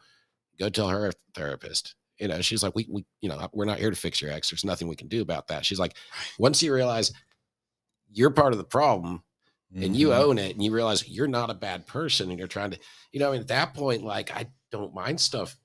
go 0.59 0.69
tell 0.69 0.89
her 0.89 1.11
therapist. 1.35 1.93
You 2.17 2.27
know, 2.27 2.41
she's 2.41 2.63
like, 2.63 2.73
we, 2.73 2.87
we, 2.89 3.05
you 3.21 3.29
know, 3.29 3.47
we're 3.53 3.65
not 3.65 3.77
here 3.77 3.91
to 3.91 3.95
fix 3.95 4.19
your 4.19 4.31
ex. 4.31 4.49
There's 4.49 4.65
nothing 4.65 4.87
we 4.87 4.95
can 4.95 5.07
do 5.07 5.21
about 5.21 5.47
that. 5.49 5.63
She's 5.63 5.77
like, 5.79 5.95
once 6.39 6.63
you 6.63 6.73
realize 6.73 7.11
you're 8.11 8.31
part 8.31 8.53
of 8.53 8.57
the 8.57 8.63
problem 8.63 9.21
and 9.75 9.95
you 9.95 10.07
Mhm. 10.09 10.17
own 10.17 10.37
it 10.39 10.55
and 10.55 10.63
you 10.63 10.71
realize 10.71 11.07
you're 11.07 11.27
not 11.27 11.51
a 11.51 11.53
bad 11.53 11.85
person 11.85 12.31
and 12.31 12.39
you're 12.39 12.47
trying 12.47 12.71
to, 12.71 12.79
you 13.11 13.19
know, 13.19 13.33
at 13.33 13.49
that 13.49 13.75
point, 13.75 14.01
like, 14.03 14.31
I 14.35 14.47
don't 14.71 14.95
mind 14.95 15.19
stuff 15.21 15.55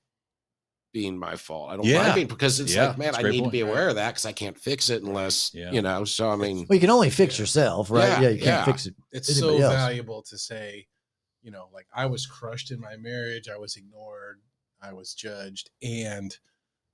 being 0.93 1.17
my 1.17 1.35
fault. 1.35 1.71
I 1.71 1.75
don't 1.75 1.85
Yeah. 1.85 2.03
mind 2.03 2.15
being 2.15 2.27
because 2.27 2.59
it's 2.59 2.73
Yeah, 2.73 2.89
like, 2.89 2.97
man, 2.99 3.05
that's 3.07 3.17
a 3.17 3.19
I 3.19 3.23
great 3.23 3.31
need 3.33 3.43
to 3.43 3.49
be 3.49 3.59
aware 3.61 3.89
of 3.89 3.95
that 3.95 4.11
because 4.11 4.25
I 4.25 4.31
can't 4.31 4.57
fix 4.57 4.89
it 4.89 5.01
unless, 5.03 5.51
Yeah. 5.53 5.71
you 5.71 5.81
know, 5.81 6.05
so 6.05 6.29
I 6.29 6.35
mean, 6.37 6.65
Well, 6.69 6.75
you 6.75 6.79
can 6.79 6.91
only 6.91 7.09
fix 7.09 7.37
yourself, 7.37 7.89
right? 7.89 8.07
Yeah, 8.07 8.21
Yeah, 8.21 8.29
you 8.29 8.35
can't 8.37 8.45
yeah. 8.45 8.65
fix 8.65 8.85
it. 8.85 8.95
it's 9.11 9.35
so 9.37 9.57
else. 9.57 9.73
valuable 9.73 10.21
to 10.21 10.37
say, 10.37 10.87
you 11.41 11.51
know, 11.51 11.67
like 11.73 11.87
I 11.93 12.05
was 12.05 12.25
crushed 12.27 12.71
in 12.71 12.79
my 12.79 12.95
marriage, 12.95 13.49
I 13.49 13.57
was 13.57 13.75
ignored, 13.75 14.39
I 14.81 14.93
was 14.93 15.13
judged, 15.13 15.71
and 15.81 16.37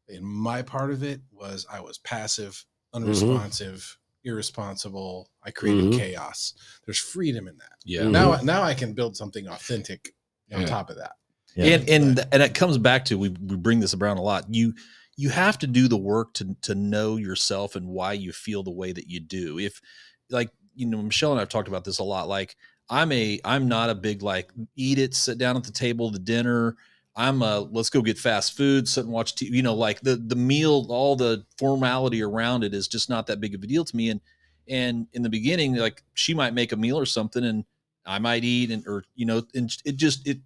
in 0.08 0.24
my 0.24 0.62
part 0.64 0.92
of 0.92 1.04
it 1.04 1.22
was 1.32 1.68
I 1.70 1.82
was 1.82 1.98
passive, 2.00 2.66
unresponsive, 2.94 3.98
irresponsible. 4.24 5.30
I 5.44 5.52
created 5.52 5.86
Mhm. 5.94 5.98
chaos. 5.98 6.54
There's 6.86 6.98
freedom 6.98 7.48
in 7.48 7.58
that. 7.58 7.78
Yeah. 7.86 8.04
Now, 8.08 8.40
now 8.42 8.64
I 8.64 8.74
can 8.74 8.94
build 8.94 9.16
something 9.18 9.48
authentic 9.48 10.16
on 10.52 10.62
Yeah. 10.62 10.68
top 10.68 10.90
of 10.90 10.96
that. 10.98 11.18
Yeah. 11.56 11.76
and 11.76 11.90
and 11.90 12.28
and 12.32 12.44
it 12.44 12.54
comes 12.54 12.78
back 12.78 13.06
to 13.06 13.18
we 13.18 13.30
we 13.30 13.56
bring 13.56 13.80
this 13.80 13.94
around 13.94 14.18
a 14.18 14.22
lot. 14.22 14.46
You 14.50 14.74
you 15.18 15.30
have 15.30 15.58
to 15.60 15.68
do 15.68 15.88
the 15.88 15.98
work 15.98 16.34
to 16.36 16.56
to 16.62 16.76
know 16.76 17.18
yourself 17.18 17.76
and 17.76 17.88
why 17.88 18.14
you 18.14 18.32
feel 18.32 18.64
the 18.64 18.72
way 18.72 18.92
that 18.92 19.08
you 19.08 19.20
do. 19.20 19.60
If 19.60 19.82
like 20.30 20.50
you 20.76 20.86
know 20.86 21.02
Michelle 21.02 21.32
and 21.32 21.42
I've 21.42 21.50
talked 21.50 21.68
about 21.68 21.84
this 21.84 22.00
a 22.00 22.04
lot. 22.04 22.28
Like 22.28 22.56
I'm 22.90 23.12
a 23.12 23.40
I'm 23.44 23.68
not 23.68 23.90
a 23.90 23.96
big 23.96 24.22
like 24.22 24.52
eat 24.76 24.98
it, 24.98 25.14
sit 25.14 25.38
down 25.38 25.58
at 25.58 25.64
the 25.64 25.72
table, 25.72 26.10
the 26.10 26.20
dinner. 26.20 26.76
I'm 27.16 27.42
a 27.42 27.60
let's 27.60 27.90
go 27.90 28.02
get 28.02 28.18
fast 28.18 28.56
food, 28.56 28.88
sit 28.88 29.04
and 29.04 29.14
watch 29.14 29.36
TV. 29.36 29.52
You 29.52 29.64
know, 29.64 29.76
like 29.76 30.02
the 30.02 30.16
the 30.16 30.36
meal, 30.36 30.86
all 30.90 31.16
the 31.16 31.46
formality 31.58 32.22
around 32.22 32.64
it 32.64 32.74
is 32.74 32.88
just 32.88 33.10
not 33.10 33.28
that 33.28 33.42
big 33.42 33.54
of 33.54 33.62
a 33.64 33.68
deal 33.68 33.84
to 33.84 33.96
me. 33.96 34.10
And 34.10 34.22
and 34.70 35.08
in 35.14 35.24
the 35.24 35.30
beginning, 35.30 35.76
like 35.76 36.04
she 36.14 36.34
might 36.34 36.54
make 36.54 36.72
a 36.72 36.78
meal 36.78 36.98
or 36.98 37.06
something, 37.06 37.44
and 37.44 37.66
I 38.06 38.20
might 38.20 38.44
eat, 38.44 38.72
and 38.72 38.88
or 38.88 39.04
you 39.16 39.26
know, 39.26 39.44
and 39.54 39.70
it 39.84 39.98
just 39.98 40.28
it 40.28 40.38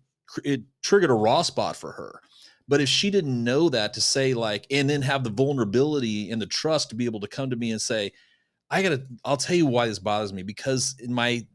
it 0.44 0.62
triggered 0.82 1.10
a 1.10 1.14
raw 1.14 1.42
spot 1.42 1.76
for 1.76 1.92
her. 1.92 2.20
But 2.68 2.82
if 2.82 2.90
she 2.90 3.10
didn't 3.10 3.44
know 3.44 3.70
that 3.70 3.94
to 3.94 4.02
say 4.02 4.34
like, 4.34 4.66
and 4.72 4.90
then 4.90 5.02
have 5.02 5.24
the 5.24 5.30
vulnerability 5.30 6.32
and 6.32 6.42
the 6.42 6.46
trust 6.46 6.90
to 6.90 6.96
be 6.96 7.06
able 7.06 7.20
to 7.20 7.28
come 7.28 7.50
to 7.50 7.56
me 7.56 7.72
and 7.72 7.82
say, 7.82 8.12
I 8.70 8.82
gotta, 8.82 9.04
I'll 9.26 9.38
tell 9.38 9.56
you 9.56 9.66
why 9.66 9.88
this 9.88 10.00
bothers 10.00 10.34
me 10.34 10.44
because 10.44 10.96
in 11.00 11.14
my 11.14 11.46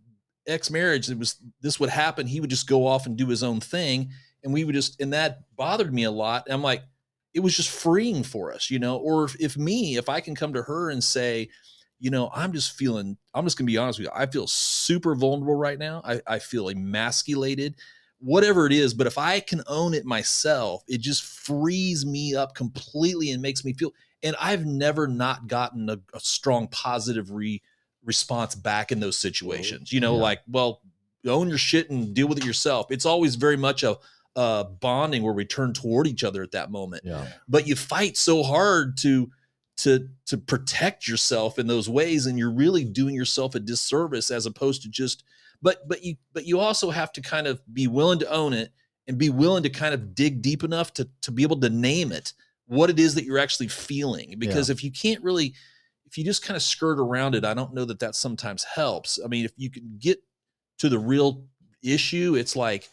ex 0.47 0.71
marriage, 0.71 1.11
it 1.11 1.19
was 1.19 1.37
this 1.61 1.81
would 1.81 1.91
happen. 1.91 2.27
He 2.27 2.41
would 2.41 2.51
just 2.51 2.69
go 2.69 2.87
off 2.87 3.07
and 3.07 3.17
do 3.17 3.27
his 3.27 3.43
own 3.43 3.61
thing, 3.61 4.11
and 4.45 4.53
we 4.53 4.65
would 4.65 4.75
just, 4.75 5.01
and 5.01 5.13
that 5.13 5.41
bothered 5.57 5.93
me 5.93 6.05
a 6.05 6.11
lot. 6.11 6.45
And 6.47 6.55
I'm 6.55 6.63
like, 6.63 6.83
it 7.35 7.41
was 7.41 7.57
just 7.57 7.71
freeing 7.71 8.23
for 8.23 8.53
us, 8.53 8.71
you 8.71 8.79
know. 8.79 8.97
Or 8.97 9.25
if, 9.25 9.41
if 9.41 9.57
me, 9.57 9.97
if 9.97 10.09
I 10.09 10.21
can 10.21 10.35
come 10.35 10.53
to 10.55 10.63
her 10.63 10.91
and 10.91 11.03
say, 11.03 11.49
you 11.99 12.11
know, 12.11 12.31
I'm 12.35 12.53
just 12.53 12.73
feeling, 12.73 13.17
I'm 13.35 13.45
just 13.45 13.59
gonna 13.59 13.67
be 13.67 13.79
honest 13.79 13.99
with 13.99 14.07
you, 14.07 14.13
I 14.15 14.27
feel 14.27 14.47
super 14.47 15.15
vulnerable 15.15 15.57
right 15.57 15.79
now. 15.79 16.03
I, 16.05 16.21
I 16.27 16.39
feel 16.39 16.69
emasculated 16.69 17.75
whatever 18.21 18.67
it 18.67 18.73
is 18.73 18.95
but 18.95 19.07
if 19.07 19.17
i 19.17 19.39
can 19.41 19.63
own 19.69 19.95
it 19.95 20.05
myself 20.05 20.83
it 20.89 21.01
just 21.01 21.23
frees 21.25 22.05
me 22.05 22.35
up 22.35 22.55
completely 22.55 23.31
and 23.31 23.41
makes 23.41 23.65
me 23.65 23.73
feel 23.73 23.93
and 24.23 24.35
i've 24.41 24.67
never 24.67 25.07
not 25.07 25.47
gotten 25.47 25.89
a, 25.89 25.99
a 26.13 26.21
strong 26.21 26.67
positive 26.69 27.31
re, 27.31 27.63
response 28.05 28.55
back 28.55 28.91
in 28.91 28.99
those 29.01 29.17
situations 29.17 29.93
you 29.93 30.01
know 30.01 30.17
Yeah. 30.17 30.23
like 30.23 30.41
well 30.49 30.81
own 31.27 31.49
your 31.49 31.59
shit 31.59 31.91
and 31.91 32.15
deal 32.15 32.27
with 32.27 32.39
it 32.39 32.45
yourself 32.45 32.87
it's 32.91 33.05
always 33.07 33.35
very 33.37 33.57
much 33.57 33.83
a, 33.83 33.97
a 34.35 34.65
bonding 34.65 35.23
where 35.23 35.35
we 35.35 35.45
turn 35.45 35.73
toward 35.73 36.07
each 36.07 36.25
other 36.25 36.43
at 36.43 36.53
that 36.53 36.71
moment 36.71 37.03
yeah. 37.05 37.27
but 37.49 37.67
you 37.69 37.77
fight 37.77 38.17
so 38.17 38.43
hard 38.43 38.97
to 38.99 39.31
to 39.77 40.09
to 40.27 40.37
protect 40.37 41.07
yourself 41.07 41.57
in 41.59 41.67
those 41.69 41.89
ways 41.89 42.27
and 42.27 42.37
you're 42.39 42.51
really 42.51 42.83
doing 42.83 43.15
yourself 43.15 43.55
a 43.55 43.61
disservice 43.61 44.31
as 44.31 44.45
opposed 44.47 44.83
to 44.83 44.89
just 44.89 45.23
but 45.63 45.87
but 45.89 46.03
you 46.05 46.17
but 46.33 46.47
you 46.47 46.61
also 46.61 46.91
have 46.91 47.13
to 47.13 47.21
kind 47.21 47.47
of 47.47 47.61
be 47.73 47.87
willing 47.87 48.19
to 48.21 48.31
own 48.31 48.53
it 48.53 48.73
and 49.07 49.19
be 49.19 49.31
willing 49.31 49.63
to 49.63 49.71
kind 49.71 49.95
of 49.95 50.15
dig 50.15 50.43
deep 50.43 50.63
enough 50.63 50.93
to 50.95 51.09
to 51.23 51.31
be 51.31 51.43
able 51.43 51.59
to 51.61 51.71
name 51.71 52.13
it 52.13 52.33
what 52.67 52.91
it 52.91 52.99
is 52.99 53.15
that 53.15 53.25
you're 53.25 53.39
actually 53.39 53.69
feeling. 53.69 54.35
Because 54.39 54.69
if 54.71 54.85
you 54.85 54.93
can't 54.93 55.23
really 55.23 55.55
if 56.07 56.17
you 56.17 56.25
just 56.25 56.45
kind 56.45 56.57
of 56.57 56.63
skirt 56.63 56.99
around 56.99 57.35
it 57.35 57.45
i 57.45 57.53
don't 57.53 57.75
know 57.75 57.85
that 57.85 57.99
that 58.01 58.15
sometimes 58.15 58.65
helps. 58.65 59.19
I 59.23 59.29
mean 59.29 59.45
if 59.45 59.53
you 59.57 59.71
can 59.71 59.99
get 59.99 60.23
to 60.79 60.89
the 60.89 60.99
real 60.99 61.45
issue 61.83 62.35
it's 62.37 62.57
like 62.57 62.89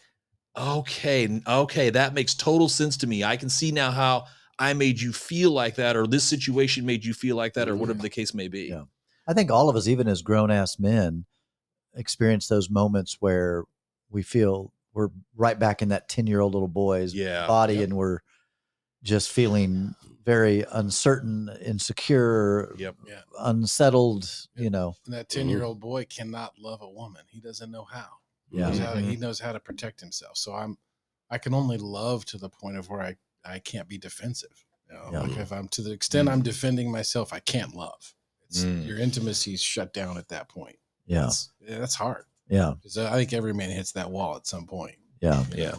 okay 0.56 1.40
okay 1.46 1.90
that 1.90 2.14
makes 2.14 2.34
total 2.34 2.68
sense 2.68 2.96
to 2.98 3.06
me. 3.06 3.22
I 3.24 3.36
can 3.36 3.48
see 3.48 3.70
now 3.70 3.90
how 3.90 4.24
i 4.58 4.72
made 4.72 4.98
you 5.00 5.12
feel 5.12 5.50
like 5.50 5.74
that 5.76 5.96
or 5.96 6.06
this 6.06 6.24
situation 6.24 6.86
made 6.86 7.04
you 7.04 7.12
feel 7.12 7.36
like 7.36 7.52
that 7.54 7.68
or 7.68 7.76
whatever 7.76 7.98
mm-hmm. 7.98 8.02
the 8.02 8.10
case 8.10 8.34
may 8.34 8.48
be. 8.48 8.68
Yeah. 8.68 8.84
I 9.28 9.34
think 9.34 9.50
all 9.50 9.68
of 9.68 9.76
us, 9.76 9.88
even 9.88 10.06
as 10.06 10.22
grown 10.22 10.50
ass 10.50 10.78
men, 10.78 11.24
experience 11.96 12.48
those 12.48 12.68
moments 12.70 13.16
where 13.20 13.64
we 14.10 14.22
feel 14.22 14.72
we're 14.92 15.08
right 15.34 15.58
back 15.58 15.82
in 15.82 15.88
that 15.90 16.08
10 16.08 16.26
year 16.26 16.40
old 16.40 16.52
little 16.54 16.68
boy's 16.68 17.14
yeah 17.14 17.46
body 17.46 17.74
Yep. 17.74 17.84
and 17.84 17.96
we're 17.96 18.20
just 19.02 19.30
feeling 19.30 19.94
very 20.24 20.64
uncertain, 20.72 21.48
insecure, 21.64 22.74
yep 22.76 22.96
Yeah. 23.06 23.20
unsettled, 23.38 24.28
you 24.56 24.70
know. 24.70 24.96
And 25.04 25.14
that 25.14 25.28
10 25.28 25.48
year 25.48 25.62
old 25.62 25.78
boy 25.80 26.04
cannot 26.06 26.58
love 26.58 26.82
a 26.82 26.90
woman. 26.90 27.22
He 27.28 27.40
doesn't 27.40 27.70
know 27.70 27.84
how. 27.84 28.08
He 28.50 28.58
Yeah. 28.58 28.68
knows 28.68 28.78
how 28.78 28.92
to- 28.94 29.00
Mm-hmm. 29.00 29.10
he 29.10 29.16
knows 29.16 29.38
how 29.38 29.52
to 29.52 29.60
protect 29.60 30.00
himself. 30.00 30.36
So 30.36 30.54
I'm, 30.54 30.78
I 31.30 31.38
can 31.38 31.54
only 31.54 31.78
love 31.78 32.24
to 32.26 32.38
the 32.38 32.48
point 32.48 32.76
of 32.76 32.88
where 32.88 33.02
I, 33.02 33.16
I 33.44 33.60
can't 33.60 33.88
be 33.88 33.98
defensive. 33.98 34.64
You 34.88 34.94
know, 34.96 35.10
Yeah. 35.12 35.20
like 35.20 35.36
if 35.38 35.52
I'm 35.52 35.68
to 35.68 35.82
the 35.82 35.92
extent 35.92 36.28
I'm 36.28 36.42
defending 36.42 36.90
myself, 36.90 37.32
I 37.32 37.38
can't 37.40 37.74
love. 37.74 38.14
It's 38.48 38.64
Mm. 38.64 38.86
your 38.86 38.98
intimacy's 38.98 39.60
shut 39.62 39.92
down 39.92 40.18
at 40.18 40.28
that 40.28 40.48
point. 40.48 40.78
Yeah. 41.06 41.22
That's, 41.22 41.50
yeah, 41.60 41.78
that's 41.78 41.94
hard. 41.94 42.24
Yeah. 42.48 42.74
Because 42.76 42.98
I 42.98 43.12
think 43.12 43.32
every 43.32 43.54
man 43.54 43.70
hits 43.70 43.92
that 43.92 44.10
wall 44.10 44.36
at 44.36 44.46
some 44.46 44.66
point. 44.66 44.96
Yeah. 45.20 45.44
yeah 45.54 45.74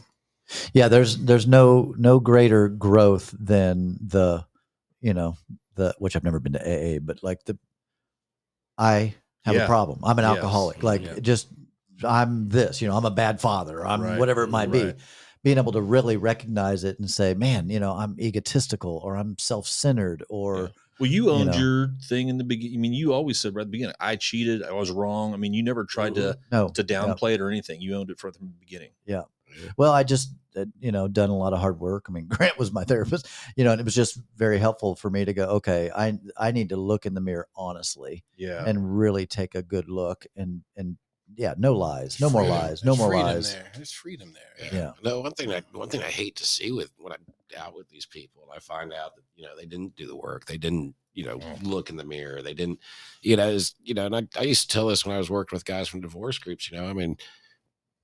Yeah. 0.73 0.87
There's, 0.87 1.17
there's 1.17 1.47
no, 1.47 1.93
no 1.97 2.19
greater 2.19 2.67
growth 2.69 3.33
than 3.39 3.97
the, 4.05 4.45
you 5.01 5.13
know, 5.13 5.37
the, 5.75 5.93
which 5.99 6.15
I've 6.15 6.23
never 6.23 6.39
been 6.39 6.53
to 6.53 6.59
AA, 6.95 6.99
but 6.99 7.23
like 7.23 7.43
the, 7.45 7.57
I 8.77 9.15
have 9.43 9.55
Yeah. 9.55 9.63
a 9.63 9.67
problem. 9.67 9.99
I'm 10.03 10.17
an 10.19 10.23
Yes. 10.23 10.35
alcoholic. 10.35 10.83
Like 10.83 11.03
Yeah. 11.03 11.19
just, 11.19 11.47
I'm 12.03 12.49
this, 12.49 12.81
you 12.81 12.87
know, 12.87 12.95
I'm 12.95 13.05
a 13.05 13.11
bad 13.11 13.41
father. 13.41 13.85
I'm 13.85 14.01
Right. 14.01 14.19
whatever 14.19 14.43
it 14.43 14.49
might 14.49 14.71
be. 14.71 14.93
Being 15.43 15.57
able 15.57 15.71
to 15.73 15.81
really 15.81 16.17
recognize 16.17 16.83
it 16.83 16.99
and 16.99 17.09
say, 17.09 17.33
man, 17.33 17.69
you 17.69 17.79
know, 17.79 17.93
I'm 17.93 18.19
egotistical 18.19 18.99
or 19.03 19.15
I'm 19.15 19.37
self 19.39 19.67
centered 19.67 20.23
or, 20.29 20.57
Yeah. 20.57 20.67
Well 20.99 21.09
you 21.09 21.29
owned 21.29 21.51
know. 21.51 21.57
your 21.57 21.89
thing 22.03 22.29
in 22.29 22.37
the 22.37 22.43
beginning 22.43 22.77
i 22.77 22.79
mean 22.79 22.93
you 22.93 23.13
always 23.13 23.39
said 23.39 23.55
right 23.55 23.61
at 23.61 23.67
the 23.67 23.71
beginning 23.71 23.95
i 23.99 24.15
cheated 24.15 24.63
i 24.63 24.71
was 24.71 24.91
wrong 24.91 25.33
i 25.33 25.37
mean 25.37 25.53
you 25.53 25.63
never 25.63 25.85
tried 25.85 26.15
to 26.15 26.37
no. 26.51 26.69
to 26.69 26.83
downplay 26.83 27.33
it 27.33 27.41
or 27.41 27.49
anything 27.49 27.81
you 27.81 27.95
owned 27.95 28.09
it 28.09 28.19
from 28.19 28.31
the 28.31 28.59
beginning 28.59 28.89
Yeah. 29.05 29.23
Well, 29.77 29.91
I 29.91 30.03
just, 30.03 30.33
uh, 30.55 30.65
you 30.79 30.91
know, 30.91 31.07
done 31.07 31.29
a 31.29 31.37
lot 31.37 31.53
of 31.53 31.59
hard 31.59 31.79
work. 31.79 32.05
I 32.07 32.11
mean, 32.11 32.25
Grant 32.27 32.57
was 32.57 32.71
my 32.71 32.83
therapist, 32.83 33.27
you 33.55 33.63
know, 33.63 33.71
and 33.71 33.81
it 33.81 33.85
was 33.85 33.95
just 33.95 34.19
very 34.35 34.59
helpful 34.59 34.95
for 34.95 35.09
me 35.09 35.25
to 35.25 35.33
go, 35.33 35.45
okay, 35.45 35.89
I, 35.95 36.17
I 36.37 36.51
need 36.51 36.69
to 36.69 36.77
look 36.77 37.05
in 37.05 37.13
the 37.13 37.21
mirror 37.21 37.47
honestly 37.55 38.23
yeah 38.35 38.63
and 38.65 38.97
really 38.97 39.25
take 39.25 39.55
a 39.55 39.61
good 39.61 39.89
look 39.89 40.25
and, 40.35 40.61
and 40.75 40.97
yeah, 41.35 41.53
no 41.57 41.73
lies, 41.73 42.19
no 42.21 42.29
more 42.29 42.41
Freedom. 42.43 42.57
lies, 42.57 42.83
no 42.83 42.91
There's 42.91 42.97
more 42.99 43.09
freedom 43.09 43.27
lies. 43.27 43.53
There. 43.53 43.71
There's 43.75 43.91
freedom 43.91 44.33
there. 44.33 44.71
Yeah. 44.71 44.77
Yeah. 44.79 44.91
No, 45.03 45.21
one 45.21 45.33
thing 45.33 45.51
I 45.51 45.61
one 45.71 45.89
thing 45.89 46.01
I 46.01 46.09
hate 46.09 46.35
to 46.37 46.45
see 46.45 46.71
with 46.71 46.91
when 46.97 47.13
I'm 47.13 47.25
out 47.57 47.75
with 47.75 47.89
these 47.89 48.05
people, 48.05 48.47
I 48.55 48.59
find 48.59 48.93
out 48.93 49.15
that 49.15 49.23
you 49.35 49.43
know 49.45 49.55
they 49.57 49.65
didn't 49.65 49.95
do 49.95 50.07
the 50.07 50.15
work, 50.15 50.45
they 50.45 50.57
didn't 50.57 50.95
you 51.13 51.25
know 51.25 51.37
Mm. 51.39 51.63
look 51.65 51.89
in 51.89 51.95
the 51.97 52.03
mirror, 52.05 52.41
they 52.41 52.53
didn't 52.53 52.79
you 53.21 53.35
know 53.35 53.49
is 53.49 53.75
you 53.83 53.93
know, 53.93 54.05
and 54.05 54.15
I, 54.15 54.27
I 54.37 54.43
used 54.43 54.69
to 54.69 54.73
tell 54.73 54.87
this 54.87 55.05
when 55.05 55.15
I 55.15 55.19
was 55.19 55.29
working 55.29 55.55
with 55.55 55.65
guys 55.65 55.87
from 55.87 56.01
divorce 56.01 56.37
groups. 56.37 56.71
You 56.71 56.77
know, 56.77 56.87
I 56.87 56.93
mean, 56.93 57.17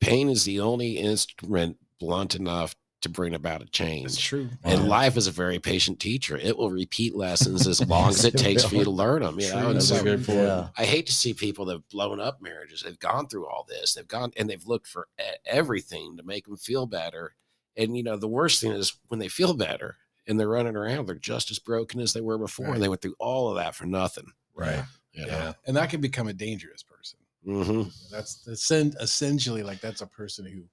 pain 0.01 0.29
is 0.29 0.43
the 0.43 0.59
only 0.59 0.97
instrument 0.97 1.77
blunt 1.99 2.35
enough 2.35 2.75
to 3.03 3.09
bring 3.09 3.33
about 3.35 3.61
a 3.61 3.65
It's 3.65 3.71
change. 3.71 4.17
true. 4.23 4.49
And 4.63 4.81
Yeah. 4.83 4.87
life 4.87 5.15
is 5.17 5.27
a 5.27 5.31
very 5.31 5.59
patient 5.59 5.99
teacher. 5.99 6.35
It 6.37 6.57
will 6.57 6.71
repeat 6.71 7.15
lessons 7.15 7.67
as 7.67 7.79
long 7.87 8.09
as 8.09 8.25
it 8.25 8.35
takes 8.37 8.63
for 8.63 8.75
you 8.75 8.83
to 8.83 8.89
learn 8.89 9.21
them. 9.21 9.39
You 9.39 9.49
know, 9.53 9.71
That's 9.73 9.87
so 9.89 10.03
good 10.03 10.25
point. 10.25 10.39
Yeah. 10.39 10.69
I 10.77 10.85
hate 10.85 11.05
to 11.07 11.13
see 11.13 11.33
people 11.33 11.65
that 11.65 11.73
have 11.73 11.89
blown 11.89 12.19
up 12.19 12.41
marriages. 12.41 12.81
They've 12.81 12.97
gone 12.99 13.27
through 13.27 13.47
all 13.47 13.65
this. 13.69 13.93
They've 13.93 14.07
gone 14.07 14.31
and 14.35 14.49
they've 14.49 14.65
looked 14.65 14.87
for 14.87 15.07
everything 15.45 16.17
to 16.17 16.23
make 16.23 16.45
them 16.45 16.57
feel 16.57 16.85
better. 16.85 17.35
And 17.77 17.95
you 17.97 18.03
know, 18.03 18.17
the 18.17 18.27
worst 18.27 18.61
thing 18.61 18.71
is 18.71 18.93
when 19.07 19.19
they 19.19 19.27
feel 19.29 19.53
better 19.53 19.97
and 20.27 20.39
they're 20.39 20.47
running 20.49 20.75
around, 20.75 21.07
they're 21.07 21.15
just 21.15 21.51
as 21.51 21.59
broken 21.59 21.99
as 21.99 22.13
they 22.13 22.21
were 22.21 22.37
before. 22.37 22.67
Right. 22.67 22.75
And 22.75 22.83
they 22.83 22.89
went 22.89 23.01
through 23.01 23.15
all 23.19 23.49
of 23.49 23.55
that 23.57 23.75
for 23.75 23.85
nothing. 23.85 24.31
right 24.55 24.83
You 25.13 25.25
yeah 25.25 25.31
know? 25.39 25.53
And 25.67 25.75
that 25.77 25.89
can 25.89 26.01
become 26.01 26.27
a 26.27 26.33
dangerous 26.33 26.83
person. 26.83 27.19
hmm 27.43 27.83
That's 28.11 28.47
essen- 28.47 28.95
essentially 29.01 29.63
like 29.63 29.81
that's 29.81 30.01
a 30.01 30.07
person 30.07 30.45
who 30.45 30.63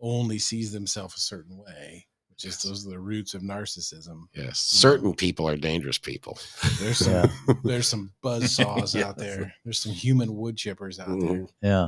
only 0.00 0.38
sees 0.38 0.72
themselves 0.72 1.16
a 1.16 1.20
certain 1.20 1.56
way, 1.58 2.06
which 2.28 2.38
Just 2.42 2.64
those 2.64 2.86
are 2.86 2.90
the 2.90 2.98
roots 2.98 3.34
of 3.34 3.42
narcissism. 3.42 4.22
Yes, 4.34 4.58
certain 4.58 5.14
people 5.14 5.46
are 5.48 5.56
dangerous 5.56 5.98
people. 5.98 6.38
There's 6.78 6.98
some 6.98 7.12
Yeah. 7.12 7.26
there's 7.64 7.86
some 7.88 8.12
buzz 8.22 8.52
saws 8.52 8.94
Yes. 8.94 9.04
out 9.04 9.18
there. 9.18 9.52
There's 9.64 9.78
some 9.78 9.92
human 9.92 10.34
wood 10.36 10.56
chippers 10.56 10.98
out 10.98 11.08
Mhm. 11.08 11.20
there. 11.28 11.46
Yeah. 11.62 11.82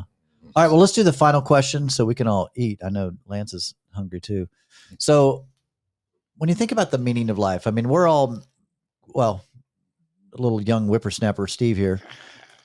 All 0.54 0.62
right. 0.62 0.68
Well, 0.68 0.78
let's 0.78 0.92
do 0.92 1.02
the 1.04 1.12
final 1.12 1.40
question 1.40 1.88
so 1.88 2.04
we 2.04 2.14
can 2.14 2.26
all 2.26 2.50
eat. 2.56 2.80
I 2.84 2.90
know 2.90 3.12
Lance 3.26 3.54
is 3.54 3.74
hungry 3.94 4.20
too. 4.20 4.48
So, 4.98 5.46
when 6.36 6.48
you 6.48 6.54
think 6.54 6.72
about 6.72 6.90
the 6.90 6.98
meaning 6.98 7.30
of 7.30 7.38
life, 7.38 7.66
I 7.66 7.70
mean, 7.70 7.88
we're 7.88 8.08
all, 8.08 8.42
well, 9.06 9.44
a 10.36 10.40
little 10.42 10.60
young 10.60 10.88
whippersnapper 10.88 11.46
Steve 11.46 11.76
here. 11.76 12.00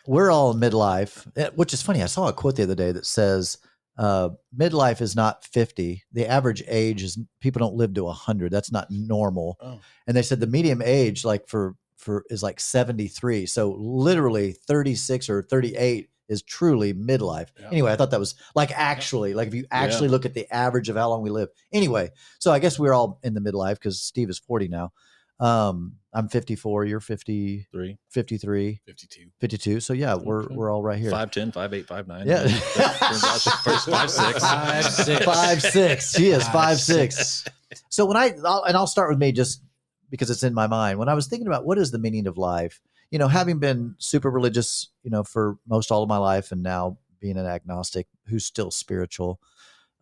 We're 0.08 0.32
all 0.32 0.52
in 0.52 0.60
midlife, 0.60 1.28
eh, 1.36 1.50
which 1.56 1.74
is 1.74 1.82
funny. 1.82 2.02
I 2.02 2.06
saw 2.08 2.28
a 2.30 2.34
quote 2.34 2.56
the 2.56 2.64
other 2.64 2.76
day 2.76 2.92
that 2.94 3.06
says, 3.06 3.58
uh, 3.98 4.30
midlife 4.56 5.02
is 5.02 5.16
not 5.16 5.44
50. 5.46 6.04
The 6.14 6.28
average 6.28 6.64
age 6.68 7.04
is 7.04 7.18
people 7.42 7.60
don't 7.60 7.76
live 7.76 7.94
to 7.96 8.04
100. 8.06 8.52
That's 8.52 8.72
not 8.72 8.92
normal. 8.92 9.58
Oh. 9.62 9.80
And 10.06 10.16
they 10.16 10.22
said 10.22 10.40
the 10.40 10.48
medium 10.48 10.82
age, 10.84 11.26
like 11.26 11.48
for, 11.48 11.76
for 11.98 12.24
is 12.30 12.44
like 12.44 12.60
73. 12.60 13.46
So 13.48 13.76
literally 13.80 14.52
36 14.52 15.30
or 15.30 15.42
38 15.42 16.10
is 16.30 16.44
truly 16.44 16.94
midlife. 16.94 17.48
Yeah. 17.60 17.70
Anyway, 17.72 17.92
I 17.92 17.96
thought 17.96 18.12
that 18.12 18.20
was 18.20 18.36
like 18.54 18.72
actually, 18.72 19.34
like 19.34 19.48
if 19.48 19.54
you 19.54 19.66
actually 19.72 20.10
look 20.10 20.26
at 20.26 20.34
the 20.34 20.52
average 20.54 20.90
of 20.90 20.96
how 20.96 21.10
long 21.10 21.22
we 21.22 21.30
live. 21.30 21.50
Anyway, 21.74 22.12
so 22.40 22.52
I 22.52 22.60
guess 22.60 22.78
we're 22.78 22.94
all 22.94 23.20
in 23.24 23.34
the 23.34 23.42
midlife 23.42 23.76
because 23.76 24.02
Steve 24.02 24.30
is 24.30 24.40
40 24.40 24.68
now. 24.68 24.92
Um, 25.40 25.98
I'm 26.14 26.30
54, 26.30 26.86
you're 26.86 27.00
50, 27.00 27.68
Three, 27.72 27.98
53, 28.10 28.80
52. 28.86 29.30
52. 29.40 29.80
So 29.82 29.94
yeah, 29.94 30.16
we're 30.16 30.44
Okay. 30.46 30.56
we're 30.56 30.72
all 30.74 30.82
right 30.82 30.98
here. 30.98 31.12
five, 31.12 31.30
ten, 31.32 31.52
five, 31.52 31.74
eight, 31.74 31.86
five, 31.88 32.08
nine. 32.08 32.26
Yeah. 32.28 32.42
Turns 32.48 33.24
out 33.24 33.40
she's 33.42 33.54
first 33.62 33.88
five, 33.90 34.10
six. 34.10 34.40
Five, 34.40 34.86
six. 34.94 35.26
five 35.26 35.62
six. 35.62 36.16
She 36.16 36.30
is 36.30 36.44
Five, 36.46 36.54
five 36.54 36.80
six. 36.80 37.46
So 37.90 38.06
when 38.06 38.18
I 38.18 38.34
I'll, 38.44 38.64
and 38.64 38.76
I'll 38.76 38.88
start 38.88 39.10
with 39.10 39.20
me 39.20 39.32
just 39.32 39.62
because 40.10 40.30
it's 40.32 40.42
in 40.44 40.54
my 40.56 40.66
mind. 40.68 40.98
When 40.98 41.10
I 41.10 41.14
was 41.14 41.28
thinking 41.28 41.48
about 41.48 41.66
what 41.66 41.78
is 41.78 41.92
the 41.92 42.00
meaning 42.00 42.26
of 42.26 42.38
life, 42.38 42.82
you 43.12 43.20
know, 43.20 43.28
having 43.28 43.60
been 43.60 43.94
super 44.00 44.32
religious, 44.32 44.90
you 45.04 45.12
know, 45.12 45.24
for 45.24 45.58
most 45.68 45.92
all 45.92 46.02
of 46.02 46.10
my 46.10 46.18
life, 46.18 46.52
and 46.52 46.64
now 46.64 46.98
being 47.20 47.38
an 47.38 47.46
agnostic 47.46 48.08
who's 48.28 48.46
still 48.46 48.72
spiritual. 48.72 49.40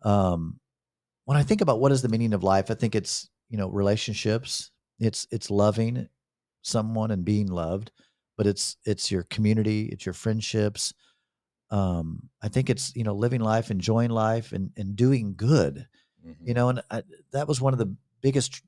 Um, 0.02 0.60
when 1.24 1.36
I 1.36 1.42
think 1.42 1.60
about 1.60 1.80
what 1.80 1.92
is 1.92 2.00
the 2.02 2.08
meaning 2.08 2.32
of 2.32 2.42
life, 2.42 2.70
I 2.70 2.74
think 2.74 2.94
it's 2.94 3.28
you 3.50 3.58
know 3.58 3.68
relationships. 3.68 4.70
It's 4.98 5.26
it's 5.30 5.50
loving 5.50 6.08
someone 6.62 7.10
and 7.10 7.24
being 7.24 7.48
loved, 7.48 7.90
but 8.36 8.46
it's 8.46 8.76
it's 8.84 9.10
your 9.10 9.24
community, 9.24 9.86
it's 9.86 10.06
your 10.06 10.12
friendships. 10.14 10.94
Um, 11.70 12.28
I 12.42 12.48
think 12.48 12.70
it's 12.70 12.94
you 12.96 13.04
know 13.04 13.14
living 13.14 13.40
life, 13.40 13.70
enjoying 13.70 14.10
life, 14.10 14.52
and 14.52 14.70
and 14.76 14.96
doing 14.96 15.34
good 15.36 15.86
Mhm. 16.26 16.34
you 16.48 16.54
know 16.54 16.68
and 16.70 16.82
I, 16.90 17.02
that 17.30 17.46
was 17.46 17.60
one 17.60 17.72
of 17.72 17.78
the 17.78 17.94
biggest 18.20 18.60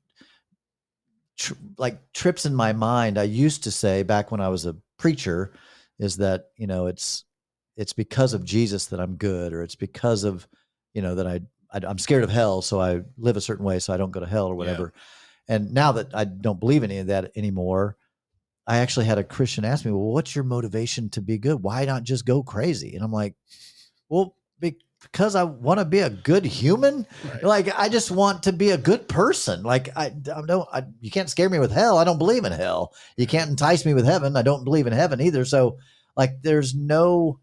tr- 1.37 1.53
like 1.77 2.11
trips 2.13 2.45
in 2.45 2.55
my 2.55 2.73
mind 2.73 3.17
i 3.17 3.23
used 3.23 3.63
to 3.63 3.71
say 3.71 4.03
back 4.03 4.31
when 4.31 4.39
i 4.39 4.47
was 4.47 4.65
a 4.65 4.75
preacher 4.97 5.51
is 5.97 6.17
that 6.17 6.51
you 6.57 6.67
know 6.67 6.87
it's 6.87 7.25
it's 7.75 7.93
because 7.93 8.33
of 8.33 8.45
jesus 8.45 8.85
that 8.87 8.99
i'm 8.99 9.15
good 9.15 9.51
or 9.53 9.61
it's 9.63 9.75
because 9.75 10.23
of 10.23 10.47
you 10.93 11.01
know 11.01 11.15
that 11.15 11.27
i, 11.27 11.41
I 11.73 11.79
i'm 11.85 11.97
scared 11.97 12.23
of 12.23 12.29
hell 12.29 12.61
so 12.61 12.79
i 12.79 13.01
live 13.17 13.37
a 13.37 13.41
certain 13.41 13.65
way 13.65 13.79
so 13.79 13.93
i 13.93 13.97
don't 13.97 14.11
go 14.11 14.19
to 14.19 14.25
hell 14.25 14.47
or 14.47 14.55
whatever 14.55 14.93
and 15.49 15.73
now 15.73 15.91
that 15.91 16.07
i 16.13 16.23
don't 16.23 16.59
believe 16.61 16.83
any 16.83 16.99
of 16.99 17.07
that 17.07 17.31
anymore 17.35 17.97
i 18.67 18.77
actually 18.77 19.05
had 19.05 19.17
a 19.17 19.23
christian 19.23 19.65
ask 19.65 19.83
me 19.83 19.91
well 19.91 20.13
what's 20.13 20.33
your 20.35 20.45
motivation 20.45 21.09
to 21.09 21.21
be 21.21 21.37
good 21.37 21.61
why 21.61 21.83
not 21.83 22.03
just 22.03 22.25
go 22.25 22.41
crazy 22.41 22.95
and 22.95 23.03
i'm 23.03 23.11
like 23.11 23.35
well 24.07 24.35
because 25.01 25.33
i 25.33 25.43
want 25.43 25.79
to 25.79 25.85
be 25.85 25.99
a 25.99 26.09
good 26.09 26.43
human 26.45 27.05
Right. 27.23 27.43
like 27.43 27.79
I 27.79 27.87
just 27.87 28.11
want 28.11 28.43
to 28.43 28.51
be 28.53 28.71
a 28.71 28.77
good 28.77 29.07
person. 29.07 29.63
Like 29.63 29.89
I, 29.95 30.07
I 30.07 30.41
don't, 30.45 30.67
I, 30.73 30.83
you 30.99 31.09
can't 31.09 31.29
scare 31.29 31.49
me 31.49 31.57
with 31.59 31.71
hell. 31.71 31.97
I 31.97 32.03
don't 32.03 32.17
believe 32.17 32.43
in 32.43 32.51
hell. 32.51 32.93
You 33.15 33.25
can't 33.27 33.49
entice 33.49 33.85
me 33.85 33.93
with 33.93 34.05
heaven. 34.05 34.35
I 34.35 34.41
don't 34.41 34.65
believe 34.65 34.87
in 34.87 34.93
heaven 34.93 35.21
either. 35.21 35.45
So, 35.45 35.77
like, 36.17 36.41
there's 36.41 36.75
no, 36.75 37.39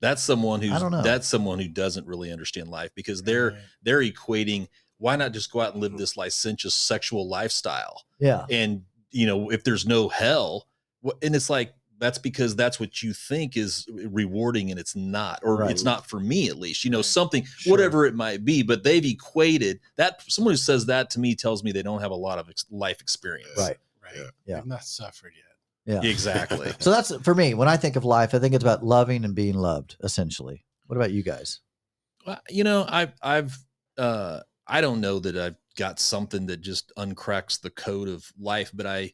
That's 0.00 0.22
someone 0.22 0.60
who's 0.62 0.78
don't 0.80 0.92
know. 0.92 1.02
that's 1.02 1.26
someone 1.26 1.58
who 1.58 1.66
doesn't 1.68 2.06
really 2.06 2.30
understand 2.30 2.68
life 2.68 2.90
because 2.94 3.22
they're 3.24 3.50
Right. 3.50 3.60
they're 3.82 4.00
equating 4.02 4.68
why 4.98 5.16
not 5.16 5.32
just 5.32 5.50
go 5.52 5.60
out 5.60 5.72
and 5.74 5.82
live 5.82 5.96
this 5.98 6.16
licentious 6.16 6.74
sexual 6.74 7.28
lifestyle 7.28 8.02
yeah, 8.18 8.46
and 8.50 8.82
you 9.10 9.26
know 9.26 9.50
if 9.50 9.64
there's 9.64 9.86
no 9.86 10.08
hell 10.08 10.66
and 11.22 11.34
it's 11.36 11.50
like 11.50 11.74
that's 11.98 12.18
because 12.18 12.56
that's 12.56 12.80
what 12.80 13.02
you 13.02 13.12
think 13.12 13.56
is 13.56 13.86
rewarding 13.92 14.70
and 14.70 14.80
it's 14.80 14.96
not 14.96 15.38
or 15.42 15.56
Right. 15.58 15.70
it's 15.70 15.84
not 15.84 16.06
for 16.08 16.18
me 16.18 16.48
at 16.48 16.58
least 16.58 16.84
you 16.84 16.90
know 16.90 16.98
Right. 16.98 17.04
something 17.04 17.44
Sure. 17.44 17.70
whatever 17.70 18.04
it 18.06 18.14
might 18.14 18.44
be 18.44 18.62
but 18.62 18.82
they've 18.82 19.04
equated 19.04 19.80
that 19.96 20.20
someone 20.28 20.52
who 20.54 20.56
says 20.58 20.86
that 20.86 21.10
to 21.10 21.20
me 21.20 21.34
tells 21.34 21.62
me 21.62 21.70
they 21.72 21.82
don't 21.82 22.00
have 22.00 22.10
a 22.10 22.16
lot 22.16 22.38
of 22.38 22.48
ex- 22.50 22.64
life 22.70 23.00
experience 23.00 23.50
right. 23.58 23.76
Right. 24.02 24.12
Yeah. 24.16 24.22
Yeah. 24.46 24.56
They've 24.56 24.66
not 24.66 24.84
suffered 24.84 25.32
yet. 25.86 26.02
Yeah. 26.02 26.08
exactly 26.10 26.72
So 26.80 26.90
that's 26.90 27.14
for 27.22 27.34
me. 27.34 27.54
When 27.54 27.68
I 27.68 27.76
think 27.76 27.96
of 27.96 28.04
life, 28.04 28.34
I 28.34 28.38
think 28.38 28.54
it's 28.54 28.64
about 28.64 28.82
loving 28.84 29.24
and 29.24 29.34
being 29.34 29.54
loved, 29.54 29.96
essentially. 30.02 30.64
What 30.86 30.96
about 30.96 31.12
you 31.12 31.22
guys? 31.22 31.60
Well, 32.26 32.40
you 32.50 32.64
know, 32.64 32.84
I've 32.88 33.12
I've 33.22 33.58
uh 33.98 34.40
I 34.66 34.80
don't 34.80 35.00
know 35.00 35.18
that 35.18 35.36
I've 35.36 35.56
got 35.76 35.98
something 36.00 36.46
that 36.46 36.60
just 36.60 36.92
uncracks 36.96 37.60
the 37.60 37.70
code 37.70 38.08
of 38.08 38.32
life, 38.38 38.70
but 38.72 38.86
I, 38.86 39.12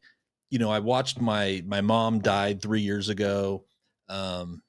you 0.50 0.58
know, 0.58 0.70
I 0.70 0.78
watched 0.80 1.20
my 1.20 1.62
my 1.66 1.80
mom 1.80 2.20
died 2.20 2.60
three 2.62 2.80
years 2.82 3.08
ago. 3.08 3.64
Um 4.08 4.62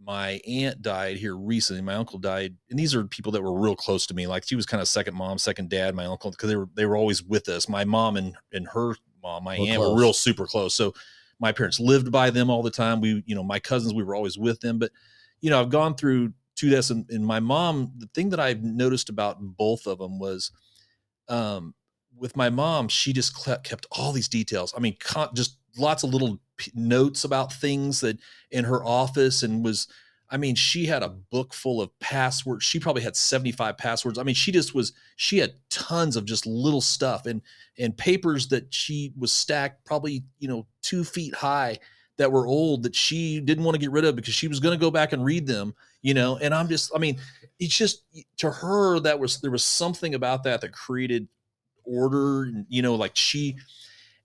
my 0.00 0.40
aunt 0.46 0.80
died 0.80 1.16
here 1.16 1.36
recently. 1.36 1.82
My 1.82 1.94
uncle 1.94 2.18
died, 2.20 2.56
and 2.70 2.78
these 2.78 2.94
are 2.94 3.04
people 3.04 3.32
that 3.32 3.42
were 3.42 3.58
real 3.58 3.74
close 3.74 4.06
to 4.06 4.14
me. 4.14 4.26
Like 4.28 4.46
she 4.46 4.54
was 4.54 4.64
kind 4.66 4.80
of 4.80 4.88
second 4.88 5.14
mom, 5.14 5.38
second 5.38 5.70
dad. 5.70 5.94
My 5.94 6.04
uncle, 6.06 6.30
because 6.30 6.48
they 6.48 6.56
were 6.56 6.68
they 6.74 6.86
were 6.86 6.96
always 6.96 7.22
with 7.22 7.48
us. 7.48 7.68
My 7.68 7.84
mom 7.84 8.16
and 8.16 8.36
and 8.52 8.68
her 8.68 8.94
mom, 9.22 9.44
my 9.44 9.56
We're 9.56 9.66
aunt, 9.66 9.82
close. 9.82 9.94
were 9.94 10.00
real 10.00 10.12
super 10.12 10.46
close. 10.46 10.74
So 10.74 10.94
my 11.40 11.52
parents 11.52 11.80
lived 11.80 12.10
by 12.12 12.30
them 12.30 12.50
all 12.50 12.62
the 12.62 12.70
time. 12.70 13.00
We, 13.00 13.22
you 13.26 13.34
know, 13.34 13.42
my 13.44 13.58
cousins, 13.60 13.94
we 13.94 14.02
were 14.02 14.14
always 14.14 14.38
with 14.38 14.60
them. 14.60 14.78
But 14.78 14.92
you 15.40 15.50
know, 15.50 15.60
I've 15.60 15.70
gone 15.70 15.94
through 15.94 16.32
two 16.58 16.70
deaths, 16.70 16.90
and, 16.90 17.08
and 17.08 17.24
my 17.24 17.40
mom. 17.40 17.92
The 17.96 18.08
thing 18.08 18.30
that 18.30 18.40
I've 18.40 18.62
noticed 18.62 19.08
about 19.08 19.38
both 19.40 19.86
of 19.86 19.98
them 19.98 20.18
was, 20.18 20.50
um, 21.28 21.74
with 22.16 22.36
my 22.36 22.50
mom, 22.50 22.88
she 22.88 23.12
just 23.12 23.36
kept 23.62 23.86
all 23.92 24.12
these 24.12 24.28
details. 24.28 24.74
I 24.76 24.80
mean, 24.80 24.96
just 25.34 25.58
lots 25.78 26.02
of 26.02 26.10
little 26.10 26.40
notes 26.74 27.24
about 27.24 27.52
things 27.52 28.00
that 28.00 28.18
in 28.50 28.64
her 28.64 28.84
office, 28.84 29.42
and 29.42 29.64
was. 29.64 29.86
I 30.30 30.36
mean, 30.36 30.56
she 30.56 30.84
had 30.84 31.02
a 31.02 31.08
book 31.08 31.54
full 31.54 31.80
of 31.80 31.98
passwords. 32.00 32.62
She 32.62 32.78
probably 32.78 33.00
had 33.00 33.16
75 33.16 33.78
passwords. 33.78 34.18
I 34.18 34.24
mean, 34.24 34.34
she 34.34 34.52
just 34.52 34.74
was, 34.74 34.92
she 35.16 35.38
had 35.38 35.54
tons 35.70 36.16
of 36.16 36.26
just 36.26 36.44
little 36.44 36.82
stuff 36.82 37.24
and, 37.24 37.40
and 37.78 37.96
papers 37.96 38.48
that 38.48 38.74
she 38.74 39.14
was 39.16 39.32
stacked 39.32 39.86
probably, 39.86 40.24
you 40.38 40.46
know, 40.46 40.66
two 40.82 41.02
feet 41.02 41.34
high 41.34 41.78
that 42.18 42.30
were 42.30 42.46
old 42.46 42.82
that 42.82 42.94
she 42.94 43.40
didn't 43.40 43.64
want 43.64 43.74
to 43.74 43.80
get 43.80 43.90
rid 43.90 44.04
of 44.04 44.16
because 44.16 44.34
she 44.34 44.48
was 44.48 44.60
going 44.60 44.78
to 44.78 44.84
go 44.84 44.90
back 44.90 45.14
and 45.14 45.24
read 45.24 45.46
them, 45.46 45.74
you 46.02 46.14
know. 46.14 46.36
And 46.36 46.54
I'm 46.54 46.68
just, 46.68 46.92
I 46.94 46.98
mean, 46.98 47.18
it's 47.58 47.76
just 47.76 48.04
to 48.38 48.50
her 48.50 49.00
that 49.00 49.18
was, 49.18 49.40
there 49.40 49.50
was 49.50 49.64
something 49.64 50.14
about 50.14 50.44
that 50.44 50.60
that 50.60 50.72
created 50.72 51.28
order, 51.84 52.44
and, 52.44 52.66
you 52.68 52.82
know, 52.82 52.94
like 52.94 53.12
she, 53.14 53.56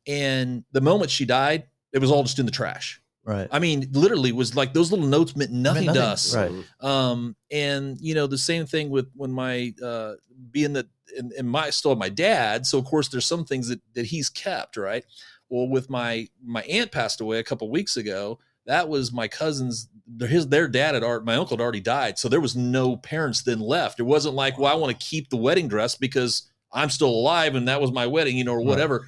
and 0.07 0.63
the 0.71 0.81
moment 0.81 1.11
she 1.11 1.25
died, 1.25 1.65
it 1.91 1.99
was 1.99 2.11
all 2.11 2.23
just 2.23 2.39
in 2.39 2.45
the 2.45 2.51
trash. 2.51 2.99
Right. 3.25 3.47
I 3.51 3.59
mean, 3.59 3.87
literally 3.93 4.33
was 4.33 4.53
like 4.53 4.73
those 4.73 4.91
little 4.91 5.07
notes 5.07 5.33
meant 5.33 5.49
nothing, 5.49 5.85
nothing, 5.85 6.01
to 6.01 6.07
us. 6.07 6.35
Right. 6.35 6.51
Um, 6.81 7.37
and 7.49 7.97
you 8.01 8.15
know, 8.15 8.27
the 8.27 8.37
same 8.37 8.65
thing 8.65 8.89
with 8.89 9.07
when 9.15 9.31
my 9.31 9.73
uh 9.81 10.15
being 10.51 10.73
that 10.73 10.87
in, 11.17 11.31
and 11.37 11.49
my 11.49 11.69
still 11.69 11.95
my 11.95 12.09
dad, 12.09 12.65
so 12.65 12.77
of 12.77 12.83
course 12.83 13.07
there's 13.07 13.25
some 13.25 13.45
things 13.45 13.69
that 13.69 13.79
that 13.93 14.07
he's 14.07 14.29
kept, 14.29 14.75
right? 14.75 15.05
Well, 15.47 15.69
with 15.69 15.89
my 15.89 16.27
my 16.43 16.63
aunt 16.63 16.91
passed 16.91 17.21
away 17.21 17.39
a 17.39 17.43
couple 17.43 17.69
weeks 17.69 17.95
ago, 17.95 18.39
that 18.65 18.87
was 18.87 19.11
my 19.11 19.27
cousin's 19.27 19.89
his 20.19 20.47
their 20.47 20.67
dad 20.67 20.93
had 20.93 21.03
already 21.03 21.25
my 21.25 21.35
uncle 21.35 21.57
had 21.57 21.63
already 21.63 21.79
died. 21.79 22.19
So 22.19 22.29
there 22.29 22.41
was 22.41 22.55
no 22.55 22.97
parents 22.97 23.41
then 23.41 23.59
left. 23.59 23.99
It 23.99 24.03
wasn't 24.03 24.35
like, 24.35 24.57
well, 24.57 24.71
I 24.71 24.75
want 24.75 24.97
to 24.97 25.05
keep 25.05 25.29
the 25.29 25.37
wedding 25.37 25.67
dress 25.67 25.95
because 25.95 26.49
I'm 26.71 26.89
still 26.89 27.09
alive 27.09 27.55
and 27.55 27.67
that 27.67 27.81
was 27.81 27.91
my 27.91 28.07
wedding, 28.07 28.37
you 28.37 28.43
know, 28.43 28.53
or 28.53 28.57
Right. 28.59 28.67
whatever. 28.67 29.07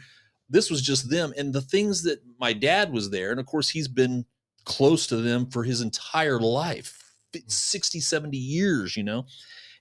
This 0.50 0.70
was 0.70 0.82
just 0.82 1.10
them. 1.10 1.34
And 1.38 1.54
the 1.54 1.62
things 1.62 2.04
that 2.04 2.22
my 2.40 2.54
dad 2.54 2.92
was 2.92 3.10
there, 3.10 3.32
and 3.32 3.40
of 3.40 3.46
course 3.46 3.70
he's 3.70 3.88
been 3.88 4.26
close 4.66 5.08
to 5.08 5.18
them 5.18 5.46
for 5.48 5.64
his 5.64 5.82
entire 5.82 6.40
life 6.40 7.14
fi- 7.32 7.40
hmm. 7.40 7.48
60 7.48 8.00
70 8.00 8.38
years 8.38 8.98
you 8.98 9.04
know 9.04 9.26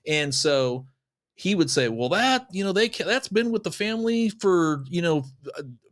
and 0.07 0.33
so 0.33 0.85
he 1.35 1.53
would 1.55 1.69
say 1.69 1.89
well 1.89 2.09
that 2.09 2.47
you 2.51 2.63
know 2.63 2.71
they 2.71 2.87
ca- 2.89 3.03
that's 3.05 3.27
been 3.27 3.51
with 3.51 3.63
the 3.63 3.71
family 3.71 4.29
for 4.29 4.83
you 4.87 5.01
know 5.01 5.23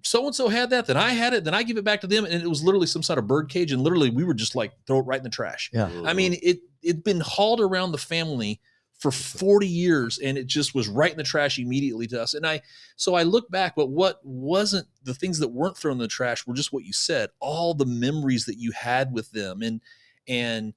so 0.02 0.26
and 0.26 0.34
so 0.36 0.48
had 0.48 0.70
that 0.70 0.86
then 0.86 0.98
i 0.98 1.10
had 1.11 1.34
it 1.34 1.44
then 1.44 1.53
i 1.53 1.64
give 1.64 1.78
it 1.78 1.84
back 1.84 1.99
to 2.02 2.07
them 2.07 2.24
and 2.26 2.34
it 2.41 2.48
was 2.49 2.64
literally 2.64 2.88
some 2.88 3.03
sort 3.03 3.20
of 3.20 3.28
bird 3.28 3.49
cage 3.49 3.72
and 3.72 3.82
literally 3.82 4.10
we 4.10 4.24
were 4.24 4.34
just 4.34 4.56
like 4.56 4.72
throw 4.88 4.99
it 4.99 5.03
right 5.03 5.18
in 5.20 5.24
the 5.24 5.30
trash 5.30 5.70
Yeah. 5.74 5.90
i 6.06 6.14
mean 6.14 6.38
it 6.41 6.60
it'd 6.82 7.03
been 7.03 7.20
hauled 7.20 7.60
around 7.61 7.91
the 7.91 7.98
family 7.98 8.61
for 8.99 9.11
40 9.11 9.68
years 9.68 10.18
and 10.20 10.38
it 10.38 10.48
just 10.48 10.74
was 10.74 10.88
right 10.88 11.11
in 11.11 11.18
the 11.18 11.24
trash 11.24 11.60
immediately 11.60 12.07
to 12.07 12.22
us 12.22 12.34
and 12.36 12.48
i 12.48 12.61
so 12.95 13.14
i 13.15 13.24
look 13.24 13.49
back 13.52 13.76
but 13.76 13.88
what 13.90 14.22
wasn't 14.24 14.88
the 15.03 15.14
things 15.14 15.40
that 15.40 15.49
weren't 15.49 15.76
thrown 15.78 15.94
in 15.94 15.98
the 15.99 16.07
trash 16.07 16.48
were 16.48 16.53
just 16.53 16.72
what 16.72 16.86
you 16.86 16.94
said 16.94 17.30
all 17.41 17.74
the 17.74 17.86
memories 17.86 18.45
that 18.45 18.57
you 18.57 18.72
had 18.72 19.11
with 19.11 19.30
them 19.32 19.61
and 19.61 19.82
and 20.30 20.74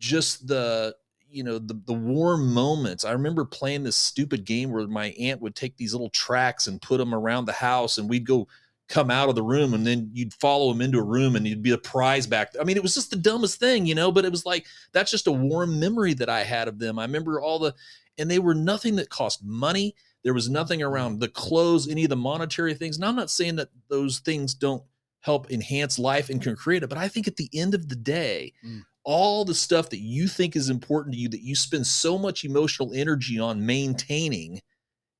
just 0.00 0.48
the 0.48 0.94
you 1.30 1.42
know 1.42 1.58
the 1.58 1.80
the 1.86 1.92
warm 1.92 2.52
moments. 2.52 3.04
I 3.04 3.12
remember 3.12 3.44
playing 3.44 3.84
this 3.84 3.96
stupid 3.96 4.44
game 4.44 4.70
where 4.70 4.86
my 4.86 5.08
aunt 5.18 5.40
would 5.40 5.54
take 5.54 5.76
these 5.76 5.92
little 5.92 6.10
tracks 6.10 6.66
and 6.66 6.80
put 6.80 6.98
them 6.98 7.14
around 7.14 7.44
the 7.44 7.52
house, 7.52 7.98
and 7.98 8.08
we'd 8.08 8.26
go 8.26 8.48
come 8.88 9.10
out 9.10 9.28
of 9.28 9.34
the 9.34 9.42
room, 9.42 9.74
and 9.74 9.86
then 9.86 10.10
you'd 10.14 10.32
follow 10.34 10.72
them 10.72 10.80
into 10.80 10.98
a 10.98 11.04
room, 11.04 11.36
and 11.36 11.46
you'd 11.46 11.62
be 11.62 11.72
a 11.72 11.78
prize 11.78 12.26
back. 12.26 12.52
I 12.58 12.64
mean, 12.64 12.76
it 12.76 12.82
was 12.82 12.94
just 12.94 13.10
the 13.10 13.16
dumbest 13.16 13.60
thing, 13.60 13.86
you 13.86 13.94
know. 13.94 14.10
But 14.10 14.24
it 14.24 14.30
was 14.30 14.46
like 14.46 14.66
that's 14.92 15.10
just 15.10 15.26
a 15.26 15.32
warm 15.32 15.78
memory 15.78 16.14
that 16.14 16.28
I 16.30 16.42
had 16.42 16.68
of 16.68 16.78
them. 16.78 16.98
I 16.98 17.04
remember 17.04 17.40
all 17.40 17.58
the, 17.58 17.74
and 18.16 18.30
they 18.30 18.38
were 18.38 18.54
nothing 18.54 18.96
that 18.96 19.10
cost 19.10 19.44
money. 19.44 19.94
There 20.24 20.34
was 20.34 20.48
nothing 20.50 20.82
around 20.82 21.20
the 21.20 21.28
clothes, 21.28 21.88
any 21.88 22.04
of 22.04 22.10
the 22.10 22.16
monetary 22.16 22.74
things. 22.74 22.96
And 22.96 23.04
I'm 23.04 23.16
not 23.16 23.30
saying 23.30 23.56
that 23.56 23.68
those 23.88 24.18
things 24.18 24.54
don't 24.54 24.82
help 25.20 25.50
enhance 25.50 25.98
life 25.98 26.30
and 26.30 26.42
can 26.42 26.56
create 26.56 26.82
it, 26.82 26.88
but 26.88 26.98
I 26.98 27.08
think 27.08 27.28
at 27.28 27.36
the 27.36 27.50
end 27.52 27.74
of 27.74 27.88
the 27.88 27.96
day, 27.96 28.52
Mm. 28.64 28.84
All 29.10 29.42
the 29.42 29.54
stuff 29.54 29.88
that 29.88 30.00
you 30.00 30.28
think 30.28 30.54
is 30.54 30.68
important 30.68 31.14
to 31.14 31.18
you 31.18 31.30
that 31.30 31.40
you 31.40 31.54
spend 31.54 31.86
so 31.86 32.18
much 32.18 32.44
emotional 32.44 32.92
energy 32.92 33.38
on 33.40 33.64
maintaining 33.64 34.60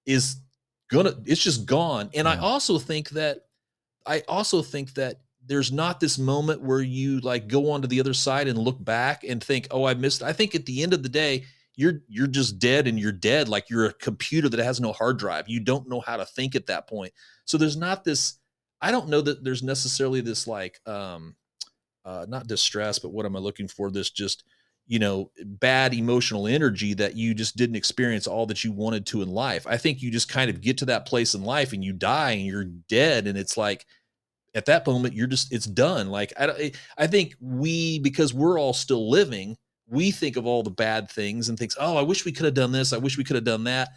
is 0.05 0.37
gonna 0.91 1.15
it's 1.25 1.43
just 1.43 1.65
gone. 1.65 2.11
And 2.15 2.29
i 2.29 2.37
also 2.37 2.79
think 2.79 3.09
that 3.11 3.47
i 4.07 4.23
also 4.29 4.61
think 4.61 4.93
that 4.95 5.23
there's 5.47 5.73
not 5.73 6.01
this 6.01 6.19
moment 6.19 6.61
where 6.61 6.83
you 6.83 7.21
like 7.21 7.49
go 7.49 7.71
onto 7.71 7.89
the 7.89 7.99
other 7.99 8.13
side 8.13 8.47
and 8.47 8.59
look 8.59 8.83
back 8.85 9.25
and 9.25 9.43
think 9.43 9.67
oh 9.71 9.85
i 9.85 9.95
missed 9.95 10.23
i 10.23 10.33
think 10.35 10.55
at 10.55 10.67
the 10.67 10.83
end 10.83 10.93
of 10.93 11.03
the 11.03 11.09
day 11.09 11.45
you're 11.77 12.03
you're 12.09 12.27
just 12.27 12.59
dead 12.59 12.87
and 12.87 12.99
you're 12.99 13.13
dead 13.13 13.49
like 13.49 13.71
you're 13.71 13.87
a 13.87 13.93
computer 13.95 14.51
that 14.51 14.63
has 14.63 14.81
no 14.81 14.93
hard 14.93 15.17
drive. 15.17 15.49
You 15.49 15.61
don't 15.61 15.89
know 15.89 16.01
how 16.01 16.17
to 16.17 16.27
think 16.27 16.57
at 16.57 16.67
that 16.67 16.89
point. 16.89 17.13
So 17.47 17.57
there's 17.57 17.77
not 17.77 18.05
this 18.05 18.35
i 18.81 18.91
don't 18.91 19.09
know 19.09 19.21
that 19.21 19.43
there's 19.43 19.63
necessarily 19.63 20.21
this 20.21 20.47
like 20.47 20.79
um 20.87 21.35
uh, 22.05 22.27
not 22.29 22.47
distress, 22.47 22.99
but 22.99 23.13
what 23.13 23.27
am 23.27 23.37
I 23.37 23.39
looking 23.39 23.69
for? 23.69 23.91
This 23.91 24.11
just, 24.11 24.45
you 24.87 24.99
know, 24.99 25.31
bad 25.45 25.93
emotional 25.93 26.47
energy 26.47 26.95
that 26.95 27.17
you 27.17 27.35
just 27.35 27.57
didn't 27.57 27.77
experience 27.77 28.27
all 28.27 28.47
that 28.47 28.65
you 28.65 28.73
wanted 28.73 29.05
to 29.07 29.23
in 29.23 29.29
life. 29.29 29.67
I 29.67 29.77
think 29.77 30.01
you 30.01 30.11
just 30.11 30.29
kind 30.31 30.49
of 30.49 30.61
get 30.61 30.79
to 30.79 30.87
that 30.87 31.07
place 31.07 31.35
in 31.35 31.43
life 31.45 31.73
and 31.73 31.85
you 31.85 31.93
die 31.93 32.33
and 32.33 32.47
you're 32.47 32.65
dead. 32.65 33.27
And 33.27 33.37
it's 33.37 33.57
like, 33.57 33.85
at 34.55 34.65
that 34.67 34.87
moment, 34.87 35.15
you're 35.15 35.27
just, 35.27 35.53
it's 35.53 35.67
done. 35.67 36.09
Like, 36.09 36.33
I, 36.41 36.73
I 36.97 37.07
think 37.07 37.35
we, 37.39 37.99
because 37.99 38.33
we're 38.33 38.59
all 38.59 38.73
still 38.73 39.11
living, 39.11 39.59
we 39.87 40.11
think 40.11 40.37
of 40.37 40.47
all 40.47 40.63
the 40.63 40.71
bad 40.71 41.11
things 41.11 41.49
and 41.49 41.59
thinks, 41.59 41.77
oh, 41.79 41.97
I 41.97 42.03
wish 42.03 42.25
we 42.25 42.33
could 42.33 42.47
have 42.47 42.55
done 42.55 42.73
this. 42.73 42.93
I 42.93 42.99
wish 42.99 43.19
we 43.19 43.25
could 43.25 43.37
have 43.37 43.45
done 43.45 43.65
that. 43.65 43.91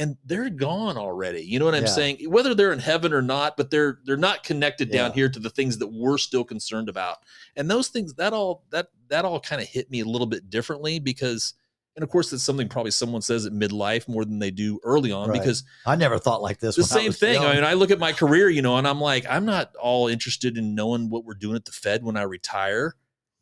And 0.00 0.16
they're 0.24 0.48
gone 0.48 0.96
already. 0.96 1.42
You 1.42 1.58
know 1.58 1.64
what 1.64 1.74
I'm 1.74 1.82
Yeah. 1.82 1.88
saying? 1.88 2.30
Whether 2.30 2.54
they're 2.54 2.72
in 2.72 2.78
heaven 2.78 3.12
or 3.12 3.20
not, 3.22 3.56
but 3.56 3.70
they're 3.70 3.98
they're 4.04 4.16
not 4.16 4.44
connected 4.44 4.90
down 4.92 5.10
Yeah. 5.10 5.14
here 5.14 5.28
to 5.28 5.40
the 5.40 5.50
things 5.50 5.78
that 5.78 5.88
we're 5.88 6.18
still 6.18 6.44
concerned 6.44 6.88
about 6.88 7.18
and 7.56 7.68
those 7.70 7.88
things 7.88 8.14
that 8.14 8.32
all 8.32 8.64
that 8.70 8.88
that 9.08 9.24
all 9.24 9.40
kind 9.40 9.60
of 9.60 9.66
hit 9.68 9.90
me 9.90 10.00
a 10.00 10.04
little 10.04 10.26
bit 10.26 10.48
differently 10.50 10.98
because 11.00 11.54
and 11.96 12.04
of 12.04 12.10
course 12.10 12.30
that's 12.30 12.44
something 12.44 12.68
probably 12.68 12.92
someone 12.92 13.20
says 13.22 13.44
at 13.44 13.52
midlife 13.52 14.06
more 14.06 14.24
than 14.24 14.38
they 14.38 14.52
do 14.52 14.78
early 14.84 15.10
on 15.10 15.30
Right. 15.30 15.40
because 15.40 15.64
I 15.84 15.96
never 15.96 16.16
thought 16.16 16.40
like 16.42 16.60
this. 16.60 16.76
the 16.76 16.82
when 16.82 16.90
I 16.92 16.94
same 17.02 17.06
was 17.08 17.18
thing 17.18 17.34
young. 17.34 17.46
i 17.46 17.54
mean 17.54 17.64
i 17.64 17.72
look 17.72 17.90
at 17.90 17.98
my 17.98 18.12
career 18.12 18.48
you 18.48 18.62
know 18.62 18.76
and 18.76 18.86
i'm 18.86 19.00
like 19.00 19.26
i'm 19.28 19.44
not 19.44 19.74
all 19.76 20.06
interested 20.06 20.56
in 20.56 20.76
knowing 20.76 21.10
what 21.10 21.24
we're 21.24 21.34
doing 21.34 21.56
at 21.56 21.64
the 21.64 21.72
fed 21.72 22.04
when 22.04 22.16
i 22.16 22.22
retire 22.22 22.94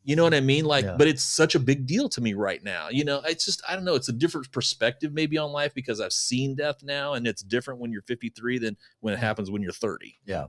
you 0.07 0.15
know 0.15 0.23
what 0.23 0.33
i 0.33 0.39
mean 0.39 0.65
like 0.65 0.85
Yeah. 0.85 0.95
but 0.97 1.07
it's 1.07 1.21
such 1.21 1.53
a 1.53 1.59
big 1.59 1.85
deal 1.85 2.07
to 2.09 2.21
me 2.21 2.33
right 2.33 2.63
now 2.63 2.87
you 2.89 3.03
know 3.03 3.21
it's 3.25 3.45
just 3.45 3.61
i 3.69 3.75
don't 3.75 3.83
know 3.85 3.93
it's 3.95 4.07
a 4.09 4.13
different 4.13 4.49
perspective 4.51 5.11
maybe 5.13 5.37
on 5.37 5.51
life 5.51 5.73
because 5.75 5.99
i've 6.01 6.13
seen 6.13 6.55
death 6.55 6.77
now 6.81 7.13
and 7.13 7.27
it's 7.27 7.41
different 7.43 7.79
when 7.81 7.91
you're 7.91 8.01
53 8.03 8.57
than 8.59 8.77
when 9.01 9.13
it 9.13 9.19
happens 9.19 9.51
when 9.51 9.61
you're 9.61 9.71
30 9.71 10.17
Yeah. 10.25 10.45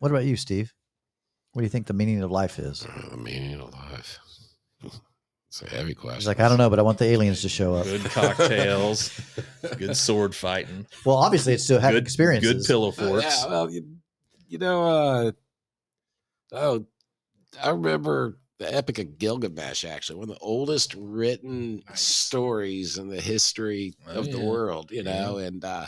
What 0.00 0.10
about 0.10 0.24
you, 0.24 0.36
Steve? 0.36 0.74
What 1.52 1.60
do 1.62 1.64
you 1.64 1.70
think 1.70 1.86
the 1.86 1.94
meaning 1.94 2.20
of 2.22 2.30
life 2.30 2.58
is? 2.58 2.84
Uh, 2.84 3.10
the 3.12 3.16
meaning 3.16 3.58
of 3.60 3.72
life. 3.72 4.18
It's 5.48 5.62
a 5.62 5.68
heavy 5.68 5.94
question. 5.94 6.16
He's 6.18 6.26
like, 6.26 6.40
I 6.40 6.48
don't 6.48 6.58
know, 6.58 6.68
but 6.68 6.80
I 6.80 6.82
want 6.82 6.98
the 6.98 7.04
aliens 7.04 7.42
to 7.42 7.48
show 7.48 7.76
up. 7.76 7.84
good 7.84 8.04
cocktails 8.06 9.12
good 9.78 9.96
sword 9.96 10.34
fighting 10.34 10.84
Well, 11.06 11.14
obviously, 11.16 11.52
it's 11.54 11.62
still 11.62 11.78
had 11.78 11.92
good 11.92 12.02
experiences. 12.02 12.52
good 12.52 12.64
pillow 12.66 12.88
Uh, 12.88 12.90
forts 12.90 13.24
yeah, 13.24 13.46
well, 13.46 13.70
you, 13.70 13.86
you 14.48 14.58
know, 14.58 14.82
uh, 14.84 15.32
oh, 16.52 16.86
I 17.62 17.70
remember 17.70 18.36
the 18.64 18.74
Epic 18.74 18.98
of 18.98 19.18
Gilgamesh, 19.18 19.84
actually, 19.84 20.16
one 20.16 20.30
of 20.30 20.36
the 20.36 20.40
oldest 20.40 20.94
written 20.96 21.82
Nice. 21.88 22.00
stories 22.00 22.98
in 22.98 23.08
the 23.08 23.20
history 23.20 23.94
Oh, 24.08 24.20
of 24.20 24.30
the 24.30 24.40
world, 24.40 24.90
you 24.90 25.02
know, 25.02 25.36
and, 25.38 25.64
uh, 25.64 25.86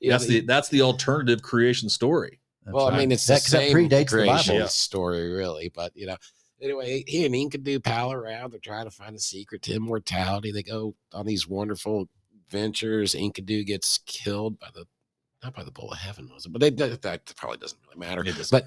you 0.00 0.08
know, 0.10 0.14
that's 0.18 0.26
the 0.26 0.40
that's 0.40 0.68
the 0.68 0.82
alternative 0.82 1.42
creation 1.42 1.88
story. 1.88 2.40
That's 2.64 2.74
well, 2.74 2.88
I 2.88 2.96
mean, 2.96 3.12
it's 3.12 3.26
that, 3.26 3.34
the 3.34 3.40
'cause 3.40 3.50
that 3.52 3.58
same 3.58 3.76
predates 3.76 4.10
the 4.10 4.16
creation 4.16 4.56
Bible. 4.56 4.68
Story, 4.68 5.32
really. 5.32 5.68
But 5.68 5.92
you 5.96 6.06
know, 6.06 6.16
anyway, 6.60 7.04
he 7.06 7.24
and 7.26 7.34
Enkidu 7.34 7.82
pal 7.82 8.12
around. 8.12 8.52
They're 8.52 8.60
trying 8.60 8.84
to 8.84 8.90
find 8.90 9.14
the 9.14 9.20
secret 9.20 9.62
to 9.62 9.74
immortality. 9.74 10.52
They 10.52 10.62
go 10.62 10.94
on 11.12 11.26
these 11.26 11.48
wonderful 11.48 12.08
ventures. 12.50 13.14
Enkidu 13.14 13.64
gets 13.66 13.98
killed 14.06 14.58
by 14.58 14.68
the 14.74 14.86
not 15.42 15.54
by 15.54 15.64
the 15.64 15.72
bull 15.72 15.90
of 15.90 15.98
heaven, 15.98 16.30
was 16.32 16.46
it? 16.46 16.52
But 16.52 16.60
they, 16.60 16.70
that, 16.70 17.02
that 17.02 17.32
probably 17.36 17.58
doesn't 17.58 17.80
really 17.84 17.98
matter. 17.98 18.22
It 18.24 18.36
doesn't. 18.36 18.64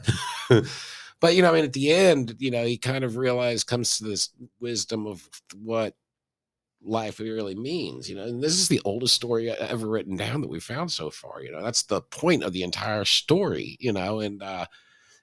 But 0.49 0.65
but 1.19 1.35
you 1.35 1.41
know, 1.41 1.49
I 1.51 1.53
mean, 1.53 1.65
at 1.65 1.73
the 1.73 1.91
end, 1.91 2.35
you 2.39 2.51
know, 2.51 2.65
he 2.65 2.77
kind 2.77 3.03
of 3.03 3.17
realized 3.17 3.67
comes 3.67 3.97
to 3.97 4.03
this 4.03 4.29
wisdom 4.59 5.07
of 5.07 5.27
what 5.55 5.95
life 6.87 7.19
really 7.19 7.55
means 7.55 8.07
you 8.07 8.15
know 8.15 8.25
and 8.25 8.43
this 8.43 8.59
is 8.59 8.67
the 8.67 8.81
oldest 8.85 9.15
story 9.15 9.47
e-, 9.47 9.55
ever 9.59 9.87
written 9.87 10.15
down 10.15 10.39
that 10.39 10.49
we 10.51 10.59
found 10.59 10.91
so 10.91 11.09
far 11.09 11.41
you 11.41 11.51
know 11.51 11.63
that's 11.63 11.81
the 11.81 11.99
point 11.99 12.43
of 12.43 12.53
the 12.53 12.61
entire 12.61 13.03
story 13.03 13.75
you 13.79 13.91
know 13.91 14.19
and 14.19 14.43
uh 14.43 14.63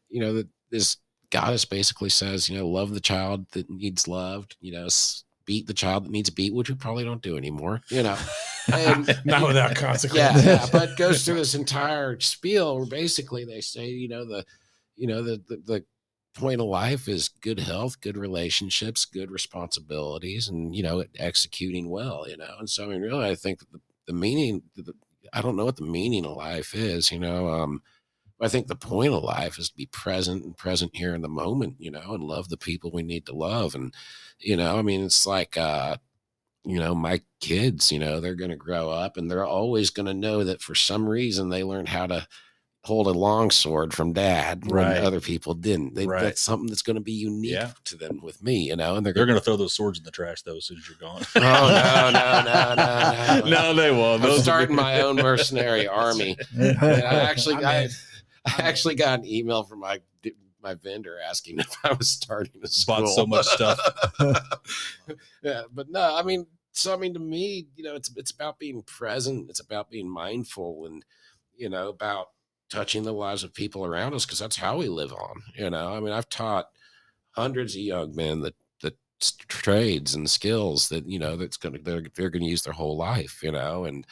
you 0.08 0.20
know 0.20 0.32
that 0.32 0.48
this 0.70 0.96
goddess 1.30 1.64
basically 1.64 2.08
says 2.08 2.48
you 2.48 2.58
know 2.58 2.66
love 2.66 2.92
the 2.92 3.00
child 3.00 3.46
that 3.52 3.70
needs 3.70 4.08
loved 4.08 4.56
you 4.60 4.72
know 4.72 4.88
beat 5.44 5.68
the 5.68 5.72
child 5.72 6.04
that 6.04 6.10
needs 6.10 6.30
beat 6.30 6.52
which 6.52 6.68
we 6.68 6.74
probably 6.74 7.04
don't 7.04 7.22
do 7.22 7.36
anymore 7.36 7.80
you 7.90 8.02
know 8.02 8.16
and 8.72 9.06
Not 9.24 9.46
without 9.46 9.70
yeah, 9.70 9.74
consequences. 9.74 10.44
yeah, 10.44 10.66
but 10.70 10.96
goes 10.96 11.24
through 11.24 11.36
this 11.36 11.54
entire 11.54 12.18
spiel 12.20 12.76
where 12.76 12.86
basically 12.86 13.44
they 13.44 13.60
say, 13.60 13.88
you 13.88 14.08
know, 14.08 14.24
the, 14.24 14.44
you 14.96 15.06
know, 15.06 15.22
the, 15.22 15.42
the 15.48 15.56
the 15.66 15.84
point 16.34 16.60
of 16.60 16.66
life 16.66 17.08
is 17.08 17.28
good 17.28 17.60
health, 17.60 18.00
good 18.00 18.16
relationships, 18.16 19.04
good 19.04 19.30
responsibilities, 19.30 20.48
and 20.48 20.74
you 20.74 20.82
know, 20.82 21.04
executing 21.18 21.90
well, 21.90 22.26
you 22.28 22.36
know. 22.36 22.54
And 22.58 22.68
so, 22.70 22.84
I 22.84 22.88
mean, 22.88 23.02
really, 23.02 23.28
I 23.30 23.34
think 23.34 23.60
the, 23.70 23.80
the 24.06 24.12
meaning, 24.12 24.62
the, 24.76 24.94
I 25.32 25.42
don't 25.42 25.56
know 25.56 25.64
what 25.64 25.76
the 25.76 25.84
meaning 25.84 26.24
of 26.26 26.36
life 26.36 26.74
is, 26.74 27.10
you 27.12 27.18
know. 27.18 27.48
Um, 27.48 27.82
I 28.40 28.48
think 28.48 28.66
the 28.68 28.76
point 28.76 29.14
of 29.14 29.22
life 29.24 29.58
is 29.58 29.70
to 29.70 29.76
be 29.76 29.86
present 29.86 30.44
and 30.44 30.56
present 30.56 30.96
here 30.96 31.14
in 31.14 31.22
the 31.22 31.28
moment, 31.28 31.76
you 31.78 31.90
know, 31.90 32.14
and 32.14 32.24
love 32.24 32.48
the 32.48 32.56
people 32.58 32.90
we 32.92 33.02
need 33.04 33.26
to 33.26 33.34
love, 33.34 33.74
and 33.74 33.94
you 34.38 34.56
know, 34.56 34.78
I 34.78 34.82
mean, 34.82 35.04
it's 35.04 35.26
like. 35.26 35.56
uh 35.56 35.98
you 36.64 36.78
know, 36.78 36.94
my 36.94 37.20
kids, 37.40 37.90
you 37.90 37.98
know, 37.98 38.20
they're 38.20 38.34
going 38.34 38.50
to 38.50 38.56
grow 38.56 38.88
up 38.90 39.16
and 39.16 39.30
they're 39.30 39.44
always 39.44 39.90
going 39.90 40.06
to 40.06 40.14
know 40.14 40.44
that 40.44 40.62
for 40.62 40.74
some 40.74 41.08
reason 41.08 41.48
they 41.48 41.64
learned 41.64 41.88
how 41.88 42.06
to 42.06 42.26
hold 42.84 43.06
a 43.06 43.10
long 43.10 43.48
sword 43.50 43.94
from 43.94 44.12
dad 44.12 44.64
when 44.66 44.74
Right. 44.86 44.96
other 44.98 45.20
people 45.20 45.54
didn't. 45.54 45.94
They, 45.94 46.04
Right. 46.06 46.22
That's 46.22 46.40
something 46.40 46.66
that's 46.66 46.82
going 46.82 46.96
to 46.96 47.00
be 47.00 47.12
unique 47.12 47.52
Yeah. 47.52 47.72
to 47.84 47.96
them 47.96 48.20
with 48.20 48.42
me, 48.42 48.56
you 48.68 48.74
know, 48.76 48.96
and 48.96 49.06
they're 49.06 49.12
They're 49.12 49.24
going 49.24 49.34
going 49.34 49.40
to 49.40 49.44
throw 49.44 49.56
those 49.56 49.72
swords 49.72 49.98
in 49.98 50.04
the 50.04 50.10
trash 50.10 50.42
though 50.42 50.56
as 50.56 50.64
soon 50.64 50.78
as 50.78 50.88
you're 50.88 50.96
gone. 50.98 51.22
Oh, 51.36 51.40
no, 51.40 52.10
no, 52.10 52.42
no, 52.42 52.74
no, 52.74 53.40
no. 53.44 53.72
no, 53.72 53.74
they 53.74 53.90
won't. 53.92 54.22
I'm 54.24 54.28
Those 54.30 54.42
starting 54.42 54.74
my 54.74 55.00
own 55.02 55.14
mercenary 55.16 55.86
army. 56.02 56.36
And 56.58 56.78
I 56.82 57.20
actually, 57.30 57.54
I'm 57.56 57.64
I, 57.66 57.76
in. 57.82 57.90
I 58.46 58.62
actually 58.62 58.96
got 58.96 59.20
an 59.20 59.26
email 59.26 59.62
from 59.62 59.78
my 59.80 60.00
my 60.60 60.74
vendor 60.74 61.18
asking 61.28 61.58
if 61.58 61.76
I 61.84 61.92
was 61.92 62.08
starting 62.08 62.60
a 62.64 62.68
school. 62.68 62.96
Bought 62.98 63.08
so 63.08 63.26
much 63.26 63.46
stuff. 63.46 63.78
yeah, 65.42 65.62
but 65.72 65.88
no, 65.90 66.16
I 66.16 66.22
mean, 66.22 66.46
so 66.72 66.92
I 66.94 66.96
mean, 66.96 67.14
to 67.14 67.20
me, 67.20 67.66
you 67.76 67.84
know, 67.84 67.94
it's 67.94 68.10
it's 68.16 68.30
about 68.30 68.58
being 68.58 68.82
present. 68.82 69.50
It's 69.50 69.60
about 69.60 69.90
being 69.90 70.08
mindful, 70.08 70.86
and 70.86 71.04
you 71.56 71.68
know, 71.68 71.88
about 71.88 72.28
touching 72.72 73.02
the 73.04 73.12
lives 73.12 73.44
of 73.44 73.54
people 73.54 73.84
around 73.84 74.14
us 74.14 74.24
because 74.24 74.38
that's 74.38 74.56
how 74.56 74.78
we 74.78 74.88
live 74.88 75.12
on. 75.12 75.42
You 75.54 75.70
know, 75.70 75.94
I 75.94 76.00
mean, 76.00 76.12
I've 76.12 76.28
taught 76.28 76.66
hundreds 77.32 77.74
of 77.74 77.82
young 77.82 78.16
men 78.16 78.40
that 78.40 78.54
s- 79.22 79.36
trades 79.48 80.14
and 80.16 80.28
skills 80.28 80.88
that 80.88 81.06
you 81.08 81.18
know 81.18 81.36
that's 81.36 81.56
gonna 81.56 81.78
they're, 81.80 82.02
they're 82.14 82.30
gonna 82.30 82.46
use 82.46 82.62
their 82.62 82.72
whole 82.72 82.96
life. 82.96 83.40
You 83.42 83.52
know, 83.52 83.84
and 83.84 84.04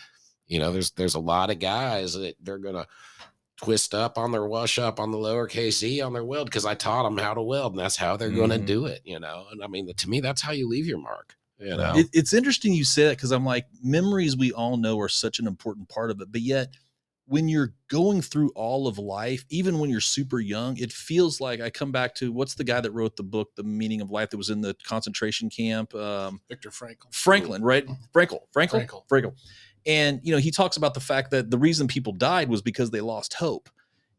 you 0.47 0.59
know, 0.61 0.73
there's 0.73 0.93
there's 0.93 1.17
a 1.17 1.21
lot 1.21 1.51
of 1.51 1.59
guys 1.59 2.15
that 2.15 2.37
they're 2.41 2.59
gonna 2.59 2.87
twist 3.57 3.95
up 3.95 4.17
on 4.17 4.33
their 4.33 4.47
wash 4.47 4.79
up 4.79 4.99
on 5.01 5.11
the 5.11 5.19
lowercase 5.19 5.83
e 5.83 6.01
on 6.01 6.13
their 6.13 6.25
weld 6.25 6.47
because 6.47 6.65
I 6.65 6.75
taught 6.75 7.03
them 7.03 7.19
how 7.19 7.35
to 7.35 7.43
weld, 7.43 7.73
and 7.73 7.81
that's 7.81 7.97
how 7.97 8.17
they're 8.17 8.31
going 8.31 8.51
to 8.51 8.59
Mhm. 8.59 8.67
do 8.67 8.87
it. 8.87 9.03
You 9.05 9.19
know, 9.21 9.47
and 9.51 9.63
I 9.63 9.67
mean, 9.67 9.93
to 9.93 10.09
me, 10.09 10.21
that's 10.21 10.41
how 10.43 10.53
you 10.53 10.69
leave 10.69 10.87
your 10.87 10.99
mark. 10.99 11.37
You 11.59 11.77
know, 11.77 11.93
It, 11.97 12.07
it's 12.15 12.33
interesting 12.33 12.73
you 12.73 12.85
say 12.85 13.05
that 13.05 13.19
because 13.19 13.33
I'm 13.33 13.45
like, 13.45 13.67
memories 13.83 14.35
we 14.37 14.51
all 14.53 14.79
know 14.79 14.99
are 15.01 15.11
such 15.11 15.39
an 15.41 15.47
important 15.47 15.91
part 15.91 16.11
of 16.11 16.21
it. 16.23 16.33
But 16.33 16.41
yet, 16.41 16.73
when 17.31 17.49
you're 17.49 17.73
going 17.87 18.21
through 18.21 18.51
all 18.57 18.89
of 18.89 18.99
life, 18.99 19.45
even 19.51 19.79
when 19.79 19.89
you're 19.89 20.01
super 20.01 20.41
young, 20.41 20.77
it 20.79 20.91
feels 20.91 21.41
like 21.41 21.61
I 21.61 21.71
come 21.71 21.93
back 21.93 22.13
to 22.17 22.33
what's 22.33 22.55
the 22.55 22.65
guy 22.65 22.81
that 22.81 22.91
wrote 22.91 23.15
the 23.15 23.23
book, 23.23 23.55
The 23.55 23.63
Meaning 23.63 24.01
of 24.01 24.11
Life, 24.11 24.31
that 24.31 24.37
was 24.37 24.51
in 24.51 24.61
the 24.61 24.75
concentration 24.83 25.49
camp? 25.49 25.95
Um, 25.95 26.41
Victor 26.49 26.71
Frankl. 26.71 27.15
Franklin, 27.15 27.63
right? 27.63 27.87
Frankel, 28.13 28.41
Frankel, 28.53 28.85
Frankl. 28.85 29.03
Frankel. 29.09 29.33
And 29.87 30.19
you 30.25 30.33
know, 30.33 30.39
he 30.39 30.51
talks 30.51 30.77
about 30.77 30.93
the 30.93 31.01
fact 31.01 31.31
that 31.31 31.53
the 31.53 31.57
reason 31.57 31.87
people 31.87 32.13
died 32.13 32.49
was 32.49 32.63
because 32.63 32.91
they 32.91 33.01
lost 33.01 33.35
hope. 33.35 33.71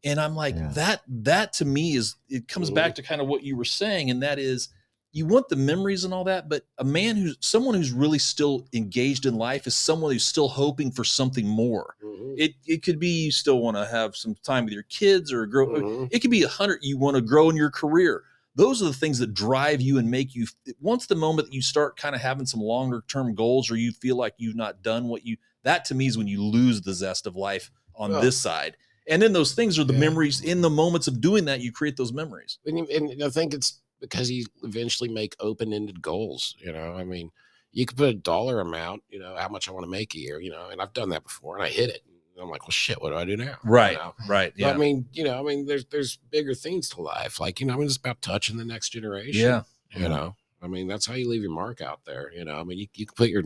And 0.02 0.18
I'm 0.18 0.34
like, 0.34 0.54
Yeah. 0.54 0.70
that 0.72 1.02
that 1.06 1.52
to 1.54 1.66
me 1.66 1.96
is 1.96 2.16
it 2.30 2.48
comes 2.48 2.70
back 2.70 2.94
to 2.94 3.02
kind 3.02 3.20
of 3.20 3.26
what 3.28 3.42
you 3.42 3.58
were 3.58 3.66
saying, 3.66 4.08
and 4.08 4.22
that 4.22 4.38
is 4.38 4.70
you 5.12 5.26
want 5.26 5.48
the 5.48 5.56
memories 5.56 6.04
and 6.04 6.14
all 6.14 6.24
that, 6.24 6.48
but 6.48 6.64
a 6.78 6.84
man 6.84 7.16
who's 7.16 7.36
someone 7.40 7.74
who's 7.74 7.92
really 7.92 8.18
still 8.18 8.66
engaged 8.72 9.26
in 9.26 9.34
life 9.36 9.66
is 9.66 9.74
someone 9.74 10.10
who's 10.12 10.24
still 10.24 10.48
hoping 10.48 10.90
for 10.90 11.04
something 11.04 11.46
more. 11.46 11.94
Mhm. 12.02 12.34
It 12.38 12.54
it 12.66 12.82
could 12.82 12.98
be 12.98 13.24
you 13.26 13.30
still 13.32 13.60
want 13.60 13.76
to 13.76 13.86
have 13.86 14.16
some 14.16 14.34
time 14.42 14.64
with 14.64 14.72
your 14.72 14.84
kids 14.84 15.32
or 15.32 15.44
grow. 15.46 15.66
Mhm. 15.68 16.08
It 16.10 16.20
could 16.20 16.30
be 16.30 16.42
a 16.42 16.48
hundred 16.48 16.78
you 16.82 16.96
want 16.96 17.16
to 17.16 17.20
grow 17.20 17.50
in 17.50 17.56
your 17.56 17.70
career. 17.70 18.24
Those 18.54 18.82
are 18.82 18.86
the 18.86 18.92
things 18.92 19.18
that 19.18 19.32
drive 19.34 19.80
you 19.80 19.98
and 19.98 20.10
make 20.10 20.34
you. 20.34 20.46
Once 20.80 21.06
the 21.06 21.14
moment 21.14 21.48
that 21.48 21.54
you 21.54 21.62
start 21.62 21.96
kind 21.96 22.14
of 22.14 22.20
having 22.20 22.46
some 22.46 22.60
longer 22.60 23.02
term 23.08 23.34
goals, 23.34 23.70
or 23.70 23.76
you 23.76 23.92
feel 23.92 24.16
like 24.16 24.34
you've 24.38 24.56
not 24.56 24.82
done 24.82 25.08
what 25.08 25.24
you 25.26 25.36
that 25.64 25.84
to 25.86 25.94
me 25.94 26.06
is 26.06 26.18
when 26.18 26.26
you 26.26 26.42
lose 26.42 26.80
the 26.82 26.92
zest 26.94 27.26
of 27.26 27.36
life 27.36 27.70
on 27.94 28.10
Well- 28.12 28.20
this 28.22 28.40
side. 28.40 28.76
And 29.08 29.20
then 29.20 29.32
those 29.32 29.52
things 29.52 29.78
are 29.80 29.84
the 29.84 29.92
Yeah. 29.94 29.98
memories 30.00 30.40
in 30.40 30.60
the 30.60 30.70
moments 30.70 31.08
of 31.08 31.20
doing 31.20 31.44
that. 31.46 31.60
You 31.60 31.72
create 31.72 31.96
those 31.96 32.12
memories. 32.12 32.58
and, 32.64 32.78
and 32.88 33.22
I 33.22 33.30
think 33.30 33.52
it's 33.52 33.80
because 34.02 34.28
he 34.28 34.46
eventually 34.62 35.08
make 35.08 35.34
open-ended 35.40 36.02
goals. 36.02 36.54
You 36.58 36.72
know, 36.72 36.94
I 36.94 37.04
mean, 37.04 37.30
you 37.72 37.86
could 37.86 37.96
put 37.96 38.10
a 38.10 38.14
dollar 38.14 38.60
amount. 38.60 39.02
You 39.08 39.20
know, 39.20 39.34
how 39.38 39.48
much 39.48 39.66
I 39.68 39.72
want 39.72 39.84
to 39.84 39.90
make 39.90 40.14
a 40.14 40.18
year. 40.18 40.38
You 40.40 40.50
know, 40.50 40.68
and 40.70 40.82
I've 40.82 40.92
done 40.92 41.08
that 41.10 41.22
before, 41.22 41.56
and 41.56 41.64
I 41.64 41.68
hit 41.70 41.88
it. 41.88 42.02
And 42.34 42.42
I'm 42.42 42.50
like, 42.50 42.64
well, 42.64 42.70
shit, 42.70 43.00
what 43.00 43.10
do 43.10 43.16
I 43.16 43.24
do 43.24 43.36
now? 43.38 43.56
You 43.92 43.98
know? 43.98 44.14
Right. 44.28 44.52
But 44.58 44.74
I 44.74 44.78
mean, 44.78 45.06
you 45.12 45.24
know, 45.24 45.38
I 45.38 45.42
mean, 45.42 45.64
there's 45.64 45.86
there's 45.86 46.18
bigger 46.30 46.52
things 46.52 46.90
to 46.90 47.00
life. 47.00 47.40
Like, 47.40 47.60
you 47.60 47.66
know, 47.66 47.72
I 47.72 47.76
mean, 47.76 47.86
it's 47.86 47.96
about 47.96 48.20
touching 48.20 48.58
the 48.58 48.64
next 48.66 48.90
generation. 48.90 49.40
yeah. 49.40 49.62
You 49.94 50.08
know, 50.08 50.36
I 50.62 50.68
mean, 50.68 50.88
that's 50.88 51.06
how 51.06 51.14
you 51.14 51.28
leave 51.28 51.42
your 51.42 51.50
mark 51.50 51.80
out 51.80 52.00
there. 52.06 52.32
You 52.34 52.44
know, 52.44 52.56
I 52.56 52.64
mean, 52.64 52.78
you, 52.78 52.86
you 52.94 53.06
can 53.06 53.14
put 53.14 53.28
your 53.28 53.42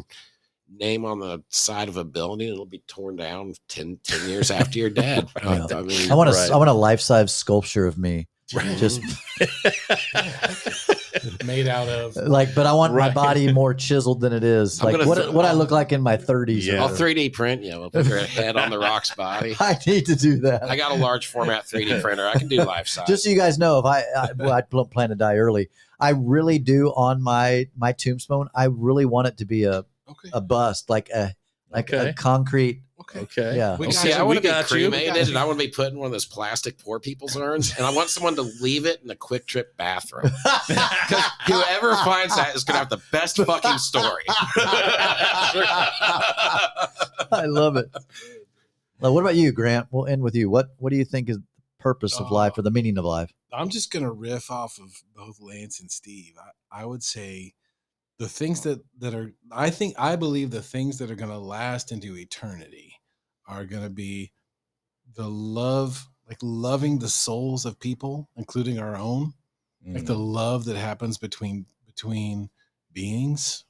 name 0.69 1.05
on 1.05 1.19
the 1.19 1.43
side 1.49 1.89
of 1.89 1.97
a 1.97 2.05
building, 2.05 2.49
it'll 2.49 2.66
be 2.66 2.83
torn 2.87 3.16
down 3.16 3.55
10, 3.69 3.99
10 4.03 4.28
years 4.28 4.51
after 4.51 4.78
you're 4.78 4.91
dead. 4.91 5.28
Yeah. 5.43 5.66
I 5.70 5.83
mean, 5.83 6.11
I 6.11 6.15
want 6.15 6.31
a 6.31 6.33
Right. 6.33 6.51
I 6.51 6.57
want 6.57 6.70
a 6.70 6.73
life 6.73 7.01
size 7.01 7.33
sculpture 7.33 7.87
of 7.87 7.99
me, 7.99 8.27
Right. 8.55 8.78
just 8.78 9.01
made 11.44 11.66
out 11.66 11.89
of 11.89 12.14
like. 12.16 12.55
But 12.55 12.66
I 12.66 12.73
want 12.74 12.94
my 12.94 13.10
body 13.10 13.52
more 13.52 13.74
chiseled 13.74 14.20
than 14.20 14.32
it 14.32 14.44
is. 14.44 14.81
I'm 14.81 14.93
Like 14.93 15.06
what 15.06 15.16
th- 15.18 15.31
what 15.31 15.44
I 15.44 15.52
look 15.52 15.70
like 15.73 15.90
in 15.93 16.01
my 16.01 16.16
thirties. 16.16 16.64
Yeah. 16.66 16.81
I'll 16.82 16.89
3D 16.89 17.32
print. 17.32 17.62
Yeah, 17.64 17.78
we'll 17.78 17.90
put 17.90 18.06
your 18.06 18.18
head 18.18 18.56
on 18.56 18.70
the 18.70 18.78
rock's 18.78 19.12
body. 19.14 19.56
I 19.60 19.77
need 19.86 20.06
to 20.06 20.14
do 20.16 20.39
that. 20.40 20.68
I 20.70 20.77
got 20.77 20.93
a 20.93 20.94
large 20.94 21.27
format 21.27 21.64
3D 21.66 22.01
printer. 22.02 22.27
I 22.27 22.39
can 22.39 22.47
do 22.48 22.59
life 22.62 22.86
size. 22.86 23.06
just 23.09 23.24
so 23.24 23.31
you 23.31 23.36
guys 23.36 23.59
know, 23.59 23.78
if 23.81 23.85
I, 23.85 24.02
I 24.16 24.28
well, 24.36 24.52
I 24.52 24.60
pl- 24.60 24.85
plan 24.86 25.09
to 25.09 25.16
die 25.16 25.36
early, 25.36 25.68
I 25.98 26.10
really 26.10 26.59
do 26.60 26.89
on 26.90 27.20
my 27.23 27.66
my 27.77 27.90
tombstone. 27.93 28.48
I 28.55 28.66
really 28.66 29.06
want 29.06 29.27
it 29.28 29.39
to 29.39 29.44
be 29.44 29.64
a 29.64 29.78
okay. 30.09 30.28
a 30.32 30.40
bust, 30.40 30.89
like 30.89 31.09
a 31.10 31.35
like 31.73 31.93
Okay. 31.93 32.10
a 32.10 32.12
concrete. 32.12 32.82
Okay. 33.09 33.20
Okay. 33.20 33.57
Yeah. 33.57 33.77
We 33.77 33.87
Well, 33.87 33.93
got 33.93 34.01
see, 34.01 34.09
you. 34.09 34.15
I 34.15 34.23
we 34.23 34.27
want 34.27 34.37
to 34.39 34.43
be 34.43 34.49
got 34.49 34.70
you. 34.70 34.89
Cremated, 34.91 35.28
and 35.28 35.39
I 35.39 35.45
want 35.45 35.59
to 35.59 35.65
be 35.65 35.70
put 35.70 35.93
in 35.93 35.99
one 35.99 36.07
of 36.07 36.12
those 36.12 36.24
plastic 36.24 36.78
poor 36.78 36.99
people's 36.99 37.37
urns, 37.37 37.77
and 37.77 37.87
I 37.87 37.91
want 37.93 38.09
someone 38.09 38.35
to 38.37 38.43
leave 38.43 38.85
it 38.87 39.01
in 39.05 39.11
a 39.11 39.15
QuikTrip 39.15 39.77
bathroom. 39.77 40.31
Because 40.66 41.24
whoever 41.47 41.95
finds 41.97 42.35
that 42.37 42.57
is 42.57 42.65
going 42.65 42.74
to 42.74 42.78
have 42.81 42.89
the 42.89 43.01
best 43.12 43.37
fucking 43.37 43.78
story. 43.78 44.24
I 47.33 47.45
love 47.47 47.77
it. 47.77 47.91
Well, 49.01 49.15
what 49.15 49.20
about 49.20 49.37
you, 49.37 49.53
Grant? 49.53 49.87
We'll 49.91 50.07
end 50.07 50.23
with 50.23 50.35
you. 50.35 50.51
What 50.51 50.70
What 50.78 50.91
do 50.91 50.97
you 50.97 51.05
think 51.05 51.28
is 51.28 51.37
the 51.39 51.45
purpose 51.78 52.19
of 52.19 52.31
life 52.31 52.59
or 52.59 52.62
the 52.62 52.70
meaning 52.70 52.99
of 52.99 53.05
life? 53.05 53.33
I'm 53.53 53.69
just 53.69 53.91
gonna 53.93 54.12
riff 54.12 54.51
off 54.51 54.78
of 54.78 55.03
both 55.15 55.41
Lance 55.41 55.81
and 55.81 55.91
Steve. 55.91 56.35
I, 56.73 56.83
I 56.83 56.85
would 56.85 57.03
say 57.03 57.55
the 58.19 58.28
things 58.28 58.62
that 58.62 58.81
that 58.99 59.15
are 59.15 59.33
I 59.53 59.70
think 59.70 59.95
I 59.99 60.16
believe 60.16 60.51
the 60.51 60.62
things 60.62 60.99
that 60.99 61.11
are 61.11 61.15
gonna 61.16 61.39
last 61.39 61.93
into 61.93 62.16
eternity 62.16 62.95
are 63.47 63.64
gonna 63.64 63.90
be 63.90 64.32
the 65.14 65.28
love, 65.28 66.09
like 66.28 66.39
loving 66.43 66.98
the 66.98 67.09
souls 67.09 67.64
of 67.64 67.78
people, 67.81 68.28
including 68.36 68.78
our 68.78 68.97
own, 68.97 69.32
like 69.85 70.02
Mm. 70.05 70.06
the 70.06 70.18
love 70.18 70.64
that 70.66 70.77
happens 70.77 71.18
between 71.18 71.66
between 71.86 72.51
beings, 72.93 73.64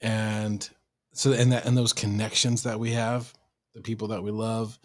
and 0.00 0.68
so 1.12 1.32
and 1.32 1.52
that 1.52 1.64
and 1.66 1.76
those 1.76 1.92
connections 1.92 2.62
that 2.64 2.78
we 2.78 2.90
have, 2.92 3.32
the 3.74 3.80
people 3.80 4.08
that 4.08 4.22
we 4.22 4.30
love, 4.30 4.78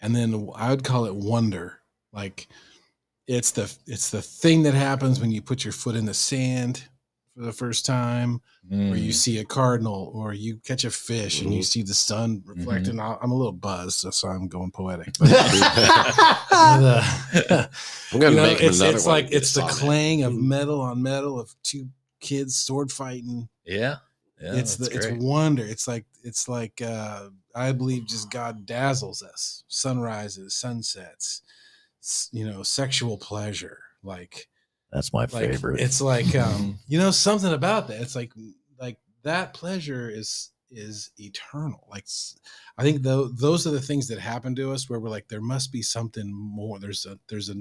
and 0.00 0.14
then 0.14 0.48
I 0.56 0.70
would 0.70 0.84
call 0.84 1.06
it 1.06 1.14
wonder, 1.14 1.80
like 2.12 2.48
it's 3.26 3.50
the 3.52 3.64
it's 3.86 4.10
the 4.10 4.22
thing 4.22 4.62
that 4.64 4.74
happens 4.74 5.20
when 5.20 5.30
you 5.32 5.42
put 5.42 5.64
your 5.64 5.72
foot 5.72 5.96
in 5.96 6.04
the 6.06 6.14
sand 6.14 6.88
for 7.36 7.42
the 7.42 7.52
first 7.52 7.84
time 7.84 8.40
or 8.72 8.96
you 8.96 9.10
Mm. 9.10 9.14
see 9.14 9.38
a 9.38 9.44
cardinal 9.44 10.10
or 10.14 10.32
you 10.32 10.56
catch 10.64 10.84
a 10.84 10.90
fish 10.90 11.42
and 11.42 11.52
you 11.52 11.60
Mhm. 11.60 11.64
see 11.66 11.82
the 11.82 11.92
sun 11.94 12.42
reflecting 12.46 12.98
I- 12.98 13.18
i'm 13.20 13.30
a 13.30 13.36
little 13.36 13.52
buzzed 13.52 13.98
so- 14.00 14.10
so 14.10 14.28
i'm 14.28 14.48
going 14.48 14.70
poetic 14.72 15.12
but, 15.20 15.30
uh, 16.50 17.02
I'm 18.12 18.20
going 18.20 18.32
you 18.32 18.36
to 18.38 18.42
know, 18.42 18.42
make 18.42 18.60
him 18.60 18.68
it's, 18.70 18.80
another 18.80 18.96
it's 18.96 19.06
like 19.06 19.28
it's 19.30 19.54
the 19.54 19.62
on 19.62 19.66
that. 19.68 19.76
clang 19.76 20.22
of 20.22 20.32
Mhm. 20.32 20.42
metal 20.42 20.80
on 20.80 21.02
metal 21.02 21.38
of 21.38 21.54
two 21.62 21.88
kids 22.20 22.56
sword 22.56 22.90
fighting 22.90 23.48
yeah. 23.64 23.96
Yeah. 24.40 24.54
it's 24.54 24.76
the 24.76 24.88
that's 24.88 25.06
it's 25.06 25.22
wonder 25.22 25.64
it's 25.64 25.86
like 25.86 26.04
it's 26.22 26.48
like 26.48 26.80
uh 26.82 27.28
i 27.54 27.72
believe 27.72 28.06
just 28.06 28.30
god 28.30 28.66
dazzles 28.66 29.22
us 29.22 29.64
sunrises 29.68 30.54
sunsets 30.54 31.42
you 32.32 32.46
know 32.48 32.62
sexual 32.62 33.18
pleasure 33.18 33.78
like 34.02 34.48
That's 34.92 35.12
my 35.12 35.20
like 35.20 35.30
favorite. 35.30 35.80
it's 35.80 36.00
like 36.00 36.34
um 36.36 36.78
you 36.86 36.98
know 36.98 37.10
something 37.10 37.52
about 37.52 37.88
that 37.88 38.00
it's 38.00 38.16
like 38.16 38.32
like 38.78 38.98
that 39.22 39.52
pleasure 39.52 40.08
is 40.08 40.50
is 40.70 41.10
eternal 41.18 41.86
like 41.90 42.06
I 42.78 42.82
think 42.82 43.02
tho- 43.02 43.28
those 43.28 43.66
are 43.66 43.70
the 43.70 43.80
things 43.80 44.08
that 44.08 44.18
happen 44.18 44.54
to 44.56 44.72
us 44.72 44.90
where 44.90 44.98
we're 44.98 45.10
like 45.10 45.28
there 45.28 45.40
must 45.40 45.72
be 45.72 45.82
something 45.82 46.32
more 46.32 46.78
there's 46.78 47.06
a 47.06 47.18
there's 47.28 47.50
a 47.50 47.54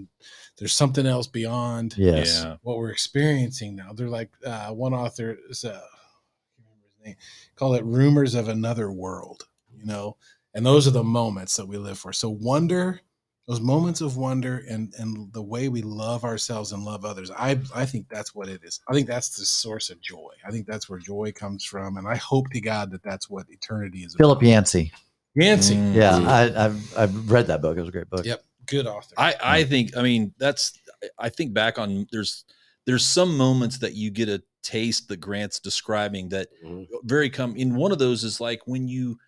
there's 0.58 0.74
something 0.74 1.06
else 1.06 1.28
beyond 1.28 1.96
yes. 1.98 2.42
Yeah. 2.44 2.58
what 2.64 2.78
we're 2.78 2.90
experiencing 2.90 3.76
now 3.76 3.92
they're 3.94 4.10
like 4.10 4.32
uh 4.46 4.70
one 4.70 4.94
author 4.94 5.38
is 5.50 5.64
uh, 5.66 5.70
I 5.70 5.72
can't 5.72 6.68
remember 6.68 6.88
his 6.98 7.06
name 7.06 7.16
call 7.56 7.76
it 7.76 7.86
rumors 7.86 8.34
of 8.36 8.48
another 8.48 8.92
world 8.92 9.48
you 9.76 9.86
know 9.86 10.18
and 10.54 10.66
those 10.66 10.88
are 10.88 10.92
the 10.92 11.04
moments 11.04 11.56
that 11.58 11.68
we 11.68 11.78
live 11.78 12.00
for 12.00 12.12
so 12.14 12.30
wonder 12.30 13.02
those 13.48 13.60
moments 13.62 14.02
of 14.02 14.18
wonder 14.18 14.64
and 14.70 14.94
and 14.98 15.32
the 15.34 15.42
way 15.42 15.70
we 15.70 15.82
love 15.82 16.24
ourselves 16.24 16.72
and 16.72 16.84
love 16.84 17.06
others 17.06 17.30
i 17.38 17.58
i 17.76 17.86
think 17.86 18.08
that's 18.10 18.34
what 18.34 18.50
it 18.50 18.62
is 18.64 18.80
i 18.90 18.94
think 18.94 19.08
that's 19.08 19.38
the 19.38 19.46
source 19.46 19.90
of 19.90 20.02
joy 20.02 20.32
i 20.48 20.52
think 20.52 20.66
that's 20.66 20.90
where 20.90 21.00
joy 21.00 21.32
comes 21.36 21.64
from 21.64 21.98
and 21.98 22.08
i 22.08 22.16
hope 22.16 22.50
to 22.50 22.60
god 22.60 22.90
that 22.92 23.04
that's 23.04 23.30
what 23.30 23.46
eternity 23.50 24.00
is 24.00 24.16
Philip 24.16 24.40
about. 24.40 24.48
Yancey. 24.48 24.92
Yancey. 25.36 25.76
Mm. 25.76 25.94
Yeah. 25.94 26.16
I, 26.18 26.66
I've 26.66 26.98
I've 26.98 27.32
read 27.32 27.48
that 27.48 27.62
book. 27.62 27.76
It 27.78 27.82
was 27.82 27.90
a 27.90 27.92
great 27.92 28.10
book. 28.10 28.26
Yep. 28.26 28.42
good 28.68 28.88
author 28.88 29.14
I 29.18 29.36
I 29.44 29.64
think 29.66 29.96
I 29.98 30.02
mean 30.02 30.34
that's 30.40 30.80
I 31.20 31.28
think 31.30 31.54
back 31.54 31.78
on 31.78 32.08
there's 32.12 32.46
there's 32.86 33.06
some 33.06 33.36
moments 33.38 33.78
that 33.80 33.94
you 33.96 34.12
get 34.12 34.30
a 34.30 34.42
taste 34.64 35.08
that 35.10 35.18
Grant's 35.18 35.60
describing 35.60 36.30
that 36.30 36.48
Mhm. 36.66 36.88
very 37.04 37.30
come 37.30 37.56
in 37.58 37.76
one 37.76 37.92
of 37.92 38.00
those 38.00 38.24
is 38.24 38.40
like 38.42 38.62
when 38.66 38.88
you 38.88 39.20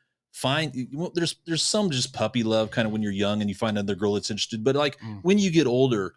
find 0.42 0.88
well, 0.94 1.12
there's 1.16 1.36
there's 1.48 1.64
some 1.64 1.90
just 1.90 2.14
puppy 2.14 2.44
love 2.44 2.70
kind 2.70 2.86
of 2.86 2.92
when 2.92 3.02
you're 3.02 3.12
young 3.12 3.42
and 3.42 3.50
you 3.50 3.56
find 3.56 3.76
another 3.78 3.96
girl 3.96 4.14
that's 4.14 4.30
interested 4.30 4.64
but 4.64 4.76
like 4.76 5.00
Mm. 5.00 5.20
when 5.24 5.40
you 5.40 5.50
get 5.50 5.66
older 5.66 6.14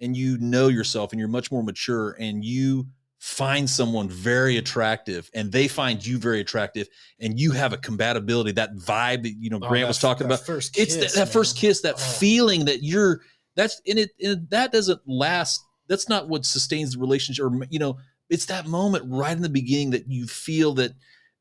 and 0.00 0.16
you 0.16 0.38
know 0.38 0.68
yourself 0.68 1.10
and 1.12 1.18
you're 1.18 1.28
much 1.28 1.50
more 1.50 1.62
mature 1.64 2.16
and 2.20 2.44
you 2.44 2.86
find 3.18 3.68
someone 3.68 4.08
very 4.08 4.58
attractive 4.58 5.28
and 5.34 5.50
they 5.50 5.66
find 5.66 6.06
you 6.06 6.18
very 6.18 6.40
attractive 6.40 6.86
and 7.20 7.40
you 7.40 7.50
have 7.50 7.72
a 7.72 7.76
compatibility 7.78 8.52
that 8.52 8.76
vibe 8.76 9.22
that 9.24 9.32
you 9.40 9.50
know 9.50 9.58
Oh, 9.62 9.68
Grant 9.68 9.88
was 9.88 9.98
talking 9.98 10.26
about 10.26 10.46
first 10.46 10.78
it's 10.78 10.94
that, 10.96 11.12
that 11.14 11.28
first 11.32 11.56
kiss 11.56 11.80
that 11.80 11.94
Oh. 11.94 11.98
feeling 11.98 12.64
that 12.66 12.84
you're 12.84 13.22
that's 13.56 13.80
in 13.86 13.98
it 13.98 14.10
and 14.22 14.48
that 14.50 14.70
doesn't 14.72 15.00
last 15.06 15.60
that's 15.88 16.08
not 16.08 16.28
what 16.28 16.44
sustains 16.44 16.92
the 16.92 16.98
relationship 17.00 17.44
or 17.44 17.66
you 17.70 17.78
know 17.80 17.96
it's 18.30 18.46
that 18.46 18.66
moment 18.68 19.04
right 19.08 19.36
in 19.36 19.42
the 19.42 19.48
beginning 19.48 19.90
that 19.90 20.08
you 20.08 20.26
feel 20.28 20.74
that 20.74 20.92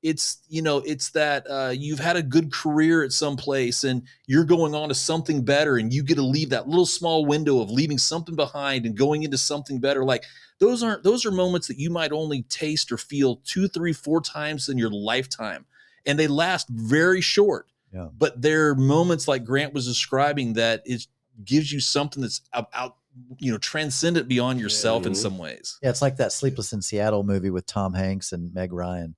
it's 0.03 0.39
you 0.49 0.61
know 0.61 0.79
it's 0.79 1.09
that 1.11 1.45
uh, 1.49 1.73
you've 1.75 1.99
had 1.99 2.15
a 2.17 2.21
good 2.21 2.51
career 2.51 3.03
at 3.03 3.11
some 3.13 3.35
place 3.37 3.83
and 3.85 4.03
you're 4.27 4.43
going 4.43 4.75
on 4.75 4.89
to 4.89 4.95
something 4.95 5.43
better 5.43 5.77
and 5.77 5.91
you 5.93 6.03
get 6.03 6.15
to 6.15 6.21
leave 6.21 6.49
that 6.49 6.67
little 6.67 6.85
small 6.85 7.25
window 7.25 7.61
of 7.61 7.71
leaving 7.71 7.97
something 7.97 8.35
behind 8.35 8.85
and 8.85 8.97
going 8.97 9.23
into 9.23 9.37
something 9.37 9.79
better 9.79 10.03
like 10.03 10.25
those 10.59 10.83
aren't 10.83 11.03
those 11.03 11.25
are 11.25 11.31
moments 11.31 11.67
that 11.67 11.79
you 11.79 11.89
might 11.89 12.11
only 12.11 12.43
taste 12.43 12.91
or 12.91 12.97
feel 12.97 13.37
two 13.45 13.67
three 13.69 13.93
four 13.93 14.19
times 14.21 14.67
in 14.69 14.77
your 14.77 14.91
lifetime 14.91 15.65
and 16.05 16.19
they 16.19 16.27
last 16.27 16.67
very 16.69 17.21
short 17.21 17.67
Yeah. 17.93 18.09
but 18.17 18.41
they're 18.41 18.75
moments 18.75 19.27
like 19.27 19.45
grant 19.45 19.73
was 19.73 19.87
describing 19.87 20.53
that 20.53 20.81
it 20.85 21.07
gives 21.45 21.71
you 21.71 21.79
something 21.79 22.21
that's 22.21 22.41
out, 22.53 22.67
out 22.73 22.97
you 23.39 23.51
know 23.51 23.57
transcendent 23.57 24.27
beyond 24.27 24.59
yourself 24.59 25.05
in 25.05 25.13
Mhm. 25.13 25.17
some 25.17 25.37
ways 25.37 25.79
Yeah, 25.81 25.91
it's 25.91 26.01
like 26.01 26.17
that 26.17 26.33
Sleepless 26.33 26.73
in 26.73 26.81
Seattle 26.81 27.23
movie 27.23 27.51
with 27.51 27.65
Tom 27.67 27.93
Hanks 27.93 28.33
and 28.33 28.53
Meg 28.53 28.73
Ryan. 28.73 29.15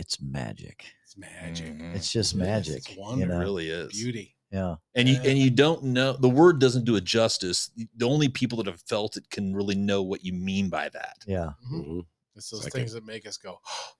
It's 0.00 0.20
magic. 0.20 0.86
it's 1.04 1.16
magic 1.16 1.66
Mhm. 1.74 1.94
It's 1.94 2.10
just 2.10 2.32
It 2.34 2.36
is. 2.36 2.40
magic. 2.42 2.76
It's 2.78 2.90
you 2.96 3.00
wonder. 3.00 3.32
it 3.34 3.38
really 3.38 3.68
is 3.68 3.92
beauty 3.92 4.36
Yeah. 4.50 4.76
and 4.94 5.08
you 5.08 5.16
and 5.16 5.38
you 5.38 5.50
don't 5.50 5.82
know 5.84 6.12
the 6.14 6.28
word 6.28 6.58
doesn't 6.58 6.84
do 6.84 6.96
it 6.96 7.04
justice 7.04 7.70
the 7.96 8.06
only 8.06 8.28
people 8.28 8.56
that 8.58 8.66
have 8.66 8.80
felt 8.82 9.16
it 9.16 9.28
can 9.30 9.54
really 9.54 9.74
know 9.76 10.02
what 10.02 10.24
you 10.24 10.32
mean 10.32 10.68
by 10.70 10.88
that 10.88 11.16
Yeah. 11.26 11.50
Mhm. 11.70 12.06
it's 12.36 12.48
those 12.50 12.64
Like 12.64 12.72
things 12.72 12.92
that 12.94 13.04
make 13.04 13.26
us 13.26 13.36
go 13.36 13.60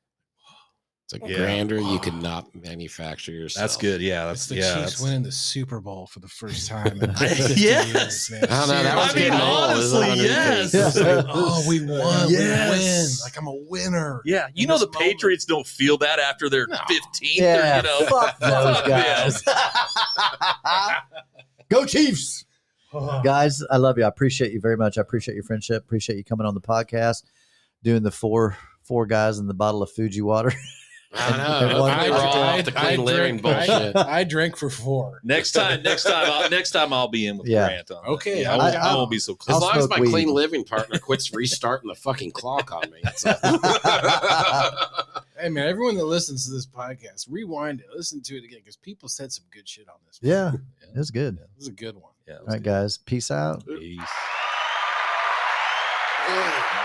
It's 1.12 1.24
a 1.24 1.28
Yeah. 1.28 1.38
grander 1.38 1.80
you 1.80 1.98
could 1.98 2.14
not 2.22 2.54
manufacture 2.54 3.32
yourself. 3.32 3.62
That's 3.64 3.76
good. 3.76 4.00
Yeah, 4.00 4.30
It's 4.30 4.46
that's 4.46 4.48
the 4.48 4.54
yeah. 4.56 4.62
Chiefs 4.62 4.74
that's- 4.92 5.00
winning 5.02 5.22
the 5.22 5.32
Super 5.32 5.80
Bowl 5.80 6.06
for 6.06 6.20
the 6.20 6.28
first 6.28 6.68
time 6.68 7.02
in 7.02 7.10
Yes. 7.20 7.58
years, 7.58 8.30
man. 8.30 8.44
I 8.44 8.60
don't 8.60 8.68
know, 8.68 8.82
that 8.82 8.96
was 8.96 9.10
I 9.10 9.14
mean, 9.14 9.24
getting 9.24 9.40
old. 9.40 9.70
It 9.70 9.74
honestly, 9.74 10.00
100 10.00 10.24
yes. 10.24 10.72
days. 10.72 11.00
Like, 11.00 11.24
oh, 11.28 11.64
we 11.68 11.80
won. 11.84 12.26
We 12.28 12.34
win. 12.36 13.06
Like 13.24 13.36
I'm 13.38 13.46
a 13.48 13.54
winner. 13.68 14.22
Yeah, 14.24 14.48
you 14.54 14.66
know 14.66 14.74
this 14.78 14.82
the 14.88 14.98
Patriots 14.98 15.44
don't 15.44 15.66
feel 15.66 15.98
that 15.98 16.18
after 16.18 16.48
their 16.48 16.66
No. 16.66 16.76
15th. 16.76 17.20
Yeah, 17.22 17.74
or, 17.74 17.76
you 17.78 17.82
know, 17.82 18.06
fuck 18.06 18.38
those 18.40 18.82
guys. 18.88 19.42
Go 21.68 21.84
Chiefs, 21.86 22.44
moment. 22.92 23.24
guys! 23.24 23.62
I 23.70 23.76
love 23.76 23.96
you. 23.96 24.04
I 24.04 24.08
appreciate 24.08 24.52
you 24.52 24.60
very 24.60 24.76
much. 24.76 24.98
I 24.98 25.00
appreciate 25.02 25.34
your 25.34 25.44
friendship. 25.44 25.84
Appreciate 25.84 26.16
you 26.16 26.24
coming 26.24 26.46
on 26.46 26.54
the 26.54 26.60
podcast, 26.60 27.22
doing 27.84 28.02
the 28.02 28.10
four 28.10 28.56
four 28.82 29.06
guys 29.06 29.38
in 29.38 29.46
the 29.46 29.54
bottle 29.54 29.82
of 29.82 29.90
Fiji 29.90 30.20
water. 30.20 30.52
I 31.12 31.36
know. 31.36 31.86
And 31.86 31.92
I, 31.92 32.06
I- 32.06 32.58
off 32.58 32.64
the 32.64 32.72
clean 32.72 33.04
living 33.04 33.38
drank, 33.38 33.66
bullshit. 33.66 33.96
I, 33.96 34.20
I 34.20 34.50
for 34.50 34.70
four. 34.70 35.20
Next 35.24 35.52
time, 35.52 35.82
next 35.82 36.04
time, 36.04 36.30
I'll, 36.30 36.48
next 36.50 36.70
time 36.70 36.92
I'll 36.92 37.08
be 37.08 37.26
in 37.26 37.36
with 37.38 37.48
Yeah. 37.48 37.66
Grant. 37.66 37.90
On. 37.90 38.04
Okay, 38.14 38.42
Yeah, 38.42 38.52
I, 38.52 38.52
I'll- 38.54 38.58
won't, 38.60 38.74
I 38.76 38.78
I'll- 38.90 38.96
won't 38.98 39.10
be 39.10 39.18
so 39.18 39.32
As 39.32 39.38
close. 39.38 39.54
I'll 39.62 39.68
long 39.68 39.76
as 39.78 39.88
my 39.88 39.98
weed. 40.00 40.10
clean 40.10 40.28
living 40.28 40.62
partner 40.64 40.98
quits 40.98 41.32
restarting 41.34 41.88
the 41.88 41.94
fucking 41.96 42.30
clock 42.30 42.72
on 42.72 42.90
me. 42.90 43.00
It's 43.04 43.24
Hey 45.40 45.48
man, 45.48 45.66
everyone 45.68 45.96
that 45.96 46.04
listens 46.04 46.44
to 46.46 46.52
this 46.52 46.66
podcast, 46.66 47.26
rewind 47.30 47.80
it, 47.80 47.86
listen 47.96 48.20
to 48.24 48.36
it 48.36 48.44
again 48.44 48.58
because 48.60 48.76
people 48.76 49.08
said 49.08 49.32
some 49.32 49.46
good 49.50 49.66
shit 49.66 49.88
on 49.88 49.94
this. 50.06 50.18
yeah, 50.22 50.52
it 50.82 50.98
was 50.98 51.10
good. 51.10 51.38
This 51.56 51.62
is 51.62 51.68
a 51.68 51.72
good 51.72 51.94
one. 51.96 52.12
Yeah, 52.28 52.36
All 52.40 52.46
right, 52.46 52.62
guys. 52.62 52.98
Peace 52.98 53.30
out. 53.30 53.66
Peace. 53.66 53.98
Yeah. 56.28 56.76